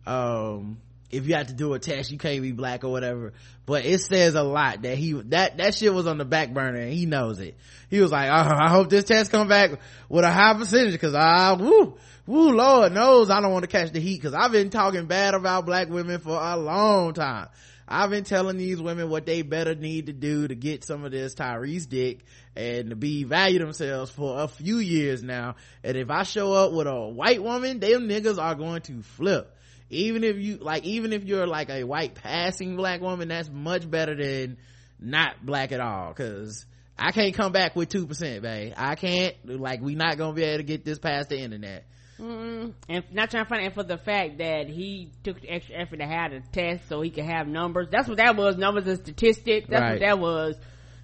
um, 0.05 0.79
if 1.15 1.27
you 1.27 1.35
have 1.35 1.47
to 1.47 1.55
do 1.55 1.75
a 1.75 1.79
test, 1.79 2.11
you 2.11 2.19
can't 2.19 2.43
be 2.43 2.53
black 2.53 2.85
or 2.85 2.91
whatever. 2.91 3.33
But 3.67 3.85
it 3.85 4.01
says 4.01 4.35
a 4.35 4.43
lot 4.43 4.83
that 4.83 4.99
he, 4.99 5.13
that, 5.13 5.57
that 5.59 5.75
shit 5.75 5.93
was 5.93 6.07
on 6.07 6.19
the 6.19 6.25
back 6.25 6.53
burner 6.53 6.81
and 6.81 6.93
he 6.93 7.07
knows 7.07 7.41
it. 7.41 7.57
He 7.89 8.01
was 8.01 8.13
like, 8.13 8.29
oh, 8.29 8.55
I 8.55 8.69
hope 8.69 8.91
this 8.91 9.05
test 9.05 9.31
come 9.31 9.49
back 9.49 9.81
with 10.09 10.25
a 10.25 10.31
high 10.31 10.55
percentage 10.55 11.01
cause 11.01 11.15
I, 11.15 11.53
woo, 11.53 11.97
woo, 12.27 12.53
Lord 12.53 12.93
knows 12.93 13.31
I 13.31 13.41
don't 13.41 13.53
want 13.53 13.63
to 13.65 13.71
catch 13.71 13.93
the 13.93 14.01
heat 14.01 14.23
cause 14.23 14.35
I've 14.35 14.53
been 14.53 14.71
talking 14.71 15.07
bad 15.07 15.35
about 15.35 15.67
black 15.67 15.89
women 15.89 16.19
for 16.19 16.39
a 16.41 16.57
long 16.57 17.15
time. 17.15 17.49
I've 17.87 18.11
been 18.11 18.25
telling 18.25 18.57
these 18.57 18.81
women 18.81 19.11
what 19.11 19.27
they 19.27 19.43
better 19.43 19.75
need 19.75 20.07
to 20.07 20.13
do 20.13 20.49
to 20.49 20.55
get 20.55 20.85
some 20.85 21.05
of 21.05 21.13
this 21.13 21.35
Tyrese 21.35 21.89
dick 21.89 22.25
and 22.57 22.91
to 22.91 22.97
be 22.97 23.25
value 23.25 23.59
themselves 23.59 24.11
for 24.11 24.41
a 24.41 24.49
few 24.49 24.79
years 24.79 25.23
now. 25.23 25.57
And 25.83 25.97
if 25.97 26.11
I 26.11 26.23
show 26.23 26.53
up 26.53 26.73
with 26.73 26.87
a 26.87 27.09
white 27.09 27.43
woman, 27.43 27.81
them 27.81 28.09
niggas 28.09 28.39
are 28.39 28.55
going 28.55 28.81
to 28.83 29.03
flip. 29.03 29.54
Even 29.91 30.25
if 30.25 30.37
you, 30.37 30.57
like, 30.57 30.85
even 30.85 31.13
if 31.13 31.25
you're 31.25 31.47
like 31.47 31.71
a 31.71 31.85
white 31.85 32.15
passing 32.15 32.77
black 32.77 33.01
woman, 33.01 33.29
that's 33.29 33.51
much 33.51 33.89
better 33.89 34.15
than 34.15 34.57
not 34.99 35.45
black 35.45 35.73
at 35.73 35.81
all. 35.81 36.13
Cause 36.15 36.67
I 36.99 37.13
can't 37.13 37.35
come 37.35 37.53
back 37.53 37.77
with 37.77 37.89
2%, 37.91 38.43
babe. 38.43 38.73
I 38.77 38.95
can't, 38.95 39.35
like, 39.45 39.81
we 39.83 39.95
not 39.95 40.17
gonna 40.17 40.33
be 40.33 40.43
able 40.43 40.59
to 40.59 40.63
get 40.65 40.85
this 40.85 40.99
past 40.99 41.29
the 41.29 41.39
internet. 41.39 41.85
Mm, 42.19 42.73
and 42.89 43.05
not 43.13 43.31
trying 43.31 43.45
to 43.45 43.49
find 43.49 43.65
and 43.65 43.75
for 43.75 43.83
the 43.83 43.99
fact 43.99 44.39
that 44.39 44.69
he 44.69 45.11
took 45.25 45.41
the 45.41 45.51
extra 45.51 45.75
effort 45.77 45.97
to 45.97 46.07
have 46.07 46.33
a 46.33 46.41
test 46.53 46.89
so 46.89 47.01
he 47.01 47.11
could 47.11 47.25
have 47.25 47.49
numbers. 47.49 47.89
That's 47.91 48.09
what 48.09 48.19
that 48.19 48.37
was. 48.37 48.57
Numbers 48.57 48.87
and 48.87 48.99
statistics. 49.01 49.67
That's 49.69 49.81
Right. 49.83 49.91
what 49.93 50.01
that 50.01 50.19
was. 50.21 50.57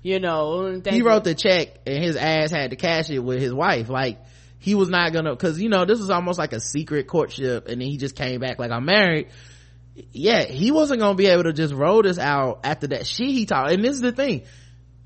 You 0.02 0.20
know, 0.20 0.80
he 0.86 1.02
wrote 1.02 1.24
the 1.24 1.34
check 1.34 1.80
and 1.86 2.02
his 2.02 2.16
ass 2.16 2.50
had 2.52 2.70
to 2.70 2.76
cash 2.76 3.10
it 3.10 3.18
with 3.18 3.40
his 3.40 3.52
wife 3.52 3.90
like 3.90 4.18
he 4.60 4.74
was 4.76 4.88
not 4.88 5.12
gonna 5.12 5.30
because 5.30 5.60
you 5.60 5.68
know 5.68 5.84
this 5.84 5.98
was 5.98 6.10
almost 6.10 6.38
like 6.38 6.52
a 6.52 6.60
secret 6.60 7.06
courtship 7.08 7.66
and 7.66 7.80
then 7.80 7.88
he 7.88 7.96
just 7.96 8.14
came 8.14 8.40
back 8.40 8.58
like 8.58 8.70
i'm 8.70 8.84
married. 8.84 9.28
Yeah 10.12 10.44
he 10.44 10.70
wasn't 10.70 11.00
gonna 11.00 11.16
be 11.16 11.26
able 11.26 11.42
to 11.44 11.52
just 11.52 11.74
roll 11.74 12.02
this 12.02 12.18
out 12.18 12.60
after 12.64 12.86
that 12.88 13.06
shit 13.06 13.28
he 13.30 13.44
taught 13.46 13.72
and 13.72 13.82
this 13.84 13.96
is 13.96 14.00
the 14.02 14.12
thing. 14.12 14.42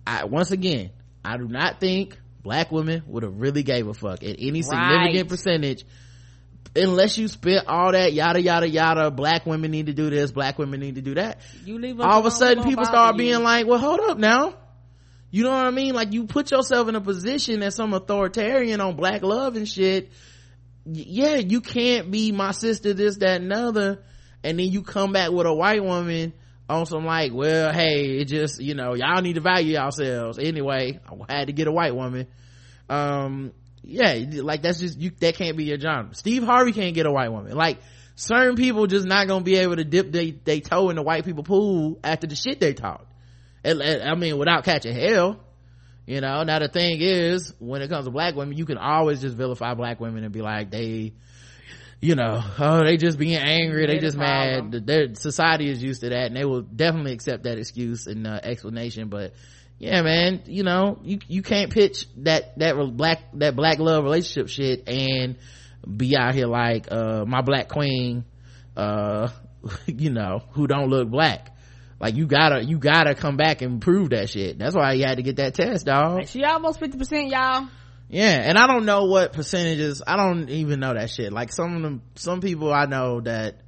I 0.07 0.25
once 0.27 0.51
again 0.51 0.91
i 1.25 1.37
do 1.39 1.49
not 1.49 1.81
think 1.81 2.19
black 2.43 2.71
women 2.71 3.03
would 3.07 3.23
have 3.23 3.41
really 3.41 3.63
gave 3.63 3.87
a 3.89 3.95
fuck 3.95 4.23
at 4.23 4.37
any 4.39 4.61
significant 4.63 5.15
Right. 5.17 5.29
percentage. 5.29 5.85
Unless 6.77 7.17
you 7.19 7.29
spit 7.29 7.65
all 7.69 7.93
that 7.93 8.13
yada 8.13 8.43
yada 8.43 8.69
yada 8.69 9.11
black 9.11 9.47
women 9.47 9.71
need 9.71 9.87
to 9.87 9.93
do 9.95 10.11
this 10.11 10.33
black 10.33 10.59
women 10.59 10.81
need 10.81 10.97
to 10.97 11.03
do 11.03 11.15
that. 11.15 11.41
You 11.65 11.79
leave 11.79 12.01
all 12.01 12.19
of 12.19 12.27
a 12.27 12.31
sudden 12.33 12.65
people 12.65 12.85
start 12.85 13.15
you. 13.15 13.19
being 13.19 13.43
like 13.43 13.67
well 13.67 13.79
hold 13.79 14.01
up 14.01 14.19
now 14.19 14.55
you 15.35 15.43
know 15.43 15.51
what 15.51 15.67
i 15.67 15.71
mean? 15.73 15.97
Like 15.97 16.13
you 16.13 16.27
put 16.27 16.53
yourself 16.53 16.89
in 16.89 16.95
a 16.95 17.01
position 17.01 17.61
as 17.65 17.75
some 17.75 17.93
authoritarian 17.93 18.81
on 18.81 18.95
black 18.95 19.25
love 19.25 19.57
and 19.57 19.69
shit. 19.69 20.13
Yeah 20.85 21.35
you 21.35 21.61
can't 21.61 22.09
be 22.09 22.31
my 22.31 22.53
sister 22.53 22.95
this 22.95 23.17
that 23.17 23.41
and 23.41 23.53
other 23.53 24.05
and 24.45 24.61
then 24.61 24.71
you 24.71 24.83
come 24.83 25.11
back 25.11 25.33
with 25.33 25.49
a 25.49 25.53
white 25.53 25.83
woman 25.83 26.35
on 26.69 26.87
some 26.87 27.05
like 27.05 27.33
well 27.35 27.73
hey 27.73 28.19
it 28.21 28.27
just 28.27 28.63
you 28.63 28.75
know 28.75 28.95
y'all 28.95 29.23
need 29.23 29.33
to 29.33 29.41
value 29.41 29.73
yourselves. 29.73 30.39
Anyway 30.39 31.01
i 31.29 31.35
had 31.37 31.49
to 31.49 31.53
get 31.53 31.67
a 31.67 31.73
white 31.73 31.97
woman. 31.97 32.29
Um 32.89 33.51
yeah 33.83 34.25
like 34.41 34.63
that's 34.63 34.79
just 34.79 35.01
you 35.01 35.11
that 35.19 35.35
can't 35.35 35.57
be 35.57 35.65
your 35.65 35.81
genre. 35.81 36.15
Steve 36.15 36.45
harvey 36.45 36.71
can't 36.71 36.95
get 36.95 37.07
a 37.07 37.11
white 37.11 37.33
woman. 37.33 37.57
Like 37.57 37.81
certain 38.15 38.55
people 38.55 38.87
just 38.87 39.05
not 39.05 39.27
gonna 39.27 39.43
be 39.43 39.57
able 39.57 39.75
to 39.75 39.85
dip 39.85 40.13
they, 40.13 40.31
they 40.31 40.61
toe 40.61 40.91
in 40.91 40.95
the 40.95 41.03
white 41.03 41.25
people 41.25 41.43
pool 41.43 41.99
after 42.05 42.29
the 42.29 42.37
shit 42.37 42.61
they 42.61 42.73
and, 42.73 43.05
i 43.65 44.15
mean 44.15 44.39
without 44.39 44.65
catching 44.65 44.95
hell 44.95 45.41
you 46.07 46.21
know. 46.21 46.43
Now 46.43 46.59
the 46.59 46.69
thing 46.69 46.99
is 47.01 47.55
when 47.59 47.83
it 47.83 47.89
comes 47.89 48.05
to 48.05 48.11
black 48.11 48.35
women 48.35 48.57
you 48.57 48.67
can 48.67 48.79
always 48.79 49.21
just 49.21 49.37
vilify 49.37 49.75
black 49.75 50.01
women 50.01 50.25
and 50.25 50.33
be 50.33 50.43
like 50.43 50.71
they 50.71 51.15
you 52.01 52.15
know 52.15 52.43
oh 52.59 52.85
they 52.85 52.97
just 52.97 53.19
being 53.19 53.37
angry 53.39 53.87
they 53.87 53.95
They 53.95 54.01
just 54.01 54.17
mad. 54.17 54.73
their 54.87 55.15
society 55.15 55.71
is 55.71 55.83
used 55.83 56.03
to 56.03 56.11
that 56.11 56.27
and 56.27 56.37
they 56.37 56.45
will 56.45 56.63
definitely 56.63 57.13
accept 57.13 57.45
that 57.45 57.59
excuse 57.59 58.07
and 58.07 58.27
uh, 58.27 58.41
explanation. 58.43 59.09
But 59.09 59.33
yeah 59.79 60.03
man 60.03 60.43
you 60.47 60.63
know 60.63 60.99
you 61.03 61.19
you 61.27 61.43
can't 61.43 61.73
pitch 61.73 62.07
that 62.19 62.57
that 62.59 62.77
black 62.97 63.21
that 63.35 63.57
black 63.57 63.79
love 63.79 64.05
relationship 64.05 64.49
shit 64.49 64.89
and 64.89 65.37
be 65.97 66.17
out 66.17 66.35
here 66.35 66.47
like 66.47 66.87
uh 66.93 67.25
my 67.27 67.41
black 67.41 67.69
queen 67.69 68.25
uh 68.77 69.29
you 69.87 70.11
know 70.11 70.43
who 70.53 70.67
don't 70.67 70.91
look 70.91 71.09
black 71.11 71.54
like 72.05 72.15
you 72.17 72.27
gotta 72.27 72.63
you 72.63 72.77
gotta 72.79 73.15
come 73.15 73.39
back 73.39 73.63
and 73.63 73.81
prove 73.81 74.11
that 74.11 74.29
shit. 74.29 74.59
That's 74.59 74.77
why 74.77 74.93
you 74.93 75.05
had 75.07 75.17
to 75.17 75.23
get 75.23 75.37
that 75.37 75.55
test 75.55 75.87
dog 75.87 76.27
She 76.29 76.45
almost 76.45 76.79
fifty 76.79 76.99
percent, 76.99 77.29
y'all. 77.29 77.67
yeah 78.11 78.43
and 78.49 78.59
i 78.59 78.67
don't 78.67 78.85
know 78.85 79.07
what 79.07 79.33
percentages 79.33 80.03
i 80.07 80.17
don't 80.17 80.51
even 80.51 80.81
know 80.81 80.93
that 80.93 81.09
shit. 81.09 81.33
Like 81.33 81.51
some 81.51 81.75
of 81.77 81.83
them 81.83 82.03
some 82.17 82.43
people 82.43 82.71
i 82.73 82.85
know 82.85 83.23
that 83.23 83.63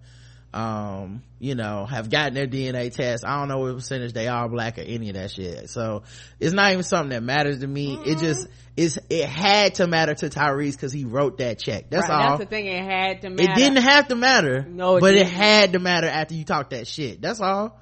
um 0.53 1.23
you 1.39 1.55
know 1.55 1.85
have 1.87 2.09
gotten 2.11 2.35
their 2.35 2.47
dna 2.47 2.93
test. 2.95 3.25
I 3.27 3.39
don't 3.39 3.49
know 3.49 3.59
what 3.59 3.75
percentage 3.75 4.13
they 4.13 4.29
are 4.29 4.49
black 4.49 4.79
or 4.79 4.83
any 4.83 5.09
of 5.11 5.15
that 5.15 5.31
shit. 5.31 5.69
So 5.71 6.03
it's 6.41 6.53
not 6.55 6.73
even 6.73 6.83
something 6.83 7.11
that 7.11 7.23
matters 7.23 7.61
to 7.61 7.67
me. 7.67 7.99
It 8.07 8.19
just 8.19 8.47
it's 8.77 8.99
it 9.11 9.27
had 9.27 9.75
to 9.77 9.87
matter 9.87 10.15
to 10.15 10.29
tyrese 10.29 10.73
because 10.73 10.93
he 10.93 11.05
wrote 11.05 11.39
that 11.39 11.59
check. 11.59 11.91
That's 11.91 12.09
right, 12.09 12.15
all. 12.31 12.39
That's 12.39 12.51
the 12.51 12.57
thing. 12.57 12.67
It 12.67 12.85
had 12.85 13.23
to 13.23 13.31
matter. 13.31 13.53
it 13.53 13.55
didn't 13.55 13.83
have 13.83 14.09
to 14.09 14.15
matter 14.15 14.63
No, 14.69 14.97
it 14.97 15.01
but 15.01 15.15
it 15.15 15.19
didn't. 15.25 15.33
had 15.33 15.73
to 15.75 15.79
matter 15.79 16.07
after 16.07 16.35
you 16.35 16.45
talked 16.45 16.71
that 16.71 16.87
shit. 16.87 17.21
That's 17.23 17.41
all 17.41 17.79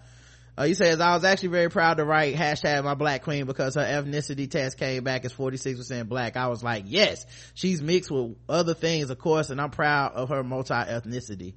uh, 0.56 0.64
he 0.64 0.74
says, 0.74 1.00
I 1.00 1.14
was 1.14 1.24
actually 1.24 1.48
very 1.48 1.68
proud 1.68 1.96
to 1.96 2.04
write 2.04 2.34
hashtag 2.36 2.84
my 2.84 2.94
black 2.94 3.22
queen 3.22 3.46
because 3.46 3.74
her 3.74 3.80
ethnicity 3.82 4.48
test 4.48 4.78
came 4.78 5.02
back 5.02 5.24
as 5.24 5.32
46% 5.32 6.08
black. 6.08 6.36
I 6.36 6.46
was 6.46 6.62
like, 6.62 6.84
yes, 6.86 7.26
she's 7.54 7.82
mixed 7.82 8.10
with 8.10 8.36
other 8.48 8.74
things, 8.74 9.10
of 9.10 9.18
course, 9.18 9.50
and 9.50 9.60
I'm 9.60 9.70
proud 9.70 10.12
of 10.12 10.28
her 10.28 10.44
multi-ethnicity. 10.44 11.54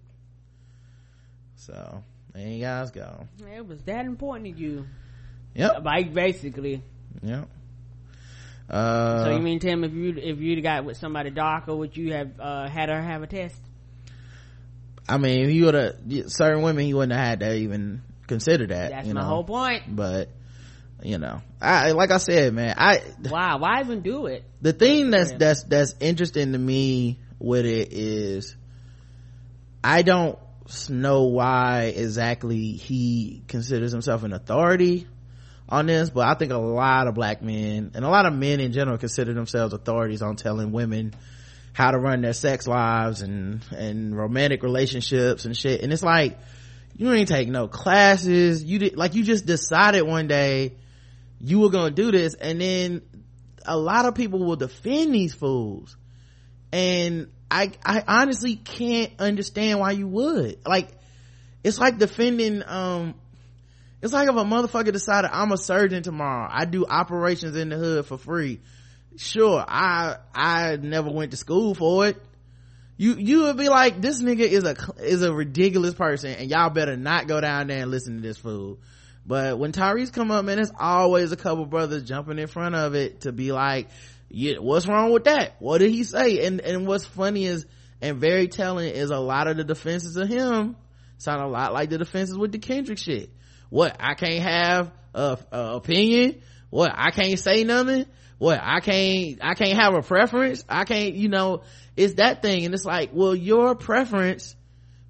So, 1.58 2.04
there 2.34 2.48
you 2.48 2.62
guys 2.62 2.90
go. 2.90 3.28
It 3.56 3.68
was 3.68 3.82
that 3.84 4.06
important 4.06 4.56
to 4.56 4.62
you. 4.62 4.86
Yep, 5.54 5.84
Like 5.84 6.14
basically. 6.14 6.82
yep. 7.22 7.50
Uh, 8.70 9.24
so 9.24 9.32
you 9.32 9.40
mean 9.40 9.60
Tim, 9.60 9.84
if 9.86 9.94
you 9.94 10.14
if 10.18 10.40
you'd 10.40 10.62
got 10.62 10.84
with 10.84 10.98
somebody 10.98 11.30
darker, 11.30 11.74
would 11.74 11.96
you 11.96 12.14
have 12.14 12.40
uh, 12.40 12.68
had 12.68 12.90
her 12.90 13.02
have 13.02 13.24
a 13.24 13.28
test? 13.28 13.60
I 15.08 15.18
mean, 15.18 15.50
he 15.50 15.62
would 15.62 15.74
have, 15.74 15.96
certain 16.28 16.64
women, 16.64 16.86
he 16.86 16.94
wouldn't 16.94 17.14
have 17.14 17.26
had 17.26 17.40
to 17.40 17.56
even 17.56 18.02
consider 18.28 18.68
that, 18.68 18.92
That's 18.92 19.08
you 19.08 19.14
my 19.14 19.24
whole 19.24 19.44
point. 19.44 19.84
But, 19.88 20.30
you 21.02 21.18
know, 21.18 21.42
I, 21.62 21.92
like 21.92 22.12
I 22.12 22.18
said, 22.18 22.54
man, 22.54 22.76
I, 22.78 23.02
Why? 23.28 23.56
Why 23.56 23.80
even 23.82 24.02
do 24.02 24.28
it? 24.28 24.44
the 24.62 24.74
thing 24.74 25.12
that's 25.12 25.32
that's 25.34 25.64
that's 25.64 25.96
interesting 26.00 26.54
to 26.54 26.58
me 26.58 27.20
with 27.40 27.66
it 27.66 27.94
is 27.94 28.56
i 29.84 30.02
don't 30.02 30.40
know 30.90 31.26
why 31.26 31.94
exactly 31.96 32.72
he 32.74 33.44
considers 33.48 33.92
himself 33.92 34.24
an 34.24 34.34
authority 34.34 35.08
on 35.70 35.86
this 35.86 36.10
but 36.10 36.28
i 36.28 36.34
think 36.34 36.52
a 36.52 36.58
lot 36.58 37.08
of 37.08 37.14
black 37.14 37.42
men 37.42 37.92
and 37.94 38.04
a 38.04 38.10
lot 38.10 38.26
of 38.26 38.34
men 38.34 38.60
in 38.60 38.74
general 38.74 38.98
consider 38.98 39.34
themselves 39.34 39.74
authorities 39.74 40.22
on 40.22 40.36
telling 40.36 40.72
women 40.72 41.14
how 41.74 41.92
to 41.92 42.00
run 42.00 42.22
their 42.22 42.34
sex 42.34 42.68
lives 42.68 43.22
and 43.22 43.62
and 43.72 44.18
romantic 44.18 44.64
relationships 44.64 45.46
and 45.46 45.56
shit 45.56 45.82
and 45.82 45.94
it's 45.94 46.04
like 46.04 46.40
you 46.98 47.14
ain't 47.14 47.30
take 47.30 47.48
no 47.48 47.68
classes. 47.68 48.64
You 48.64 48.80
did 48.80 48.98
like 48.98 49.14
you 49.14 49.24
just 49.24 49.46
decided 49.46 50.02
one 50.02 50.28
day 50.28 50.74
you 51.40 51.60
were 51.60 51.70
gonna 51.70 51.92
do 51.92 52.12
this 52.12 52.34
and 52.34 52.60
then 52.60 53.02
a 53.66 53.78
lot 53.78 54.06
of 54.06 54.16
people 54.16 54.44
will 54.44 54.56
defend 54.56 55.14
these 55.14 55.34
fools. 55.34 55.96
And 56.74 57.32
i 57.50 57.72
i 57.86 58.04
honestly 58.08 58.56
can't 58.56 59.14
understand 59.20 59.80
why 59.80 59.92
you 59.92 60.08
would. 60.08 60.60
Like 60.66 60.90
it's 61.64 61.78
like 61.78 62.00
defending 62.00 62.64
um 62.66 63.14
it's 64.02 64.14
like 64.14 64.28
if 64.28 64.36
a 64.36 64.44
motherfucker 64.44 64.92
decided 64.92 65.30
i'm 65.32 65.52
a 65.52 65.58
surgeon 65.58 66.02
tomorrow. 66.02 66.50
I 66.52 66.66
do 66.66 66.86
operations 66.86 67.56
in 67.56 67.70
the 67.70 67.78
hood 67.78 68.08
for 68.08 68.18
free. 68.18 68.60
Sure 69.18 69.64
i 69.68 70.16
i 70.34 70.78
never 70.78 71.12
went 71.12 71.30
to 71.32 71.38
school 71.38 71.76
for 71.76 72.08
it 72.08 72.18
you 72.98 73.16
you 73.16 73.44
would 73.44 73.58
be 73.58 73.70
like 73.70 74.02
this 74.02 74.22
nigga 74.22 74.42
is 74.42 74.64
a 74.64 74.76
is 74.98 75.22
a 75.22 75.32
ridiculous 75.32 75.94
person 75.94 76.32
and 76.32 76.50
y'all 76.50 76.70
better 76.70 76.98
not 76.98 77.28
go 77.28 77.40
down 77.40 77.68
there 77.68 77.84
and 77.84 77.92
listen 77.92 78.16
to 78.16 78.22
this 78.22 78.38
fool. 78.38 78.80
But 79.26 79.60
when 79.60 79.72
Tyrese 79.72 80.12
come 80.12 80.32
up 80.32 80.44
man 80.44 80.60
it's 80.60 80.72
always 80.78 81.32
a 81.32 81.38
couple 81.38 81.66
brothers 81.66 82.04
jumping 82.04 82.40
in 82.40 82.48
front 82.48 82.76
of 82.76 82.96
it 82.96 83.22
to 83.22 83.32
be 83.32 83.52
like 83.52 83.90
yeah 84.30 84.56
what's 84.60 84.88
wrong 84.88 85.12
with 85.12 85.26
that? 85.26 85.56
What 85.60 85.78
did 85.78 85.92
he 85.92 86.04
say? 86.04 86.46
And 86.46 86.60
and 86.60 86.88
what's 86.88 87.06
funny 87.06 87.46
is 87.46 87.66
and 88.02 88.18
very 88.18 88.48
telling 88.48 88.90
is 88.90 89.12
a 89.12 89.20
lot 89.20 89.48
of 89.48 89.58
the 89.58 89.64
defenses 89.64 90.18
of 90.18 90.28
him 90.28 90.76
sound 91.18 91.42
a 91.42 91.48
lot 91.48 91.74
like 91.74 91.90
the 91.90 91.98
defenses 91.98 92.38
with 92.38 92.52
the 92.52 92.60
Kendrick 92.60 92.98
shit. 92.98 93.30
What 93.70 93.98
I 94.00 94.16
can't 94.16 94.44
have 94.44 94.92
a, 95.14 95.38
a 95.52 95.76
opinion? 95.76 96.42
What 96.70 96.94
I 96.96 97.12
can't 97.12 97.40
say 97.40 97.64
nothing 97.64 98.06
what 98.38 98.60
I 98.62 98.80
can't 98.80 99.40
I 99.42 99.54
can't 99.54 99.78
have 99.80 99.94
a 99.94 100.02
preference? 100.02 100.64
I 100.70 100.84
can't 100.84 101.16
you 101.16 101.30
know 101.30 101.64
it's 101.96 102.16
that 102.16 102.42
thing. 102.42 102.66
And 102.66 102.74
it's 102.74 102.86
like 102.86 103.12
well 103.14 103.36
your 103.36 103.76
preference 103.76 104.56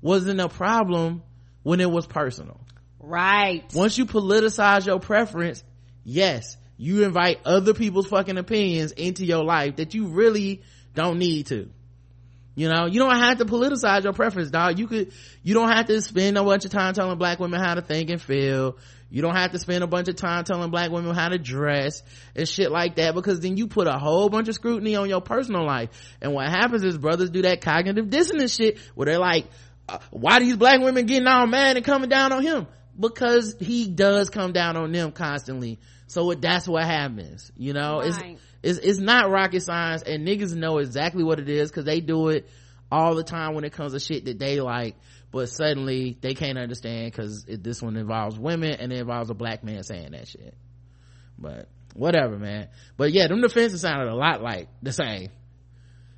wasn't 0.02 0.40
a 0.40 0.50
problem 0.50 1.24
when 1.64 1.82
it 1.82 1.90
was 1.90 2.08
personal. 2.08 2.60
Right. 3.00 3.64
once 3.74 3.98
you 3.98 4.06
politicize 4.06 4.86
your 4.86 5.00
preference 5.00 5.64
yes 6.04 6.58
you 6.76 7.04
invite 7.04 7.40
other 7.46 7.74
people's 7.74 8.08
fucking 8.08 8.38
opinions 8.38 8.92
into 8.92 9.26
your 9.26 9.44
life 9.44 9.78
that 9.78 9.94
you 9.94 10.08
really 10.08 10.62
don't 10.94 11.18
need 11.18 11.48
to. 11.48 11.70
You 12.56 12.70
know 12.70 12.86
you 12.86 13.00
don't 13.00 13.16
have 13.16 13.38
to 13.38 13.46
politicize 13.46 14.04
your 14.04 14.14
preference 14.14 14.50
dog. 14.50 14.80
You 14.80 14.88
could 14.88 15.12
you 15.44 15.54
don't 15.54 15.70
have 15.70 15.86
to 15.88 16.02
spend 16.02 16.38
a 16.38 16.44
bunch 16.44 16.66
of 16.66 16.72
time 16.72 16.94
telling 16.94 17.18
black 17.18 17.40
women 17.40 17.60
how 17.60 17.76
to 17.76 17.82
think 17.82 18.10
and 18.10 18.22
feel 18.22 18.78
you 19.10 19.22
don't 19.22 19.36
have 19.36 19.52
to 19.52 19.60
spend 19.60 19.84
a 19.84 19.88
bunch 19.88 20.10
of 20.10 20.16
time 20.16 20.44
telling 20.44 20.70
black 20.70 20.92
women 20.92 21.16
how 21.16 21.30
to 21.30 21.38
dress 21.38 22.04
and 22.36 22.48
shit 22.48 22.72
like 22.72 22.96
that 22.98 23.16
because 23.16 23.40
then 23.40 23.56
you 23.56 23.68
put 23.68 23.88
a 23.88 23.98
whole 23.98 24.30
bunch 24.30 24.50
of 24.50 24.56
scrutiny 24.56 24.96
on 24.96 25.08
your 25.08 25.22
personal 25.22 25.66
life. 25.66 25.90
And 26.22 26.34
what 26.34 26.50
happens 26.50 26.84
is 26.84 26.98
brothers 26.98 27.30
do 27.30 27.44
that 27.44 27.62
cognitive 27.62 28.10
dissonance 28.10 28.54
shit 28.54 28.80
where 28.96 29.06
they're 29.06 29.20
like 29.20 29.48
uh, 29.88 30.00
why 30.12 30.40
these 30.40 30.58
black 30.58 30.82
women 30.82 31.06
getting 31.06 31.28
all 31.28 31.48
mad 31.48 31.78
and 31.78 31.86
coming 31.86 32.10
down 32.10 32.34
on 32.34 32.44
him? 32.44 32.68
Because 33.00 33.56
he 33.60 33.88
does 33.88 34.30
come 34.30 34.52
down 34.52 34.76
on 34.76 34.92
them 34.92 35.12
constantly. 35.12 35.80
So 36.08 36.32
it, 36.32 36.42
that's 36.42 36.68
what 36.68 36.84
happens 36.84 37.52
you 37.56 37.74
know? 37.74 38.00
Right. 38.00 38.08
it's 38.08 38.20
it's 38.64 38.80
it's 38.80 39.00
not 39.00 39.30
rocket 39.30 39.62
science 39.62 40.02
and 40.02 40.28
niggas 40.28 40.54
know 40.56 40.80
exactly 40.80 41.24
what 41.24 41.40
it 41.40 41.48
is 41.48 41.70
because 41.70 41.86
they 41.86 42.02
do 42.02 42.30
it 42.30 42.50
all 42.92 43.16
the 43.16 43.24
time 43.24 43.54
when 43.54 43.64
it 43.64 43.74
comes 43.74 43.94
to 43.94 44.00
shit 44.00 44.26
that 44.26 44.40
they 44.40 44.60
like 44.60 44.96
but 45.38 45.50
suddenly 45.50 46.18
they 46.20 46.34
can't 46.34 46.58
understand 46.58 47.12
because 47.12 47.46
this 47.48 47.80
one 47.80 47.96
involves 47.96 48.40
women 48.40 48.72
and 48.72 48.92
it 48.92 48.98
involves 48.98 49.30
a 49.30 49.36
black 49.36 49.64
man 49.64 49.84
saying 49.84 50.14
that 50.14 50.28
shit. 50.28 50.56
But 51.38 51.70
whatever 51.94 52.40
man. 52.40 52.70
But 52.98 53.12
yeah 53.12 53.28
them 53.28 53.42
defenses 53.42 53.82
sounded 53.82 54.08
a 54.08 54.16
lot 54.16 54.42
like 54.42 54.68
the 54.82 54.92
same. 54.92 55.30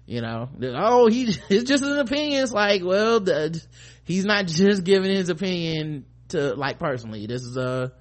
You 0.05 0.21
know? 0.21 0.47
Oh 0.63 1.09
he 1.09 1.23
it's 1.49 1.65
just 1.69 1.83
an 1.83 1.99
opinion 1.99 2.43
it's 2.43 2.53
like 2.53 2.81
well 2.81 3.19
the, 3.19 3.61
he's 4.05 4.23
not 4.23 4.47
just 4.47 4.85
giving 4.85 5.11
his 5.11 5.27
opinion 5.27 6.05
to 6.29 6.55
like 6.55 6.79
personally. 6.79 7.27
This 7.27 7.41
is 7.41 7.57
a 7.57 7.91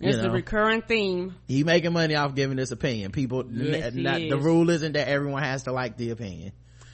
it's 0.00 0.18
know, 0.18 0.30
a 0.30 0.32
recurring 0.32 0.82
theme. 0.82 1.36
He 1.46 1.62
making 1.62 1.92
money 1.92 2.16
off 2.16 2.34
giving 2.34 2.56
this 2.56 2.72
opinion. 2.72 3.12
People 3.12 3.44
yes, 3.48 3.94
n- 3.94 4.02
not, 4.02 4.18
the 4.18 4.36
rule 4.36 4.68
isn't 4.70 4.94
that 4.94 5.06
everyone 5.06 5.44
has 5.44 5.62
to 5.62 5.72
like 5.72 5.96
the 5.96 6.10
opinion. 6.10 6.50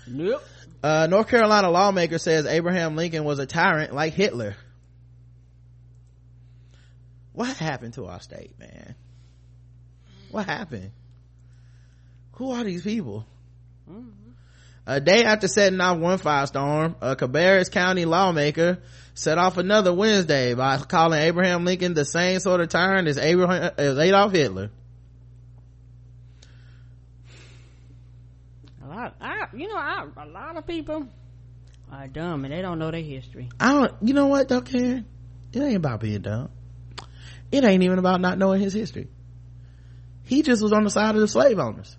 Nope 0.06 0.42
uh, 0.82 1.06
north 1.08 1.28
carolina 1.28 1.70
lawmaker 1.70 2.18
says 2.18 2.46
abraham 2.46 2.96
lincoln 2.96 3.24
was 3.24 3.38
a 3.38 3.46
tyrant 3.46 3.94
like 3.94 4.14
hitler. 4.14 4.56
What 7.32 7.56
happened 7.56 7.94
to 7.94 8.06
our 8.06 8.20
state 8.20 8.58
man? 8.58 8.94
What 10.30 10.44
happened? 10.46 10.90
Who 12.32 12.50
are 12.52 12.62
these 12.64 12.82
people? 12.82 13.26
Mm-hmm. 13.90 14.30
a 14.86 15.00
day 15.00 15.24
after 15.24 15.48
setting 15.48 15.80
off 15.80 15.98
one 15.98 16.18
firestorm 16.18 16.94
a 17.00 17.16
cabarrus 17.16 17.68
county 17.70 18.04
lawmaker 18.04 18.78
set 19.12 19.36
off 19.36 19.56
another 19.56 19.92
wednesday 19.92 20.54
by 20.54 20.78
calling 20.78 21.20
abraham 21.20 21.64
lincoln 21.64 21.94
the 21.94 22.04
same 22.04 22.38
sort 22.38 22.60
of 22.60 22.68
tyrant 22.68 23.08
as 23.08 23.18
abraham 23.18 23.72
as 23.76 23.98
adolf 23.98 24.30
hitler 24.30 24.70
a 28.84 28.86
lot 28.86 29.16
I, 29.20 29.41
you 29.55 29.68
know 29.68 29.76
I, 29.76 30.07
a 30.16 30.26
lot 30.26 30.57
of 30.57 30.66
people 30.66 31.07
are 31.90 32.09
dumb 32.09 32.44
and 32.44 32.53
they 32.53 32.62
don't 32.62 32.78
know 32.78 32.90
their 32.90 33.03
history. 33.03 33.48
I 33.61 33.72
don't 33.72 33.94
you 34.03 34.14
know 34.14 34.26
what 34.26 34.48
though 34.48 34.62
karen? 34.62 35.07
It 35.53 35.61
ain't 35.61 35.76
about 35.76 36.00
being 36.00 36.22
dumb. 36.22 36.50
It 37.50 37.64
ain't 37.64 37.82
even 37.82 37.98
about 37.98 38.20
not 38.20 38.38
knowing 38.38 38.61
his 38.61 38.72
history. 38.72 39.09
He 40.24 40.42
just 40.42 40.62
was 40.62 40.72
on 40.72 40.84
the 40.84 40.90
side 40.90 41.14
of 41.14 41.20
the 41.20 41.28
slave 41.28 41.59
owners. 41.59 41.96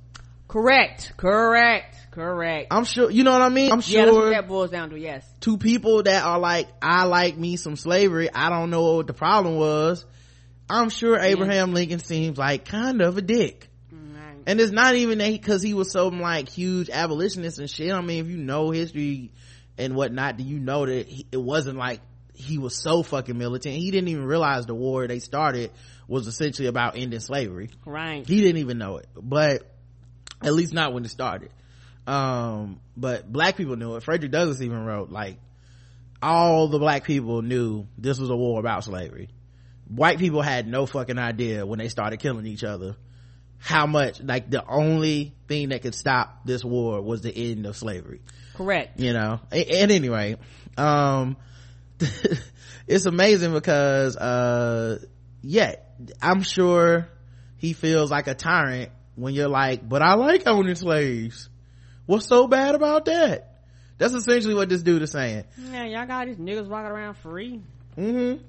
Correct. 0.47 1.13
Correct. 1.17 1.97
Correct. 2.11 2.67
I'm 2.71 2.85
sure 2.85 3.09
you 3.09 3.23
know 3.23 3.31
what 3.31 3.41
i 3.41 3.49
mean? 3.49 3.71
I'm 3.71 3.81
sure. 3.81 4.05
yeah, 4.05 4.11
sure 4.11 4.29
that 4.31 4.47
boils 4.47 4.71
down 4.71 4.89
to 4.91 4.99
yes. 4.99 5.25
to 5.41 5.57
people 5.57 6.03
that 6.03 6.23
are 6.23 6.39
like 6.39 6.67
i 6.81 7.05
like 7.05 7.37
me 7.37 7.55
some 7.55 7.75
slavery 7.75 8.31
i 8.33 8.49
don't 8.49 8.69
know 8.69 8.95
what 8.95 9.07
the 9.07 9.13
problem 9.13 9.55
was. 9.55 10.05
I'm 10.69 10.89
sure 10.89 11.19
abraham 11.19 11.69
yeah. 11.69 11.75
lincoln 11.75 11.99
seems 11.99 12.37
like 12.37 12.65
kind 12.65 13.01
of 13.01 13.17
a 13.17 13.21
dick. 13.21 13.69
And 14.45 14.59
it's 14.59 14.71
not 14.71 14.95
even 14.95 15.17
that 15.19 15.31
because 15.31 15.61
he 15.61 15.73
was 15.73 15.91
some 15.91 16.19
like 16.19 16.49
huge 16.49 16.89
abolitionist 16.89 17.59
and 17.59 17.69
shit. 17.69 17.91
I 17.93 18.01
mean 18.01 18.23
if 18.23 18.29
you 18.29 18.37
know 18.37 18.71
history 18.71 19.31
and 19.77 19.95
whatnot 19.95 20.37
do 20.37 20.43
you 20.43 20.59
know 20.59 20.85
that 20.85 21.07
he, 21.07 21.25
it 21.31 21.41
wasn't 21.41 21.77
like 21.77 22.01
he 22.33 22.57
was 22.57 22.75
so 22.75 23.03
fucking 23.03 23.37
militant. 23.37 23.75
He 23.75 23.91
didn't 23.91 24.09
even 24.09 24.25
realize 24.25 24.65
the 24.65 24.75
war 24.75 25.07
they 25.07 25.19
started 25.19 25.71
was 26.07 26.27
essentially 26.27 26.67
about 26.67 26.97
ending 26.97 27.19
slavery. 27.19 27.69
Right. 27.85 28.27
He 28.27 28.41
didn't 28.41 28.57
even 28.57 28.77
know 28.77 28.97
it 28.97 29.07
but 29.15 29.63
at 30.41 30.53
least 30.53 30.73
not 30.73 30.93
when 30.93 31.05
it 31.05 31.09
started. 31.09 31.51
Um 32.05 32.79
but 32.97 33.31
black 33.31 33.55
people 33.55 33.75
knew 33.75 33.95
it. 33.95 34.03
Frederick 34.03 34.31
douglass 34.31 34.61
even 34.61 34.83
wrote 34.83 35.09
like 35.09 35.37
all 36.21 36.67
the 36.69 36.79
black 36.79 37.03
people 37.03 37.41
knew 37.41 37.87
this 37.97 38.17
was 38.17 38.29
a 38.29 38.35
war 38.35 38.59
about 38.59 38.83
slavery. 38.83 39.29
White 39.87 40.19
people 40.19 40.41
had 40.41 40.67
no 40.67 40.85
fucking 40.85 41.19
idea 41.19 41.65
when 41.65 41.79
they 41.79 41.89
started 41.89 42.19
killing 42.19 42.45
each 42.45 42.63
other 42.63 42.95
how 43.63 43.85
much 43.85 44.21
like 44.21 44.49
the 44.49 44.65
only 44.67 45.33
thing 45.47 45.69
that 45.69 45.81
could 45.81 45.95
stop 45.95 46.45
this 46.45 46.65
war 46.65 47.01
was 47.01 47.21
the 47.21 47.31
end 47.51 47.65
of 47.65 47.77
slavery. 47.77 48.19
Correct. 48.55 48.99
You 48.99 49.13
know? 49.13 49.39
And 49.51 49.89
anyway 49.89 50.35
um 50.77 51.37
it's 52.87 53.05
amazing 53.05 53.53
because 53.53 54.17
uh 54.17 54.99
yeah 55.41 55.75
i'm 56.21 56.41
sure 56.41 57.07
he 57.57 57.73
feels 57.73 58.11
like 58.11 58.27
a 58.27 58.33
tyrant 58.33 58.91
when 59.15 59.33
you're 59.33 59.47
like 59.47 59.87
but 59.87 60.01
i 60.01 60.15
like 60.15 60.45
owning 60.45 60.75
slaves. 60.75 61.49
What's 62.05 62.27
so 62.27 62.47
bad 62.47 62.75
about 62.75 63.05
that? 63.05 63.61
That's 63.97 64.13
essentially 64.13 64.55
what 64.55 64.67
this 64.67 64.83
dude 64.83 65.03
is 65.03 65.11
saying. 65.11 65.45
Yeah 65.57 65.85
y'all 65.85 66.05
got 66.05 66.27
these 66.27 66.35
niggas 66.35 66.67
walking 66.67 66.91
around 66.91 67.13
free. 67.15 67.61
Mm-hmm. 67.97 68.43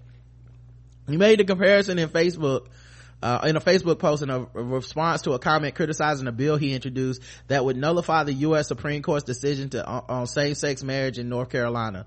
He 1.09 1.17
made 1.17 1.39
the 1.39 1.45
comparison 1.45 2.01
in 2.01 2.09
facebook 2.09 2.67
uh, 3.25 3.41
in 3.47 3.57
a 3.57 3.61
Facebook 3.61 3.99
post 3.99 4.23
in 4.23 4.29
a, 4.29 4.41
response 4.53 5.23
to 5.23 5.33
a 5.33 5.39
comment 5.39 5.75
criticizing 5.75 6.27
a 6.27 6.33
bill 6.33 6.59
he 6.59 6.75
introduced 6.75 7.23
that 7.49 7.65
would 7.65 7.75
nullify 7.75 8.23
the 8.23 8.35
U.S. 8.35 8.69
Supreme 8.69 9.01
Court's 9.01 9.25
decision 9.25 9.71
to 9.71 9.85
on, 9.85 10.05
on 10.11 10.27
same-sex 10.27 10.83
marriage 10.83 11.19
in 11.19 11.31
North 11.31 11.49
Carolina. 11.49 12.05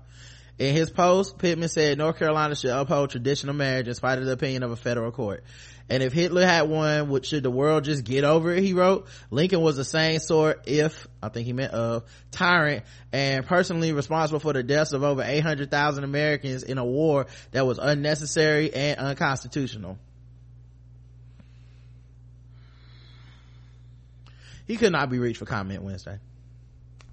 In 0.60 0.76
his 0.76 0.90
post, 0.90 1.36
Pittman 1.38 1.68
said 1.68 1.98
North 1.98 2.20
Carolina 2.20 2.54
should 2.54 2.70
uphold 2.70 3.10
traditional 3.10 3.54
marriage 3.54 3.88
in 3.88 3.94
spite 3.94 4.18
of 4.18 4.26
the 4.26 4.32
opinion 4.32 4.62
of 4.62 4.70
a 4.70 4.76
federal 4.76 5.10
court. 5.10 5.42
And 5.90 6.04
if 6.04 6.12
Hitler 6.12 6.46
had 6.46 6.68
won, 6.68 7.08
would, 7.08 7.26
should 7.26 7.42
the 7.42 7.50
world 7.50 7.82
just 7.82 8.04
get 8.04 8.22
over 8.22 8.54
it? 8.54 8.62
He 8.62 8.72
wrote, 8.72 9.08
Lincoln 9.30 9.60
was 9.60 9.76
the 9.76 9.84
same 9.84 10.20
sort, 10.20 10.68
if, 10.68 11.08
I 11.20 11.30
think 11.30 11.46
he 11.46 11.52
meant 11.52 11.72
of, 11.72 12.04
tyrant 12.30 12.84
and 13.12 13.44
personally 13.44 13.92
responsible 13.92 14.38
for 14.38 14.52
the 14.52 14.62
deaths 14.62 14.92
of 14.92 15.02
over 15.02 15.22
800,000 15.22 16.04
Americans 16.04 16.62
in 16.62 16.78
a 16.78 16.84
war 16.84 17.26
that 17.50 17.66
was 17.66 17.78
unnecessary 17.78 18.72
and 18.72 19.00
unconstitutional. 19.00 19.98
He 24.68 24.76
could 24.76 24.92
not 24.92 25.10
be 25.10 25.18
reached 25.18 25.40
for 25.40 25.46
comment 25.46 25.82
Wednesday. 25.82 26.20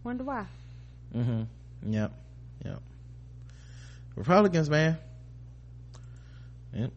Wonder 0.04 0.24
why. 0.24 0.46
Mm-hmm. 1.16 1.92
Yep. 1.92 2.12
Yep. 2.64 2.82
Republicans, 4.16 4.70
man. 4.70 5.00
Yep 6.74 6.92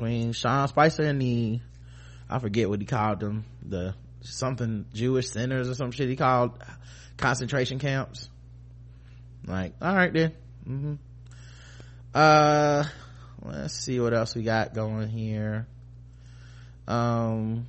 between 0.00 0.32
Sean 0.32 0.66
Spicer 0.68 1.02
and 1.02 1.20
the 1.20 1.60
I 2.28 2.38
forget 2.38 2.70
what 2.70 2.80
he 2.80 2.86
called 2.86 3.20
them 3.20 3.44
the 3.62 3.94
something 4.22 4.86
Jewish 4.94 5.28
centers 5.28 5.68
or 5.68 5.74
some 5.74 5.90
shit 5.90 6.08
he 6.08 6.16
called 6.16 6.62
concentration 7.16 7.78
camps. 7.78 8.30
Like, 9.46 9.74
all 9.80 9.94
right 9.94 10.12
then. 10.12 10.32
Mm-hmm. 10.66 10.94
Uh, 12.14 12.84
let's 13.42 13.74
see 13.74 14.00
what 14.00 14.14
else 14.14 14.34
we 14.34 14.42
got 14.42 14.74
going 14.74 15.08
here. 15.08 15.66
Um, 16.86 17.66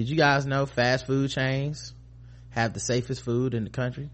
did 0.00 0.08
you 0.08 0.16
guys 0.16 0.46
know 0.46 0.64
fast 0.64 1.06
food 1.06 1.28
chains 1.28 1.92
have 2.48 2.72
the 2.72 2.80
safest 2.80 3.20
food 3.20 3.52
in 3.52 3.64
the 3.64 3.70
country? 3.70 4.08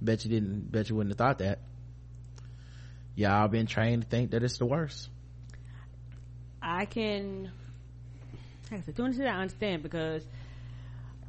Bet 0.00 0.24
you 0.24 0.30
didn't. 0.30 0.72
Bet 0.72 0.88
you 0.88 0.96
wouldn't 0.96 1.12
have 1.12 1.18
thought 1.18 1.40
that 1.40 1.58
y'all 3.14 3.46
been 3.48 3.66
trained 3.66 4.04
to 4.04 4.08
think 4.08 4.30
that 4.30 4.42
it's 4.42 4.56
the 4.56 4.64
worst 4.64 5.10
i 6.62 6.84
can 6.84 7.50
i 8.72 8.80
said 8.80 8.94
doing 8.94 9.12
this 9.12 9.20
i 9.20 9.24
understand 9.24 9.82
because 9.82 10.22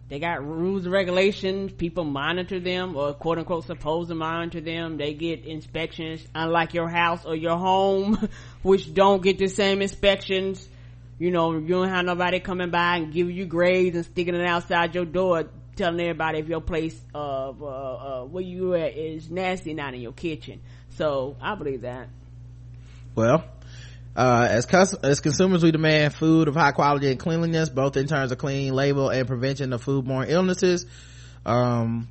they 0.10 0.20
got 0.20 0.46
rules 0.46 0.84
and 0.84 0.94
regulations 0.94 1.72
people 1.74 2.04
monitor 2.04 2.60
them 2.60 2.96
or 2.96 3.14
quote 3.14 3.38
unquote 3.38 3.66
supposed 3.66 4.10
to 4.10 4.16
monitor 4.16 4.62
them 4.62 4.98
they 4.98 5.14
get 5.14 5.46
inspections 5.46 6.26
unlike 6.36 6.74
your 6.74 6.90
house 6.90 7.26
or 7.26 7.36
your 7.36 7.58
home 7.58 8.30
which 8.64 8.94
don't 8.94 9.24
get 9.24 9.38
the 9.38 9.48
same 9.48 9.82
inspections 9.82 10.68
you 11.20 11.32
know 11.32 11.54
you 11.54 11.68
don't 11.68 11.90
have 11.90 12.06
nobody 12.06 12.40
coming 12.40 12.70
by 12.70 12.98
and 12.98 13.14
giving 13.14 13.36
you 13.36 13.46
grades 13.46 13.96
and 13.96 14.06
sticking 14.06 14.36
it 14.36 14.46
outside 14.46 14.94
your 14.96 15.06
door 15.06 15.46
telling 15.76 16.00
everybody 16.00 16.40
if 16.40 16.48
your 16.48 16.62
place 16.62 17.00
of 17.14 17.62
uh, 17.62 17.66
uh, 17.66 18.26
where 18.26 18.44
you 18.44 18.74
at 18.74 18.98
is 18.98 19.30
nasty 19.30 19.74
not 19.74 19.94
in 19.94 20.02
your 20.02 20.14
kitchen 20.14 20.60
so 20.98 21.36
I 21.40 21.54
believe 21.54 21.82
that. 21.82 22.10
Well, 23.14 23.44
uh, 24.16 24.48
as, 24.50 24.66
cus- 24.66 24.96
as 24.96 25.20
consumers, 25.20 25.64
we 25.64 25.72
demand 25.72 26.16
food 26.16 26.48
of 26.48 26.56
high 26.56 26.72
quality 26.72 27.12
and 27.12 27.20
cleanliness, 27.20 27.70
both 27.70 27.98
in 27.98 28.08
terms 28.08 28.32
of 28.32 28.40
clean 28.40 28.74
label 28.74 29.10
and 29.10 29.28
prevention 29.28 29.74
of 29.74 29.86
foodborne 29.86 30.28
illnesses. 30.28 30.88
Um, 31.46 32.08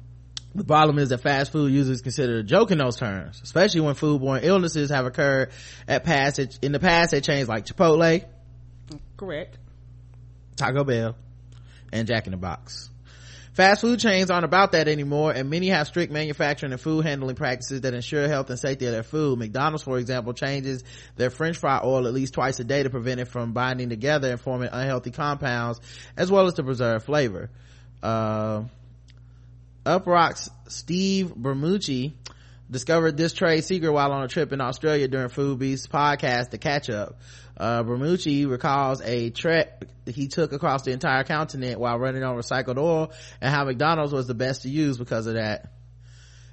the 0.55 0.65
problem 0.65 0.99
is 0.99 1.09
that 1.09 1.19
fast 1.19 1.51
food 1.51 1.73
users 1.73 2.01
consider 2.01 2.39
a 2.39 2.43
joke 2.45 2.71
in 2.71 2.79
those 2.79 2.97
terms, 2.97 3.41
especially 3.43 3.81
when 3.81 3.97
foodborne 3.97 4.45
illnesses 4.45 4.91
have 4.91 5.05
occurred 5.05 5.51
at 5.89 6.05
passage 6.05 6.59
in 6.63 6.71
the 6.71 6.79
past 6.79 7.13
at 7.13 7.25
chains 7.25 7.49
like 7.49 7.67
Chipotle, 7.67 8.25
correct, 9.17 9.59
Taco 10.57 10.85
Bell, 10.85 11.17
and 11.93 12.07
Jack 12.07 12.27
in 12.27 12.33
the 12.33 12.37
Box. 12.37 12.91
Fast 13.57 13.81
food 13.81 13.99
chains 14.01 14.31
aren't 14.31 14.45
about 14.45 14.73
that 14.73 14.87
anymore, 14.87 15.33
and 15.33 15.49
many 15.49 15.69
have 15.69 15.87
strict 15.87 16.12
manufacturing 16.12 16.73
and 16.73 16.81
food 16.81 17.07
handling 17.07 17.37
practices 17.37 17.81
that 17.81 17.95
ensure 17.95 18.29
health 18.29 18.51
and 18.51 18.59
safety 18.59 18.85
of 18.85 18.93
their 18.93 19.03
food. 19.03 19.39
McDonald's, 19.39 19.83
for 19.83 19.99
example, 19.99 20.35
changes 20.35 20.85
their 21.17 21.31
french 21.31 21.57
fry 21.57 21.81
oil 21.83 22.07
at 22.07 22.12
least 22.12 22.35
twice 22.35 22.61
a 22.61 22.64
day 22.64 22.83
to 22.83 22.91
prevent 22.91 23.19
it 23.19 23.29
from 23.29 23.55
binding 23.55 23.89
together 23.89 24.31
and 24.31 24.39
forming 24.39 24.69
unhealthy 24.71 25.11
compounds, 25.11 25.81
as 26.19 26.31
well 26.31 26.47
as 26.47 26.53
to 26.55 26.64
preserve 26.64 27.05
flavor. 27.05 27.49
Uh, 28.03 28.64
Uproxx 29.87 30.51
Steve 30.69 31.33
Bramucci 31.35 32.12
discovered 32.71 33.17
this 33.17 33.33
trade 33.33 33.64
secret 33.64 33.91
while 33.91 34.12
on 34.12 34.23
a 34.23 34.29
trip 34.29 34.53
in 34.53 34.61
Australia 34.61 35.09
during 35.09 35.31
Foodbeast's 35.31 35.87
podcast, 35.87 36.51
The 36.51 36.59
Catch 36.59 36.91
Up. 36.91 37.21
Uh, 37.57 37.83
recalls 37.87 39.01
a 39.01 39.31
trek 39.31 39.87
he 40.07 40.29
took 40.29 40.53
across 40.53 40.83
the 40.83 40.93
entire 40.93 41.25
continent 41.25 41.81
while 41.81 41.99
running 41.99 42.23
on 42.23 42.37
recycled 42.37 42.79
oil 42.79 43.13
and 43.41 43.53
how 43.53 43.65
McDonald's 43.65 44.13
was 44.13 44.27
the 44.27 44.35
best 44.35 44.63
to 44.63 44.69
use 44.69 44.99
because 44.99 45.27
of 45.27 45.35
that. 45.35 45.73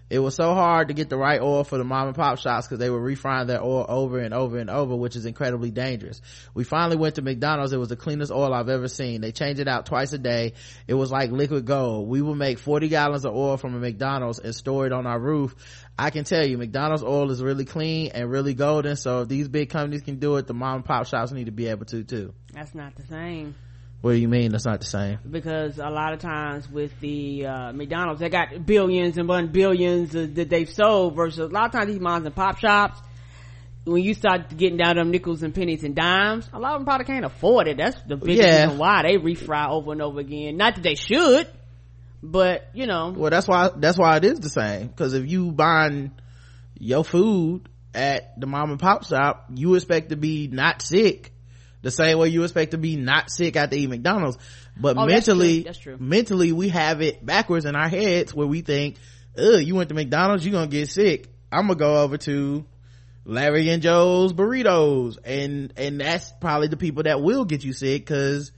it 0.10 0.20
was 0.20 0.36
so 0.36 0.54
hard 0.54 0.88
to 0.88 0.94
get 0.94 1.10
the 1.10 1.18
right 1.18 1.42
oil 1.42 1.64
for 1.64 1.78
the 1.78 1.84
mom 1.84 2.08
and 2.08 2.16
pop 2.16 2.40
shops 2.40 2.68
because 2.68 2.80
they 2.80 2.90
were 2.90 3.02
refrying 3.02 3.48
their 3.48 3.64
oil 3.64 3.86
over 3.88 4.20
and 4.20 4.34
over 4.34 4.58
and 4.58 4.70
over 4.70 4.96
which 4.96 5.16
is 5.16 5.26
incredibly 5.26 5.72
dangerous. 5.72 6.22
We 6.54 6.64
finally 6.64 6.98
went 6.98 7.16
to 7.16 7.22
mcdonald's. 7.22 7.74
It 7.74 7.78
was 7.78 7.90
the 7.90 7.96
cleanest 7.96 8.32
oil 8.32 8.54
i've 8.54 8.70
ever 8.70 8.88
seen. 8.88 9.22
They 9.22 9.32
change 9.32 9.60
it 9.60 9.68
out 9.68 9.86
twice 9.86 10.14
a 10.14 10.18
day. 10.18 10.54
It 10.88 10.94
was 10.94 11.12
like 11.12 11.32
liquid 11.32 11.66
gold. 11.66 12.08
We 12.08 12.22
would 12.22 12.38
make 12.38 12.60
40 12.60 12.88
gallons 12.88 13.26
of 13.26 13.36
oil 13.36 13.58
from 13.58 13.76
a 13.76 13.80
mcdonald's 13.80 14.40
and 14.40 14.56
store 14.56 14.86
it 14.88 14.94
on 14.94 15.06
our 15.06 15.20
roof 15.20 15.56
i 15.98 16.10
can 16.10 16.24
tell 16.24 16.46
you 16.46 16.58
mcdonald's 16.58 17.04
oil 17.04 17.30
is 17.32 17.42
really 17.42 17.66
clean 17.66 18.12
and 18.14 18.30
really 18.30 18.54
golden 18.54 18.96
so 18.96 19.22
if 19.22 19.28
these 19.28 19.48
big 19.48 19.70
companies 19.70 20.02
can 20.02 20.20
do 20.20 20.38
it 20.38 20.48
the 20.48 20.54
mom 20.54 20.76
and 20.76 20.86
pop 20.86 21.06
shops 21.08 21.32
need 21.32 21.46
to 21.46 21.52
be 21.52 21.68
able 21.68 21.86
to 21.86 22.04
too 22.04 22.34
that's 22.54 22.74
not 22.74 22.96
the 22.96 23.04
same 23.04 23.56
what 24.04 24.12
do 24.12 24.18
you 24.18 24.28
mean 24.28 24.52
that's 24.52 24.66
not 24.66 24.82
the 24.82 24.86
same? 24.86 25.20
Because 25.32 25.80
a 25.80 25.90
lot 25.90 26.12
of 26.12 26.20
times 26.20 26.70
with 26.70 26.92
the 27.00 27.46
uh, 27.46 27.72
McDonald's, 27.72 28.20
they 28.20 28.28
got 28.28 28.66
billions 28.66 29.18
and 29.18 29.30
one 29.30 29.48
billions 29.48 30.12
that 30.12 30.50
they've 30.50 30.70
sold 30.70 31.16
versus 31.16 31.40
a 31.40 31.48
lot 31.48 31.68
of 31.68 31.72
times 31.72 31.88
these 31.88 32.02
moms 32.02 32.26
and 32.26 32.36
pop 32.36 32.58
shops. 32.58 33.00
When 33.86 34.04
you 34.04 34.14
start 34.14 34.58
getting 34.58 34.76
down 34.76 34.96
to 34.96 35.02
them 35.02 35.12
nickels 35.12 35.42
and 35.42 35.56
pennies 35.56 35.86
and 35.86 35.96
dimes, 35.96 36.50
a 36.52 36.60
lot 36.60 36.74
of 36.74 36.80
them 36.80 36.86
probably 36.86 37.06
can't 37.06 37.24
afford 37.24 37.70
it. 37.70 37.78
That's 37.78 37.96
the 38.02 38.18
biggest 38.18 38.46
yeah. 38.46 38.64
reason 38.64 38.78
why 38.78 39.04
they 39.04 39.18
refry 39.18 39.70
over 39.70 39.94
and 39.94 40.02
over 40.02 40.20
again. 40.20 40.58
Not 40.58 40.76
that 40.76 40.82
they 40.82 40.96
should, 40.96 41.48
but 42.24 42.70
you 42.74 42.88
know. 42.88 43.14
Well, 43.16 43.30
that's 43.30 43.48
why 43.48 43.70
that's 43.76 43.98
why 43.98 44.18
it 44.18 44.26
is 44.26 44.40
the 44.40 44.50
same. 44.50 44.88
Because 44.88 45.14
if 45.14 45.30
you 45.30 45.52
buying 45.52 46.12
your 46.80 47.04
food 47.04 47.70
at 47.94 48.40
the 48.40 48.48
mom 48.48 48.72
and 48.72 48.80
pop 48.80 49.06
shop, 49.06 49.46
you 49.54 49.76
expect 49.76 50.10
to 50.10 50.16
be 50.16 50.48
not 50.48 50.82
sick 50.82 51.34
the 51.84 51.92
same 51.92 52.18
way 52.18 52.30
you 52.30 52.44
expect 52.44 52.72
to 52.72 52.78
be 52.78 52.96
not 52.96 53.30
sick 53.30 53.56
after 53.56 53.76
eating 53.76 53.90
McDonald's. 53.90 54.38
But 54.76 54.98
oh, 54.98 55.06
mentally, 55.06 55.62
that's 55.64 55.78
true. 55.78 55.92
That's 55.92 56.00
true. 56.00 56.08
mentally 56.08 56.52
we 56.52 56.70
have 56.70 57.02
it 57.02 57.24
backwards 57.24 57.66
in 57.66 57.76
our 57.76 57.90
heads 57.90 58.34
where 58.34 58.48
we 58.48 58.62
think, 58.62 58.96
ugh, 59.38 59.62
you 59.62 59.76
went 59.76 59.90
to 59.90 59.96
McDonald's, 59.96 60.46
you're 60.46 60.54
gonna 60.54 60.68
get 60.68 60.90
sick. 60.90 61.28
I'm 61.52 61.68
gonna 61.68 61.76
go 61.76 62.02
over 62.02 62.18
to 62.20 62.66
Larry 63.26 63.70
and 63.70 63.84
Joe's 63.84 64.34
burritos. 64.34 65.18
And, 65.24 65.74
and 65.78 66.00
that's 66.00 66.32
probably 66.40 66.70
the 66.70 66.78
people 66.78 67.04
that 67.04 67.22
will 67.22 67.46
get 67.46 67.64
you 67.64 67.74
sick 67.74 68.06
because, 68.06 68.52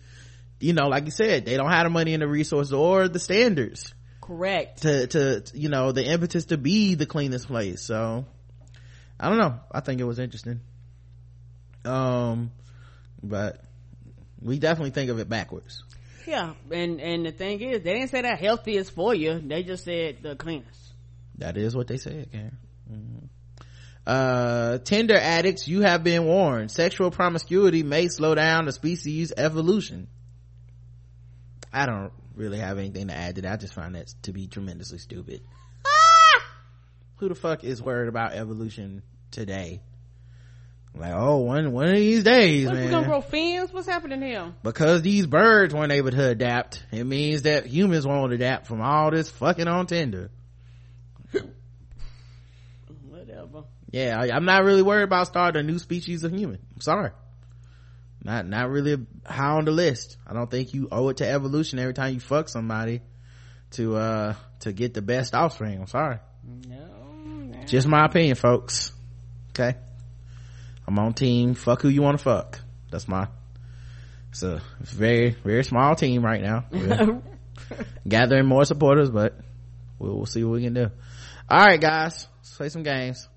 you 0.65 0.73
know, 0.73 0.87
like 0.87 1.05
you 1.05 1.11
said, 1.11 1.45
they 1.45 1.57
don't 1.57 1.69
have 1.69 1.85
the 1.85 1.89
money 1.89 2.13
and 2.13 2.21
the 2.21 2.27
resources 2.27 2.73
or 2.73 3.07
the 3.07 3.19
standards. 3.19 3.93
Correct. 4.21 4.81
To, 4.81 5.07
to, 5.07 5.43
you 5.53 5.69
know, 5.69 5.91
the 5.91 6.05
impetus 6.05 6.45
to 6.45 6.57
be 6.57 6.95
the 6.95 7.05
cleanest 7.05 7.47
place. 7.47 7.83
So, 7.83 8.25
I 9.19 9.29
don't 9.29 9.37
know. 9.37 9.59
I 9.71 9.81
think 9.81 10.01
it 10.01 10.05
was 10.05 10.17
interesting. 10.17 10.61
Um, 11.83 12.51
but 13.21 13.61
we 14.41 14.57
definitely 14.57 14.91
think 14.91 15.11
of 15.11 15.19
it 15.19 15.29
backwards 15.29 15.83
yeah 16.27 16.53
and 16.71 16.99
and 16.99 17.25
the 17.25 17.31
thing 17.31 17.61
is 17.61 17.83
they 17.83 17.93
didn't 17.93 18.09
say 18.09 18.21
that 18.21 18.39
healthy 18.39 18.75
is 18.75 18.89
for 18.89 19.13
you 19.13 19.39
they 19.39 19.63
just 19.63 19.83
said 19.85 20.17
the 20.21 20.35
cleanest 20.35 20.93
that 21.37 21.57
is 21.57 21.75
what 21.75 21.87
they 21.87 21.97
said 21.97 22.31
Karen. 22.31 22.57
Mm-hmm. 22.91 23.25
uh 24.07 24.77
Tinder 24.79 25.17
addicts 25.17 25.67
you 25.67 25.81
have 25.81 26.03
been 26.03 26.25
warned 26.25 26.71
sexual 26.71 27.11
promiscuity 27.11 27.83
may 27.83 28.07
slow 28.07 28.35
down 28.35 28.65
the 28.65 28.71
species 28.71 29.31
evolution 29.35 30.07
i 31.75 31.85
don't 31.85 32.11
really 32.35 32.57
have 32.57 32.77
anything 32.77 33.07
to 33.07 33.13
add 33.13 33.35
to 33.35 33.41
that 33.41 33.53
i 33.53 33.57
just 33.57 33.73
find 33.73 33.95
that 33.95 34.13
to 34.23 34.33
be 34.33 34.47
tremendously 34.47 34.97
stupid 34.97 35.41
ah! 35.85 36.43
who 37.17 37.29
the 37.29 37.35
fuck 37.35 37.63
is 37.63 37.81
worried 37.81 38.09
about 38.09 38.33
evolution 38.33 39.01
today 39.31 39.81
like, 40.97 41.13
oh, 41.13 41.37
one 41.37 41.73
one 41.73 41.89
of 41.89 41.95
these 41.95 42.23
days, 42.23 42.67
What's 42.67 42.77
man. 42.77 42.89
gonna 42.89 43.07
grow 43.07 43.21
fins? 43.21 43.73
What's 43.73 43.87
happening 43.87 44.21
here? 44.21 44.53
Because 44.63 45.01
these 45.01 45.25
birds 45.25 45.73
weren't 45.73 45.91
able 45.91 46.11
to 46.11 46.29
adapt, 46.29 46.85
it 46.91 47.03
means 47.03 47.41
that 47.41 47.65
humans 47.65 48.07
won't 48.07 48.31
adapt 48.31 48.67
from 48.67 48.81
all 48.81 49.11
this 49.11 49.29
fucking 49.29 49.67
on 49.67 49.87
Tinder. 49.87 50.31
Whatever. 53.09 53.63
Yeah, 53.91 54.17
I, 54.19 54.35
am 54.35 54.45
not 54.45 54.63
really 54.63 54.81
worried 54.81 55.03
about 55.03 55.27
starting 55.27 55.59
a 55.59 55.63
new 55.63 55.79
species 55.79 56.23
of 56.23 56.31
human. 56.31 56.59
I'm 56.75 56.81
sorry. 56.81 57.11
Not 58.25 58.47
not 58.47 58.71
really 58.71 58.97
high 59.23 59.51
on 59.51 59.65
the 59.65 59.71
list. 59.71 60.17
I 60.25 60.33
don't 60.33 60.49
think 60.49 60.73
you 60.73 60.87
owe 60.91 61.09
it 61.09 61.17
to 61.17 61.29
evolution 61.29 61.77
every 61.77 61.93
time 61.93 62.15
you 62.15 62.19
fuck 62.19 62.49
somebody 62.49 63.01
to 63.71 63.95
uh 63.95 64.33
to 64.61 64.73
get 64.73 64.95
the 64.95 65.03
best 65.03 65.35
offspring. 65.35 65.79
I'm 65.79 65.85
sorry. 65.85 66.17
No, 66.43 66.87
no. 67.23 67.63
Just 67.65 67.87
my 67.87 68.03
opinion, 68.03 68.35
folks. 68.35 68.91
Okay. 69.51 69.75
I'm 70.87 70.97
on 70.97 71.13
team 71.13 71.53
fuck 71.53 71.83
who 71.83 71.89
you 71.89 72.01
want 72.01 72.17
to 72.17 72.23
fuck. 72.23 72.59
That's 72.89 73.07
my, 73.07 73.27
it's 74.31 74.41
a 74.41 74.59
very, 74.79 75.31
very 75.43 75.63
small 75.63 75.95
team 75.95 76.25
right 76.25 76.41
now. 76.41 76.65
gathering 78.07 78.47
more 78.47 78.65
supporters, 78.65 79.11
but 79.11 79.37
we'll, 79.99 80.15
we'll 80.15 80.25
see 80.25 80.43
what 80.43 80.53
we 80.53 80.63
can 80.63 80.73
do. 80.73 80.89
All 81.47 81.63
right, 81.63 81.79
guys, 81.79 82.27
let's 82.37 82.55
play 82.55 82.69
some 82.69 82.83
games. 82.83 83.27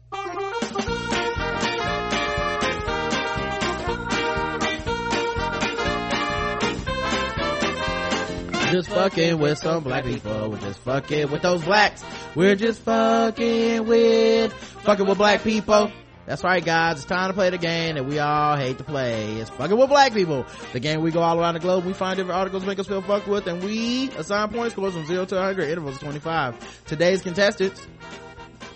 Just 8.73 8.89
fucking 8.89 9.39
with 9.39 9.59
some 9.59 9.83
black 9.83 10.05
people. 10.05 10.51
We're 10.51 10.59
just 10.59 10.81
fucking 10.81 11.31
with 11.31 11.43
those 11.43 11.64
blacks. 11.64 12.03
We're 12.35 12.57
just 12.57 12.83
fucking 12.83 13.87
with, 13.87 14.53
fucking 14.53 15.07
with 15.07 15.19
black 15.19 15.43
people. 15.43 15.93
That's 16.27 16.45
right, 16.45 16.62
guys. 16.62 16.97
It's 16.97 17.07
time 17.07 17.31
to 17.31 17.35
play 17.35 17.49
the 17.51 17.59
game 17.59 17.95
that 17.95 18.05
we 18.05 18.19
all 18.19 18.57
hate 18.57 18.77
to 18.79 18.85
play. 18.85 19.37
It's 19.37 19.49
fucking 19.51 19.77
with 19.77 19.89
black 19.89 20.12
people. 20.12 20.45
The 20.73 20.81
game 20.81 21.01
we 21.01 21.11
go 21.11 21.23
all 21.23 21.41
around 21.41 21.55
the 21.55 21.61
globe. 21.61 21.87
We 21.87 21.95
find 21.95 22.16
different 22.16 22.39
articles 22.39 22.66
make 22.66 22.79
us 22.79 22.87
feel 22.87 23.01
fucked 23.01 23.29
with, 23.29 23.47
and 23.47 23.62
we 23.62 24.11
assign 24.11 24.51
point 24.51 24.73
scores 24.73 24.93
from 24.95 25.07
zero 25.07 25.25
to 25.25 25.35
100, 25.35 25.71
intervals 25.71 25.95
of 25.97 26.03
25. 26.03 26.85
Today's 26.85 27.23
contestants, 27.23 27.87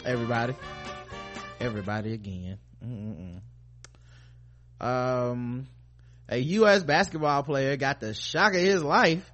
everybody, 0.04 0.54
everybody 1.60 2.14
again. 2.14 2.58
Mm-mm. 2.82 3.40
Um, 4.80 5.68
a 6.28 6.38
U.S. 6.38 6.82
basketball 6.82 7.42
player 7.42 7.76
got 7.76 8.00
the 8.00 8.14
shock 8.14 8.54
of 8.54 8.60
his 8.60 8.82
life 8.82 9.31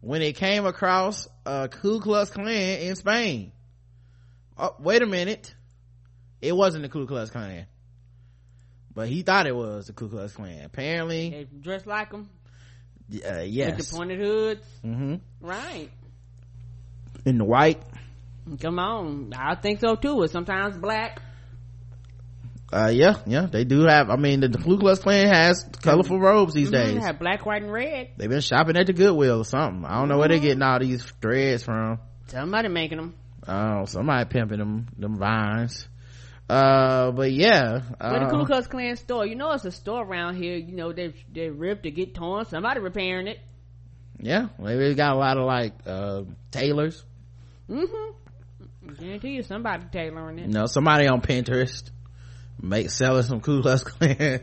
when 0.00 0.22
it 0.22 0.36
came 0.36 0.66
across 0.66 1.28
a 1.44 1.68
Ku 1.68 2.00
Klux 2.00 2.30
Klan 2.30 2.78
in 2.80 2.96
Spain. 2.96 3.52
Oh, 4.56 4.74
wait 4.78 5.02
a 5.02 5.06
minute 5.06 5.54
it 6.40 6.54
wasn't 6.54 6.82
the 6.82 6.88
Ku 6.88 7.06
Klux 7.06 7.30
Klan. 7.30 7.66
But 8.94 9.08
he 9.08 9.22
thought 9.22 9.46
it 9.46 9.54
was 9.54 9.86
the 9.86 9.92
Ku 9.92 10.08
Klux 10.08 10.32
Klan. 10.34 10.64
Apparently. 10.64 11.30
They 11.30 11.44
dressed 11.44 11.86
like 11.86 12.10
them. 12.10 12.28
Uh, 13.12 13.40
yes. 13.40 13.76
With 13.76 13.90
the 13.90 13.96
pointed 13.96 14.18
hoods. 14.18 14.66
Mm-hmm. 14.84 15.14
Right. 15.40 15.90
In 17.24 17.38
the 17.38 17.44
white. 17.44 17.82
Come 18.60 18.78
on. 18.78 19.32
I 19.36 19.54
think 19.56 19.80
so 19.80 19.96
too. 19.96 20.22
It's 20.22 20.32
sometimes 20.32 20.76
black. 20.76 21.20
Uh, 22.70 22.90
yeah, 22.92 23.16
yeah, 23.26 23.46
they 23.46 23.64
do 23.64 23.86
have, 23.86 24.10
I 24.10 24.16
mean, 24.16 24.40
the, 24.40 24.48
the 24.48 24.58
Ku 24.58 24.78
Klux 24.78 25.00
Klan 25.00 25.28
has 25.28 25.64
colorful 25.82 26.20
robes 26.20 26.52
these 26.52 26.70
mm-hmm. 26.70 26.96
days. 26.96 27.02
have 27.02 27.18
black, 27.18 27.46
white, 27.46 27.62
and 27.62 27.72
red. 27.72 28.10
They've 28.18 28.28
been 28.28 28.42
shopping 28.42 28.76
at 28.76 28.86
the 28.86 28.92
Goodwill 28.92 29.38
or 29.38 29.44
something. 29.44 29.86
I 29.86 29.98
don't 29.98 30.08
know 30.08 30.18
where 30.18 30.28
they're 30.28 30.38
getting 30.38 30.60
all 30.60 30.78
these 30.78 31.02
threads 31.22 31.62
from. 31.62 31.98
Somebody 32.26 32.68
making 32.68 32.98
them. 32.98 33.14
Oh, 33.46 33.86
somebody 33.86 34.28
pimping 34.28 34.58
them, 34.58 34.88
them 34.98 35.16
vines 35.16 35.88
uh 36.48 37.10
but 37.10 37.30
yeah 37.30 37.82
uh, 38.00 38.10
but 38.10 38.18
the 38.20 38.38
Ku 38.38 38.46
Klux 38.46 38.66
Klan 38.66 38.96
store 38.96 39.26
you 39.26 39.34
know 39.34 39.52
it's 39.52 39.66
a 39.66 39.70
store 39.70 40.02
around 40.02 40.36
here 40.36 40.56
you 40.56 40.72
know 40.72 40.92
they 40.92 41.12
they 41.30 41.50
ripped 41.50 41.82
to 41.82 41.90
get 41.90 42.14
torn 42.14 42.46
somebody 42.46 42.80
repairing 42.80 43.26
it 43.26 43.38
yeah 44.18 44.48
maybe 44.58 44.88
they 44.88 44.94
got 44.94 45.14
a 45.14 45.18
lot 45.18 45.36
of 45.36 45.44
like 45.44 45.74
uh 45.86 46.22
tailors 46.50 47.04
mm-hmm 47.68 48.12
guarantee 48.98 49.32
you 49.32 49.42
somebody 49.42 49.84
tailoring 49.92 50.38
it 50.38 50.48
no 50.48 50.64
somebody 50.64 51.06
on 51.06 51.20
pinterest 51.20 51.90
make 52.60 52.90
selling 52.90 53.22
some 53.22 53.40
Ku 53.40 53.62
Klux 53.62 53.82
Klan 53.82 54.40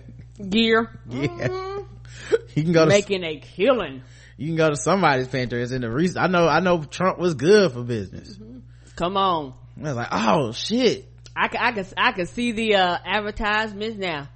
gear 0.49 0.99
yeah 1.09 1.28
mm-hmm. 1.28 2.36
you 2.55 2.63
can 2.63 2.72
go 2.72 2.86
making 2.86 3.22
to, 3.22 3.28
a 3.28 3.38
killing 3.39 4.03
you 4.38 4.47
can 4.47 4.55
go 4.57 4.70
to 4.70 4.76
somebody's 4.76 5.28
pinterest 5.28 5.72
and 5.72 5.84
the 5.84 5.89
reason 5.89 6.22
i 6.22 6.28
know 6.28 6.47
i 6.47 6.59
know 6.59 6.84
trump 6.84 7.18
was 7.18 7.36
good 7.36 7.72
for 7.72 7.84
business 7.84 8.36
mm-hmm. 8.36 8.59
come 8.95 9.16
on 9.16 9.53
i 9.80 9.82
was 9.82 9.95
like 9.95 10.07
oh 10.11 10.51
shit 10.51 11.09
I 11.36 11.49
can, 11.49 11.61
I 11.61 11.72
can, 11.74 11.86
I 11.97 12.11
can 12.13 12.28
see 12.28 12.53
the, 12.53 12.76
uh, 12.76 12.97
advertisements 13.03 13.97
now. 13.97 14.30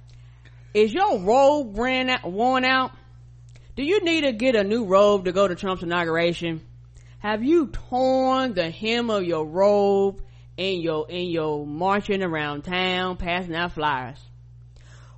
Is 0.74 0.92
your 0.92 1.18
robe 1.20 1.78
ran 1.78 2.10
out, 2.10 2.30
worn 2.30 2.64
out? 2.64 2.92
Do 3.74 3.82
you 3.82 4.04
need 4.04 4.22
to 4.22 4.32
get 4.32 4.54
a 4.54 4.62
new 4.62 4.84
robe 4.84 5.24
to 5.24 5.32
go 5.32 5.48
to 5.48 5.54
Trump's 5.54 5.82
inauguration? 5.82 6.60
Have 7.20 7.42
you 7.42 7.68
torn 7.68 8.52
the 8.52 8.70
hem 8.70 9.10
of 9.10 9.24
your 9.24 9.46
robe 9.46 10.22
in 10.60 10.82
your, 10.82 11.06
in 11.08 11.30
your 11.30 11.66
marching 11.66 12.22
around 12.22 12.62
town, 12.62 13.16
passing 13.16 13.54
out 13.54 13.72
flyers? 13.72 14.20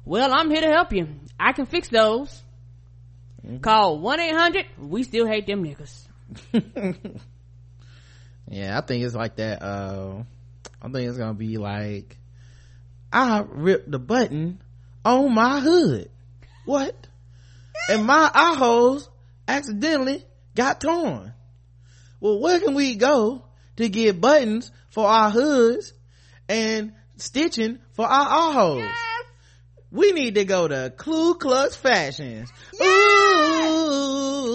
Well, 0.04 0.32
I'm 0.32 0.48
here 0.50 0.60
to 0.60 0.68
help 0.68 0.92
you. 0.92 1.08
I 1.38 1.52
can 1.52 1.66
fix 1.66 1.88
those. 1.88 2.40
Mm-hmm. 3.44 3.58
Call 3.58 3.98
1-800, 3.98 4.66
we 4.78 5.02
still 5.02 5.26
hate 5.26 5.48
them 5.48 5.64
niggas. 5.64 6.06
yeah, 8.48 8.78
I 8.78 8.80
think 8.82 9.04
it's 9.04 9.16
like 9.16 9.36
that, 9.36 9.62
uh, 9.62 10.22
I 10.80 10.88
think 10.88 11.08
it's 11.08 11.18
gonna 11.18 11.34
be 11.34 11.56
like, 11.56 12.16
I 13.12 13.44
ripped 13.46 13.90
the 13.90 13.98
button 13.98 14.62
on 15.04 15.34
my 15.34 15.58
hood. 15.58 16.08
What? 16.66 17.08
and 17.88 18.04
my 18.04 18.30
eye 18.32 18.54
holes 18.54 19.10
accidentally 19.48 20.24
got 20.54 20.80
torn. 20.80 21.34
Well, 22.20 22.38
where 22.38 22.60
can 22.60 22.74
we 22.74 22.94
go 22.94 23.44
to 23.76 23.88
get 23.88 24.20
buttons 24.20 24.70
for 24.92 25.06
our 25.06 25.30
hoods 25.30 25.92
and 26.48 26.92
stitching 27.16 27.78
for 27.92 28.06
our 28.06 28.26
ahos. 28.26 28.78
Yes. 28.80 28.96
We 29.90 30.12
need 30.12 30.36
to 30.36 30.44
go 30.44 30.68
to 30.68 30.92
Ku 30.96 31.34
Klux 31.34 31.76
Fashions. 31.76 32.50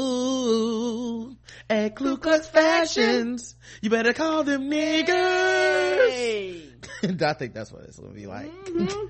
Ooh, 0.07 1.35
at 1.69 1.95
Ku 1.95 2.17
Klux 2.17 2.47
Fashions, 2.47 3.55
you 3.81 3.89
better 3.91 4.13
call 4.13 4.43
them 4.43 4.69
niggers. 4.71 6.09
Hey. 6.09 6.63
I 7.03 7.33
think 7.33 7.53
that's 7.53 7.71
what 7.71 7.83
it's 7.83 7.99
gonna 7.99 8.13
be 8.13 8.25
like. 8.25 8.51
Mm-hmm. 8.65 9.05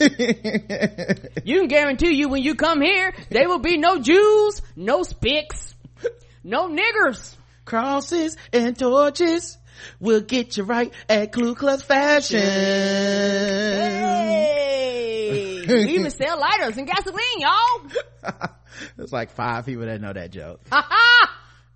You 1.44 1.60
can 1.60 1.68
guarantee 1.68 2.14
you 2.14 2.28
when 2.28 2.42
you 2.42 2.54
come 2.54 2.80
here, 2.80 3.12
there 3.30 3.48
will 3.48 3.58
be 3.58 3.76
no 3.76 3.98
Jews, 3.98 4.62
no 4.76 5.00
spics, 5.02 5.74
no 6.42 6.68
niggers. 6.68 7.36
Crosses 7.64 8.36
and 8.52 8.78
torches 8.78 9.56
will 10.00 10.20
get 10.20 10.56
you 10.56 10.64
right 10.64 10.92
at 11.08 11.32
Ku 11.32 11.54
Klux 11.54 11.82
Fashion. 11.82 12.40
Hey. 12.40 13.24
we 15.66 15.94
even 15.94 16.10
sell 16.10 16.38
lighters 16.38 16.76
and 16.76 16.86
gasoline, 16.86 17.38
y'all. 17.38 17.82
There's 18.96 19.12
like 19.12 19.30
five 19.30 19.66
people 19.66 19.86
that 19.86 20.00
know 20.00 20.12
that 20.12 20.30
joke. 20.30 20.60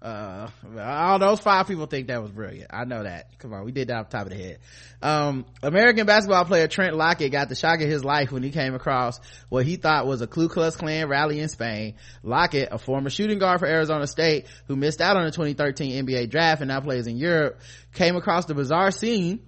Uh 0.01 0.49
all 0.79 1.19
those 1.19 1.41
five 1.41 1.67
people 1.67 1.87
think 1.87 2.07
that 2.07 2.23
was 2.23 2.31
brilliant. 2.31 2.71
I 2.73 2.85
know 2.85 3.03
that. 3.03 3.37
Come 3.41 3.53
on. 3.53 3.65
We 3.65 3.73
did 3.73 3.89
that 3.89 3.97
off 3.97 4.11
the 4.11 4.17
top 4.19 4.27
of 4.27 4.33
the 4.33 4.37
head. 4.37 4.59
Um 5.03 5.45
american 5.61 6.07
basketball 6.07 6.45
player 6.45 6.69
trent 6.69 6.95
lockett 6.95 7.33
got 7.33 7.49
the 7.49 7.57
shock 7.57 7.81
of 7.81 7.89
his 7.89 8.05
life 8.05 8.31
when 8.31 8.45
he 8.45 8.51
came 8.51 8.77
across 8.77 9.19
what 9.49 9.67
he 9.67 9.75
thought 9.75 10.07
was 10.07 10.21
a 10.23 10.29
ku 10.29 10.49
klux 10.49 10.77
klan 10.77 11.09
rally 11.09 11.41
in 11.41 11.49
spain. 11.49 11.97
Lockett 12.23 12.69
a 12.71 12.79
former 12.79 13.11
shooting 13.11 13.41
guard 13.41 13.59
for 13.59 13.67
arizona 13.67 14.07
state 14.07 14.47
who 14.69 14.77
missed 14.77 15.01
out 15.01 15.17
on 15.17 15.25
the 15.25 15.33
2013 15.33 16.07
nba 16.07 16.31
draft 16.31 16.61
and 16.61 16.69
now 16.69 16.81
plays 16.81 17.09
in 17.09 17.17
europe 17.17 17.61
came 17.93 18.15
across 18.15 18.45
the 18.45 18.55
bizarre 18.55 18.93
scene 18.93 19.41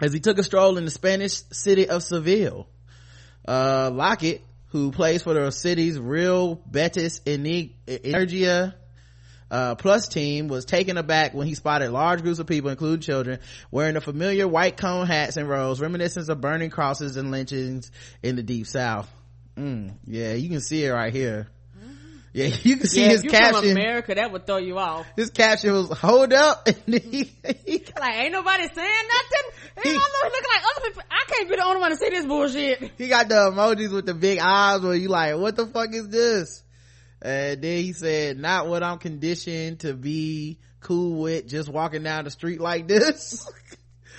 as 0.00 0.12
he 0.12 0.20
took 0.20 0.38
a 0.38 0.44
stroll 0.44 0.78
in 0.78 0.84
the 0.84 0.92
spanish 0.92 1.42
city 1.50 1.88
of 1.88 2.04
seville. 2.04 2.68
Uh 3.48 3.90
lockett 3.92 4.42
who 4.68 4.92
plays 4.92 5.24
for 5.24 5.34
the 5.34 5.50
city's 5.50 5.98
real 5.98 6.54
betis 6.54 7.18
energia 7.26 8.74
uh, 9.50 9.74
plus 9.76 10.08
team 10.08 10.48
was 10.48 10.64
taken 10.64 10.96
aback 10.96 11.34
when 11.34 11.46
he 11.46 11.54
spotted 11.54 11.90
large 11.90 12.22
groups 12.22 12.38
of 12.38 12.46
people, 12.46 12.70
including 12.70 13.00
children, 13.00 13.38
wearing 13.70 13.94
the 13.94 14.00
familiar 14.00 14.48
white 14.48 14.76
cone 14.76 15.06
hats 15.06 15.36
and 15.36 15.48
robes, 15.48 15.80
reminiscent 15.80 16.28
of 16.28 16.40
burning 16.40 16.70
crosses 16.70 17.16
and 17.16 17.30
lynchings 17.30 17.90
in 18.22 18.36
the 18.36 18.42
deep 18.42 18.66
south. 18.66 19.08
Mm, 19.56 19.94
yeah, 20.06 20.34
you 20.34 20.48
can 20.48 20.60
see 20.60 20.84
it 20.84 20.90
right 20.90 21.12
here. 21.12 21.48
Yeah, 22.32 22.46
you 22.62 22.76
can 22.76 22.86
see 22.86 23.00
yeah, 23.00 23.08
his 23.08 23.24
you 23.24 23.30
from 23.30 23.38
caption. 23.38 23.70
America, 23.70 24.14
that 24.14 24.30
would 24.30 24.46
throw 24.46 24.58
you 24.58 24.76
off. 24.76 25.06
His 25.16 25.30
caption 25.30 25.72
was 25.72 25.88
"Hold 25.98 26.34
up," 26.34 26.68
and 26.86 26.94
he, 27.00 27.32
he 27.64 27.84
Like, 27.98 28.14
ain't 28.16 28.32
nobody 28.32 28.64
saying 28.74 29.08
nothing. 29.08 29.82
He- 29.82 29.90
I'm 29.90 29.94
looking 29.94 30.40
like 30.52 30.62
other 30.76 30.86
people. 30.86 31.02
I 31.10 31.24
can't 31.28 31.48
be 31.48 31.56
the 31.56 31.64
only 31.64 31.80
one 31.80 31.90
to 31.92 31.96
see 31.96 32.10
this 32.10 32.26
bullshit. 32.26 32.92
he 32.98 33.08
got 33.08 33.28
the 33.30 33.36
emojis 33.36 33.90
with 33.90 34.04
the 34.04 34.12
big 34.12 34.38
eyes 34.38 34.82
where 34.82 34.94
you 34.94 35.08
like, 35.08 35.36
what 35.36 35.56
the 35.56 35.66
fuck 35.66 35.94
is 35.94 36.08
this? 36.10 36.62
And 37.22 37.62
then 37.62 37.78
he 37.78 37.92
said, 37.92 38.38
not 38.38 38.68
what 38.68 38.82
I'm 38.82 38.98
conditioned 38.98 39.80
to 39.80 39.94
be 39.94 40.58
cool 40.80 41.22
with 41.22 41.48
just 41.48 41.68
walking 41.68 42.02
down 42.02 42.24
the 42.24 42.30
street 42.30 42.60
like 42.60 42.86
this. 42.86 43.48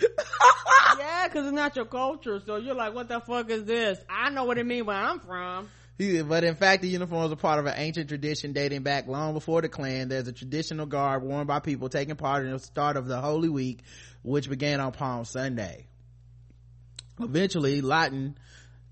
yeah, 0.02 1.28
cause 1.30 1.46
it's 1.46 1.56
not 1.56 1.76
your 1.76 1.86
culture. 1.86 2.42
So 2.46 2.58
you're 2.58 2.76
like, 2.76 2.94
what 2.94 3.08
the 3.08 3.20
fuck 3.20 3.50
is 3.50 3.66
this? 3.66 4.00
I 4.10 4.30
know 4.30 4.46
what 4.46 4.58
it 4.58 4.66
means 4.66 4.86
where 4.86 4.98
I'm 4.98 5.20
from. 5.20 5.70
But 5.98 6.44
in 6.44 6.56
fact, 6.56 6.84
the 6.84 6.90
uniforms 6.90 7.32
are 7.32 7.38
part 7.38 7.60
of 7.60 7.66
an 7.66 7.74
ancient 7.76 8.10
tradition 8.10 8.54
dating 8.54 8.84
back 8.84 9.08
long 9.08 9.34
before 9.34 9.62
the 9.62 9.70
Klan. 9.70 10.10
There's 10.10 10.28
a 10.28 10.34
traditional 10.34 10.86
garb 10.86 11.24
worn 11.24 11.48
by 11.48 11.60
people 11.60 11.90
taking 11.90 12.16
part 12.16 12.46
in 12.46 12.52
the 12.52 12.60
start 12.60 12.98
of 12.98 13.08
the 13.08 13.20
Holy 13.20 13.50
Week, 13.50 13.82
which 14.22 14.48
began 14.48 14.80
on 14.80 14.92
Palm 14.92 15.26
Sunday. 15.26 15.88
Eventually, 17.20 17.82
Lawton 17.82 18.38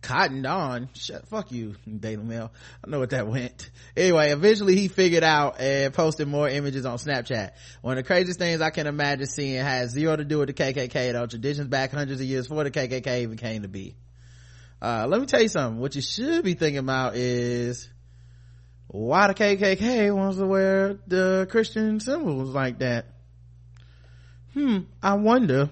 cottoned 0.05 0.45
on. 0.45 0.89
Shut, 0.93 1.27
fuck 1.27 1.51
you, 1.51 1.75
Daily 1.85 2.23
Mail. 2.23 2.51
I 2.83 2.89
know 2.89 2.99
what 2.99 3.09
that 3.09 3.27
went. 3.27 3.69
Anyway, 3.97 4.29
eventually 4.29 4.75
he 4.75 4.87
figured 4.87 5.23
out 5.23 5.59
and 5.59 5.93
posted 5.93 6.27
more 6.27 6.47
images 6.47 6.85
on 6.85 6.97
Snapchat. 6.97 7.51
One 7.81 7.97
of 7.97 8.03
the 8.03 8.07
craziest 8.07 8.39
things 8.39 8.61
I 8.61 8.69
can 8.69 8.87
imagine 8.87 9.25
seeing 9.25 9.61
has 9.61 9.91
zero 9.91 10.15
to 10.15 10.23
do 10.23 10.39
with 10.39 10.47
the 10.47 10.53
KKK 10.53 11.13
though. 11.13 11.25
Traditions 11.25 11.67
back 11.67 11.91
hundreds 11.91 12.21
of 12.21 12.27
years 12.27 12.47
before 12.47 12.63
the 12.63 12.71
KKK 12.71 13.23
even 13.23 13.37
came 13.37 13.63
to 13.63 13.67
be. 13.67 13.95
Uh, 14.81 15.07
let 15.07 15.19
me 15.19 15.25
tell 15.25 15.41
you 15.41 15.47
something. 15.47 15.79
What 15.81 15.95
you 15.95 16.01
should 16.01 16.43
be 16.43 16.53
thinking 16.53 16.77
about 16.77 17.15
is 17.15 17.89
why 18.87 19.27
the 19.27 19.33
KKK 19.33 20.15
wants 20.15 20.37
to 20.37 20.45
wear 20.45 20.99
the 21.07 21.47
Christian 21.49 21.99
symbols 21.99 22.53
like 22.53 22.79
that. 22.79 23.07
Hmm, 24.53 24.81
I 25.01 25.15
wonder 25.15 25.71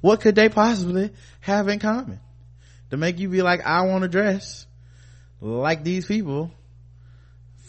what 0.00 0.20
could 0.20 0.34
they 0.34 0.48
possibly 0.48 1.12
have 1.40 1.68
in 1.68 1.78
common 1.78 2.18
to 2.92 2.98
make 2.98 3.18
you 3.18 3.30
be 3.30 3.40
like, 3.40 3.62
I 3.64 3.86
want 3.86 4.02
to 4.02 4.08
dress 4.08 4.66
like 5.40 5.82
these 5.82 6.04
people 6.04 6.50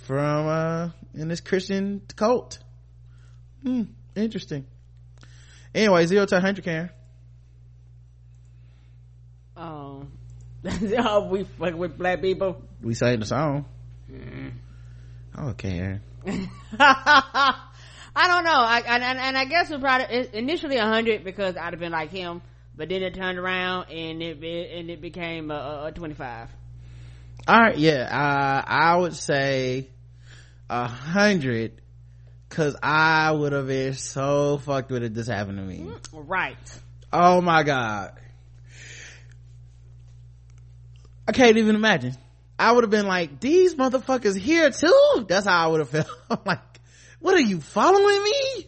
from, 0.03 0.47
uh, 0.47 0.89
in 1.13 1.30
this 1.30 1.39
Christian 1.39 2.01
cult. 2.17 2.59
Hmm, 3.63 3.84
interesting. 4.17 4.65
Anyway, 5.74 6.05
zero 6.07 6.26
to 6.26 6.36
100, 6.36 6.65
Karen. 6.65 6.89
Um, 9.55 10.11
oh, 10.97 11.28
we 11.30 11.45
fuck 11.45 11.74
with 11.76 11.97
black 11.97 12.21
people. 12.21 12.61
We 12.82 12.93
sang 12.93 13.21
the 13.21 13.26
song. 13.26 13.65
Oh, 15.38 15.53
Karen. 15.53 16.01
I 16.78 18.28
don't 18.28 18.43
know. 18.43 18.51
I, 18.51 18.84
and, 18.86 19.38
I 19.38 19.45
guess 19.45 19.71
it 19.71 19.80
probably 19.80 20.13
it, 20.13 20.34
initially 20.34 20.76
a 20.76 20.86
hundred 20.86 21.24
because 21.24 21.55
I'd 21.55 21.71
have 21.71 21.80
been 21.80 21.93
like 21.93 22.11
him, 22.11 22.41
but 22.76 22.89
then 22.89 23.03
it 23.03 23.13
turned 23.13 23.38
around 23.38 23.89
and 23.91 24.21
it, 24.21 24.43
it 24.43 24.80
and 24.80 24.89
it 24.89 25.01
became 25.01 25.51
a, 25.51 25.55
a, 25.55 25.86
a 25.88 25.91
twenty 25.91 26.15
five. 26.15 26.49
All 27.47 27.59
right, 27.59 27.78
yeah, 27.78 28.07
uh, 28.09 28.63
I 28.65 28.95
would 28.95 29.15
say 29.15 29.89
a 30.69 30.88
hundred, 30.88 31.82
cause 32.49 32.76
I 32.82 33.32
would 33.32 33.51
have 33.51 33.67
been 33.67 33.93
so 33.93 34.59
fucked 34.59 34.91
with 34.91 35.03
it 35.03 35.13
this 35.13 35.28
happened 35.28 35.57
to 35.57 35.63
me. 35.63 35.86
Right. 36.13 36.57
Oh 37.11 37.41
my 37.41 37.63
god. 37.63 38.13
I 41.28 41.32
can't 41.32 41.57
even 41.57 41.76
imagine. 41.76 42.15
I 42.57 42.71
would 42.71 42.84
have 42.84 42.91
been 42.91 43.07
like, 43.07 43.39
these 43.39 43.76
motherfuckers 43.76 44.38
here 44.38 44.69
too? 44.71 45.26
That's 45.28 45.45
how 45.45 45.65
I 45.65 45.67
would 45.67 45.80
have 45.80 45.89
felt. 45.89 46.07
I'm 46.30 46.39
like, 46.45 46.59
what 47.19 47.34
are 47.36 47.41
you 47.41 47.61
following 47.61 48.24
me? 48.24 48.67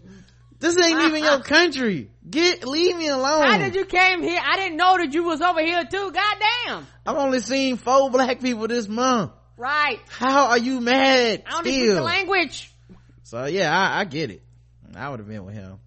This 0.66 0.84
ain't 0.84 0.99
even 0.99 1.24
your 1.24 1.39
country. 1.43 2.09
Get, 2.28 2.66
leave 2.66 2.97
me 2.97 3.07
alone. 3.07 3.45
How 3.45 3.57
did 3.59 3.76
you 3.76 3.86
came 3.86 4.24
here? 4.24 4.39
I 4.43 4.55
didn't 4.55 4.78
know 4.78 4.97
that 4.97 5.13
you 5.13 5.24
was 5.24 5.39
over 5.39 5.61
here 5.61 5.84
too. 5.84 6.11
Goddamn. 6.11 6.88
I've 7.05 7.16
only 7.16 7.39
seen 7.39 7.78
four 7.78 8.09
black 8.09 8.41
people 8.41 8.68
this 8.68 8.88
month. 8.88 9.32
Right. 9.57 9.99
How 10.09 10.47
are 10.47 10.57
you 10.57 10.82
mad 10.82 11.43
I 11.45 11.51
don't 11.51 11.66
speak 11.66 11.88
the 11.88 12.01
language. 12.01 12.72
So 13.24 13.45
yeah, 13.45 13.78
I, 13.78 13.99
I 13.99 14.05
get 14.05 14.32
it. 14.32 14.41
I 14.95 15.07
would 15.09 15.20
have 15.20 15.28
been 15.28 15.45
with 15.45 15.53
him. 15.53 15.80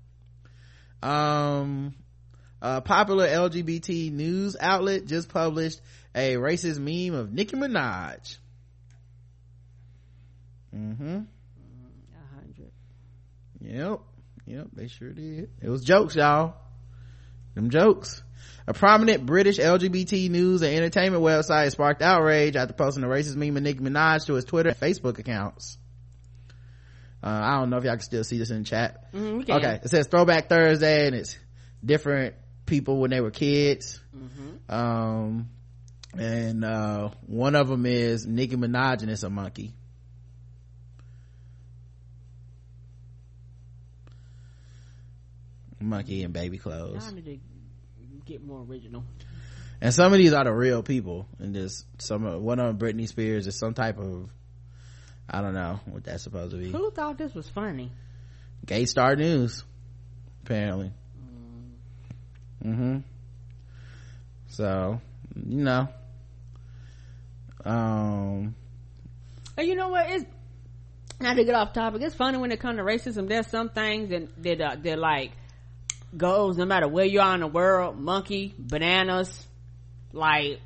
Um, 1.02 1.94
a 2.62 2.80
popular 2.80 3.26
LGBT 3.26 4.12
news 4.12 4.56
outlet 4.60 5.06
just 5.06 5.28
published 5.28 5.80
a 6.14 6.34
racist 6.34 6.78
meme 6.78 7.18
of 7.18 7.32
Nicki 7.32 7.56
Minaj. 7.56 8.36
Mm-hmm. 10.72 11.16
A 11.16 12.34
hundred. 12.36 12.70
Yep. 13.60 14.00
Yep. 14.48 14.68
They 14.72 14.88
sure 14.88 15.12
did. 15.12 15.50
It 15.60 15.68
was 15.68 15.84
jokes, 15.84 16.16
y'all. 16.16 16.54
Them 17.54 17.68
jokes. 17.68 18.22
A 18.66 18.72
prominent 18.72 19.26
British 19.26 19.58
LGBT 19.58 20.30
news 20.30 20.62
and 20.62 20.74
entertainment 20.74 21.22
website 21.22 21.70
sparked 21.70 22.00
outrage 22.00 22.56
after 22.56 22.72
posting 22.72 23.04
a 23.04 23.06
racist 23.06 23.36
meme 23.36 23.56
of 23.56 23.62
Nicki 23.62 23.80
Minaj 23.80 24.26
to 24.26 24.34
his 24.34 24.44
Twitter 24.44 24.70
and 24.70 24.78
Facebook 24.78 25.18
accounts. 25.18 25.76
Uh, 27.22 27.28
I 27.28 27.58
don't 27.58 27.68
know 27.68 27.76
if 27.76 27.84
y'all 27.84 27.94
can 27.94 28.00
still 28.00 28.24
see 28.24 28.38
this 28.38 28.50
in 28.50 28.60
the 28.60 28.64
chat. 28.64 29.12
Can. 29.44 29.56
Okay. 29.56 29.80
It 29.84 29.88
says 29.88 30.06
Throwback 30.06 30.48
Thursday 30.48 31.06
and 31.06 31.16
it's 31.16 31.36
different 31.84 32.34
people 32.64 33.00
when 33.00 33.10
they 33.10 33.20
were 33.20 33.30
kids. 33.30 34.00
Mm-hmm. 34.16 34.74
Um, 34.74 35.48
and, 36.16 36.64
uh, 36.64 37.10
one 37.26 37.54
of 37.54 37.68
them 37.68 37.84
is 37.84 38.26
Nicki 38.26 38.56
Minaj 38.56 39.02
and 39.02 39.10
it's 39.10 39.24
a 39.24 39.30
monkey. 39.30 39.74
Monkey 45.80 46.22
in 46.22 46.32
baby 46.32 46.58
clothes. 46.58 47.04
Y'all 47.04 47.14
need 47.14 47.24
to 47.24 47.38
get 48.26 48.44
more 48.44 48.62
original. 48.62 49.04
And 49.80 49.94
some 49.94 50.12
of 50.12 50.18
these 50.18 50.32
are 50.32 50.44
the 50.44 50.52
real 50.52 50.82
people. 50.82 51.26
And 51.38 51.54
just 51.54 51.86
some 52.02 52.24
of, 52.24 52.42
one 52.42 52.58
of 52.58 52.66
them, 52.66 52.78
Britney 52.78 53.06
Spears, 53.06 53.46
is 53.46 53.56
some 53.58 53.74
type 53.74 53.98
of, 53.98 54.28
I 55.30 55.40
don't 55.40 55.54
know 55.54 55.80
what 55.86 56.04
that's 56.04 56.24
supposed 56.24 56.50
to 56.50 56.56
be. 56.56 56.70
Who 56.70 56.90
thought 56.90 57.16
this 57.16 57.34
was 57.34 57.48
funny? 57.48 57.92
Gay 58.66 58.86
Star 58.86 59.14
News, 59.14 59.62
apparently. 60.44 60.92
Mm-hmm. 62.64 62.98
So, 64.48 65.00
you 65.36 65.62
know. 65.62 65.88
Um, 67.64 68.56
And 69.56 69.66
you 69.68 69.76
know 69.76 69.88
what? 69.88 70.10
It's 70.10 70.24
not 71.20 71.34
to 71.34 71.44
get 71.44 71.54
off 71.54 71.72
topic. 71.72 72.02
It's 72.02 72.14
funny 72.14 72.38
when 72.38 72.50
it 72.50 72.58
comes 72.58 72.78
to 72.78 72.82
racism. 72.82 73.28
There's 73.28 73.46
some 73.46 73.68
things 73.68 74.10
and 74.10 74.28
that 74.38 74.60
uh, 74.60 74.76
they're 74.80 74.96
like 74.96 75.32
goes 76.16 76.56
no 76.56 76.64
matter 76.64 76.88
where 76.88 77.04
you 77.04 77.20
are 77.20 77.34
in 77.34 77.40
the 77.40 77.46
world 77.46 77.98
monkey 77.98 78.54
bananas 78.58 79.46
like 80.12 80.60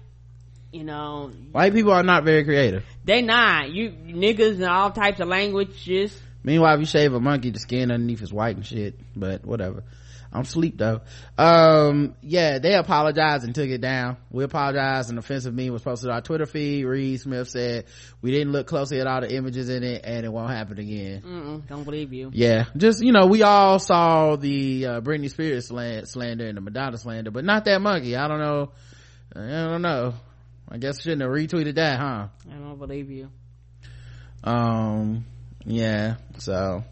you 0.73 0.85
know. 0.85 1.31
White 1.53 1.75
people 1.75 1.93
are 1.93 2.03
not 2.03 2.25
very 2.25 2.45
creative. 2.45 2.85
They 3.05 3.21
not. 3.21 3.71
You 3.71 3.91
niggas 3.91 4.55
and 4.55 4.65
all 4.65 4.91
types 4.91 5.21
of 5.21 5.29
languages. 5.29 6.19
Meanwhile 6.43 6.75
if 6.75 6.81
you 6.81 6.87
shave 6.87 7.13
a 7.13 7.21
monkey 7.21 7.51
the 7.51 7.59
skin 7.59 7.91
underneath 7.91 8.23
is 8.23 8.33
white 8.33 8.57
and 8.57 8.67
shit 8.67 8.99
but 9.15 9.45
whatever 9.45 9.85
i'm 10.33 10.45
sleep 10.45 10.79
though. 10.79 11.01
Um 11.37 12.15
yeah 12.23 12.59
they 12.59 12.75
apologized 12.75 13.45
and 13.45 13.55
took 13.55 13.69
it 13.69 13.81
down. 13.81 14.17
We 14.31 14.45
apologized. 14.45 15.11
An 15.11 15.19
offensive 15.19 15.55
meme 15.55 15.73
was 15.73 15.83
posted 15.83 16.11
on 16.11 16.17
our 16.17 16.21
twitter 16.23 16.47
feed. 16.47 16.85
Reed 16.85 17.21
smith 17.21 17.49
said 17.49 17.85
we 18.21 18.31
didn't 18.31 18.53
look 18.53 18.67
closely 18.67 19.01
at 19.01 19.07
all 19.07 19.21
the 19.21 19.35
images 19.35 19.69
in 19.69 19.83
it 19.83 20.03
and 20.05 20.25
it 20.25 20.33
won't 20.33 20.51
happen 20.51 20.79
again. 20.79 21.23
Mm-mm, 21.23 21.69
don't 21.69 21.85
believe 21.85 22.13
you. 22.13 22.31
Yeah 22.33 22.65
just 22.77 23.03
you 23.03 23.13
know 23.13 23.27
we 23.27 23.43
all 23.43 23.79
saw 23.79 24.37
the 24.37 24.87
uh 24.87 25.01
britney 25.01 25.31
spears 25.31 25.67
slander 25.67 26.47
and 26.47 26.57
the 26.57 26.61
madonna 26.61 26.97
slander 26.97 27.31
but 27.31 27.45
not 27.45 27.65
that 27.67 27.81
monkey 27.81 28.17
i 28.17 28.27
don't 28.29 28.41
know. 28.41 28.71
I 29.35 29.41
don't 29.41 29.83
know. 29.83 30.15
I 30.69 30.79
guess 30.79 30.99
I 30.99 31.03
shouldn't 31.03 31.23
have 31.23 31.31
retweeted 31.31 31.77
that 31.77 31.99
huh? 31.99 32.29
I 32.51 32.55
don't 32.55 32.79
believe 32.79 33.11
you. 33.11 33.31
Um 34.45 35.25
yeah 35.65 36.17
so 36.39 36.83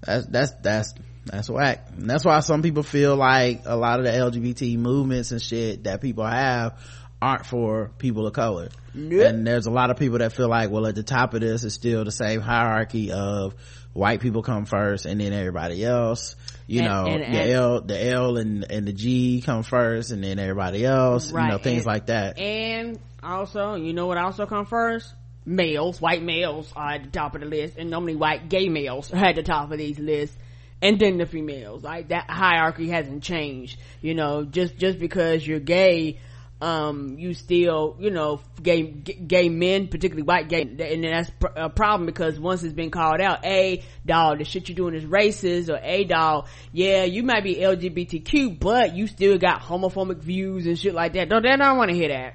that's 0.00 0.26
that's 0.26 0.52
that's 0.62 0.94
that's 1.26 1.50
whack. 1.50 1.88
And 1.96 2.08
that's 2.08 2.24
why 2.24 2.40
some 2.40 2.62
people 2.62 2.82
feel 2.82 3.16
like 3.16 3.62
a 3.66 3.76
lot 3.76 3.98
of 3.98 4.04
the 4.06 4.12
lgbt 4.12 4.78
movements 4.78 5.32
and 5.32 5.42
shit 5.42 5.84
that 5.84 6.00
people 6.00 6.24
have 6.24 6.78
aren't 7.20 7.46
for 7.46 7.90
people 7.98 8.26
of 8.26 8.32
color. 8.32 8.68
And 8.94 9.46
there's 9.46 9.66
a 9.66 9.70
lot 9.70 9.90
of 9.90 9.98
people 9.98 10.18
that 10.18 10.32
feel 10.32 10.48
like 10.48 10.70
well 10.70 10.86
at 10.86 10.94
the 10.94 11.02
top 11.02 11.34
of 11.34 11.40
this 11.40 11.64
is 11.64 11.74
still 11.74 12.04
the 12.04 12.10
same 12.12 12.40
hierarchy 12.40 13.12
of 13.12 13.54
white 13.92 14.20
people 14.20 14.42
come 14.42 14.64
first 14.66 15.04
and 15.06 15.20
then 15.20 15.32
everybody 15.32 15.84
else. 15.84 16.36
You 16.66 16.80
And- 16.82 16.88
know 16.88 17.06
and- 17.06 17.34
the 17.34 17.52
l 17.52 17.80
the 17.80 18.06
l 18.12 18.36
and 18.36 18.64
and 18.70 18.86
the 18.86 18.92
g 18.92 19.42
come 19.44 19.62
first 19.62 20.10
and 20.12 20.22
then 20.24 20.38
everybody 20.38 20.84
else 20.84 21.28
you 21.28 21.34
know 21.34 21.38
Right, 21.40 21.62
things 21.62 21.78
and- 21.78 21.86
like 21.86 22.06
that. 22.06 22.38
and 22.38 22.98
also 23.22 23.74
you 23.74 23.92
know 23.92 24.06
what 24.06 24.18
also 24.18 24.46
come 24.46 24.66
first? 24.66 25.12
Males 25.44 26.00
white 26.00 26.22
males 26.22 26.72
are 26.76 26.92
at 26.94 27.04
the 27.04 27.10
top 27.10 27.34
of 27.34 27.40
the 27.40 27.46
list 27.46 27.76
and 27.78 27.88
normally 27.90 28.16
white 28.16 28.48
gay 28.48 28.68
males 28.68 29.12
are 29.12 29.24
at 29.24 29.36
the 29.36 29.42
top 29.42 29.70
of 29.70 29.78
these 29.78 29.98
lists 29.98 30.36
and 30.82 30.98
then 30.98 31.18
the 31.18 31.26
females 31.26 31.82
like 31.82 32.08
that 32.08 32.28
hierarchy 32.30 32.88
hasn't 32.88 33.22
changed 33.22 33.78
you 34.00 34.14
know 34.14 34.44
just 34.44 34.76
just 34.76 34.98
because 34.98 35.46
you're 35.46 35.60
gay 35.60 36.18
um 36.60 37.18
you 37.18 37.34
still 37.34 37.96
you 38.00 38.10
know 38.10 38.40
gay 38.62 38.82
gay 38.82 39.50
men 39.50 39.88
particularly 39.88 40.22
white 40.22 40.48
gay 40.48 40.62
and 40.62 41.04
that's 41.04 41.28
pr- 41.38 41.48
a 41.54 41.68
problem 41.68 42.06
because 42.06 42.40
once 42.40 42.62
it's 42.62 42.72
been 42.72 42.90
called 42.90 43.20
out 43.20 43.44
a 43.44 43.82
dog 44.06 44.38
the 44.38 44.44
shit 44.44 44.66
you're 44.68 44.76
doing 44.76 44.94
is 44.94 45.04
racist 45.04 45.68
or 45.68 45.78
a 45.82 46.04
dog 46.04 46.46
yeah 46.72 47.04
you 47.04 47.22
might 47.22 47.44
be 47.44 47.56
lgbtq 47.56 48.58
but 48.58 48.94
you 48.96 49.06
still 49.06 49.36
got 49.36 49.60
homophobic 49.60 50.18
views 50.18 50.66
and 50.66 50.78
shit 50.78 50.94
like 50.94 51.12
that. 51.12 51.28
Don't 51.28 51.42
they 51.42 51.54
don't 51.54 51.76
want 51.76 51.90
to 51.90 51.96
hear 51.96 52.08
that. 52.08 52.34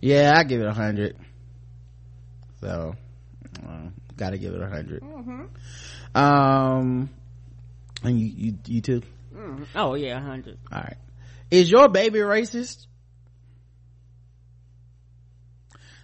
Yeah 0.00 0.34
i 0.36 0.44
give 0.44 0.60
it 0.60 0.66
a 0.66 0.74
hundred. 0.74 1.16
So 2.60 2.94
uh, 3.66 3.88
gotta 4.16 4.36
give 4.36 4.52
it 4.52 4.60
a 4.60 4.68
100 4.68 5.02
um 6.14 7.08
and 8.02 8.20
you 8.20 8.26
you, 8.26 8.58
you 8.66 8.80
too? 8.80 9.02
Mm. 9.34 9.66
oh 9.74 9.94
yeah 9.94 10.14
100 10.14 10.58
all 10.70 10.78
right. 10.78 10.96
Is 11.50 11.70
your 11.70 11.88
baby 11.88 12.18
racist? 12.20 12.86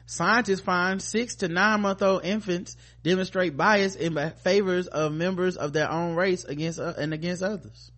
Scientists 0.07 0.61
find 0.61 1.03
six 1.03 1.37
to 1.37 1.49
nine 1.49 1.83
month 1.83 2.03
old 2.03 2.25
infants 2.25 2.77
demonstrate 3.03 3.57
bias 3.57 3.95
in 3.95 4.17
favors 4.43 4.87
of 4.87 5.13
members 5.13 5.57
of 5.57 5.75
their 5.75 5.91
own 5.91 6.15
race 6.15 6.45
against 6.45 6.79
uh, 6.79 6.95
and 6.97 7.13
against 7.13 7.43
others. 7.43 7.91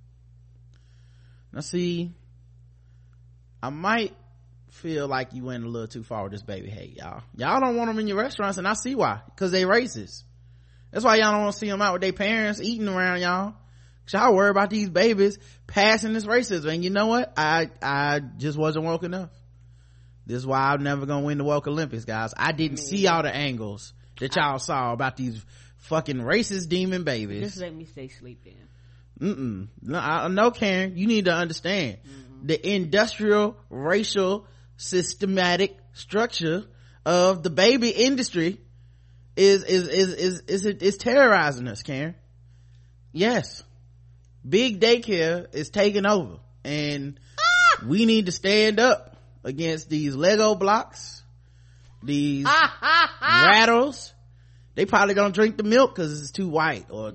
Now 1.53 1.61
see 1.61 2.13
i 3.63 3.69
might 3.69 4.15
feel 4.71 5.07
like 5.07 5.35
you 5.35 5.45
went 5.45 5.65
a 5.65 5.69
little 5.69 5.87
too 5.87 6.03
far 6.03 6.23
with 6.23 6.33
this 6.33 6.43
baby 6.43 6.71
hate 6.71 6.97
y'all. 6.97 7.23
Y'all 7.37 7.61
don't 7.61 7.77
want 7.77 7.91
them 7.91 7.99
in 7.99 8.09
your 8.09 8.17
restaurants 8.17 8.59
and 8.59 8.67
i 8.67 8.73
see 8.73 8.95
why 8.95 9.21
because 9.27 9.51
they 9.53 9.63
racist. 9.63 10.25
That's 10.91 11.05
why 11.05 11.17
y'all 11.17 11.33
don't 11.33 11.43
want 11.43 11.53
to 11.55 11.59
see 11.59 11.69
them 11.69 11.83
out 11.83 11.93
with 11.93 12.03
their 12.03 12.13
parents 12.13 12.61
eating 12.61 12.89
around 12.89 13.21
y'all 13.21 13.55
Cause 14.07 14.21
y'all 14.21 14.35
worry 14.35 14.51
about 14.51 14.71
these 14.71 14.89
babies 14.89 15.39
passing 15.67 16.13
this 16.13 16.27
racism. 16.27 16.75
And 16.75 16.85
you 16.85 16.91
know 16.91 17.07
what? 17.07 17.33
I 17.37 17.71
i 17.83 18.21
just 18.39 18.59
wasn't 18.59 18.85
woke 18.85 19.03
enough. 19.03 19.31
This 20.27 20.39
is 20.39 20.47
why 20.47 20.73
i'm 20.73 20.83
never 20.83 21.07
gonna 21.07 21.25
win 21.25 21.39
the 21.39 21.45
woke 21.45 21.67
olympics 21.67 22.05
guys. 22.05 22.35
I 22.37 22.53
didn't 22.53 22.79
see 22.79 23.07
all 23.07 23.23
the 23.23 23.35
angles 23.35 23.93
that 24.21 24.37
y'all 24.37 24.59
saw 24.59 24.93
about 24.93 25.17
these 25.17 25.45
fucking 25.79 26.19
racist 26.19 26.69
demon 26.69 27.05
babies. 27.05 27.43
Just 27.43 27.61
let 27.61 27.75
me 27.75 27.85
stay 27.85 28.07
asleep 28.07 28.45
then. 28.45 28.55
Mm-mm. 29.21 29.69
No, 29.83 29.99
I, 29.99 30.29
no, 30.29 30.51
Karen, 30.51 30.97
you 30.97 31.07
need 31.07 31.27
to 31.27 31.33
understand. 31.33 31.99
Mm-hmm. 31.99 32.47
The 32.47 32.75
industrial, 32.75 33.57
racial, 33.69 34.47
systematic 34.77 35.77
structure 35.93 36.65
of 37.05 37.43
the 37.43 37.51
baby 37.51 37.91
industry 37.91 38.59
is, 39.37 39.65
is, 39.65 39.89
is, 39.89 40.13
is, 40.15 40.41
is, 40.41 40.65
is 40.65 40.97
terrorizing 40.97 41.69
us, 41.69 41.83
Karen. 41.83 42.15
Yes. 43.13 43.63
Big 44.49 44.81
daycare 44.81 45.55
is 45.55 45.71
taking 45.71 46.07
over 46.07 46.39
and 46.65 47.19
we 47.87 48.07
need 48.07 48.27
to 48.27 48.33
stand 48.33 48.81
up 48.81 49.17
against 49.45 49.89
these 49.89 50.15
Lego 50.15 50.55
blocks, 50.55 51.23
these 52.03 52.47
rattles. 53.23 54.13
They 54.75 54.87
probably 54.87 55.15
gonna 55.15 55.33
drink 55.33 55.57
the 55.57 55.63
milk 55.63 55.95
cause 55.97 56.21
it's 56.21 56.31
too 56.31 56.49
white 56.49 56.87
or, 56.91 57.13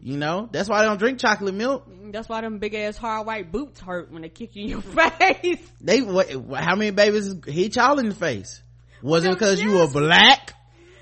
you 0.00 0.16
know, 0.16 0.48
that's 0.50 0.68
why 0.68 0.80
they 0.80 0.88
don't 0.88 0.98
drink 0.98 1.18
chocolate 1.18 1.54
milk. 1.54 1.88
Mm, 1.88 2.12
that's 2.12 2.28
why 2.28 2.40
them 2.40 2.58
big 2.58 2.74
ass 2.74 2.96
hard 2.96 3.26
white 3.26 3.52
boots 3.52 3.80
hurt 3.80 4.10
when 4.10 4.22
they 4.22 4.28
kick 4.28 4.56
you 4.56 4.64
in 4.64 4.68
your 4.70 4.80
face 4.82 5.58
They, 5.80 6.00
what, 6.00 6.30
how 6.54 6.76
many 6.76 6.90
babies 6.90 7.34
hit 7.46 7.76
y'all 7.76 7.98
in 7.98 8.08
the 8.08 8.14
face? 8.14 8.62
Was 9.02 9.24
it 9.24 9.28
Well, 9.28 9.34
because 9.36 9.62
you 9.62 9.72
were 9.72 9.88
black? 9.88 10.54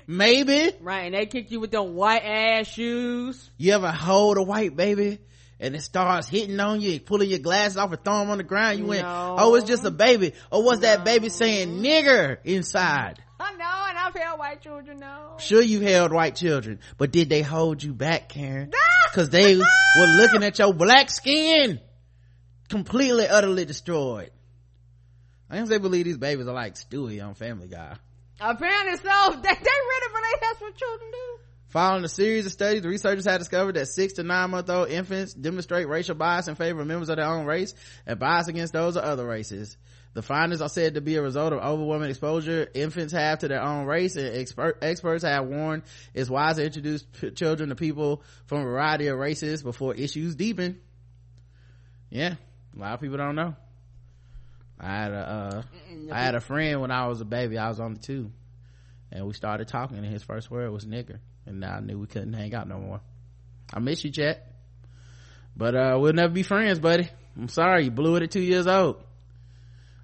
Maybe. 0.07 0.71
right 0.81 1.05
and 1.05 1.13
they 1.15 1.27
kick 1.27 1.51
you 1.51 1.61
with 1.61 1.71
them 1.71 1.93
white 1.95 2.23
ass 2.25 2.67
shoes 2.67 3.49
You 3.57 3.73
ever 3.73 3.91
hold 3.91 4.37
a 4.37 4.43
white 4.43 4.75
baby 4.75 5.19
and 5.61 5.75
it 5.75 5.81
starts 5.81 6.27
hitting 6.27 6.59
on 6.59 6.81
you, 6.81 6.99
pulling 6.99 7.29
your 7.29 7.39
glasses 7.39 7.77
off 7.77 7.91
and 7.91 8.03
throwing 8.03 8.21
them 8.21 8.31
on 8.31 8.37
the 8.39 8.43
ground? 8.43 8.79
You 8.79 8.87
went, 8.87 9.05
oh, 9.07 9.55
it's 9.55 9.67
just 9.67 9.85
a 9.85 9.91
baby. 9.91 10.33
Or 10.51 10.63
was 10.63 10.81
that 10.81 11.05
baby 11.05 11.29
saying 11.29 11.81
nigger 11.81 12.39
inside? 12.43 13.23
I 13.39 13.53
know, 13.53 13.85
and 13.89 13.97
I've 13.97 14.13
held 14.13 14.39
white 14.39 14.61
children 14.61 14.99
now. 14.99 15.37
Sure, 15.37 15.61
you 15.61 15.79
held 15.79 16.11
white 16.11 16.35
children, 16.35 16.79
but 16.97 17.11
did 17.11 17.29
they 17.29 17.43
hold 17.43 17.81
you 17.81 17.93
back, 17.93 18.29
Karen? 18.29 18.71
Cause 19.13 19.29
they 19.29 19.55
were 19.99 20.07
looking 20.17 20.43
at 20.43 20.57
your 20.59 20.73
black 20.73 21.09
skin 21.09 21.79
completely, 22.69 23.27
utterly 23.27 23.65
destroyed. 23.65 24.31
I 25.49 25.57
guess 25.57 25.69
they 25.69 25.77
believe 25.77 26.05
these 26.05 26.17
babies 26.17 26.47
are 26.47 26.53
like 26.53 26.75
Stewie 26.75 27.23
on 27.25 27.35
Family 27.35 27.67
Guy. 27.67 27.97
Apparently 28.39 28.97
so. 28.97 29.29
They, 29.35 29.41
they 29.41 29.49
ready 29.49 30.07
for 30.09 30.21
they 30.21 30.39
that's 30.41 30.61
what 30.61 30.75
children 30.75 31.11
do. 31.11 31.50
Following 31.71 32.03
a 32.03 32.09
series 32.09 32.45
of 32.45 32.51
studies, 32.51 32.81
the 32.81 32.89
researchers 32.89 33.23
have 33.23 33.39
discovered 33.39 33.75
that 33.75 33.87
six 33.87 34.13
to 34.13 34.23
nine 34.23 34.49
month 34.51 34.69
old 34.69 34.89
infants 34.89 35.33
demonstrate 35.33 35.87
racial 35.87 36.15
bias 36.15 36.49
in 36.49 36.55
favor 36.55 36.81
of 36.81 36.87
members 36.87 37.07
of 37.07 37.15
their 37.15 37.25
own 37.25 37.45
race 37.45 37.73
and 38.05 38.19
bias 38.19 38.49
against 38.49 38.73
those 38.73 38.97
of 38.97 39.05
other 39.05 39.25
races. 39.25 39.77
The 40.13 40.21
findings 40.21 40.61
are 40.61 40.67
said 40.67 40.95
to 40.95 41.01
be 41.01 41.15
a 41.15 41.21
result 41.21 41.53
of 41.53 41.59
overwhelming 41.59 42.09
exposure 42.09 42.67
infants 42.73 43.13
have 43.13 43.39
to 43.39 43.47
their 43.47 43.61
own 43.61 43.85
race 43.85 44.17
and 44.17 44.35
expert, 44.35 44.79
experts 44.81 45.23
have 45.23 45.47
warned 45.47 45.83
it's 46.13 46.29
wise 46.29 46.57
to 46.57 46.65
introduce 46.65 47.03
p- 47.03 47.31
children 47.31 47.69
to 47.69 47.75
people 47.75 48.21
from 48.47 48.59
a 48.59 48.65
variety 48.65 49.07
of 49.07 49.17
races 49.17 49.63
before 49.63 49.95
issues 49.95 50.35
deepen. 50.35 50.81
Yeah, 52.09 52.35
a 52.75 52.79
lot 52.79 52.95
of 52.95 52.99
people 52.99 53.15
don't 53.15 53.35
know. 53.35 53.55
I 54.77 54.89
had 54.89 55.11
a, 55.13 55.15
uh, 55.15 55.61
I 56.11 56.19
had 56.19 56.35
a 56.35 56.41
friend 56.41 56.81
when 56.81 56.91
I 56.91 57.07
was 57.07 57.21
a 57.21 57.25
baby. 57.25 57.57
I 57.57 57.69
was 57.69 57.79
only 57.79 57.99
two, 57.99 58.29
and 59.09 59.25
we 59.25 59.31
started 59.31 59.69
talking, 59.69 59.95
and 59.99 60.05
his 60.05 60.23
first 60.23 60.51
word 60.51 60.69
was 60.71 60.85
"nigger," 60.85 61.19
and 61.45 61.59
now 61.59 61.75
I 61.75 61.79
knew 61.79 61.99
we 61.99 62.07
couldn't 62.07 62.33
hang 62.33 62.53
out 62.53 62.67
no 62.67 62.79
more. 62.79 63.01
I 63.73 63.79
miss 63.79 64.03
you, 64.03 64.11
Chet, 64.11 64.45
but 65.55 65.75
uh, 65.75 65.97
we'll 65.99 66.13
never 66.13 66.33
be 66.33 66.43
friends, 66.43 66.79
buddy. 66.79 67.09
I'm 67.37 67.47
sorry, 67.47 67.85
you 67.85 67.91
blew 67.91 68.15
it 68.17 68.23
at 68.23 68.31
two 68.31 68.41
years 68.41 68.67
old. 68.67 69.03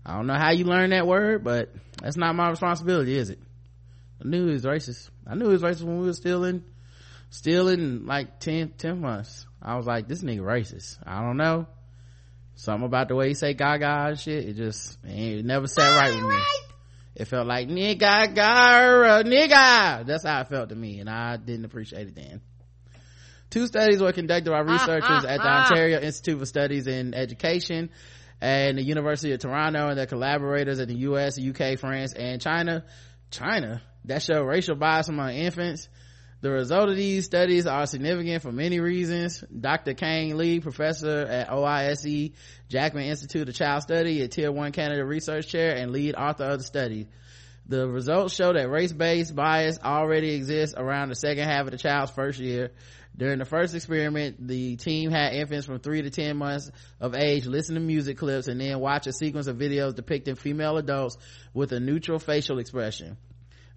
I 0.05 0.15
don't 0.15 0.27
know 0.27 0.37
how 0.37 0.51
you 0.51 0.63
learned 0.63 0.93
that 0.93 1.05
word, 1.05 1.43
but 1.43 1.73
that's 2.01 2.15
not 2.15 2.33
my 2.35 2.49
responsibility, 2.49 3.17
is 3.17 3.29
it? 3.29 3.39
I 4.23 4.27
knew 4.27 4.47
he 4.47 4.53
was 4.53 4.63
racist. 4.63 5.09
I 5.25 5.35
knew 5.35 5.45
he 5.47 5.53
was 5.53 5.63
racist 5.63 5.83
when 5.83 5.99
we 5.99 6.05
were 6.05 6.13
still 6.13 6.45
in, 6.45 6.63
still 7.29 7.67
in 7.67 8.05
like 8.05 8.39
10, 8.39 8.73
10 8.77 9.01
months. 9.01 9.45
I 9.61 9.75
was 9.75 9.85
like, 9.85 10.07
this 10.07 10.23
nigga 10.23 10.39
racist. 10.39 10.97
I 11.05 11.21
don't 11.21 11.37
know. 11.37 11.67
Something 12.55 12.85
about 12.85 13.09
the 13.09 13.15
way 13.15 13.27
he 13.27 13.33
say 13.33 13.53
gaga 13.53 14.07
and 14.07 14.19
shit, 14.19 14.45
it 14.45 14.53
just, 14.55 14.97
it 15.03 15.45
never 15.45 15.67
sat 15.67 15.95
right 15.99 16.15
with 16.15 16.23
me. 16.23 16.41
It 17.17 17.25
felt 17.25 17.47
like 17.47 17.67
nigga, 17.67 18.35
gara, 18.35 19.23
nigga. 19.23 20.05
That's 20.05 20.23
how 20.23 20.41
it 20.41 20.49
felt 20.49 20.69
to 20.69 20.75
me, 20.75 20.99
and 20.99 21.09
I 21.09 21.37
didn't 21.37 21.65
appreciate 21.65 22.09
it 22.09 22.15
then. 22.15 22.41
Two 23.49 23.65
studies 23.65 23.99
were 23.99 24.13
conducted 24.13 24.51
by 24.51 24.59
researchers 24.59 25.25
at 25.25 25.37
the 25.37 25.47
Ontario 25.47 25.99
Institute 25.99 26.37
for 26.37 26.45
Studies 26.45 26.85
in 26.85 27.15
Education 27.15 27.89
and 28.39 28.77
the 28.77 28.83
University 28.83 29.31
of 29.31 29.39
Toronto 29.39 29.87
and 29.87 29.97
their 29.97 30.05
collaborators 30.05 30.79
in 30.79 30.89
the 30.89 30.97
US, 31.09 31.39
UK, 31.39 31.79
France, 31.79 32.13
and 32.13 32.39
China. 32.39 32.85
China 33.31 33.81
that 34.05 34.21
show 34.21 34.43
racial 34.43 34.75
bias 34.75 35.09
among 35.09 35.31
infants 35.33 35.89
The 36.39 36.51
result 36.51 36.89
of 36.89 36.95
these 36.95 37.25
studies 37.25 37.65
are 37.65 37.87
significant 37.87 38.43
for 38.43 38.51
many 38.51 38.79
reasons. 38.79 39.43
Dr. 39.59 39.95
Kang 39.95 40.37
Lee, 40.37 40.59
professor 40.59 41.21
at 41.21 41.49
OISE 41.49 42.31
Jackman 42.69 43.05
Institute 43.05 43.49
of 43.49 43.55
Child 43.55 43.81
Study, 43.81 44.21
a 44.21 44.27
tier 44.27 44.51
one 44.51 44.71
Canada 44.71 45.03
research 45.03 45.47
chair 45.47 45.75
and 45.75 45.91
lead 45.91 46.13
author 46.13 46.43
of 46.43 46.59
the 46.59 46.63
study. 46.63 47.07
The 47.65 47.87
results 47.87 48.35
show 48.35 48.53
that 48.53 48.69
race-based 48.69 49.35
bias 49.35 49.79
already 49.83 50.35
exists 50.35 50.75
around 50.77 51.09
the 51.09 51.15
second 51.15 51.45
half 51.45 51.65
of 51.65 51.71
the 51.71 51.77
child's 51.77 52.11
first 52.11 52.39
year. 52.39 52.71
During 53.17 53.39
the 53.39 53.45
first 53.45 53.73
experiment, 53.73 54.47
the 54.47 54.75
team 54.75 55.09
had 55.09 55.33
infants 55.33 55.65
from 55.65 55.79
3 55.79 56.03
to 56.03 56.11
10 56.11 56.37
months 56.37 56.69
of 57.01 57.15
age 57.15 57.47
listen 57.47 57.73
to 57.73 57.81
music 57.81 58.19
clips 58.19 58.47
and 58.47 58.61
then 58.61 58.79
watch 58.79 59.07
a 59.07 59.11
sequence 59.11 59.47
of 59.47 59.57
videos 59.57 59.95
depicting 59.95 60.35
female 60.35 60.77
adults 60.77 61.17
with 61.55 61.71
a 61.71 61.79
neutral 61.79 62.19
facial 62.19 62.59
expression. 62.59 63.17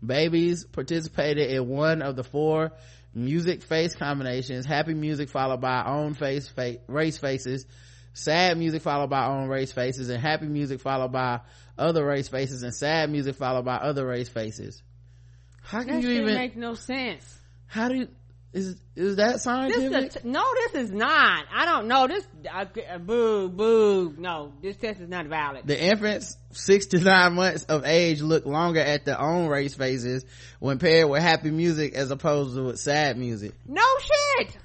Babies 0.04 0.64
participated 0.64 1.50
in 1.50 1.68
one 1.68 2.02
of 2.02 2.16
the 2.16 2.24
four 2.24 2.72
music 3.14 3.62
face 3.62 3.94
combinations, 3.94 4.64
happy 4.64 4.94
music 4.94 5.28
followed 5.28 5.60
by 5.60 5.84
own 5.84 6.14
face, 6.14 6.48
fa- 6.48 6.78
race 6.86 7.18
faces, 7.18 7.66
sad 8.12 8.56
music 8.56 8.82
followed 8.82 9.10
by 9.10 9.26
own 9.26 9.48
race 9.48 9.72
faces, 9.72 10.08
and 10.08 10.20
happy 10.20 10.46
music 10.46 10.80
followed 10.80 11.12
by 11.12 11.40
other 11.76 12.04
race 12.04 12.28
faces, 12.28 12.62
and 12.62 12.74
sad 12.74 13.10
music 13.10 13.36
followed 13.36 13.64
by 13.64 13.76
other 13.76 14.06
race 14.06 14.28
faces. 14.28 14.82
How 15.62 15.82
can 15.82 16.00
That 16.00 16.02
you 16.02 16.10
even, 16.22 16.34
make 16.34 16.56
no 16.56 16.74
sense. 16.74 17.38
how 17.66 17.88
do 17.88 17.96
you, 17.96 18.08
is, 18.52 18.76
is 18.96 19.16
that 19.16 19.34
This 19.34 19.42
scientific? 19.44 20.12
the 20.12 20.20
t- 20.20 20.28
no, 20.28 20.44
this 20.72 20.82
is 20.84 20.90
not. 20.90 21.44
I 21.54 21.64
don't 21.66 21.86
know. 21.86 22.08
This 22.08 22.26
uh, 22.52 22.64
uh, 22.90 22.98
boo 22.98 23.48
boo. 23.48 24.14
No, 24.18 24.52
this 24.60 24.76
test 24.76 25.00
is 25.00 25.08
not 25.08 25.26
valid. 25.26 25.66
The 25.66 25.80
infants 25.80 26.36
six 26.52 26.86
to 26.86 26.98
nine 26.98 27.34
months 27.34 27.62
of 27.64 27.84
age 27.84 28.20
look 28.22 28.46
longer 28.46 28.80
at 28.80 29.04
their 29.04 29.20
own 29.20 29.46
race 29.46 29.74
faces 29.74 30.24
when 30.58 30.78
paired 30.80 31.08
with 31.08 31.22
happy 31.22 31.50
music 31.52 31.94
as 31.94 32.10
opposed 32.10 32.56
to 32.56 32.64
with 32.64 32.80
sad 32.80 33.16
music. 33.16 33.52
no 33.66 33.84
shit. 34.38 34.56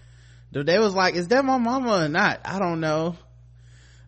They 0.51 0.79
was 0.79 0.93
like, 0.95 1.15
is 1.15 1.27
that 1.27 1.43
my 1.43 1.57
mama 1.57 2.05
or 2.05 2.07
not? 2.07 2.39
I 2.45 2.59
don't 2.59 2.79
know. 2.79 3.17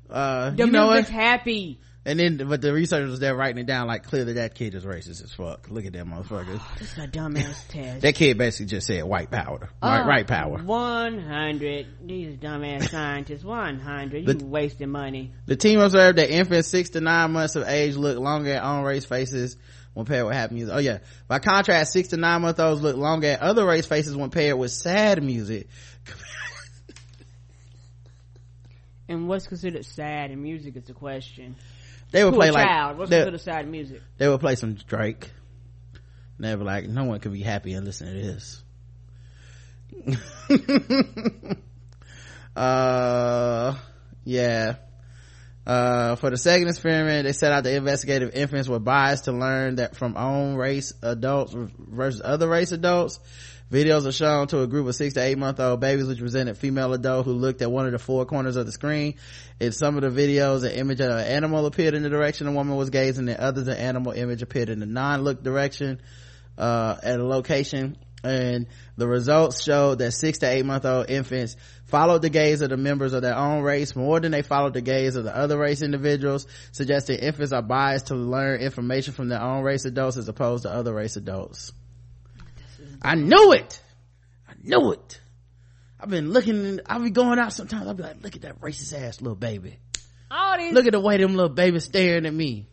Uh, 0.09 0.51
The 0.51 0.65
you 0.65 0.71
know 0.71 0.91
music's 0.91 1.11
what? 1.11 1.21
happy. 1.21 1.81
And 2.07 2.17
then, 2.17 2.37
but 2.47 2.61
the 2.61 2.71
researchers 2.71 3.11
was 3.11 3.19
there 3.19 3.35
writing 3.35 3.57
it 3.57 3.67
down 3.67 3.85
like, 3.85 4.03
clearly 4.05 4.33
that 4.33 4.55
kid 4.55 4.73
is 4.75 4.85
racist 4.85 5.21
as 5.21 5.33
fuck. 5.33 5.69
Look 5.69 5.85
at 5.85 5.91
that 5.91 6.05
motherfucker. 6.05 6.59
This 6.79 6.93
is 6.93 6.97
a 6.97 7.07
dumbass 7.07 7.67
test. 7.67 8.01
that 8.01 8.15
kid 8.15 8.37
basically 8.37 8.67
just 8.67 8.87
said 8.87 9.03
white 9.03 9.29
power. 9.29 9.69
White, 9.79 10.03
Oh, 10.03 10.07
right 10.07 10.25
power. 10.25 10.57
100. 10.57 11.87
These 12.07 12.37
dumbass 12.37 12.89
scientists. 12.89 13.43
100. 13.43 14.25
You 14.25 14.33
The- 14.33 14.45
wasting 14.45 14.89
money. 14.89 15.33
The 15.47 15.57
team 15.57 15.81
observed 15.81 16.17
that 16.17 16.29
infants 16.31 16.69
six 16.69 16.91
to 16.91 17.01
nine 17.01 17.33
months 17.33 17.57
of 17.57 17.67
age 17.67 17.97
look 17.97 18.17
longer 18.17 18.53
at 18.53 18.63
own 18.63 18.85
race 18.85 19.03
faces 19.03 19.57
when 19.93 20.05
paired 20.05 20.25
with 20.27 20.35
happy 20.35 20.55
music. 20.55 20.73
Oh 20.73 20.79
yeah. 20.79 20.99
By 21.27 21.39
contrast, 21.39 21.91
six 21.91 22.07
to 22.09 22.17
nine 22.17 22.41
month 22.41 22.57
olds 22.61 22.81
look 22.81 22.95
longer 22.95 23.27
at 23.27 23.41
other 23.41 23.65
race 23.65 23.85
faces 23.85 24.15
when 24.15 24.29
paired 24.29 24.57
with 24.57 24.71
sad 24.71 25.21
music. 25.21 25.67
And 29.09 29.29
what's 29.29 29.47
considered 29.47 29.85
sad 29.85 30.31
in 30.31 30.43
music 30.43 30.75
is 30.75 30.83
the 30.83 30.93
question. 30.93 31.55
They 32.11 32.23
would 32.23 32.33
play 32.33 32.51
like, 32.51 32.97
what's 32.97 33.09
they, 33.09 33.37
sad 33.37 33.65
in 33.65 33.71
music? 33.71 34.01
they 34.17 34.29
would 34.29 34.39
play 34.39 34.55
some 34.55 34.75
Drake. 34.75 35.29
And 36.37 36.45
they'd 36.45 36.55
like, 36.55 36.87
no 36.87 37.03
one 37.03 37.19
could 37.19 37.33
be 37.33 37.41
happy 37.41 37.73
and 37.73 37.85
listen 37.85 38.07
to 38.07 38.13
this. 38.13 38.63
uh, 42.55 43.75
yeah. 44.23 44.75
Uh, 45.65 46.15
for 46.15 46.29
the 46.29 46.37
second 46.37 46.69
experiment, 46.69 47.25
they 47.25 47.33
set 47.33 47.51
out 47.51 47.65
to 47.65 47.75
investigate 47.75 48.21
if 48.21 48.33
infants 48.33 48.69
were 48.69 48.79
biased 48.79 49.25
to 49.25 49.33
learn 49.33 49.75
that 49.75 49.97
from 49.97 50.15
own 50.15 50.55
race 50.55 50.93
adults 51.01 51.53
versus 51.53 52.21
other 52.23 52.47
race 52.47 52.71
adults. 52.71 53.19
Videos 53.69 54.05
are 54.05 54.13
shown 54.13 54.47
to 54.47 54.61
a 54.61 54.67
group 54.67 54.87
of 54.87 54.95
six 54.95 55.15
to 55.15 55.21
eight 55.21 55.37
month 55.37 55.59
old 55.59 55.81
babies, 55.81 56.07
which 56.07 56.19
presented 56.19 56.57
female 56.57 56.93
adult 56.93 57.25
who 57.25 57.33
looked 57.33 57.61
at 57.61 57.69
one 57.69 57.85
of 57.85 57.91
the 57.91 57.99
four 57.99 58.25
corners 58.25 58.55
of 58.55 58.65
the 58.65 58.71
screen. 58.71 59.15
In 59.59 59.73
some 59.73 59.97
of 59.97 60.03
the 60.03 60.21
videos, 60.21 60.63
an 60.63 60.71
image 60.71 61.01
of 61.01 61.11
an 61.11 61.25
animal 61.25 61.65
appeared 61.65 61.93
in 61.93 62.01
the 62.01 62.09
direction 62.09 62.47
the 62.47 62.53
woman 62.53 62.77
was 62.77 62.89
gazing, 62.89 63.27
and 63.27 63.37
others, 63.37 63.67
an 63.67 63.75
animal 63.75 64.13
image 64.13 64.41
appeared 64.41 64.69
in 64.69 64.79
the 64.79 64.85
non-look 64.85 65.43
direction, 65.43 65.99
uh, 66.57 66.95
at 67.03 67.19
a 67.19 67.23
location. 67.25 67.97
And 68.23 68.67
the 68.95 69.05
results 69.05 69.61
showed 69.61 69.99
that 69.99 70.11
six 70.11 70.37
to 70.39 70.49
eight 70.49 70.65
month 70.65 70.85
old 70.85 71.09
infants 71.09 71.57
followed 71.87 72.21
the 72.21 72.29
gaze 72.29 72.61
of 72.61 72.69
the 72.69 72.77
members 72.77 73.11
of 73.11 73.21
their 73.21 73.35
own 73.35 73.63
race 73.63 73.97
more 73.97 74.21
than 74.21 74.31
they 74.31 74.43
followed 74.43 74.75
the 74.75 74.81
gaze 74.81 75.17
of 75.17 75.25
the 75.25 75.35
other 75.35 75.57
race 75.57 75.81
individuals, 75.81 76.47
suggesting 76.71 77.19
infants 77.19 77.51
are 77.51 77.61
biased 77.61 78.07
to 78.07 78.15
learn 78.15 78.61
information 78.61 79.13
from 79.13 79.27
their 79.27 79.41
own 79.41 79.61
race 79.61 79.83
adults 79.83 80.15
as 80.15 80.29
opposed 80.29 80.63
to 80.63 80.71
other 80.71 80.93
race 80.93 81.17
adults. 81.17 81.73
I 83.01 83.15
knew 83.15 83.53
it. 83.53 83.81
I 84.47 84.53
knew 84.61 84.91
it. 84.91 85.21
I've 85.99 86.09
been 86.09 86.31
looking, 86.31 86.79
I'll 86.85 87.01
be 87.01 87.09
going 87.09 87.39
out 87.39 87.53
sometimes, 87.53 87.87
I'll 87.87 87.93
be 87.93 88.03
like, 88.03 88.21
look 88.21 88.35
at 88.35 88.41
that 88.43 88.61
racist 88.61 88.93
ass 88.93 89.19
little 89.21 89.35
baby. 89.35 89.77
All 90.29 90.57
these 90.57 90.73
Look 90.73 90.85
at 90.85 90.91
the 90.91 90.99
way 90.99 91.17
them 91.17 91.35
little 91.35 91.49
babies 91.49 91.85
staring 91.85 92.25
at 92.25 92.33
me. 92.33 92.67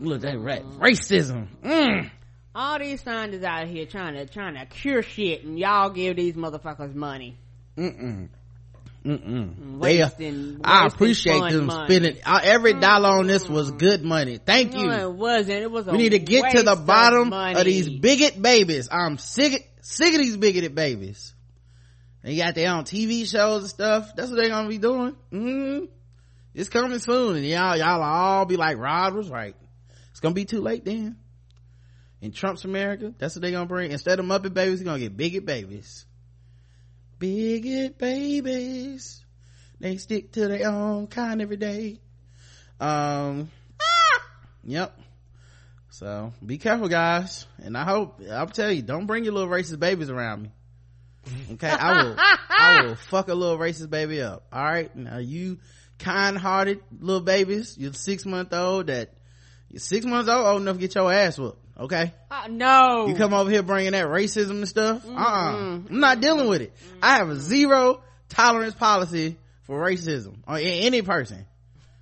Look 0.00 0.16
at 0.24 0.32
that 0.32 0.38
ra- 0.38 0.58
racism. 0.78 1.48
Mm. 1.64 2.10
all 2.54 2.78
these 2.78 3.02
scientists 3.02 3.44
out 3.44 3.66
here 3.66 3.86
trying 3.86 4.14
to 4.14 4.26
trying 4.26 4.54
to 4.54 4.66
cure 4.66 5.02
shit, 5.02 5.44
and 5.44 5.58
y'all 5.58 5.90
give 5.90 6.16
these 6.16 6.34
motherfuckers 6.34 6.94
money. 6.94 7.38
Mm-mm. 7.76 8.28
Mm-mm. 9.06 9.80
They, 9.80 10.02
uh, 10.02 10.10
I 10.64 10.86
appreciate 10.86 11.38
them 11.52 11.66
money. 11.66 11.86
spending, 11.94 12.22
uh, 12.26 12.40
every 12.42 12.74
dollar 12.74 13.10
on 13.10 13.28
this 13.28 13.48
was 13.48 13.70
good 13.70 14.02
money. 14.02 14.38
Thank 14.38 14.72
No, 14.74 14.82
you. 14.82 14.90
it 14.90 15.12
wasn't. 15.12 15.62
It 15.62 15.70
was. 15.70 15.86
We 15.86 15.98
need 15.98 16.08
to 16.10 16.18
get 16.18 16.50
to 16.56 16.62
the 16.64 16.74
bottom 16.74 17.28
money. 17.28 17.58
of 17.58 17.64
these 17.64 17.88
bigot 17.88 18.40
babies. 18.40 18.88
I'm 18.90 19.18
sick, 19.18 19.70
sick 19.82 20.12
of 20.12 20.18
these 20.20 20.36
bigoted 20.36 20.74
babies. 20.74 21.34
They 22.24 22.36
got 22.36 22.56
their 22.56 22.72
own 22.72 22.82
TV 22.84 23.30
shows 23.30 23.62
and 23.62 23.70
stuff. 23.70 24.10
That's 24.16 24.30
what 24.30 24.36
they're 24.40 24.48
gonna 24.48 24.68
be 24.68 24.78
doing. 24.78 25.14
hmm 25.30 25.84
It's 26.54 26.68
coming 26.68 26.98
soon, 26.98 27.36
and 27.36 27.46
y'all, 27.46 27.76
y'all 27.76 28.02
all 28.02 28.44
be 28.46 28.56
like, 28.56 28.78
Rod 28.78 29.14
was 29.14 29.28
right. 29.30 29.54
It's 30.10 30.18
gonna 30.20 30.34
be 30.34 30.46
too 30.46 30.60
late 30.60 30.84
then. 30.84 31.16
In 32.22 32.32
Trump's 32.32 32.64
America, 32.64 33.14
that's 33.18 33.36
what 33.36 33.42
they're 33.42 33.52
gonna 33.52 33.66
bring. 33.66 33.92
Instead 33.92 34.18
of 34.18 34.24
Muppet 34.26 34.54
babies, 34.54 34.80
you're 34.80 34.86
gonna 34.86 34.98
get 34.98 35.16
bigot 35.16 35.44
babies. 35.46 36.05
Bigot 37.18 37.98
babies. 37.98 39.24
They 39.80 39.96
stick 39.96 40.32
to 40.32 40.48
their 40.48 40.68
own 40.68 41.06
kind 41.06 41.42
every 41.42 41.56
day. 41.56 42.00
Um, 42.80 43.50
yep. 44.64 44.98
So 45.90 46.32
be 46.44 46.58
careful, 46.58 46.88
guys. 46.88 47.46
And 47.62 47.76
I 47.76 47.84
hope 47.84 48.20
I'll 48.30 48.46
tell 48.46 48.70
you, 48.70 48.82
don't 48.82 49.06
bring 49.06 49.24
your 49.24 49.34
little 49.34 49.48
racist 49.48 49.78
babies 49.78 50.10
around 50.10 50.42
me. 50.42 50.50
Okay, 51.52 51.68
I 51.68 52.02
will. 52.02 52.16
I 52.48 52.82
will 52.82 52.96
fuck 52.96 53.28
a 53.28 53.34
little 53.34 53.58
racist 53.58 53.90
baby 53.90 54.22
up. 54.22 54.46
All 54.52 54.62
right, 54.62 54.94
now 54.94 55.18
you 55.18 55.58
kind-hearted 55.98 56.80
little 57.00 57.22
babies, 57.22 57.76
you're 57.78 57.92
six 57.92 58.26
month 58.26 58.52
old 58.52 58.88
that 58.88 59.14
you're 59.70 59.80
six 59.80 60.04
months 60.04 60.30
old, 60.30 60.46
old 60.46 60.62
enough 60.62 60.76
to 60.76 60.80
get 60.80 60.94
your 60.94 61.12
ass 61.12 61.38
whooped. 61.38 61.65
Okay, 61.78 62.12
Uh, 62.30 62.48
no. 62.48 63.06
you 63.06 63.14
come 63.14 63.34
over 63.34 63.50
here 63.50 63.62
bringing 63.62 63.92
that 63.92 64.06
racism 64.06 64.50
and 64.52 64.68
stuff. 64.68 65.04
Uh, 65.06 65.10
uh-uh. 65.12 65.56
I'm 65.56 65.86
not 66.00 66.20
dealing 66.22 66.48
with 66.48 66.62
it. 66.62 66.72
I 67.02 67.16
have 67.18 67.28
a 67.28 67.36
zero 67.36 68.00
tolerance 68.30 68.74
policy 68.74 69.36
for 69.64 69.78
racism 69.78 70.36
or 70.48 70.56
any 70.56 71.02
person. 71.02 71.44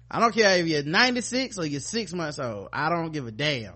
I 0.08 0.20
don't 0.20 0.32
care 0.32 0.58
if 0.58 0.68
you're 0.68 0.84
96 0.84 1.58
or 1.58 1.66
you're 1.66 1.80
six 1.80 2.12
months 2.12 2.38
old. 2.38 2.68
I 2.72 2.88
don't 2.88 3.12
give 3.12 3.26
a 3.26 3.32
damn. 3.32 3.74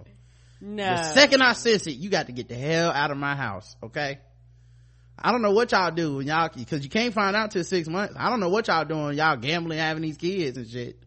no. 0.60 0.84
The 0.84 1.02
second 1.14 1.42
I 1.42 1.52
sense 1.54 1.88
it, 1.88 1.96
you 1.96 2.10
got 2.10 2.26
to 2.26 2.32
get 2.32 2.48
the 2.48 2.54
hell 2.54 2.92
out 2.92 3.10
of 3.10 3.16
my 3.16 3.34
house. 3.34 3.74
Okay. 3.82 4.18
I 5.18 5.32
don't 5.32 5.42
know 5.42 5.50
what 5.50 5.72
y'all 5.72 5.90
do 5.90 6.16
when 6.18 6.28
y'all, 6.28 6.48
cause 6.48 6.84
you 6.84 6.88
can't 6.90 7.12
find 7.12 7.34
out 7.34 7.50
till 7.50 7.64
six 7.64 7.88
months. 7.88 8.14
I 8.16 8.30
don't 8.30 8.38
know 8.38 8.50
what 8.50 8.68
y'all 8.68 8.84
doing. 8.84 9.18
Y'all 9.18 9.36
gambling, 9.36 9.78
having 9.80 10.02
these 10.04 10.16
kids 10.16 10.56
and 10.56 10.68
shit. 10.68 11.02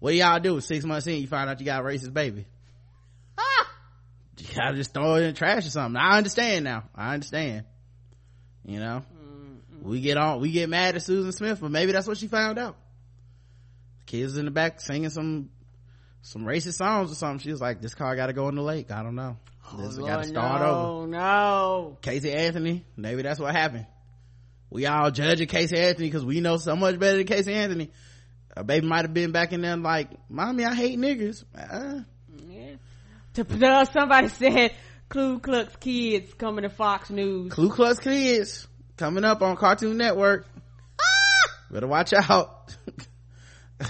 What 0.00 0.10
do 0.10 0.16
y'all 0.18 0.38
do? 0.38 0.60
Six 0.60 0.84
months 0.84 1.06
in, 1.06 1.18
you 1.18 1.26
find 1.28 1.48
out 1.48 1.58
you 1.60 1.64
got 1.64 1.80
a 1.80 1.84
racist 1.84 2.12
baby. 2.12 2.44
Gotta 4.54 4.76
just 4.76 4.92
throw 4.92 5.14
it 5.16 5.22
in 5.22 5.26
the 5.28 5.32
trash 5.32 5.66
or 5.66 5.70
something. 5.70 6.00
I 6.00 6.16
understand 6.18 6.64
now. 6.64 6.84
I 6.94 7.14
understand. 7.14 7.64
You 8.64 8.78
know, 8.78 9.02
we 9.82 10.00
get 10.00 10.16
on, 10.16 10.40
we 10.40 10.50
get 10.52 10.68
mad 10.68 10.94
at 10.94 11.02
Susan 11.02 11.32
Smith, 11.32 11.60
but 11.60 11.70
maybe 11.70 11.92
that's 11.92 12.06
what 12.06 12.18
she 12.18 12.28
found 12.28 12.58
out. 12.58 12.76
Kids 14.06 14.36
in 14.36 14.44
the 14.44 14.50
back 14.50 14.80
singing 14.80 15.10
some, 15.10 15.50
some 16.22 16.44
racist 16.44 16.74
songs 16.74 17.10
or 17.10 17.14
something. 17.14 17.40
She 17.40 17.50
was 17.50 17.60
like, 17.60 17.80
this 17.80 17.94
car 17.94 18.14
gotta 18.14 18.32
go 18.32 18.48
in 18.48 18.54
the 18.54 18.62
lake. 18.62 18.90
I 18.90 19.02
don't 19.02 19.14
know. 19.14 19.36
This 19.78 19.98
Oh, 19.98 20.06
gotta 20.06 20.24
start 20.24 20.60
no, 20.60 20.66
over. 20.66 21.06
No. 21.06 21.98
Casey 22.02 22.32
Anthony, 22.32 22.84
maybe 22.96 23.22
that's 23.22 23.40
what 23.40 23.54
happened. 23.54 23.86
We 24.70 24.86
all 24.86 25.10
judging 25.10 25.48
Casey 25.48 25.78
Anthony 25.78 26.08
because 26.08 26.24
we 26.24 26.40
know 26.40 26.56
so 26.56 26.76
much 26.76 26.98
better 26.98 27.18
than 27.18 27.26
Casey 27.26 27.52
Anthony. 27.52 27.90
A 28.56 28.64
baby 28.64 28.86
might 28.86 29.02
have 29.02 29.14
been 29.14 29.32
back 29.32 29.52
in 29.52 29.62
there 29.62 29.76
like, 29.76 30.10
mommy, 30.28 30.64
I 30.64 30.74
hate 30.74 30.98
niggers. 30.98 31.44
Uh. 31.56 32.02
To 33.34 33.66
uh, 33.66 33.84
somebody 33.86 34.28
said 34.28 34.74
Ku 35.08 35.38
Klux 35.38 35.74
Kids 35.76 36.34
coming 36.34 36.62
to 36.62 36.68
Fox 36.68 37.10
News. 37.10 37.52
Ku 37.52 37.70
Klux 37.70 37.98
Kids 37.98 38.66
coming 38.96 39.24
up 39.24 39.42
on 39.42 39.56
Cartoon 39.56 39.96
Network. 39.96 40.46
Better 41.70 41.86
watch 41.86 42.12
out. 42.12 42.76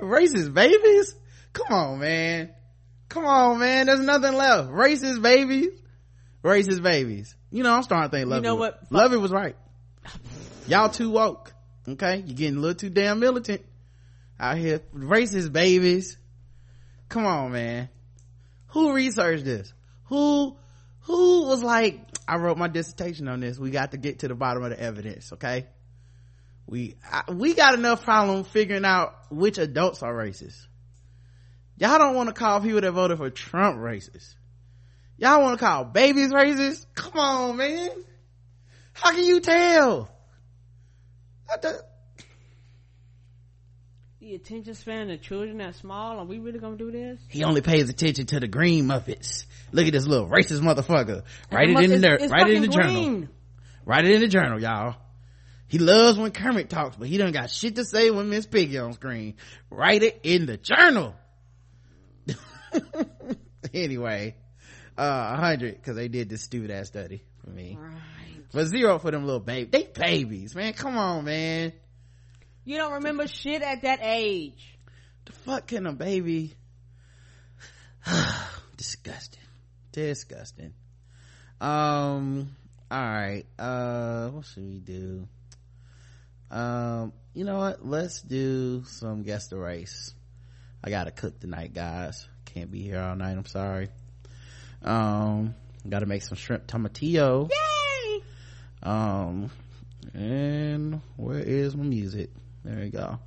Racist 0.00 0.54
babies? 0.54 1.14
Come 1.52 1.66
on, 1.70 1.98
man. 1.98 2.50
Come 3.08 3.24
on, 3.26 3.58
man. 3.58 3.86
There's 3.86 4.00
nothing 4.00 4.34
left. 4.34 4.70
Racist 4.70 5.20
babies. 5.20 5.72
racist 6.44 6.82
babies. 6.82 7.34
You 7.50 7.62
know, 7.64 7.74
I'm 7.74 7.82
starting 7.82 8.10
to 8.10 8.16
think 8.16 8.28
Lovey, 8.30 8.40
You 8.40 8.42
know 8.42 8.54
what? 8.54 8.80
Lovey 8.90 9.16
was 9.16 9.32
right. 9.32 9.56
Y'all 10.68 10.88
too 10.90 11.10
woke. 11.10 11.52
Okay? 11.88 12.22
You're 12.24 12.36
getting 12.36 12.58
a 12.58 12.60
little 12.60 12.76
too 12.76 12.90
damn 12.90 13.18
militant 13.18 13.62
out 14.38 14.58
here. 14.58 14.80
Racist 14.94 15.52
babies. 15.52 16.18
Come 17.08 17.26
on, 17.26 17.52
man. 17.52 17.88
Who 18.68 18.92
researched 18.92 19.44
this? 19.44 19.72
Who, 20.04 20.56
who 21.00 21.46
was 21.46 21.62
like, 21.62 22.00
I 22.26 22.36
wrote 22.36 22.58
my 22.58 22.68
dissertation 22.68 23.28
on 23.28 23.40
this. 23.40 23.58
We 23.58 23.70
got 23.70 23.92
to 23.92 23.96
get 23.96 24.20
to 24.20 24.28
the 24.28 24.34
bottom 24.34 24.62
of 24.62 24.70
the 24.70 24.80
evidence, 24.80 25.32
okay? 25.32 25.66
We, 26.66 26.96
I, 27.10 27.32
we 27.32 27.54
got 27.54 27.74
enough 27.74 28.04
problem 28.04 28.44
figuring 28.44 28.84
out 28.84 29.14
which 29.30 29.56
adults 29.56 30.02
are 30.02 30.12
racist. 30.12 30.66
Y'all 31.78 31.98
don't 31.98 32.14
want 32.14 32.28
to 32.28 32.34
call 32.34 32.60
people 32.60 32.80
that 32.80 32.92
voted 32.92 33.18
for 33.18 33.30
Trump 33.30 33.78
racist. 33.78 34.34
Y'all 35.16 35.40
want 35.40 35.58
to 35.58 35.64
call 35.64 35.84
babies 35.84 36.30
racist? 36.30 36.84
Come 36.94 37.18
on, 37.18 37.56
man. 37.56 37.90
How 38.92 39.12
can 39.12 39.24
you 39.24 39.40
tell? 39.40 40.10
The- 44.28 44.34
attention 44.34 44.74
span 44.74 45.10
of 45.10 45.22
children 45.22 45.58
that 45.58 45.74
small. 45.76 46.18
Are 46.18 46.24
we 46.24 46.38
really 46.38 46.58
gonna 46.58 46.76
do 46.76 46.90
this? 46.90 47.18
He 47.28 47.44
only 47.44 47.62
pays 47.62 47.88
attention 47.88 48.26
to 48.26 48.40
the 48.40 48.48
green 48.48 48.84
Muppets. 48.86 49.46
Look 49.72 49.86
at 49.86 49.92
this 49.92 50.06
little 50.06 50.28
racist 50.28 50.60
motherfucker. 50.60 51.22
Write 51.50 51.70
it 51.70 51.90
in 51.90 52.00
the, 52.00 52.14
it's 52.14 52.30
write 52.30 52.48
it 52.48 52.56
in 52.56 52.62
the 52.62 52.68
fucking 52.68 52.92
journal. 52.94 53.28
Write 53.86 54.04
it 54.04 54.10
in 54.12 54.20
the 54.20 54.28
journal, 54.28 54.60
y'all. 54.60 54.96
He 55.66 55.78
loves 55.78 56.18
when 56.18 56.30
Kermit 56.30 56.68
talks, 56.68 56.96
but 56.96 57.08
he 57.08 57.16
done 57.16 57.32
got 57.32 57.50
shit 57.50 57.76
to 57.76 57.84
say 57.84 58.10
when 58.10 58.28
Miss 58.28 58.46
Piggy 58.46 58.78
on 58.78 58.92
screen. 58.92 59.36
Write 59.70 60.02
it 60.02 60.20
in 60.22 60.44
the 60.44 60.58
journal. 60.58 61.14
anyway, 63.74 64.36
uh, 64.96 65.28
100, 65.30 65.82
cause 65.82 65.96
they 65.96 66.08
did 66.08 66.28
this 66.28 66.42
stupid 66.42 66.70
ass 66.70 66.88
study 66.88 67.22
for 67.42 67.50
me. 67.50 67.78
Right. 67.80 67.94
But 68.52 68.66
zero 68.66 68.98
for 68.98 69.10
them 69.10 69.24
little 69.24 69.40
baby. 69.40 69.70
They 69.70 69.84
babies, 69.84 70.54
man. 70.54 70.72
Come 70.74 70.96
on, 70.96 71.24
man. 71.24 71.72
You 72.68 72.76
don't 72.76 72.92
remember 72.92 73.26
shit 73.26 73.62
at 73.62 73.80
that 73.80 74.00
age. 74.02 74.76
The 75.24 75.32
fuck 75.32 75.68
can 75.68 75.86
a 75.86 75.92
baby? 75.94 76.52
Disgusting. 78.76 79.42
Disgusting. 79.90 80.74
Um, 81.62 82.54
alright. 82.92 83.46
Uh, 83.58 84.28
what 84.28 84.44
should 84.44 84.68
we 84.68 84.80
do? 84.80 85.26
Um, 86.50 87.14
you 87.32 87.46
know 87.46 87.56
what? 87.56 87.86
Let's 87.86 88.20
do 88.20 88.84
some 88.84 89.22
guess 89.22 89.46
the 89.46 89.56
race. 89.56 90.12
I 90.84 90.90
gotta 90.90 91.10
cook 91.10 91.40
tonight, 91.40 91.72
guys. 91.72 92.28
Can't 92.44 92.70
be 92.70 92.82
here 92.82 93.00
all 93.00 93.16
night. 93.16 93.32
I'm 93.32 93.46
sorry. 93.46 93.88
Um, 94.82 95.54
gotta 95.88 96.04
make 96.04 96.20
some 96.20 96.36
shrimp 96.36 96.66
tomatillo. 96.66 97.50
Yay! 97.50 98.22
Um, 98.82 99.50
and 100.12 101.00
where 101.16 101.38
is 101.38 101.74
my 101.74 101.84
music? 101.84 102.28
There 102.68 102.84
we 102.84 102.90
go. 102.90 103.18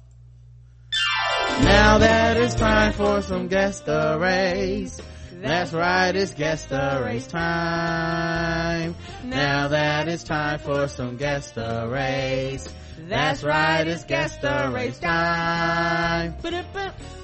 Now 1.64 1.98
that 1.98 2.38
it's 2.38 2.54
time 2.54 2.94
for 2.94 3.24
some 3.24 3.48
guest 3.48 3.88
race. 3.88 5.02
That's 5.34 5.74
right, 5.74 6.16
it's 6.16 6.36
guest 6.36 6.70
race 6.70 7.26
time. 7.26 8.94
Now 9.24 9.68
that 9.70 10.08
it's 10.08 10.24
time 10.24 10.60
for 10.60 10.88
some 10.88 11.18
guest 11.18 11.58
race. 11.58 12.70
That's 13.10 13.44
right, 13.44 13.88
it's 13.88 14.04
guest 14.04 14.44
race 14.44 15.00
time. 15.00 16.36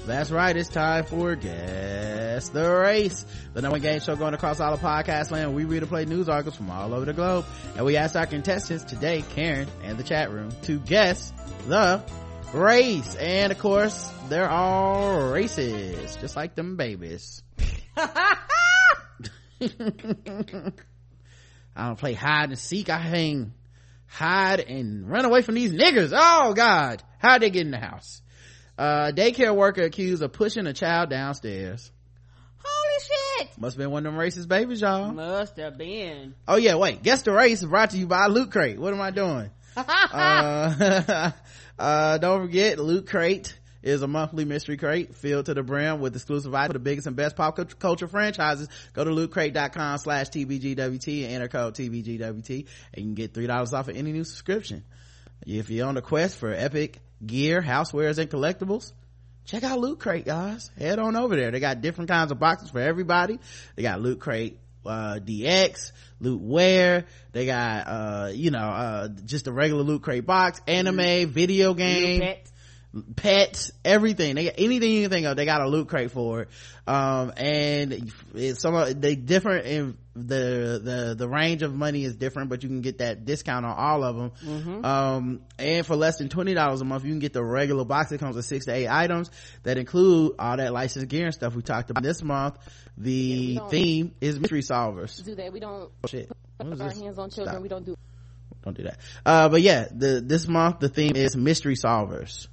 That's 0.07 0.31
right, 0.31 0.55
it's 0.55 0.69
time 0.69 1.03
for 1.03 1.35
Guess 1.35 2.47
the 2.49 2.71
Race. 2.71 3.25
The 3.53 3.61
number 3.61 3.73
one 3.73 3.81
game 3.81 3.99
show 3.99 4.15
going 4.15 4.33
across 4.33 4.61
all 4.61 4.73
of 4.73 4.79
podcast 4.79 5.31
land. 5.31 5.53
We 5.53 5.65
read 5.65 5.83
and 5.83 5.89
play 5.89 6.05
news 6.05 6.29
articles 6.29 6.55
from 6.55 6.71
all 6.71 6.93
over 6.93 7.03
the 7.03 7.11
globe. 7.11 7.43
And 7.75 7.85
we 7.85 7.97
ask 7.97 8.15
our 8.15 8.25
contestants 8.25 8.85
today, 8.85 9.21
Karen 9.35 9.67
and 9.83 9.97
the 9.97 10.05
chat 10.05 10.31
room, 10.31 10.51
to 10.61 10.79
guess 10.79 11.33
the 11.67 12.01
race. 12.53 13.15
And 13.17 13.51
of 13.51 13.59
course, 13.59 14.09
they're 14.29 14.49
all 14.49 15.17
racist, 15.17 16.21
just 16.21 16.37
like 16.37 16.55
them 16.55 16.77
babies. 16.77 17.43
I 17.97 18.37
don't 21.75 21.99
play 21.99 22.13
hide 22.13 22.47
and 22.47 22.57
seek. 22.57 22.89
I 22.89 22.97
hang, 22.97 23.53
hide 24.05 24.61
and 24.61 25.09
run 25.09 25.25
away 25.25 25.41
from 25.41 25.55
these 25.55 25.73
niggers. 25.73 26.13
Oh 26.15 26.53
God. 26.53 27.03
How'd 27.19 27.41
they 27.41 27.49
get 27.49 27.65
in 27.65 27.71
the 27.71 27.77
house? 27.77 28.21
Uh, 28.77 29.11
daycare 29.11 29.55
worker 29.55 29.83
accused 29.83 30.21
of 30.21 30.31
pushing 30.31 30.67
a 30.67 30.73
child 30.73 31.09
downstairs. 31.09 31.91
Holy 32.63 32.99
shit! 32.99 33.57
Must 33.57 33.75
have 33.75 33.83
been 33.83 33.91
one 33.91 34.05
of 34.05 34.13
them 34.13 34.21
racist 34.21 34.47
babies, 34.47 34.81
y'all. 34.81 35.11
Must 35.11 35.57
have 35.57 35.77
been. 35.77 36.35
Oh 36.47 36.57
yeah, 36.57 36.75
wait. 36.75 37.01
Guess 37.01 37.23
the 37.23 37.31
race 37.31 37.63
brought 37.63 37.91
to 37.91 37.97
you 37.97 38.07
by 38.07 38.27
Loot 38.27 38.51
Crate. 38.51 38.79
What 38.79 38.93
am 38.93 39.01
I 39.01 39.11
doing? 39.11 39.49
uh, 39.77 41.31
uh, 41.79 42.17
don't 42.19 42.41
forget, 42.41 42.79
Loot 42.79 43.07
Crate 43.07 43.57
is 43.87 44.01
a 44.01 44.07
monthly 44.07 44.43
mystery 44.43 44.75
crate 44.75 45.15
filled 45.15 45.45
to 45.45 45.53
the 45.53 45.63
brim 45.63 46.01
with 46.01 46.15
exclusive 46.15 46.53
items 46.53 46.69
for 46.69 46.73
the 46.73 46.79
biggest 46.79 47.07
and 47.07 47.15
best 47.15 47.35
pop 47.35 47.57
culture 47.79 48.07
franchises. 48.07 48.67
Go 48.93 49.03
to 49.03 49.11
lootcrate.com 49.11 49.97
slash 49.99 50.29
TBGWT 50.29 51.23
and 51.23 51.33
enter 51.33 51.47
code 51.47 51.75
TBGWT 51.75 52.67
and 52.93 52.97
you 52.97 53.03
can 53.03 53.13
get 53.13 53.33
$3 53.33 53.73
off 53.73 53.87
of 53.87 53.95
any 53.95 54.11
new 54.11 54.23
subscription. 54.23 54.83
If 55.45 55.69
you're 55.69 55.87
on 55.87 55.95
the 55.95 56.01
quest 56.01 56.37
for 56.37 56.51
epic 56.51 56.99
gear, 57.25 57.61
housewares, 57.61 58.17
and 58.17 58.29
collectibles, 58.29 58.93
check 59.45 59.63
out 59.63 59.79
Loot 59.79 59.99
Crate, 59.99 60.25
guys. 60.25 60.69
Head 60.77 60.99
on 60.99 61.15
over 61.15 61.35
there. 61.35 61.51
They 61.51 61.59
got 61.59 61.81
different 61.81 62.09
kinds 62.09 62.31
of 62.31 62.39
boxes 62.39 62.69
for 62.69 62.79
everybody. 62.79 63.39
They 63.75 63.83
got 63.83 64.01
Loot 64.01 64.19
Crate 64.19 64.59
uh, 64.85 65.19
DX, 65.23 65.91
Loot 66.19 66.41
Wear. 66.41 67.05
They 67.31 67.45
got, 67.45 67.87
uh, 67.87 68.29
you 68.33 68.51
know, 68.51 68.59
uh, 68.59 69.07
just 69.25 69.47
a 69.47 69.51
regular 69.51 69.83
Loot 69.83 70.01
Crate 70.01 70.25
box, 70.25 70.61
anime, 70.67 71.29
video 71.29 71.73
game 71.73 72.21
Pet. 72.21 72.51
pets, 73.15 73.71
everything. 73.83 74.35
They 74.35 74.45
got 74.45 74.55
anything 74.57 74.91
you 74.91 75.01
can 75.03 75.09
think 75.09 75.27
of. 75.27 75.37
They 75.37 75.45
got 75.45 75.61
a 75.61 75.67
loot 75.67 75.87
crate 75.87 76.11
for 76.11 76.41
it. 76.41 76.49
Um, 76.87 77.33
and 77.35 78.11
it's 78.33 78.61
some 78.61 78.75
of 78.75 78.99
they 78.99 79.15
different 79.15 79.65
in 79.65 79.97
the 80.17 80.81
the 80.83 81.15
the 81.17 81.27
range 81.29 81.61
of 81.61 81.73
money 81.75 82.03
is 82.03 82.15
different, 82.15 82.49
but 82.49 82.63
you 82.63 82.69
can 82.69 82.81
get 82.81 82.97
that 82.97 83.25
discount 83.25 83.65
on 83.65 83.75
all 83.77 84.03
of 84.03 84.15
them. 84.15 84.85
Um, 84.85 85.41
and 85.59 85.85
for 85.85 85.95
less 85.95 86.17
than 86.17 86.29
twenty 86.29 86.53
dollars 86.53 86.81
a 86.81 86.85
month, 86.85 87.03
you 87.05 87.11
can 87.11 87.19
get 87.19 87.33
the 87.33 87.43
regular 87.43 87.85
box. 87.85 88.09
that 88.09 88.19
comes 88.19 88.35
with 88.35 88.45
six 88.45 88.65
to 88.65 88.73
eight 88.73 88.87
items 88.87 89.29
that 89.63 89.77
include 89.77 90.33
all 90.39 90.57
that 90.57 90.73
licensed 90.73 91.07
gear 91.07 91.25
and 91.25 91.33
stuff 91.33 91.55
we 91.55 91.61
talked 91.61 91.89
about 91.89 92.03
this 92.03 92.21
month. 92.23 92.57
The 92.97 93.55
don't- 93.55 93.69
theme 93.71 94.15
is 94.21 94.39
mystery 94.39 94.61
solvers. 94.61 95.23
do 95.23 95.35
that. 95.35 95.53
We 95.53 95.59
don't 95.59 95.91
Shit. 96.07 96.31
What 96.57 96.71
put 96.71 96.81
our 96.81 96.91
hands 96.91 97.19
on 97.19 97.29
children. 97.29 97.53
Stop. 97.55 97.61
We 97.61 97.69
don't 97.69 97.85
do. 97.85 97.95
don't 98.63 98.75
do 98.75 98.83
that 98.83 98.97
uh 99.25 99.47
but 99.49 99.61
yeah 99.61 99.87
the 99.91 100.19
this 100.19 100.47
month 100.47 100.79
the 100.79 100.89
theme 100.89 101.15
is 101.15 101.37
mystery 101.37 101.75
solvers 101.75 102.47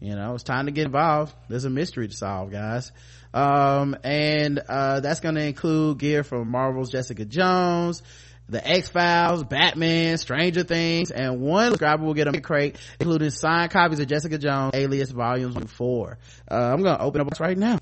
you 0.00 0.14
know 0.16 0.34
it's 0.34 0.42
time 0.42 0.66
to 0.66 0.72
get 0.72 0.86
involved 0.86 1.32
there's 1.48 1.64
a 1.64 1.70
mystery 1.70 2.08
to 2.08 2.14
solve 2.14 2.50
guys 2.50 2.90
um 3.34 3.96
and 4.04 4.58
uh 4.68 5.00
that's 5.00 5.20
gonna 5.20 5.40
include 5.40 5.98
gear 5.98 6.22
from 6.22 6.50
marvel's 6.50 6.90
jessica 6.90 7.24
jones 7.24 8.02
the 8.48 8.66
x-files 8.66 9.44
batman 9.44 10.18
stranger 10.18 10.62
things 10.64 11.10
and 11.10 11.40
one 11.40 11.68
subscriber 11.70 12.04
will 12.04 12.14
get 12.14 12.28
a 12.28 12.40
crate 12.40 12.76
including 13.00 13.30
signed 13.30 13.70
copies 13.70 13.98
of 14.00 14.06
jessica 14.06 14.36
jones 14.36 14.72
alias 14.74 15.10
volumes 15.10 15.56
4 15.72 16.18
uh 16.50 16.54
i'm 16.54 16.82
gonna 16.82 17.02
open 17.02 17.20
up 17.20 17.40
right 17.40 17.56
now 17.56 17.78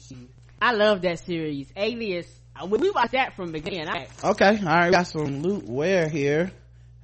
I 0.63 0.73
love 0.73 1.01
that 1.03 1.21
series. 1.21 1.73
Alias. 1.75 2.27
uh, 2.55 2.67
We 2.67 2.91
watched 2.91 3.13
that 3.13 3.35
from 3.35 3.47
the 3.47 3.53
beginning. 3.61 3.89
I, 3.89 4.09
okay 4.23 4.59
all 4.59 4.65
right 4.65 4.87
we 4.89 4.93
got 4.93 5.07
some 5.07 5.41
loot 5.43 5.65
wear 5.67 6.07
here 6.09 6.53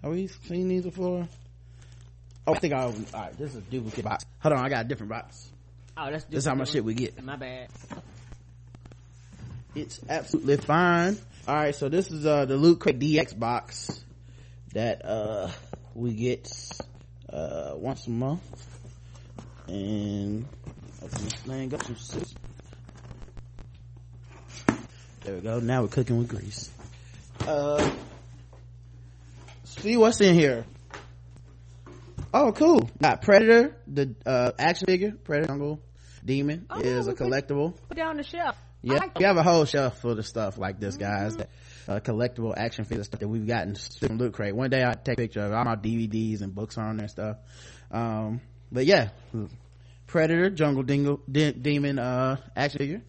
have 0.02 0.12
we 0.12 0.26
seen 0.26 0.68
these 0.68 0.82
before 0.84 1.26
oh 2.46 2.54
i 2.54 2.58
think 2.58 2.74
i 2.74 2.82
all 2.82 2.92
right 3.14 3.36
this 3.38 3.52
is 3.52 3.56
a 3.56 3.60
duplicate 3.62 4.04
box 4.04 4.24
hold 4.40 4.54
on 4.54 4.64
i 4.64 4.68
got 4.68 4.84
a 4.84 4.88
different 4.88 5.10
box 5.10 5.50
oh, 5.96 6.10
that's 6.10 6.24
this 6.24 6.38
is 6.38 6.44
how 6.46 6.54
much 6.54 6.70
shit 6.70 6.84
we 6.84 6.94
get 6.94 7.20
My 7.24 7.36
bad. 7.36 7.68
It's 9.76 10.00
absolutely 10.08 10.56
fine. 10.56 11.18
All 11.46 11.54
right 11.54 11.74
so 11.74 11.88
this 11.88 12.10
is 12.10 12.24
uh 12.26 12.44
the 12.46 12.56
loot 12.56 12.80
crate 12.80 12.98
dx 12.98 13.38
box 13.38 14.02
that 14.72 15.04
uh 15.04 15.50
we 15.94 16.12
get 16.14 16.50
uh 17.30 17.72
once 17.76 18.06
a 18.06 18.10
month. 18.10 18.42
And 19.68 20.46
open 21.02 21.24
this 21.24 21.34
thing 21.34 21.74
up. 21.74 21.82
Some 21.84 22.22
there 25.24 25.34
we 25.34 25.40
go. 25.40 25.58
Now 25.60 25.82
we're 25.82 25.88
cooking 25.88 26.18
with 26.18 26.28
grease. 26.28 26.70
Uh 27.46 27.90
see 29.64 29.96
what's 29.96 30.20
in 30.20 30.34
here? 30.34 30.64
Oh 32.32 32.52
cool. 32.52 32.88
Got 33.00 33.22
predator 33.22 33.76
the 33.86 34.14
uh 34.24 34.52
action 34.58 34.86
figure 34.86 35.12
predator 35.12 35.48
jungle 35.48 35.80
demon 36.24 36.66
Oh, 36.70 36.80
is 36.80 37.06
a 37.06 37.14
collectible. 37.14 37.74
Put 37.88 37.96
down 37.98 38.16
the 38.16 38.24
shelf. 38.24 38.56
I 38.86 38.92
yeah, 38.92 38.98
like 38.98 39.18
we 39.18 39.24
have 39.24 39.36
a 39.36 39.42
whole 39.42 39.64
shelf 39.64 40.00
full 40.00 40.18
of 40.18 40.26
stuff 40.26 40.58
like 40.58 40.78
this, 40.78 40.96
guys. 40.96 41.36
That, 41.36 41.50
uh, 41.88 42.00
collectible 42.00 42.54
action 42.56 42.84
figure 42.84 43.02
stuff 43.04 43.20
that 43.20 43.28
we've 43.28 43.46
gotten 43.46 43.74
from 43.74 44.18
Loot 44.18 44.32
Crate. 44.32 44.54
One 44.54 44.70
day 44.70 44.82
I'll 44.82 44.94
take 44.94 45.14
a 45.18 45.22
picture 45.22 45.40
of 45.40 45.52
all 45.52 45.64
my 45.64 45.76
DVDs 45.76 46.40
and 46.40 46.54
books 46.54 46.78
on 46.78 46.96
there 46.96 47.08
stuff. 47.08 47.38
Um, 47.90 48.40
but 48.70 48.86
yeah, 48.86 49.10
Predator, 50.06 50.50
Jungle 50.50 50.82
Dingle, 50.82 51.20
De- 51.30 51.52
Demon, 51.52 51.98
uh, 51.98 52.36
action 52.54 52.78
figure. 52.78 53.02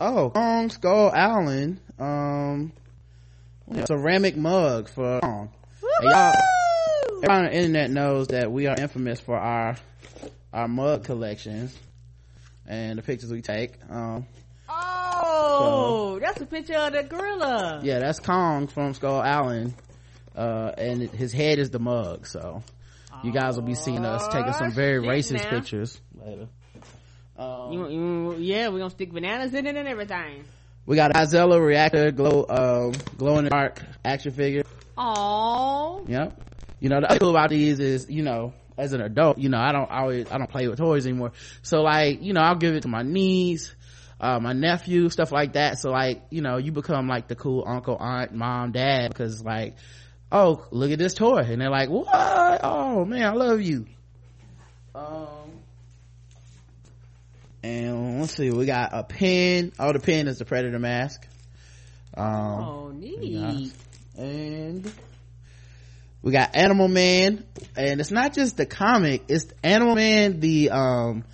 oh 0.00 0.30
Kong 0.30 0.68
Skull 0.68 1.12
Island 1.14 1.80
um 1.96 2.72
ceramic 3.86 4.36
mug 4.36 4.88
for 4.88 5.20
Kong. 5.20 5.50
Y'all 6.02 6.34
everyone 7.22 7.38
on 7.38 7.44
the 7.44 7.54
internet 7.56 7.90
knows 7.90 8.26
that 8.28 8.50
we 8.50 8.66
are 8.66 8.74
infamous 8.76 9.20
for 9.20 9.36
our 9.36 9.76
our 10.52 10.68
mug 10.68 11.04
collections 11.04 11.76
and 12.66 12.98
the 12.98 13.02
pictures 13.02 13.30
we 13.30 13.42
take 13.42 13.74
um 13.90 14.26
oh 14.68 16.14
so, 16.14 16.18
that's 16.20 16.40
a 16.40 16.46
picture 16.46 16.74
of 16.74 16.92
the 16.92 17.02
gorilla. 17.02 17.80
yeah 17.82 17.98
that's 17.98 18.20
kong 18.20 18.66
from 18.66 18.94
skull 18.94 19.20
island 19.20 19.74
uh, 20.34 20.72
and 20.78 21.02
his 21.10 21.32
head 21.32 21.58
is 21.58 21.70
the 21.70 21.78
mug 21.78 22.26
so 22.26 22.62
you 23.22 23.32
guys 23.32 23.56
will 23.56 23.62
be 23.62 23.74
seeing 23.74 24.04
us 24.04 24.26
taking 24.28 24.52
some 24.52 24.72
very 24.72 24.98
racist 25.04 25.44
now. 25.44 25.50
pictures 25.50 26.00
later. 26.14 26.48
Um, 27.36 27.72
you, 27.72 27.88
you, 27.88 28.36
yeah 28.38 28.68
we're 28.68 28.78
gonna 28.78 28.90
stick 28.90 29.12
bananas 29.12 29.54
in 29.54 29.66
it 29.66 29.76
and 29.76 29.88
everything. 29.88 30.44
we 30.86 30.96
got 30.96 31.12
Godzilla 31.12 31.64
reactor 31.64 32.10
glow 32.10 32.44
um 32.48 32.92
glow 33.16 33.38
in 33.38 33.44
the 33.44 33.50
dark 33.50 33.80
action 34.04 34.32
figure. 34.32 34.64
Oh 34.96 36.04
yep. 36.08 36.40
You 36.80 36.88
know 36.88 37.00
the 37.00 37.10
other 37.10 37.20
cool 37.20 37.30
about 37.30 37.50
these 37.50 37.78
is 37.78 38.10
you 38.10 38.22
know 38.22 38.54
as 38.82 38.92
an 38.92 39.00
adult 39.00 39.38
you 39.38 39.48
know 39.48 39.58
i 39.58 39.72
don't 39.72 39.90
always 39.90 40.30
i 40.30 40.38
don't 40.38 40.50
play 40.50 40.68
with 40.68 40.78
toys 40.78 41.06
anymore. 41.06 41.32
So 41.62 41.82
like 41.82 42.22
you 42.22 42.32
know 42.32 42.40
i'll 42.40 42.56
give 42.56 42.74
it 42.74 42.82
to 42.82 42.88
my 42.88 43.02
niece 43.02 43.74
uh, 44.22 44.38
my 44.38 44.52
nephew 44.52 45.08
stuff 45.08 45.32
like 45.32 45.54
that. 45.54 45.80
So 45.80 45.90
like 45.90 46.22
you 46.30 46.42
know 46.42 46.56
you 46.56 46.70
become 46.70 47.08
like 47.08 47.26
the 47.26 47.34
cool 47.34 47.64
uncle 47.66 47.96
aunt 47.98 48.32
mom 48.32 48.70
dad 48.70 49.08
because 49.08 49.44
like 49.44 49.74
oh 50.30 50.64
look 50.70 50.92
at 50.92 50.98
this 50.98 51.14
toy. 51.14 51.40
And 51.40 51.60
they're 51.60 51.70
like 51.70 51.90
what? 51.90 52.60
Oh 52.62 53.04
man 53.04 53.24
i 53.24 53.32
love 53.32 53.60
you. 53.60 53.86
Um 54.94 55.26
and 57.64 58.20
let's 58.20 58.34
see 58.34 58.50
we 58.50 58.64
got 58.64 58.90
a 58.92 59.02
pin 59.02 59.72
oh 59.78 59.92
the 59.92 59.98
pin 59.98 60.28
is 60.28 60.38
the 60.38 60.44
predator 60.44 60.78
mask. 60.78 61.26
Um 62.16 62.26
oh 62.26 62.92
neat. 62.94 63.72
and 64.16 64.92
we 66.22 66.32
got 66.32 66.54
animal 66.54 66.88
man 66.88 67.44
and 67.76 68.00
it's 68.00 68.10
not 68.10 68.32
just 68.32 68.56
the 68.56 68.66
comic 68.66 69.24
it's 69.28 69.46
animal 69.62 69.94
man 69.94 70.40
the 70.40 70.70
um 70.70 71.24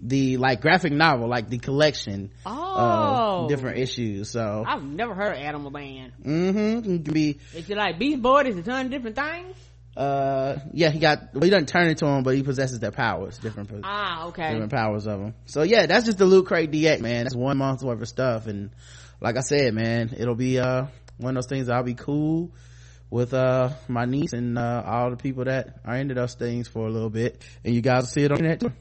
the 0.00 0.36
like 0.36 0.60
graphic 0.60 0.92
novel 0.92 1.28
like 1.28 1.48
the 1.48 1.58
collection 1.58 2.30
oh. 2.44 3.46
different 3.48 3.78
issues 3.78 4.28
so. 4.30 4.64
I've 4.66 4.82
never 4.82 5.14
heard 5.14 5.34
of 5.34 5.38
animal 5.38 5.70
man. 5.70 6.12
Mm-hmm 6.24 6.78
it 6.78 6.82
can 6.82 6.98
be 7.14 7.38
if 7.54 7.68
you 7.68 7.76
like 7.76 7.98
beast 7.98 8.20
boy 8.20 8.42
there's 8.42 8.56
a 8.56 8.62
ton 8.62 8.86
of 8.86 8.92
different 8.92 9.16
things? 9.16 9.56
Uh 9.96 10.58
yeah 10.72 10.90
he 10.90 10.98
got 10.98 11.32
well, 11.32 11.44
he 11.44 11.50
doesn't 11.50 11.68
turn 11.68 11.88
into 11.88 12.06
him 12.06 12.24
but 12.24 12.34
he 12.34 12.42
possesses 12.42 12.80
their 12.80 12.90
powers 12.90 13.38
different 13.38 13.70
ah 13.84 14.26
okay. 14.28 14.50
different 14.50 14.72
powers 14.72 15.06
of 15.06 15.20
them 15.20 15.34
so 15.46 15.62
yeah 15.62 15.86
that's 15.86 16.06
just 16.06 16.18
the 16.18 16.26
loot 16.26 16.46
crate 16.46 16.72
dx 16.72 17.00
man. 17.00 17.24
That's 17.24 17.36
one 17.36 17.58
month's 17.58 17.84
worth 17.84 18.00
of 18.00 18.08
stuff 18.08 18.46
and 18.48 18.70
like 19.20 19.36
i 19.36 19.40
said 19.40 19.72
man 19.72 20.14
it'll 20.16 20.34
be 20.34 20.58
uh 20.58 20.86
one 21.18 21.36
of 21.36 21.44
those 21.44 21.48
things 21.48 21.68
i'll 21.68 21.84
be 21.84 21.94
cool 21.94 22.50
with 23.12 23.34
uh 23.34 23.68
my 23.88 24.06
niece 24.06 24.32
and 24.32 24.58
uh 24.58 24.82
all 24.86 25.10
the 25.10 25.18
people 25.18 25.44
that 25.44 25.78
are 25.84 25.96
into 25.96 26.14
those 26.14 26.34
things 26.34 26.66
for 26.66 26.86
a 26.86 26.90
little 26.90 27.10
bit. 27.10 27.42
And 27.62 27.74
you 27.74 27.82
guys 27.82 28.04
will 28.04 28.08
see 28.08 28.22
it 28.22 28.32
on 28.32 28.38
the 28.38 28.44
internet 28.44 28.60
too. 28.60 28.72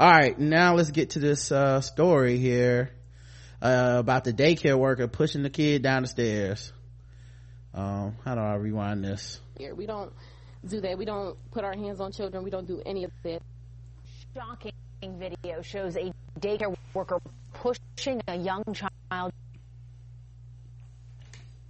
All 0.00 0.10
right 0.10 0.36
now 0.36 0.74
let's 0.74 0.90
get 0.90 1.10
to 1.10 1.20
this 1.20 1.52
uh 1.52 1.80
story 1.80 2.38
here 2.38 2.90
uh 3.62 3.98
about 4.00 4.24
the 4.24 4.32
daycare 4.32 4.76
worker 4.76 5.06
pushing 5.06 5.44
the 5.44 5.50
kid 5.50 5.80
down 5.80 6.02
the 6.02 6.08
stairs. 6.08 6.72
Um 7.72 8.16
how 8.24 8.34
do 8.34 8.40
i 8.40 8.54
rewind 8.56 9.04
this? 9.04 9.40
We 9.76 9.86
don't 9.86 10.12
do 10.66 10.80
that. 10.80 10.98
We 10.98 11.04
don't 11.04 11.38
put 11.52 11.62
our 11.62 11.74
hands 11.74 12.00
on 12.00 12.10
children. 12.10 12.42
We 12.42 12.50
don't 12.50 12.66
do 12.66 12.82
any 12.84 13.04
of 13.04 13.12
that. 13.22 13.42
Shocking 14.34 14.72
video 15.20 15.62
shows 15.62 15.96
a 15.96 16.12
daycare 16.40 16.74
worker 16.94 17.20
pushing 17.52 18.20
a 18.26 18.36
young 18.36 18.64
child 18.74 19.32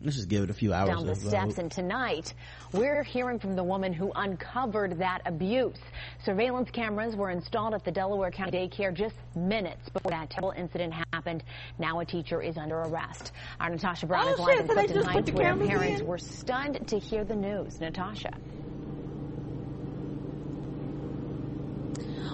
Let's 0.03 0.17
just 0.17 0.29
give 0.29 0.43
it 0.43 0.51
a 0.51 0.55
few 0.55 0.73
hours. 0.73 0.89
Down 0.89 1.05
the 1.05 1.13
uh, 1.13 1.15
steps, 1.15 1.59
and 1.59 1.71
tonight 1.71 2.33
we're 2.73 3.03
hearing 3.03 3.39
from 3.39 3.55
the 3.55 3.63
woman 3.63 3.93
who 3.93 4.11
uncovered 4.15 4.99
that 4.99 5.21
abuse. 5.27 5.77
Surveillance 6.25 6.71
cameras 6.71 7.15
were 7.17 7.29
installed 7.31 7.75
at 7.75 7.85
the 7.85 7.91
Delaware 7.91 8.31
County 8.31 8.69
daycare 8.69 8.95
just 8.95 9.15
minutes 9.35 9.91
before 9.91 10.11
that 10.11 10.31
terrible 10.31 10.55
incident 10.57 10.95
happened. 11.13 11.45
Now 11.79 12.01
a 12.01 12.07
teacher 12.07 12.41
is 12.41 12.57
under 12.57 12.79
arrest. 12.79 13.33
Our 13.61 13.69
Natasha 13.69 14.07
Brown 14.07 14.27
oh, 14.27 14.33
is 14.33 14.39
live 14.39 14.61
in 14.61 14.69
Clifton 14.69 15.03
Heights, 15.05 15.33
where 15.33 15.55
parents 15.55 16.01
in? 16.01 16.07
were 16.07 16.19
stunned 16.19 16.89
to 16.89 16.99
hear 16.99 17.25
the 17.25 17.37
news. 17.37 17.79
Natasha. 17.79 18.33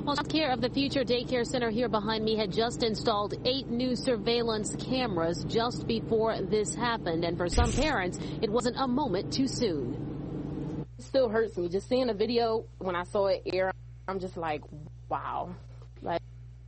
Well, 0.04 0.16
Care 0.36 0.50
of 0.50 0.60
the 0.60 0.68
Future 0.68 1.02
Daycare 1.02 1.46
Center 1.46 1.70
here 1.70 1.88
behind 1.88 2.22
me 2.22 2.36
had 2.36 2.52
just 2.52 2.82
installed 2.82 3.34
eight 3.46 3.68
new 3.68 3.96
surveillance 3.96 4.76
cameras 4.76 5.44
just 5.48 5.86
before 5.86 6.38
this 6.42 6.74
happened. 6.74 7.24
And 7.24 7.38
for 7.38 7.48
some 7.48 7.72
parents, 7.72 8.18
it 8.42 8.50
wasn't 8.50 8.76
a 8.78 8.86
moment 8.86 9.32
too 9.32 9.48
soon. 9.48 10.84
It 10.98 11.04
still 11.04 11.30
hurts 11.30 11.56
me. 11.56 11.70
Just 11.70 11.88
seeing 11.88 12.10
a 12.10 12.14
video 12.14 12.66
when 12.78 12.94
I 12.94 13.04
saw 13.04 13.28
it 13.28 13.44
air, 13.46 13.72
I'm 14.06 14.20
just 14.20 14.36
like, 14.36 14.62
wow. 15.08 15.54
Like, 16.02 16.20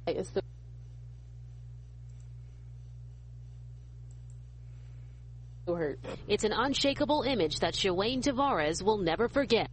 it's 0.07 0.31
still. 0.31 0.43
Hurt. 5.67 5.99
It's 6.27 6.45
an 6.45 6.53
unshakable 6.53 7.23
image 7.23 7.61
that 7.61 7.75
Shawayne 7.75 8.23
Tavares 8.23 8.83
will 8.83 8.97
never 8.97 9.29
forget. 9.29 9.69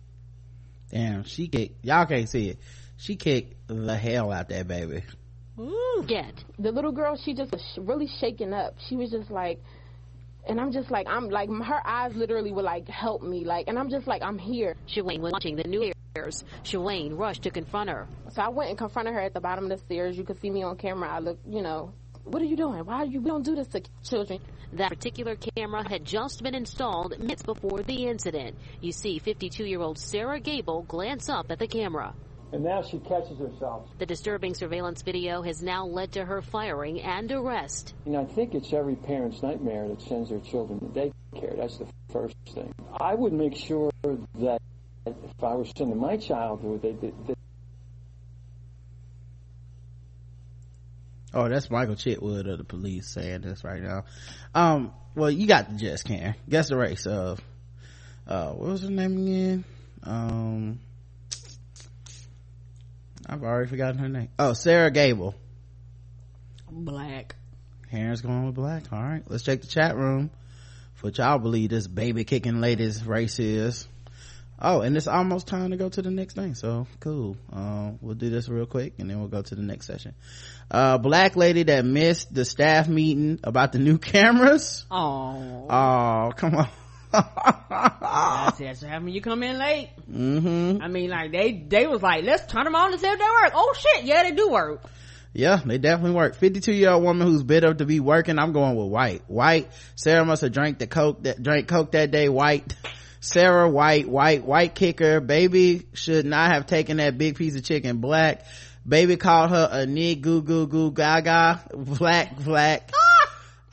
Damn, 0.92 1.24
she 1.24 1.48
kicked. 1.48 1.86
Y'all 1.86 2.06
can't 2.06 2.28
see 2.28 2.50
it 2.50 2.60
she 2.98 3.16
kicked 3.16 3.68
the 3.68 3.96
hell 3.96 4.32
out 4.32 4.50
that 4.50 4.68
baby. 4.68 5.04
Ooh. 5.60 6.04
Get 6.08 6.44
the 6.60 6.72
little 6.72 6.92
girl. 6.92 7.16
She 7.16 7.34
just 7.34 7.52
was 7.52 7.80
really 7.82 8.08
shaken 8.20 8.54
up. 8.54 8.76
She 8.88 8.96
was 8.96 9.10
just 9.10 9.32
like, 9.32 9.62
and 10.48 10.60
I'm 10.60 10.72
just 10.72 10.92
like, 10.92 11.08
I'm 11.08 11.30
like, 11.30 11.50
her 11.50 11.88
eyes 11.88 12.14
literally 12.16 12.52
were 12.52 12.62
like, 12.62 12.88
help 12.88 13.24
me, 13.24 13.46
like, 13.46 13.68
and 13.68 13.80
I'm 13.80 13.90
just 13.90 14.06
like, 14.06 14.22
I'm 14.22 14.38
here. 14.38 14.76
Shawayne 14.88 15.20
was 15.20 15.32
watching 15.32 15.56
the 15.56 15.64
new 15.64 15.92
stairs. 16.12 16.44
Shawayne 16.64 17.18
rushed 17.18 17.44
to 17.44 17.50
confront 17.50 17.90
her. 17.90 18.08
So 18.34 18.42
I 18.42 18.50
went 18.50 18.70
and 18.70 18.78
confronted 18.78 19.14
her 19.14 19.22
at 19.22 19.34
the 19.34 19.42
bottom 19.42 19.64
of 19.66 19.70
the 19.72 19.78
stairs. 19.86 20.18
You 20.18 20.24
could 20.24 20.40
see 20.42 20.50
me 20.50 20.64
on 20.64 20.78
camera. 20.78 21.10
I 21.10 21.20
look, 21.20 21.40
you 21.48 21.62
know, 21.62 21.94
what 22.26 22.42
are 22.42 22.46
you 22.46 22.58
doing? 22.58 22.86
Why 22.86 22.96
are 22.96 23.06
you? 23.06 23.22
We 23.22 23.30
don't 23.30 23.46
do 23.46 23.56
this 23.56 23.68
to 23.70 23.82
children. 24.04 24.40
That 24.74 24.90
particular 24.90 25.36
camera 25.56 25.88
had 25.88 26.04
just 26.04 26.44
been 26.44 26.56
installed 26.56 27.18
minutes 27.18 27.44
before 27.44 27.82
the 27.82 28.08
incident. 28.08 28.58
You 28.82 28.92
see 28.92 29.20
52-year-old 29.20 29.98
Sarah 29.98 30.40
Gable 30.40 30.84
glance 30.84 31.30
up 31.30 31.50
at 31.50 31.60
the 31.60 31.68
camera 31.68 32.14
and 32.52 32.64
now 32.64 32.82
she 32.82 33.00
catches 33.00 33.38
herself. 33.38 33.90
The 33.98 34.06
disturbing 34.06 34.54
surveillance 34.54 35.02
video 35.02 35.42
has 35.42 35.62
now 35.62 35.86
led 35.86 36.14
to 36.14 36.26
her 36.26 36.42
firing 36.42 37.02
and 37.02 37.32
arrest. 37.32 37.94
And 38.06 38.16
I 38.16 38.26
think 38.26 38.54
it's 38.54 38.72
every 38.74 38.96
parent's 38.96 39.42
nightmare 39.42 39.88
that 39.88 40.02
sends 40.02 40.30
their 40.30 40.40
children 40.40 40.80
to 40.80 40.86
daycare. 40.86 41.58
That's 41.58 41.78
the 41.78 41.88
first 42.12 42.36
thing. 42.54 42.74
I 43.00 43.14
would 43.14 43.34
make 43.34 43.56
sure 43.56 43.92
that 44.04 44.62
if 45.06 45.44
I 45.44 45.56
were 45.56 45.66
sending 45.66 46.00
my 46.00 46.18
child 46.18 46.62
to 46.62 46.80
they 46.82 46.94
did. 46.94 47.14
Oh, 51.34 51.50
that's 51.50 51.70
Michael 51.70 51.96
Chitwood 51.96 52.50
of 52.50 52.58
the 52.58 52.64
police 52.64 53.10
saying 53.10 53.42
this 53.42 53.66
right 53.66 53.82
now. 53.82 54.06
Um, 54.54 54.94
well, 55.16 55.30
you 55.30 55.48
got 55.48 55.70
the 55.70 55.76
gist, 55.76 56.06
Karen. 56.06 56.36
Guess 56.48 56.70
the 56.70 56.78
race 56.78 57.06
of, 57.06 57.42
uh, 58.26 58.52
what 58.52 58.70
was 58.70 58.84
her 58.84 58.90
name 58.90 59.18
again? 59.18 59.66
Um, 60.04 60.80
I've 63.27 63.43
already 63.43 63.69
forgotten 63.69 63.97
her 63.99 64.10
name. 64.10 64.30
Oh, 64.38 64.53
Sarah 64.53 64.91
Gable. 64.91 65.35
Black. 66.69 67.35
Karen's 67.89 68.22
going 68.22 68.45
with 68.45 68.56
black. 68.56 68.91
All 68.91 69.02
right. 69.02 69.23
Let's 69.27 69.43
check 69.43 69.61
the 69.61 69.68
chat 69.68 69.95
room 69.95 70.30
for 70.95 71.07
what 71.07 71.18
y'all 71.18 71.39
believe 71.39 71.69
this 71.69 71.88
baby 71.88 72.23
kicking 72.23 72.61
latest 72.61 73.06
race 73.06 73.39
is. 73.39 73.88
Oh, 74.60 74.81
and 74.81 74.95
it's 74.95 75.07
almost 75.07 75.47
time 75.47 75.72
to 75.72 75.77
go 75.77 75.89
to 75.89 76.02
the 76.02 76.11
next 76.11 76.35
thing. 76.35 76.56
So 76.56 76.88
cool. 76.99 77.35
Uh, 77.52 77.91
we'll 78.02 78.15
do 78.15 78.30
this 78.30 78.47
real 78.47 78.65
quick 78.65 78.93
and 78.99 79.10
then 79.10 79.19
we'll 79.19 79.27
go 79.27 79.41
to 79.41 79.56
the 79.56 79.61
next 79.61 79.85
session. 79.85 80.14
Uh, 80.72 80.97
black 80.97 81.35
lady 81.35 81.64
that 81.64 81.84
missed 81.85 82.34
the 82.34 82.45
staff 82.45 82.88
meeting 82.88 83.39
about 83.43 83.73
the 83.73 83.80
new 83.80 83.97
cameras. 83.99 84.85
Oh. 84.89 85.68
Oh, 85.69 86.31
come 86.35 86.56
on. 86.56 86.69
That's, 87.70 88.58
that's 88.60 88.82
having 88.82 89.14
you 89.14 89.22
come 89.22 89.44
in 89.44 89.58
late. 89.58 89.90
Mm-hmm. 90.12 90.82
I 90.82 90.88
mean, 90.88 91.10
like 91.10 91.32
they 91.32 91.52
they 91.54 91.88
was 91.88 92.02
like, 92.02 92.24
let's 92.24 92.46
turn 92.52 92.66
them 92.66 92.76
on 92.76 92.92
and 92.92 93.02
see 93.02 93.08
if 93.08 93.20
they 93.20 93.26
work. 93.26 93.52
Oh 93.54 93.74
shit, 93.78 94.06
yeah, 94.06 94.24
they 94.24 94.32
do 94.32 94.50
work. 94.50 94.82
Yeah, 95.34 95.60
they 95.66 95.78
definitely 95.78 96.16
work. 96.16 96.36
52 96.36 96.72
year 96.72 96.92
old 96.92 97.04
woman 97.04 97.28
who's 97.28 97.44
bid 97.44 97.66
up 97.66 97.80
to 97.80 97.86
be 97.86 98.00
working. 98.00 98.40
I'm 98.40 98.54
going 98.54 98.78
with 98.78 98.88
white. 98.88 99.24
White. 99.28 99.70
Sarah 99.96 100.24
must 100.24 100.42
have 100.44 100.54
drank 100.54 100.80
the 100.80 100.88
coke 100.88 101.24
that 101.24 101.44
drank 101.44 101.68
coke 101.68 101.92
that 101.92 102.12
day. 102.12 102.30
White. 102.30 102.74
Sarah 103.20 103.68
White, 103.68 104.08
white, 104.08 104.46
white 104.46 104.76
kicker. 104.76 105.20
Baby 105.20 105.88
should 105.94 106.26
not 106.26 106.54
have 106.54 106.68
taken 106.68 106.98
that 106.98 107.18
big 107.18 107.36
piece 107.36 107.56
of 107.56 107.64
chicken. 107.64 107.98
Black. 107.98 108.46
Baby 108.88 109.18
called 109.18 109.50
her 109.50 109.68
a 109.72 109.86
nig 109.88 110.22
goo 110.22 110.44
goo 110.44 110.68
goo 110.68 110.92
gaga. 110.92 111.64
Black, 111.74 112.38
black. 112.38 112.92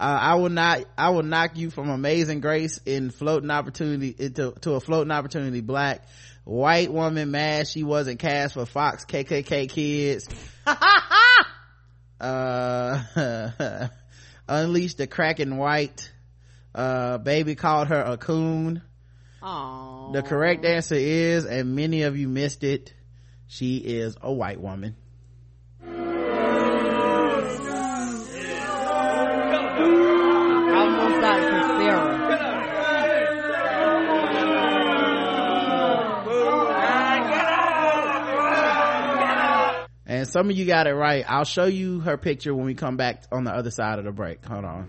Uh, 0.02 0.18
I 0.20 0.34
will 0.34 0.48
not, 0.48 0.84
I 0.98 1.10
will 1.10 1.22
knock 1.22 1.56
you 1.56 1.70
from 1.70 1.88
amazing 1.88 2.40
grace 2.40 2.80
in 2.84 3.10
floating 3.10 3.52
opportunity 3.52 4.12
into, 4.18 4.50
to 4.62 4.72
a 4.72 4.80
floating 4.80 5.12
opportunity 5.12 5.60
black 5.60 6.02
white 6.42 6.92
woman 6.92 7.30
mad 7.30 7.68
she 7.68 7.84
wasn't 7.84 8.18
cast 8.18 8.54
for 8.54 8.66
Fox 8.66 9.04
KKK 9.04 9.68
kids. 9.68 10.28
uh, 12.20 13.88
unleashed 14.48 14.98
the 14.98 15.06
cracking 15.06 15.56
white 15.56 16.10
uh 16.74 17.18
baby 17.18 17.54
called 17.54 17.86
her 17.86 18.00
a 18.00 18.16
coon 18.16 18.82
Aww. 19.40 20.12
the 20.14 20.22
correct 20.22 20.64
answer 20.64 20.96
is 20.96 21.44
and 21.44 21.76
many 21.76 22.02
of 22.02 22.16
you 22.16 22.28
missed 22.28 22.64
it 22.64 22.92
she 23.46 23.76
is 23.76 24.16
a 24.20 24.32
white 24.32 24.60
woman 24.60 24.96
and 40.22 40.30
some 40.30 40.48
of 40.48 40.56
you 40.56 40.64
got 40.64 40.86
it 40.86 40.94
right. 40.94 41.24
I'll 41.26 41.44
show 41.44 41.64
you 41.64 41.98
her 41.98 42.16
picture 42.16 42.54
when 42.54 42.64
we 42.64 42.74
come 42.74 42.96
back 42.96 43.24
on 43.32 43.42
the 43.42 43.50
other 43.50 43.72
side 43.72 43.98
of 43.98 44.04
the 44.04 44.12
break. 44.12 44.44
Hold 44.44 44.64
on. 44.64 44.88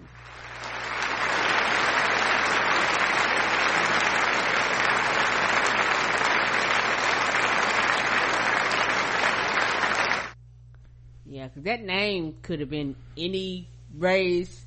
Yeah, 11.26 11.48
'cause 11.48 11.64
that 11.64 11.82
name 11.84 12.38
could 12.44 12.60
have 12.60 12.70
been 12.70 12.96
any 13.18 13.68
race. 13.98 14.64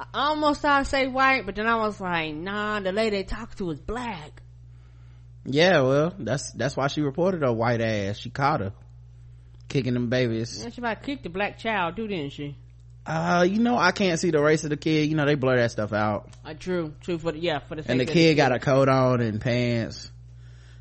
I 0.00 0.06
almost 0.14 0.62
thought 0.62 0.80
i'd 0.80 0.86
say 0.86 1.08
white, 1.08 1.44
but 1.44 1.56
then 1.56 1.66
I 1.66 1.76
was 1.76 2.00
like, 2.00 2.34
nah, 2.34 2.80
the 2.80 2.92
lady 2.92 3.18
they 3.18 3.22
talked 3.24 3.58
to 3.58 3.66
was 3.66 3.80
black. 3.80 4.42
yeah 5.44 5.82
well 5.82 6.14
that's 6.18 6.50
that's 6.52 6.74
why 6.74 6.86
she 6.86 7.02
reported 7.02 7.42
her 7.42 7.52
white 7.52 7.82
ass. 7.82 8.16
She 8.16 8.30
caught 8.30 8.60
her 8.60 8.72
kicking 9.76 9.94
them 9.94 10.08
babies 10.08 10.62
Yeah, 10.62 10.70
she 10.70 10.80
about 10.80 11.02
kicked 11.02 11.22
the 11.22 11.28
black 11.28 11.58
child 11.58 11.96
too, 11.96 12.06
didn't 12.08 12.32
she? 12.32 12.56
uh 13.04 13.46
you 13.48 13.60
know 13.60 13.76
i 13.78 13.92
can't 13.92 14.18
see 14.18 14.30
the 14.32 14.40
race 14.42 14.64
of 14.64 14.70
the 14.70 14.76
kid 14.76 15.08
you 15.08 15.14
know 15.16 15.24
they 15.26 15.36
blur 15.36 15.56
that 15.58 15.70
stuff 15.70 15.92
out 15.92 16.28
Uh, 16.44 16.54
true, 16.54 16.92
true 17.02 17.18
for 17.18 17.30
the, 17.32 17.38
yeah, 17.38 17.60
for 17.60 17.76
the 17.76 17.84
and 17.90 18.00
the 18.00 18.06
kid 18.06 18.34
got 18.36 18.50
a 18.52 18.58
coat 18.58 18.88
on 18.88 19.20
and 19.20 19.40
pants 19.40 20.10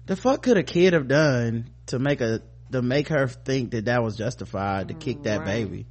the 0.07 0.15
fuck 0.15 0.41
could 0.41 0.57
a 0.57 0.63
kid 0.63 0.93
have 0.93 1.07
done 1.07 1.69
to 1.87 1.99
make 1.99 2.21
a 2.21 2.41
to 2.71 2.81
make 2.81 3.09
her 3.09 3.27
think 3.27 3.71
that 3.71 3.85
that 3.85 4.01
was 4.03 4.15
justified 4.17 4.87
to 4.87 4.93
kick 4.95 5.21
that 5.23 5.39
Right. 5.39 5.45
baby 5.45 5.85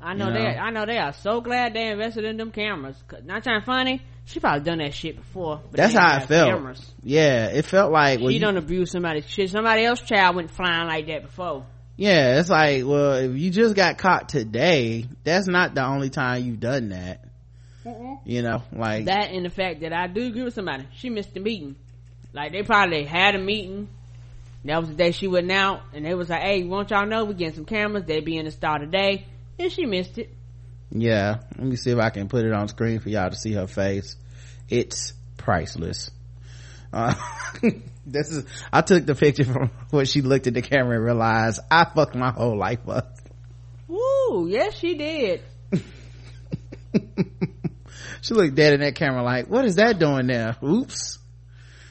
I 0.00 0.14
know 0.14 0.28
you 0.28 0.32
they, 0.34 0.42
know? 0.44 0.48
I 0.48 0.70
know 0.70 0.86
they 0.86 0.96
are 0.96 1.12
so 1.12 1.40
glad 1.40 1.74
they 1.74 1.88
invested 1.90 2.24
in 2.24 2.36
them 2.36 2.52
cameras. 2.52 2.96
Not 3.24 3.42
trying 3.42 3.62
funny, 3.62 4.00
she 4.26 4.38
probably 4.38 4.64
done 4.64 4.78
that 4.78 4.94
shit 4.94 5.16
before. 5.16 5.60
But 5.70 5.76
that's 5.76 5.92
how 5.92 6.18
it 6.18 6.28
felt 6.28 6.50
Cameras. 6.54 6.94
yeah 7.02 7.46
it 7.48 7.64
felt 7.64 7.90
like 7.92 8.20
well, 8.20 8.28
she 8.28 8.34
you- 8.34 8.40
done 8.40 8.56
abused 8.56 8.92
somebody's 8.92 9.28
shit. 9.28 9.50
Somebody 9.50 9.84
else's 9.84 10.06
child 10.08 10.36
went 10.36 10.50
flying 10.52 10.86
like 10.86 11.08
that 11.08 11.22
before. 11.24 11.66
Yeah 11.98 12.40
it's 12.40 12.48
like 12.48 12.86
well 12.86 13.12
if 13.12 13.36
you 13.36 13.50
just 13.50 13.76
got 13.76 13.98
caught 13.98 14.30
today 14.30 15.06
that's 15.24 15.46
not 15.46 15.74
the 15.74 15.84
only 15.84 16.08
time 16.08 16.42
you've 16.42 16.60
done 16.60 16.88
that 16.88 17.28
you 18.24 18.42
know 18.42 18.62
like 18.72 19.06
That 19.06 19.30
and 19.30 19.44
the 19.44 19.50
fact 19.50 19.80
that 19.80 19.92
I 19.92 20.06
do 20.06 20.26
agree 20.26 20.42
with 20.42 20.54
somebody. 20.54 20.86
She 20.94 21.10
missed 21.10 21.34
the 21.34 21.40
meeting. 21.40 21.76
Like 22.32 22.52
they 22.52 22.62
probably 22.62 23.04
had 23.04 23.34
a 23.34 23.38
meeting. 23.38 23.88
That 24.64 24.80
was 24.80 24.88
the 24.88 24.94
day 24.94 25.12
she 25.12 25.28
went 25.28 25.50
out, 25.50 25.82
and 25.94 26.04
they 26.04 26.14
was 26.14 26.28
like, 26.28 26.42
"Hey, 26.42 26.64
won't 26.64 26.90
y'all 26.90 27.06
know 27.06 27.24
we 27.24 27.34
getting 27.34 27.54
some 27.54 27.64
cameras? 27.64 28.04
They 28.04 28.20
be 28.20 28.36
in 28.36 28.44
the 28.44 28.50
store 28.50 28.78
today." 28.78 29.26
And 29.58 29.72
she 29.72 29.86
missed 29.86 30.18
it. 30.18 30.34
Yeah, 30.90 31.38
let 31.56 31.66
me 31.66 31.76
see 31.76 31.90
if 31.90 31.98
I 31.98 32.10
can 32.10 32.28
put 32.28 32.44
it 32.44 32.52
on 32.52 32.68
screen 32.68 32.98
for 33.00 33.08
y'all 33.08 33.30
to 33.30 33.36
see 33.36 33.52
her 33.52 33.66
face. 33.66 34.16
It's 34.68 35.12
priceless. 35.36 36.10
Uh, 36.92 37.14
this 38.12 38.30
is, 38.30 38.44
I 38.72 38.80
took 38.82 39.06
the 39.06 39.14
picture 39.14 39.44
from 39.44 39.70
when 39.90 40.06
she 40.06 40.22
looked 40.22 40.46
at 40.46 40.54
the 40.54 40.62
camera 40.62 40.96
and 40.96 41.04
realized 41.04 41.60
I 41.70 41.84
fucked 41.84 42.14
my 42.14 42.30
whole 42.30 42.56
life 42.56 42.88
up. 42.88 43.16
Woo! 43.86 44.48
Yes, 44.48 44.74
she 44.78 44.94
did. 44.96 45.42
She 48.20 48.34
looked 48.34 48.56
dead 48.56 48.74
in 48.74 48.80
that 48.80 48.94
camera 48.96 49.22
like, 49.22 49.46
what 49.48 49.64
is 49.64 49.76
that 49.76 49.98
doing 49.98 50.26
there? 50.26 50.56
Oops. 50.62 51.18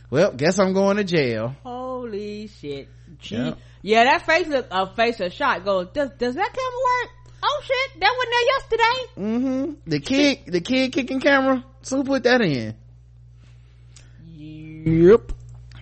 Well, 0.10 0.32
guess 0.34 0.60
I'm 0.60 0.74
going 0.74 0.98
to 0.98 1.04
jail. 1.04 1.56
Holy 1.64 2.48
shit! 2.48 2.90
She, 3.20 3.36
Yep. 3.36 3.58
yeah, 3.82 4.04
that 4.04 4.26
face 4.26 4.48
look, 4.48 4.68
a 4.70 4.94
face 4.94 5.20
of 5.20 5.34
shot. 5.34 5.66
Goes, 5.66 5.88
does 5.94 6.10
does 6.18 6.36
that 6.36 6.54
camera 6.54 6.80
work? 6.84 7.12
Oh 7.44 7.62
shit, 7.64 8.00
that 8.02 8.14
wasn't 8.18 8.34
there 8.34 8.46
yesterday. 8.58 9.64
Mm-hmm. 9.66 9.90
The 9.90 10.00
kid, 10.00 10.40
the 10.48 10.62
kid 10.62 10.92
kicking 10.94 11.20
camera. 11.20 11.64
So 11.82 11.98
who 11.98 12.04
put 12.04 12.24
that 12.24 12.42
in? 12.42 12.76
Yep. 14.36 15.32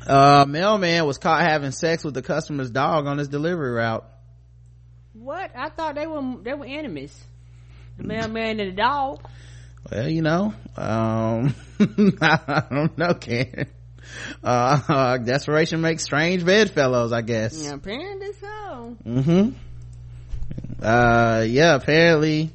Uh, 0.08 0.46
mailman 0.48 1.06
was 1.06 1.18
caught 1.18 1.42
having 1.42 1.72
sex 1.72 2.04
with 2.04 2.14
the 2.14 2.22
customer's 2.22 2.70
dog 2.70 3.08
on 3.08 3.18
his 3.18 3.28
delivery 3.28 3.72
route. 3.72 4.06
What? 5.14 5.52
I 5.56 5.70
thought 5.70 5.96
they 5.96 6.06
were 6.08 6.36
they 6.44 6.54
were 6.54 6.66
enemies. 6.66 7.16
The 7.98 8.04
mailman 8.04 8.60
and 8.60 8.72
the 8.72 8.76
dog. 8.76 9.22
Well, 9.92 10.10
you 10.10 10.22
know, 10.22 10.54
um, 10.76 11.56
I 12.22 12.64
don't 12.70 12.98
know, 12.98 13.14
Ken. 13.14 13.68
Uh, 14.44 14.82
uh, 14.88 15.18
desperation 15.18 15.82
makes 15.82 16.04
strange 16.04 16.46
bedfellows, 16.46 17.12
I 17.12 17.22
guess. 17.22 17.64
Yeah, 17.64 17.74
apparently 17.76 18.34
so. 18.34 18.98
hmm 19.04 19.50
Uh, 20.82 21.46
yeah, 21.48 21.76
apparently 21.76 22.52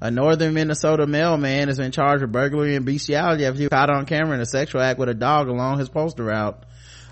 a 0.00 0.10
northern 0.10 0.54
Minnesota 0.54 1.06
mailman 1.06 1.68
has 1.68 1.78
been 1.78 1.92
charged 1.92 2.22
with 2.22 2.32
burglary 2.32 2.74
and 2.74 2.86
bestiality 2.86 3.44
after 3.44 3.58
he 3.58 3.64
was 3.64 3.70
caught 3.70 3.90
on 3.90 4.06
camera 4.06 4.34
in 4.34 4.40
a 4.40 4.46
sexual 4.46 4.80
act 4.80 4.98
with 4.98 5.08
a 5.08 5.14
dog 5.14 5.48
along 5.48 5.78
his 5.78 5.88
postal 5.88 6.24
route. 6.26 6.64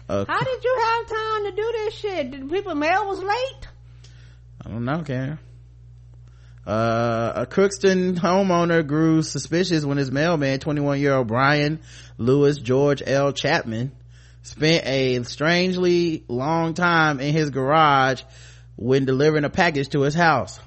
Uh, 0.09 0.24
How 0.26 0.43
did 0.43 0.64
you 0.64 0.80
have 0.82 1.06
time 1.06 1.44
to 1.44 1.52
do 1.55 1.72
this 1.72 1.94
shit? 1.94 2.30
Did 2.30 2.51
people 2.51 2.74
mail 2.74 3.09
was 3.09 3.22
late? 3.22 3.68
I 4.64 4.70
don't 4.70 4.85
know, 4.85 5.02
Karen. 5.02 5.39
Uh, 6.66 7.32
a 7.35 7.47
Crookston 7.47 8.18
homeowner 8.18 8.86
grew 8.86 9.22
suspicious 9.22 9.85
when 9.85 9.97
his 9.98 10.10
mailman, 10.10 10.60
21 10.60 11.01
year 11.01 11.14
old 11.14 11.26
Brian 11.26 11.80
Lewis 12.18 12.59
George 12.59 13.02
L. 13.06 13.32
Chapman, 13.32 13.93
spent 14.43 14.86
a 14.86 15.22
strangely 15.24 16.24
long 16.28 16.74
time 16.74 17.20
in 17.20 17.32
his 17.32 17.51
garage 17.51 18.22
when 18.76 19.05
delivering 19.05 19.44
a 19.44 19.51
package 19.51 19.89
to 19.90 20.02
his 20.02 20.14
house. 20.14 20.60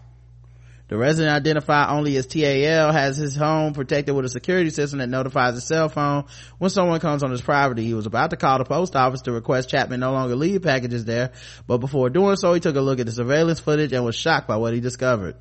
The 0.91 0.97
resident 0.97 1.33
identified 1.33 1.89
only 1.89 2.17
as 2.17 2.25
TAL 2.25 2.91
has 2.91 3.15
his 3.15 3.33
home 3.33 3.73
protected 3.73 4.13
with 4.13 4.25
a 4.25 4.29
security 4.29 4.71
system 4.71 4.99
that 4.99 5.07
notifies 5.07 5.53
his 5.53 5.63
cell 5.63 5.87
phone 5.87 6.25
when 6.57 6.69
someone 6.69 6.99
comes 6.99 7.23
on 7.23 7.31
his 7.31 7.39
property. 7.39 7.85
He 7.85 7.93
was 7.93 8.07
about 8.07 8.31
to 8.31 8.35
call 8.35 8.57
the 8.57 8.65
post 8.65 8.93
office 8.93 9.21
to 9.21 9.31
request 9.31 9.69
Chapman 9.69 10.01
no 10.01 10.11
longer 10.11 10.35
leave 10.35 10.63
packages 10.63 11.05
there, 11.05 11.31
but 11.65 11.77
before 11.77 12.09
doing 12.09 12.35
so, 12.35 12.53
he 12.53 12.59
took 12.59 12.75
a 12.75 12.81
look 12.81 12.99
at 12.99 13.05
the 13.05 13.13
surveillance 13.13 13.61
footage 13.61 13.93
and 13.93 14.03
was 14.03 14.17
shocked 14.17 14.49
by 14.49 14.57
what 14.57 14.73
he 14.73 14.81
discovered. 14.81 15.37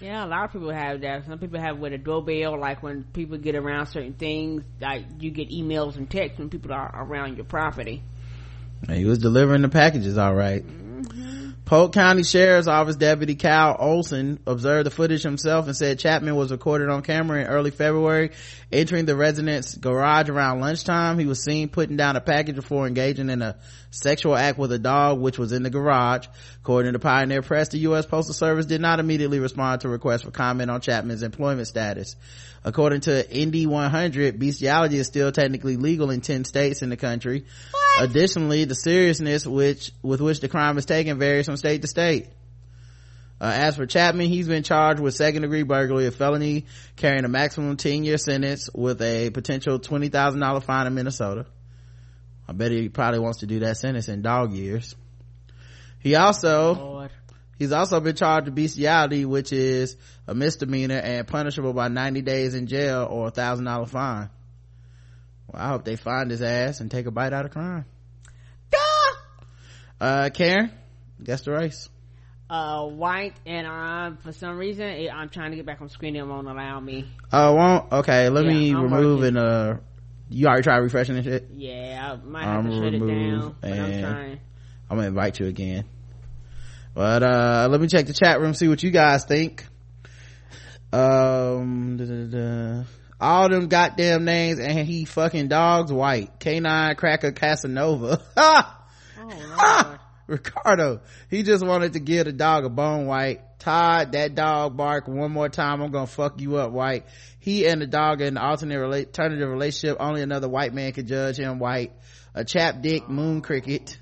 Yeah, 0.00 0.24
a 0.24 0.26
lot 0.26 0.46
of 0.46 0.52
people 0.52 0.70
have 0.70 1.02
that. 1.02 1.24
Some 1.24 1.38
people 1.38 1.60
have 1.60 1.78
with 1.78 1.92
a 1.92 1.98
doorbell, 1.98 2.58
like 2.58 2.82
when 2.82 3.04
people 3.04 3.38
get 3.38 3.54
around 3.54 3.86
certain 3.86 4.14
things, 4.14 4.64
like 4.80 5.04
you 5.20 5.30
get 5.30 5.50
emails 5.50 5.94
and 5.94 6.10
texts 6.10 6.40
when 6.40 6.50
people 6.50 6.72
are 6.72 6.90
around 6.92 7.36
your 7.36 7.46
property. 7.46 8.02
He 8.90 9.04
was 9.04 9.18
delivering 9.18 9.62
the 9.62 9.68
packages 9.68 10.18
all 10.18 10.34
right. 10.34 10.66
Mm-hmm. 10.66 10.83
Polk 11.64 11.94
County 11.94 12.24
Sheriff's 12.24 12.68
Office 12.68 12.96
Deputy 12.96 13.36
Cal 13.36 13.74
Olson 13.78 14.38
observed 14.46 14.84
the 14.84 14.90
footage 14.90 15.22
himself 15.22 15.66
and 15.66 15.74
said 15.74 15.98
Chapman 15.98 16.36
was 16.36 16.50
recorded 16.50 16.90
on 16.90 17.00
camera 17.00 17.40
in 17.40 17.46
early 17.46 17.70
February 17.70 18.32
entering 18.70 19.06
the 19.06 19.16
resident's 19.16 19.74
garage 19.74 20.28
around 20.28 20.60
lunchtime. 20.60 21.18
He 21.18 21.24
was 21.24 21.42
seen 21.42 21.70
putting 21.70 21.96
down 21.96 22.16
a 22.16 22.20
package 22.20 22.56
before 22.56 22.86
engaging 22.86 23.30
in 23.30 23.40
a 23.40 23.56
sexual 23.94 24.36
act 24.36 24.58
with 24.58 24.72
a 24.72 24.78
dog 24.78 25.20
which 25.20 25.38
was 25.38 25.52
in 25.52 25.62
the 25.62 25.70
garage. 25.70 26.26
According 26.60 26.92
to 26.92 26.98
Pioneer 26.98 27.42
Press, 27.42 27.68
the 27.68 27.78
U.S. 27.78 28.06
Postal 28.06 28.34
Service 28.34 28.66
did 28.66 28.80
not 28.80 29.00
immediately 29.00 29.38
respond 29.38 29.82
to 29.82 29.88
requests 29.88 30.22
for 30.22 30.30
comment 30.30 30.70
on 30.70 30.80
Chapman's 30.80 31.22
employment 31.22 31.68
status. 31.68 32.16
According 32.64 33.02
to 33.02 33.30
Indy 33.30 33.66
100, 33.66 34.38
bestiality 34.38 34.98
is 34.98 35.06
still 35.06 35.30
technically 35.30 35.76
legal 35.76 36.10
in 36.10 36.22
10 36.22 36.44
states 36.44 36.82
in 36.82 36.88
the 36.88 36.96
country. 36.96 37.44
What? 37.70 38.10
Additionally, 38.10 38.64
the 38.64 38.74
seriousness 38.74 39.46
which 39.46 39.92
with 40.02 40.20
which 40.20 40.40
the 40.40 40.48
crime 40.48 40.78
is 40.78 40.86
taken 40.86 41.18
varies 41.18 41.46
from 41.46 41.56
state 41.56 41.82
to 41.82 41.88
state. 41.88 42.26
Uh, 43.40 43.52
as 43.52 43.76
for 43.76 43.84
Chapman, 43.84 44.28
he's 44.28 44.48
been 44.48 44.62
charged 44.62 45.00
with 45.00 45.14
second 45.14 45.42
degree 45.42 45.64
burglary, 45.64 46.06
a 46.06 46.10
felony 46.10 46.64
carrying 46.96 47.24
a 47.24 47.28
maximum 47.28 47.76
10 47.76 48.04
year 48.04 48.16
sentence 48.16 48.70
with 48.72 49.02
a 49.02 49.30
potential 49.30 49.78
$20,000 49.78 50.62
fine 50.62 50.86
in 50.86 50.94
Minnesota. 50.94 51.44
I 52.48 52.52
bet 52.52 52.70
he 52.72 52.88
probably 52.88 53.20
wants 53.20 53.38
to 53.38 53.46
do 53.46 53.60
that 53.60 53.76
sentence 53.78 54.08
in 54.08 54.22
dog 54.22 54.52
years. 54.52 54.94
He 56.00 56.14
also, 56.14 56.74
Lord. 56.74 57.10
he's 57.58 57.72
also 57.72 57.98
been 58.00 58.14
charged 58.16 58.46
with 58.46 58.54
bestiality, 58.54 59.24
which 59.24 59.52
is 59.52 59.96
a 60.26 60.34
misdemeanor 60.34 60.98
and 60.98 61.26
punishable 61.26 61.72
by 61.72 61.88
90 61.88 62.20
days 62.22 62.54
in 62.54 62.66
jail 62.66 63.06
or 63.10 63.28
a 63.28 63.30
thousand 63.30 63.64
dollar 63.64 63.86
fine. 63.86 64.28
Well, 65.50 65.62
I 65.62 65.68
hope 65.68 65.84
they 65.84 65.96
find 65.96 66.30
his 66.30 66.42
ass 66.42 66.80
and 66.80 66.90
take 66.90 67.06
a 67.06 67.10
bite 67.10 67.32
out 67.32 67.46
of 67.46 67.52
crime. 67.52 67.86
Uh, 70.00 70.28
Karen, 70.34 70.70
guess 71.22 71.42
the 71.42 71.52
race. 71.52 71.88
Uh, 72.50 72.84
white 72.86 73.34
and 73.46 73.66
um, 73.66 74.18
for 74.18 74.32
some 74.32 74.58
reason 74.58 74.84
I'm 75.10 75.30
trying 75.30 75.52
to 75.52 75.56
get 75.56 75.64
back 75.64 75.80
on 75.80 75.88
screen. 75.88 76.14
It 76.16 76.26
won't 76.26 76.46
allow 76.46 76.78
me. 76.80 77.08
Oh, 77.32 77.54
won't? 77.54 77.90
Okay, 77.92 78.28
let 78.28 78.44
Yeah, 78.44 78.50
me 78.52 78.74
I'm 78.74 78.82
remove 78.82 79.20
working. 79.20 79.36
and, 79.36 79.38
uh, 79.38 79.76
you 80.34 80.46
already 80.46 80.62
tried 80.62 80.78
refreshing 80.78 81.16
and 81.16 81.24
shit? 81.24 81.48
Yeah, 81.52 82.12
I 82.12 82.26
might 82.26 82.44
have 82.44 82.64
I'm 82.64 82.70
to 82.70 82.76
shut 82.76 82.94
it 82.94 82.98
down, 82.98 83.56
but 83.60 83.70
I'm 83.70 84.00
trying. 84.00 84.40
I'm 84.90 84.96
gonna 84.96 85.08
invite 85.08 85.40
you 85.40 85.46
again. 85.46 85.84
But, 86.94 87.22
uh, 87.22 87.68
let 87.70 87.80
me 87.80 87.88
check 87.88 88.06
the 88.06 88.12
chat 88.12 88.40
room, 88.40 88.54
see 88.54 88.68
what 88.68 88.82
you 88.82 88.90
guys 88.90 89.24
think. 89.24 89.66
Um, 90.92 91.96
da, 91.96 92.04
da, 92.04 92.24
da. 92.26 92.84
all 93.20 93.48
them 93.48 93.66
goddamn 93.66 94.24
names 94.24 94.60
and 94.60 94.86
he 94.86 95.04
fucking 95.04 95.48
dogs 95.48 95.92
white. 95.92 96.38
Canine 96.38 96.94
Cracker 96.94 97.32
Casanova. 97.32 98.22
oh, 98.36 99.98
Ricardo. 100.26 101.00
He 101.28 101.42
just 101.42 101.64
wanted 101.64 101.94
to 101.94 102.00
give 102.00 102.26
the 102.26 102.32
dog 102.32 102.64
a 102.64 102.70
bone 102.70 103.06
white. 103.06 103.40
Todd, 103.58 104.12
that 104.12 104.34
dog 104.34 104.76
bark 104.76 105.08
one 105.08 105.32
more 105.32 105.48
time. 105.48 105.80
I'm 105.80 105.90
gonna 105.90 106.06
fuck 106.06 106.40
you 106.40 106.56
up 106.56 106.70
white. 106.70 107.06
He 107.38 107.66
and 107.66 107.80
the 107.80 107.86
dog 107.86 108.20
in 108.20 108.28
an 108.28 108.38
alternate 108.38 108.82
alternative 108.82 109.48
relationship. 109.48 109.98
Only 110.00 110.22
another 110.22 110.48
white 110.48 110.74
man 110.74 110.92
could 110.92 111.06
judge 111.06 111.36
him 111.36 111.58
white. 111.58 111.92
A 112.34 112.44
chap 112.44 112.82
dick 112.82 113.08
moon 113.08 113.42
cricket. 113.42 113.98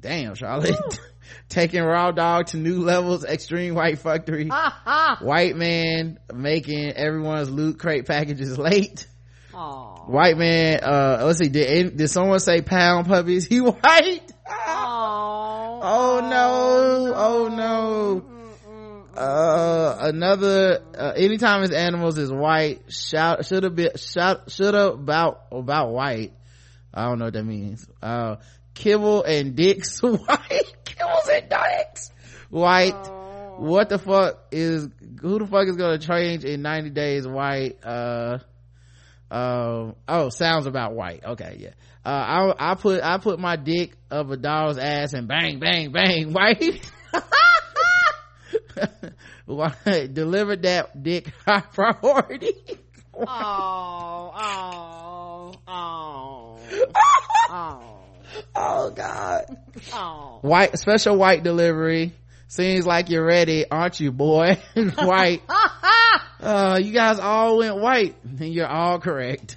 Damn, 0.00 0.34
Charlotte. 0.34 0.76
Taking 1.48 1.82
raw 1.82 2.10
dog 2.10 2.48
to 2.48 2.56
new 2.56 2.80
levels. 2.80 3.24
Extreme 3.24 3.74
white 3.74 3.98
factory. 3.98 4.50
white 5.20 5.56
man 5.56 6.18
making 6.32 6.92
everyone's 6.92 7.50
loot 7.50 7.78
crate 7.78 8.06
packages 8.06 8.58
late. 8.58 9.06
Aww. 9.52 10.08
White 10.08 10.36
man, 10.36 10.80
uh, 10.82 11.22
let's 11.24 11.38
see, 11.38 11.48
did, 11.48 11.96
did 11.96 12.08
someone 12.08 12.40
say 12.40 12.62
pound 12.62 13.06
puppies? 13.06 13.46
He 13.52 13.60
white? 13.60 14.32
Aww. 14.48 15.41
Oh 15.84 16.20
no, 16.20 17.12
oh 17.16 17.48
no. 17.48 19.18
Uh, 19.20 19.96
another, 20.00 20.80
uh, 20.96 21.12
anytime 21.16 21.62
his 21.62 21.72
animals 21.72 22.18
is 22.18 22.30
white, 22.30 22.82
shout, 22.88 23.44
should 23.44 23.64
have 23.64 23.74
been, 23.74 23.90
shout, 23.96 24.48
should 24.52 24.74
have 24.74 24.94
about, 24.94 25.46
about 25.50 25.90
white. 25.90 26.32
I 26.94 27.06
don't 27.06 27.18
know 27.18 27.24
what 27.26 27.34
that 27.34 27.42
means. 27.42 27.84
Uh, 28.00 28.36
Kibble 28.74 29.24
and 29.24 29.56
Dicks 29.56 30.00
white. 30.02 30.72
Kibbles 30.84 31.28
and 31.30 31.48
Dicks 31.48 32.12
white. 32.48 32.94
What 33.58 33.88
the 33.88 33.98
fuck 33.98 34.38
is, 34.52 34.88
who 35.20 35.40
the 35.40 35.46
fuck 35.48 35.66
is 35.66 35.76
gonna 35.76 35.98
change 35.98 36.44
in 36.44 36.62
90 36.62 36.90
days 36.90 37.26
white? 37.26 37.84
Uh, 37.84 38.38
uh, 39.32 39.92
oh, 40.08 40.28
sounds 40.28 40.66
about 40.66 40.94
white. 40.94 41.24
Okay, 41.24 41.56
yeah. 41.58 41.70
Uh, 42.04 42.52
I, 42.58 42.72
I 42.72 42.74
put, 42.74 43.02
I 43.02 43.16
put 43.18 43.38
my 43.38 43.56
dick 43.56 43.94
of 44.10 44.30
a 44.30 44.36
dog's 44.36 44.76
ass 44.76 45.14
and 45.14 45.26
bang, 45.26 45.58
bang, 45.58 45.90
bang, 45.90 46.32
white. 49.46 50.12
Delivered 50.12 50.62
that 50.62 51.02
dick 51.02 51.32
high 51.46 51.60
priority. 51.60 52.54
oh, 53.14 54.32
oh, 54.36 55.52
oh, 55.66 56.58
oh. 57.50 57.98
Oh 58.54 58.90
God. 58.90 59.44
Oh. 59.92 60.38
White, 60.42 60.78
special 60.78 61.16
white 61.16 61.42
delivery. 61.42 62.12
Seems 62.52 62.86
like 62.86 63.08
you're 63.08 63.24
ready, 63.24 63.64
aren't 63.70 63.98
you, 63.98 64.12
boy? 64.12 64.60
white. 64.98 65.40
uh, 66.42 66.78
you 66.82 66.92
guys 66.92 67.18
all 67.18 67.56
went 67.56 67.78
white, 67.78 68.14
and 68.24 68.40
you're 68.52 68.66
all 68.66 69.00
correct. 69.00 69.56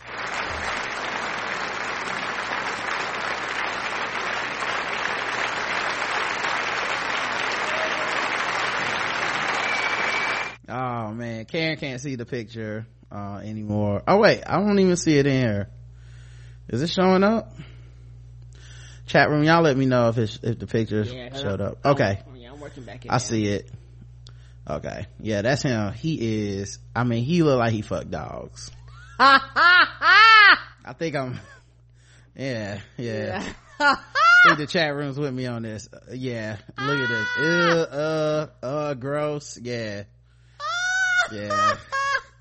Oh 10.69 11.11
man, 11.11 11.43
Karen 11.45 11.77
can't 11.77 11.99
see 11.99 12.15
the 12.15 12.25
picture 12.25 12.87
uh, 13.11 13.41
anymore. 13.43 14.03
Oh 14.07 14.17
wait, 14.17 14.41
I 14.47 14.57
don't 14.57 14.79
even 14.79 14.95
see 14.95 15.17
it 15.17 15.27
in 15.27 15.33
here. 15.41 15.69
Is 16.69 16.81
it 16.81 16.89
showing 16.89 17.23
up? 17.23 17.51
Chat 19.05 19.29
room, 19.29 19.43
y'all 19.43 19.61
let 19.61 19.77
me 19.77 19.85
know 19.85 20.09
if 20.09 20.17
it's 20.17 20.39
if 20.41 20.57
the 20.57 20.65
picture 20.65 21.03
Yeah, 21.03 21.37
showed 21.37 21.61
up. 21.61 21.85
Okay, 21.85 22.03
I'm- 22.03 22.17
yeah, 22.17 22.31
I'm 22.31 22.34
working 22.65 22.83
back 22.83 23.05
in 23.05 23.11
I 23.11 23.15
now. 23.15 23.17
see 23.19 23.45
it. 23.45 23.69
Okay, 24.67 25.05
yeah, 25.19 25.43
that's 25.43 25.61
him. 25.61 25.93
He 25.93 26.15
is. 26.57 26.79
I 26.95 27.03
mean, 27.03 27.23
he 27.23 27.43
look 27.43 27.59
like 27.59 27.71
he 27.71 27.83
fucked 27.83 28.09
dogs. 28.09 28.71
I 29.19 30.57
think 30.97 31.15
I'm. 31.15 31.39
Yeah, 32.35 32.79
yeah. 32.97 33.41
Think 34.47 34.57
the 34.57 34.65
chat 34.67 34.95
room's 34.95 35.17
with 35.19 35.33
me 35.33 35.45
on 35.45 35.61
this. 35.61 35.87
Uh, 35.93 36.13
yeah, 36.13 36.57
look 36.79 36.99
at 36.99 37.09
this. 37.09 37.27
Ew, 37.37 37.45
uh, 37.45 38.47
uh, 38.63 38.93
gross. 38.95 39.57
Yeah, 39.61 40.03
yeah. 41.31 41.75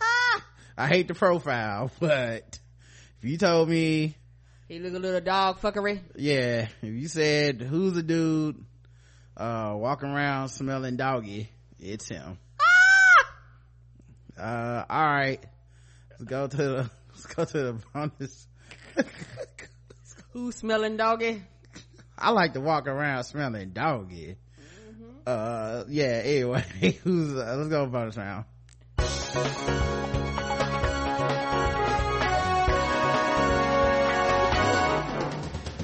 I 0.79 0.87
hate 0.89 1.07
the 1.09 1.15
profile, 1.15 1.91
but 2.01 2.59
if 3.23 3.29
you 3.31 3.37
told 3.37 3.69
me, 3.69 4.17
He 4.69 4.79
look 4.79 4.95
a 4.95 4.99
little 4.99 5.21
dog 5.21 5.61
fuckery. 5.61 6.01
yeah, 6.17 6.69
if 6.83 6.95
you 6.95 7.09
said 7.09 7.61
who's 7.61 7.93
the 7.93 8.03
dude, 8.03 8.65
uh, 9.37 9.75
walking 9.77 10.11
around 10.11 10.49
smelling 10.49 10.97
doggy, 10.97 11.49
it's 11.79 12.09
him. 12.09 12.39
Uh, 14.39 14.85
all 14.89 15.07
right. 15.07 15.45
Let's 16.11 16.25
go 16.25 16.47
to 16.47 16.57
the, 16.57 16.91
let's 17.11 17.27
go 17.27 17.45
to 17.45 17.59
the 17.59 17.73
bonus. 17.93 18.47
who's 20.33 20.57
smelling 20.57 20.97
doggy? 20.97 21.43
I 22.17 22.31
like 22.31 22.55
to 22.55 22.61
walk 22.61 22.87
around 22.87 23.25
smelling 23.25 23.71
doggy. 23.71 24.37
Uh, 25.27 25.85
yeah, 25.89 26.21
anyway, 26.25 26.65
who's, 27.03 27.35
uh, 27.35 27.55
let's 27.57 27.71
go 27.71 27.87
bonus 27.87 28.17
round. 28.17 28.45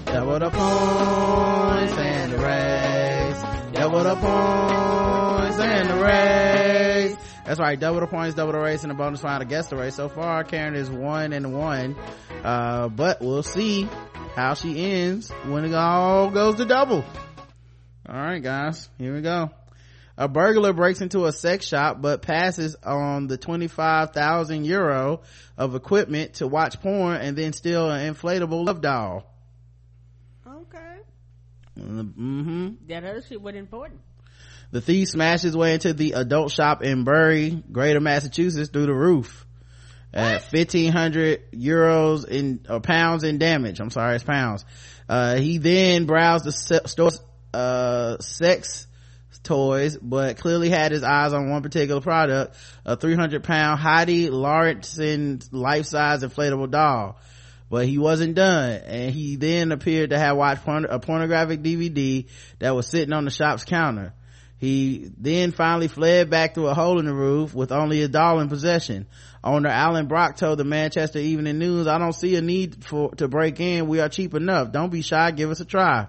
Double 0.06 0.38
the 0.38 0.50
points 0.50 1.98
and 1.98 2.32
the 2.32 2.38
race. 2.38 2.79
Double 3.80 4.04
the 4.04 4.14
points 4.14 5.58
and 5.58 5.88
the 5.88 6.04
race. 6.04 7.16
That's 7.46 7.58
right, 7.58 7.80
double 7.80 8.00
the 8.00 8.06
points, 8.08 8.34
double 8.34 8.52
the 8.52 8.58
race, 8.58 8.82
and 8.82 8.90
the 8.90 8.94
bonus 8.94 9.22
round 9.22 9.42
against 9.42 9.70
the 9.70 9.76
race. 9.76 9.94
So 9.94 10.10
far, 10.10 10.44
Karen 10.44 10.74
is 10.74 10.90
one 10.90 11.32
and 11.32 11.54
one. 11.54 11.96
Uh, 12.44 12.90
but 12.90 13.22
we'll 13.22 13.42
see 13.42 13.88
how 14.34 14.52
she 14.52 14.84
ends 14.84 15.30
when 15.46 15.64
it 15.64 15.72
all 15.72 16.30
goes 16.30 16.56
to 16.56 16.66
double. 16.66 17.02
Alright 18.06 18.42
guys, 18.42 18.86
here 18.98 19.14
we 19.14 19.22
go. 19.22 19.48
A 20.18 20.28
burglar 20.28 20.74
breaks 20.74 21.00
into 21.00 21.24
a 21.24 21.32
sex 21.32 21.64
shop 21.64 22.02
but 22.02 22.20
passes 22.20 22.76
on 22.84 23.28
the 23.28 23.38
25,000 23.38 24.66
euro 24.66 25.22
of 25.56 25.74
equipment 25.74 26.34
to 26.34 26.46
watch 26.46 26.82
porn 26.82 27.16
and 27.16 27.34
then 27.34 27.54
steal 27.54 27.90
an 27.90 28.14
inflatable 28.14 28.66
love 28.66 28.82
doll. 28.82 29.29
Mm-hmm. 31.78 32.68
That 32.88 33.04
other 33.04 33.22
shit 33.22 33.40
wasn't 33.40 33.58
important. 33.58 34.00
The 34.72 34.80
thief 34.80 35.08
smashed 35.08 35.42
his 35.42 35.56
way 35.56 35.74
into 35.74 35.92
the 35.92 36.12
adult 36.12 36.52
shop 36.52 36.82
in 36.82 37.04
Bury, 37.04 37.62
Greater 37.72 38.00
Massachusetts 38.00 38.70
through 38.70 38.86
the 38.86 38.94
roof 38.94 39.46
at 40.12 40.42
1500 40.52 41.52
euros 41.52 42.26
in 42.26 42.60
or 42.68 42.80
pounds 42.80 43.24
in 43.24 43.38
damage. 43.38 43.80
I'm 43.80 43.90
sorry, 43.90 44.16
it's 44.16 44.24
pounds. 44.24 44.64
Uh, 45.08 45.36
he 45.36 45.58
then 45.58 46.06
browsed 46.06 46.44
the 46.44 46.52
se- 46.52 46.86
store's, 46.86 47.20
uh, 47.52 48.18
sex 48.18 48.86
toys, 49.42 49.96
but 49.96 50.36
clearly 50.36 50.68
had 50.68 50.92
his 50.92 51.02
eyes 51.02 51.32
on 51.32 51.50
one 51.50 51.62
particular 51.62 52.00
product, 52.00 52.56
a 52.84 52.96
300 52.96 53.42
pound 53.42 53.80
Heidi 53.80 54.28
Lauritsen 54.30 55.40
life-size 55.50 56.22
inflatable 56.22 56.70
doll. 56.70 57.18
But 57.70 57.86
he 57.86 57.98
wasn't 57.98 58.34
done, 58.34 58.72
and 58.72 59.14
he 59.14 59.36
then 59.36 59.70
appeared 59.70 60.10
to 60.10 60.18
have 60.18 60.36
watched 60.36 60.64
porn- 60.64 60.86
a 60.86 60.98
pornographic 60.98 61.62
DVD 61.62 62.26
that 62.58 62.74
was 62.74 62.88
sitting 62.88 63.12
on 63.12 63.24
the 63.24 63.30
shop's 63.30 63.64
counter. 63.64 64.12
He 64.58 65.10
then 65.16 65.52
finally 65.52 65.88
fled 65.88 66.28
back 66.28 66.54
through 66.54 66.66
a 66.66 66.74
hole 66.74 66.98
in 66.98 67.06
the 67.06 67.14
roof 67.14 67.54
with 67.54 67.72
only 67.72 68.02
a 68.02 68.08
doll 68.08 68.40
in 68.40 68.48
possession. 68.48 69.06
Owner 69.42 69.70
Alan 69.70 70.06
Brock 70.06 70.36
told 70.36 70.58
the 70.58 70.64
Manchester 70.64 71.20
Evening 71.20 71.58
News, 71.58 71.86
I 71.86 71.96
don't 71.96 72.12
see 72.12 72.36
a 72.36 72.42
need 72.42 72.84
for, 72.84 73.14
to 73.14 73.28
break 73.28 73.58
in. 73.60 73.88
We 73.88 74.00
are 74.00 74.10
cheap 74.10 74.34
enough. 74.34 74.72
Don't 74.72 74.90
be 74.90 75.00
shy. 75.00 75.30
Give 75.30 75.50
us 75.50 75.60
a 75.60 75.64
try. 75.64 76.08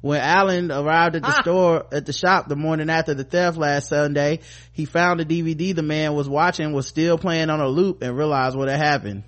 When 0.00 0.20
Alan 0.20 0.70
arrived 0.70 1.16
at 1.16 1.22
the 1.22 1.28
ah. 1.28 1.40
store, 1.40 1.86
at 1.90 2.06
the 2.06 2.12
shop 2.12 2.48
the 2.48 2.56
morning 2.56 2.90
after 2.90 3.14
the 3.14 3.24
theft 3.24 3.56
last 3.56 3.88
Sunday, 3.88 4.40
he 4.72 4.84
found 4.84 5.20
the 5.20 5.24
DVD 5.24 5.74
the 5.74 5.82
man 5.82 6.14
was 6.14 6.28
watching 6.28 6.72
was 6.72 6.86
still 6.86 7.16
playing 7.18 7.50
on 7.50 7.60
a 7.60 7.68
loop 7.68 8.02
and 8.02 8.16
realized 8.16 8.56
what 8.56 8.68
had 8.68 8.78
happened. 8.78 9.24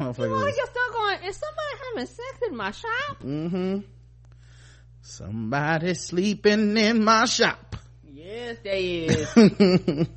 Motherfucker 0.00 0.28
You 0.28 0.32
was- 0.32 0.54
get 0.56 0.74
going, 0.92 1.18
is 1.28 1.36
somebody 1.36 1.78
having 1.94 2.06
sex 2.06 2.38
in 2.48 2.56
my 2.56 2.70
shop? 2.70 3.18
Mm-hmm. 3.22 3.78
Somebody 5.02 5.94
sleeping 5.94 6.76
in 6.76 7.04
my 7.04 7.24
shop. 7.26 7.76
Yes, 8.10 8.56
they 8.64 8.84
is. 9.06 9.28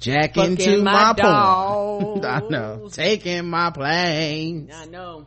Jack 0.00 0.34
Fucking 0.34 0.52
into 0.58 0.82
my 0.82 1.12
my, 1.12 1.14
porn. 1.14 2.24
I 2.24 2.40
know. 2.48 2.88
Taking 2.90 3.48
my 3.48 3.70
planes. 3.70 4.70
I 4.74 4.86
know. 4.86 5.26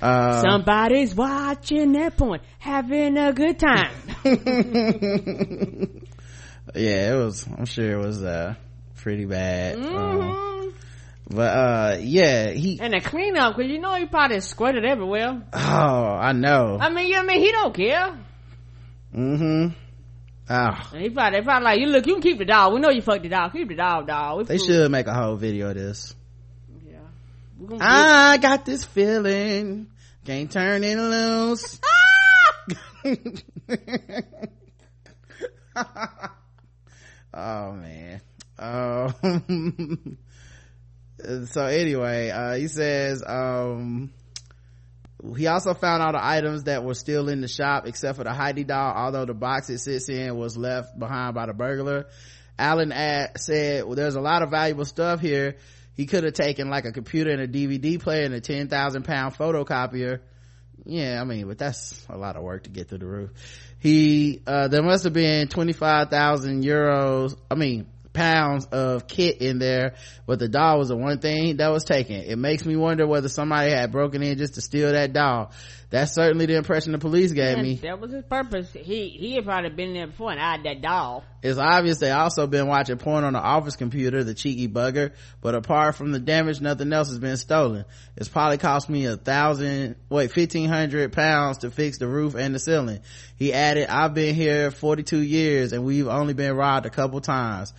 Uh, 0.00 0.40
Somebody's 0.40 1.14
watching 1.14 1.92
that 1.92 2.16
porn, 2.16 2.40
having 2.58 3.18
a 3.18 3.32
good 3.34 3.58
time. 3.58 3.92
yeah, 6.74 7.12
it 7.12 7.16
was, 7.22 7.46
I'm 7.46 7.66
sure 7.66 7.92
it 7.92 7.98
was, 8.04 8.22
uh, 8.22 8.54
pretty 8.96 9.26
bad. 9.26 9.76
Uh, 9.78 9.80
Mhm. 9.82 10.59
But, 11.30 11.40
uh, 11.42 11.96
yeah, 12.00 12.50
he, 12.50 12.78
and 12.80 12.92
the 12.92 13.00
cleanup, 13.00 13.54
cause 13.56 13.64
you 13.66 13.78
know 13.80 13.94
he 13.94 14.06
probably 14.06 14.40
squirted 14.40 14.84
everywhere. 14.84 15.42
oh, 15.52 15.58
I 15.58 16.32
know. 16.32 16.76
I 16.80 16.90
mean, 16.90 17.06
you 17.06 17.14
know, 17.14 17.20
I 17.20 17.24
mean, 17.24 17.40
he 17.40 17.52
don't 17.52 17.74
care. 17.74 18.18
mm-hmm. 19.14 19.68
Oh. 20.52 20.90
And 20.92 21.02
he 21.02 21.10
probably, 21.10 21.38
they 21.38 21.44
probably 21.44 21.64
like, 21.64 21.78
you 21.80 21.86
look, 21.86 22.06
you 22.06 22.14
can 22.14 22.22
keep 22.22 22.38
the 22.38 22.44
dog. 22.44 22.74
We 22.74 22.80
know 22.80 22.90
you 22.90 23.02
fucked 23.02 23.22
the 23.22 23.28
dog. 23.28 23.52
Keep 23.52 23.68
the 23.68 23.76
dog, 23.76 24.08
dog. 24.08 24.38
We 24.38 24.44
They 24.44 24.56
cool. 24.58 24.66
should 24.66 24.90
make 24.90 25.06
a 25.06 25.14
whole 25.14 25.36
video 25.36 25.68
of 25.68 25.76
this. 25.76 26.12
Yeah. 26.84 26.98
I 27.80 28.36
got 28.38 28.64
this 28.64 28.84
feeling. 28.84 29.86
Can't 30.24 30.50
turn 30.50 30.82
it 30.82 30.96
loose. 30.98 31.78
oh 37.32 37.72
man. 37.72 38.20
Um, 38.58 39.14
so 41.46 41.64
anyway, 41.64 42.30
uh, 42.30 42.54
he 42.54 42.68
says, 42.68 43.22
um, 43.26 44.12
he 45.36 45.46
also 45.46 45.74
found 45.74 46.02
all 46.02 46.12
the 46.12 46.24
items 46.24 46.64
that 46.64 46.84
were 46.84 46.94
still 46.94 47.28
in 47.28 47.40
the 47.40 47.48
shop 47.48 47.86
except 47.86 48.18
for 48.18 48.24
the 48.24 48.32
Heidi 48.32 48.64
doll, 48.64 48.92
although 48.94 49.24
the 49.24 49.34
box 49.34 49.68
it 49.70 49.78
sits 49.78 50.08
in 50.08 50.36
was 50.36 50.56
left 50.56 50.98
behind 50.98 51.34
by 51.34 51.46
the 51.46 51.52
burglar. 51.52 52.06
Ad, 52.58 53.40
said, 53.40 53.84
well, 53.84 53.94
there's 53.94 54.16
a 54.16 54.20
lot 54.20 54.42
of 54.42 54.50
valuable 54.50 54.84
stuff 54.84 55.20
here. 55.20 55.56
He 55.94 56.06
could 56.06 56.24
have 56.24 56.34
taken 56.34 56.70
like 56.70 56.84
a 56.84 56.92
computer 56.92 57.30
and 57.30 57.40
a 57.42 57.48
DVD 57.48 58.00
player 58.00 58.24
and 58.24 58.34
a 58.34 58.40
10,000 58.40 59.02
pound 59.02 59.34
photocopier. 59.34 60.20
Yeah, 60.84 61.20
I 61.20 61.24
mean, 61.24 61.46
but 61.46 61.58
that's 61.58 62.06
a 62.08 62.16
lot 62.16 62.36
of 62.36 62.42
work 62.42 62.64
to 62.64 62.70
get 62.70 62.88
through 62.88 62.98
the 62.98 63.06
roof. 63.06 63.30
He, 63.78 64.40
uh, 64.46 64.68
there 64.68 64.82
must 64.82 65.04
have 65.04 65.12
been 65.12 65.48
25,000 65.48 66.64
euros, 66.64 67.36
I 67.50 67.54
mean, 67.54 67.86
pounds 68.12 68.66
of 68.66 69.06
kit 69.06 69.40
in 69.40 69.58
there, 69.58 69.94
but 70.26 70.38
the 70.38 70.48
doll 70.48 70.78
was 70.78 70.88
the 70.88 70.96
one 70.96 71.18
thing 71.18 71.56
that 71.58 71.68
was 71.68 71.84
taken. 71.84 72.16
It 72.16 72.36
makes 72.36 72.64
me 72.64 72.76
wonder 72.76 73.06
whether 73.06 73.28
somebody 73.28 73.70
had 73.70 73.92
broken 73.92 74.22
in 74.22 74.38
just 74.38 74.54
to 74.54 74.60
steal 74.60 74.92
that 74.92 75.12
doll. 75.12 75.52
That's 75.90 76.14
certainly 76.14 76.46
the 76.46 76.54
impression 76.54 76.92
the 76.92 76.98
police 76.98 77.32
gave 77.32 77.58
And 77.58 77.66
me. 77.66 77.74
That 77.74 78.00
was 78.00 78.12
his 78.12 78.22
purpose. 78.24 78.72
He 78.72 79.08
he 79.08 79.34
had 79.34 79.44
probably 79.44 79.70
been 79.70 79.92
there 79.92 80.06
before 80.06 80.30
and 80.30 80.40
eyed 80.40 80.62
that 80.62 80.80
doll. 80.80 81.24
It's 81.42 81.58
obvious 81.58 81.98
they 81.98 82.12
also 82.12 82.46
been 82.46 82.68
watching 82.68 82.96
porn 82.96 83.24
on 83.24 83.32
the 83.32 83.40
office 83.40 83.74
computer, 83.74 84.22
the 84.22 84.34
cheeky 84.34 84.68
bugger. 84.68 85.12
But 85.40 85.56
apart 85.56 85.96
from 85.96 86.12
the 86.12 86.20
damage, 86.20 86.60
nothing 86.60 86.92
else 86.92 87.08
has 87.08 87.18
been 87.18 87.36
stolen. 87.36 87.86
It's 88.16 88.28
probably 88.28 88.58
cost 88.58 88.88
me 88.88 89.06
a 89.06 89.16
thousand, 89.16 89.96
wait, 90.08 90.30
fifteen 90.30 90.68
hundred 90.68 91.12
pounds 91.12 91.58
to 91.58 91.72
fix 91.72 91.98
the 91.98 92.06
roof 92.06 92.36
and 92.36 92.54
the 92.54 92.60
ceiling. 92.60 93.00
He 93.36 93.52
added, 93.52 93.88
I've 93.88 94.14
been 94.14 94.36
here 94.36 94.70
42 94.70 95.18
years 95.18 95.72
and 95.72 95.84
we've 95.84 96.06
only 96.06 96.34
been 96.34 96.54
robbed 96.54 96.86
a 96.86 96.90
couple 96.90 97.20
times. 97.20 97.72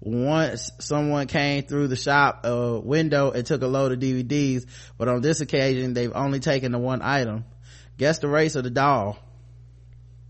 Once 0.00 0.70
someone 0.78 1.26
came 1.26 1.64
through 1.64 1.88
the 1.88 1.96
shop 1.96 2.46
uh, 2.46 2.80
window 2.82 3.32
and 3.32 3.44
took 3.44 3.62
a 3.62 3.66
load 3.66 3.90
of 3.90 3.98
DVDs, 3.98 4.64
but 4.96 5.08
on 5.08 5.20
this 5.20 5.40
occasion 5.40 5.92
they've 5.92 6.12
only 6.14 6.38
taken 6.38 6.70
the 6.72 6.78
one 6.78 7.02
item. 7.02 7.44
Guess 7.98 8.20
the 8.20 8.28
race 8.28 8.54
of 8.54 8.64
the 8.64 8.70
doll. 8.70 9.18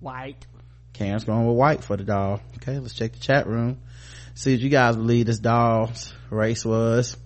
White. 0.01 0.47
Cam's 0.95 1.25
going 1.25 1.47
with 1.47 1.57
white 1.57 1.85
for 1.85 1.97
the 1.97 2.05
doll. 2.05 2.41
Okay, 2.57 2.79
let's 2.79 2.95
check 2.95 3.13
the 3.13 3.19
chat 3.21 3.47
room. 3.47 3.79
See 4.35 4.55
what 4.55 4.61
you 4.61 4.69
guys 4.71 4.97
believe 4.97 5.27
this 5.27 5.39
doll's 5.39 6.13
race 6.31 6.65
was. 6.65 7.17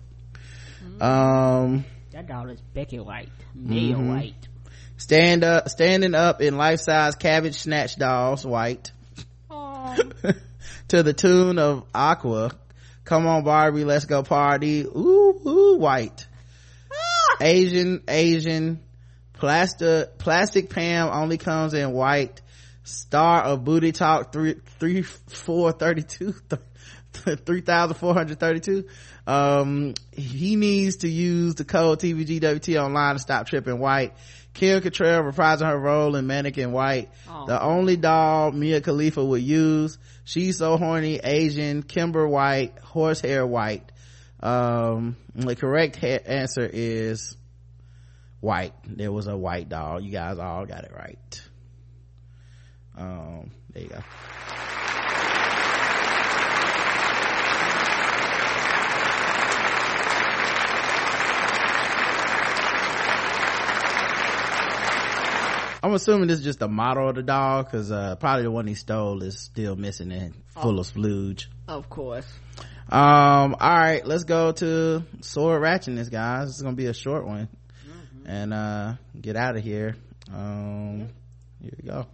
Um, 0.99 1.85
That 2.11 2.27
doll 2.27 2.49
is 2.49 2.61
Becky 2.73 2.99
White. 2.99 3.29
Mia 3.55 3.95
Mhm. 3.95 4.09
White. 4.09 4.47
stand 4.97 5.43
up, 5.43 5.69
standing 5.69 6.13
up 6.15 6.41
in 6.41 6.57
life-size 6.57 7.15
cabbage 7.15 7.55
snatch 7.55 7.95
dolls, 7.95 8.45
white. 8.45 8.91
to 10.87 11.03
the 11.03 11.13
tune 11.13 11.59
of 11.59 11.83
Aqua. 11.93 12.51
Come 13.03 13.27
on, 13.27 13.43
Barbie, 13.43 13.83
let's 13.83 14.05
go 14.05 14.23
party. 14.23 14.81
Ooh, 14.81 15.41
ooh, 15.45 15.77
white. 15.77 16.27
Asian, 17.41 18.01
Asian. 18.07 18.79
Plastic, 19.43 20.17
plastic 20.19 20.69
Pam 20.69 21.09
only 21.11 21.37
comes 21.37 21.73
in 21.73 21.91
white. 21.91 22.39
Star 22.83 23.41
of 23.41 23.65
Booty 23.65 23.91
Talk 23.91 24.31
three, 24.31 24.55
three, 24.79 25.01
four, 25.01 25.73
thirty-two, 25.73 26.33
three 27.45 27.59
thousand 27.59 27.97
four 27.97 28.13
hundred 28.13 28.39
thirty-two. 28.39 28.85
Um, 29.27 29.95
he 30.13 30.55
needs 30.55 30.95
to 30.97 31.09
use 31.09 31.55
the 31.55 31.65
code 31.65 31.99
TBGWT 31.99 32.81
online 32.81 33.15
to 33.15 33.19
stop 33.19 33.45
tripping 33.45 33.79
white. 33.79 34.13
Kim 34.53 34.81
Cattrall 34.81 35.29
reprising 35.29 35.67
her 35.67 35.77
role 35.77 36.15
in 36.15 36.25
Mannequin 36.25 36.71
White. 36.71 37.09
Oh. 37.29 37.45
The 37.45 37.61
only 37.61 37.97
doll 37.97 38.53
Mia 38.53 38.79
Khalifa 38.79 39.25
would 39.25 39.41
use. 39.43 39.97
She's 40.23 40.59
so 40.59 40.77
horny, 40.77 41.19
Asian, 41.21 41.83
Kimber 41.83 42.25
White, 42.25 42.79
horsehair 42.79 43.45
white. 43.45 43.91
Um, 44.39 45.17
the 45.35 45.57
correct 45.57 45.97
ha- 45.97 46.23
answer 46.25 46.69
is 46.71 47.35
white. 48.43 48.73
There 48.85 49.11
was 49.11 49.27
a 49.27 49.37
white 49.37 49.69
doll. 49.69 50.01
You 50.01 50.11
guys 50.11 50.37
all 50.37 50.65
got 50.65 50.83
it 50.83 50.91
right. 50.93 51.41
Um, 52.95 53.51
there 53.71 53.83
you 53.83 53.89
go. 53.89 54.03
I'm 65.81 65.93
assuming 65.93 66.27
this 66.27 66.39
is 66.39 66.45
just 66.45 66.61
a 66.61 66.67
model 66.67 67.09
of 67.09 67.15
the 67.15 67.23
doll 67.23 67.63
because 67.63 67.91
uh, 67.91 68.15
probably 68.15 68.43
the 68.43 68.51
one 68.51 68.67
he 68.67 68.73
stole 68.73 69.21
is 69.21 69.37
still 69.39 69.75
missing 69.75 70.11
and 70.11 70.33
full 70.47 70.79
of 70.79 70.87
splooge. 70.87 71.47
Of 71.67 71.89
course. 71.89 72.25
Um, 72.89 73.55
all 73.59 73.79
right, 73.79 74.05
let's 74.05 74.23
go 74.23 74.51
to 74.53 75.03
sword 75.21 75.61
ratchetness, 75.61 76.09
guys. 76.11 76.49
It's 76.49 76.61
gonna 76.61 76.75
be 76.75 76.85
a 76.85 76.93
short 76.93 77.25
one, 77.25 77.49
and 78.25 78.53
uh, 78.53 78.93
get 79.19 79.35
out 79.35 79.55
of 79.55 79.63
here. 79.63 79.95
Um, 80.31 81.09
here 81.61 81.73
we 81.77 81.89
go. 81.89 82.07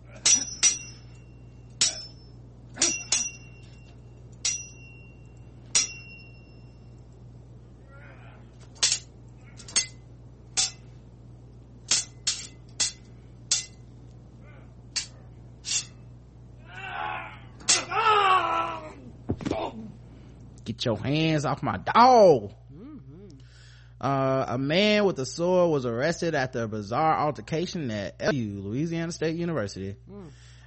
Get 20.65 20.86
your 20.86 20.98
hands 20.98 21.45
off 21.45 21.64
my 21.64 21.77
dog. 21.77 22.52
Uh, 23.99 24.45
a 24.47 24.57
man 24.57 25.03
with 25.03 25.19
a 25.19 25.26
sword 25.26 25.71
was 25.71 25.85
arrested 25.85 26.34
after 26.34 26.63
a 26.63 26.67
bizarre 26.67 27.17
altercation 27.19 27.91
at 27.91 28.17
LSU, 28.19 28.63
Louisiana 28.63 29.11
State 29.11 29.35
University. 29.35 29.95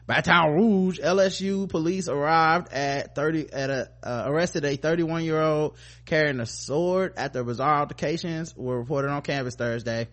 Baton 0.06 0.52
Rouge, 0.52 0.98
LSU 1.00 1.68
police 1.68 2.08
arrived 2.08 2.72
at 2.72 3.14
30, 3.14 3.52
at 3.52 3.70
a, 3.70 3.90
uh, 4.02 4.24
arrested 4.26 4.64
a 4.64 4.76
31 4.76 5.24
year 5.24 5.40
old 5.40 5.76
carrying 6.04 6.40
a 6.40 6.46
sword 6.46 7.14
after 7.16 7.42
bizarre 7.44 7.80
altercations 7.80 8.54
were 8.56 8.78
reported 8.78 9.10
on 9.10 9.22
campus 9.22 9.54
Thursday. 9.54 10.08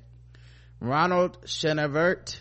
Ronald 0.79 1.41
Chenevert 1.45 2.39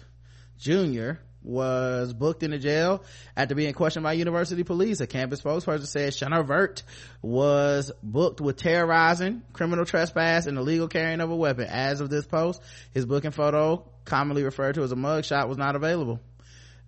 Jr. 0.59 1.13
was 1.43 2.13
booked 2.13 2.43
into 2.43 2.59
jail 2.59 3.03
after 3.37 3.55
being 3.55 3.73
questioned 3.73 4.03
by 4.03 4.15
university 4.15 4.65
police. 4.65 5.01
A 5.01 5.07
campus 5.07 5.41
spokesperson 5.41 5.87
said 5.87 6.13
Chenevert 6.13 6.83
was 7.23 7.93
booked 8.03 8.41
with 8.41 8.57
terrorizing, 8.57 9.43
criminal 9.53 9.85
trespass, 9.85 10.47
and 10.47 10.59
illegal 10.59 10.89
carrying 10.89 11.21
of 11.21 11.31
a 11.31 11.37
weapon. 11.37 11.67
As 11.69 12.01
of 12.01 12.11
this 12.11 12.27
post, 12.27 12.63
his 12.93 13.07
booking 13.07 13.31
photo, 13.31 13.89
commonly 14.05 14.43
referred 14.43 14.75
to 14.75 14.83
as 14.83 14.93
a 14.93 14.97
mugshot, 14.97 15.49
was 15.49 15.59
not 15.59 15.77
available. 15.77 16.21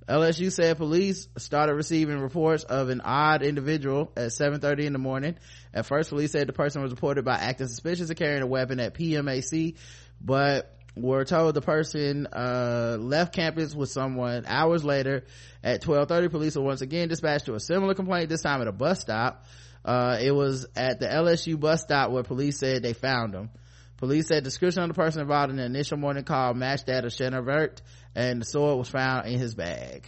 LSU 0.09 0.51
said 0.51 0.77
police 0.77 1.29
started 1.39 1.75
receiving 1.75 2.19
reports 2.19 2.65
of 2.65 2.89
an 2.89 3.01
odd 3.01 3.43
individual 3.45 4.11
at 4.17 4.31
7.30 4.31 4.87
in 4.87 4.93
the 4.93 4.99
morning. 4.99 5.37
At 5.73 5.87
first, 5.87 6.11
police 6.11 6.33
said 6.33 6.49
the 6.49 6.53
person 6.53 6.83
was 6.83 6.91
reported 6.91 7.25
by 7.25 7.37
acting 7.37 7.69
suspicious 7.69 8.11
of 8.11 8.17
carrying 8.17 8.43
a 8.43 8.47
weapon 8.47 8.81
at 8.81 8.95
PMAC, 8.95 9.77
but 10.21 10.80
were 10.97 11.25
told 11.25 11.55
the 11.55 11.61
person 11.61 12.27
uh, 12.27 12.97
left 12.99 13.35
campus 13.35 13.75
with 13.75 13.91
someone 13.91 14.45
hours 14.47 14.85
later 14.85 15.25
at 15.63 15.83
12.30 15.83 16.31
police 16.31 16.57
were 16.57 16.63
once 16.63 16.81
again 16.81 17.09
dispatched 17.09 17.47
to 17.47 17.55
a 17.55 17.61
similar 17.61 17.95
complaint 17.95 18.29
this 18.29 18.43
time 18.43 18.61
at 18.61 18.69
a 18.69 18.73
bus 18.73 19.01
stop. 19.01 19.45
Uh, 19.85 20.19
it 20.21 20.33
was 20.33 20.67
at 20.77 21.01
the 21.01 21.07
lsu 21.07 21.59
bus 21.59 21.83
stop 21.83 22.11
where 22.11 22.23
police 22.23 22.59
said 22.59 22.83
they 22.83 22.93
found 22.93 23.35
him. 23.35 23.51
Police 23.97 24.29
said 24.29 24.45
description 24.45 24.83
of 24.83 24.89
the 24.89 24.95
person 24.95 25.21
involved 25.21 25.51
in 25.51 25.57
the 25.57 25.65
initial 25.65 25.99
morning 25.99 26.25
call 26.25 26.55
matched 26.55 26.87
that 26.87 27.05
of 27.05 27.13
Chenevert, 27.13 27.83
and 28.15 28.41
the 28.41 28.47
sword 28.47 28.79
was 28.79 28.89
found 28.89 29.27
in 29.27 29.39
his 29.39 29.55
bag. 29.55 30.07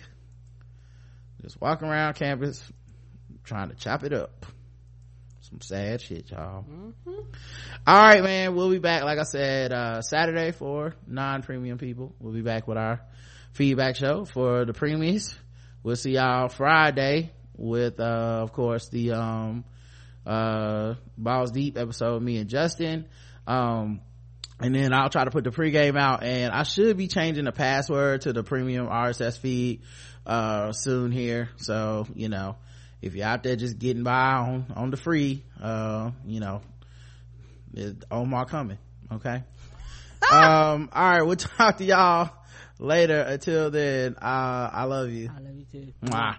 Just 1.42 1.60
walking 1.60 1.88
around 1.88 2.14
campus 2.14 2.62
trying 3.44 3.68
to 3.68 3.74
chop 3.74 4.04
it 4.04 4.12
up 4.12 4.46
some 5.52 5.60
sad 5.60 6.00
shit 6.00 6.30
y'all. 6.30 6.64
All 7.86 8.02
right 8.02 8.22
man 8.22 8.54
we'll 8.54 8.70
be 8.70 8.78
back 8.78 9.02
like 9.02 9.18
i 9.18 9.22
said 9.24 9.72
uh 9.72 10.00
saturday 10.00 10.50
for 10.52 10.94
non-premium 11.06 11.78
people. 11.78 12.14
We'll 12.18 12.32
be 12.32 12.40
back 12.40 12.66
with 12.66 12.78
our 12.78 13.02
feedback 13.52 13.96
show 13.96 14.24
for 14.24 14.64
the 14.64 14.72
premiums 14.72 15.36
we'll 15.82 15.94
see 15.94 16.12
y'all 16.12 16.48
friday 16.48 17.30
with 17.54 18.00
uh 18.00 18.40
of 18.42 18.52
course 18.52 18.88
the 18.88 19.12
um 19.12 19.64
uh 20.24 20.94
balls 21.18 21.50
deep 21.50 21.76
episode 21.76 22.22
me 22.22 22.38
and 22.38 22.48
justin. 22.48 23.06
Um 23.46 24.00
and 24.58 24.74
then 24.74 24.94
I'll 24.94 25.10
try 25.10 25.24
to 25.24 25.30
put 25.32 25.42
the 25.44 25.50
pregame 25.50 25.98
out 25.98 26.22
and 26.22 26.52
I 26.52 26.62
should 26.62 26.96
be 26.96 27.08
changing 27.08 27.44
the 27.44 27.52
password 27.52 28.22
to 28.22 28.32
the 28.32 28.42
premium 28.42 28.86
RSS 28.86 29.38
feed 29.38 29.82
uh 30.24 30.72
soon 30.72 31.12
here. 31.12 31.50
So 31.56 32.06
you 32.14 32.30
know 32.30 32.56
if 33.02 33.14
you're 33.14 33.26
out 33.26 33.42
there 33.42 33.56
just 33.56 33.78
getting 33.78 34.04
by 34.04 34.32
on 34.34 34.66
on 34.74 34.90
the 34.90 34.96
free 34.96 35.42
uh 35.60 36.10
you 36.24 36.40
know 36.40 36.62
Omar 38.10 38.46
coming 38.46 38.78
okay 39.12 39.42
um 40.30 40.88
all 40.92 41.10
right 41.10 41.22
we'll 41.22 41.36
talk 41.58 41.76
to 41.78 41.84
y'all 41.84 42.30
later 42.78 43.20
until 43.20 43.70
then 43.70 44.16
uh 44.16 44.70
I 44.72 44.84
love 44.84 45.10
you 45.10 45.30
I 45.36 45.40
love 45.40 45.54
you 45.56 45.64
too. 45.70 45.92
Mwah. 46.04 46.36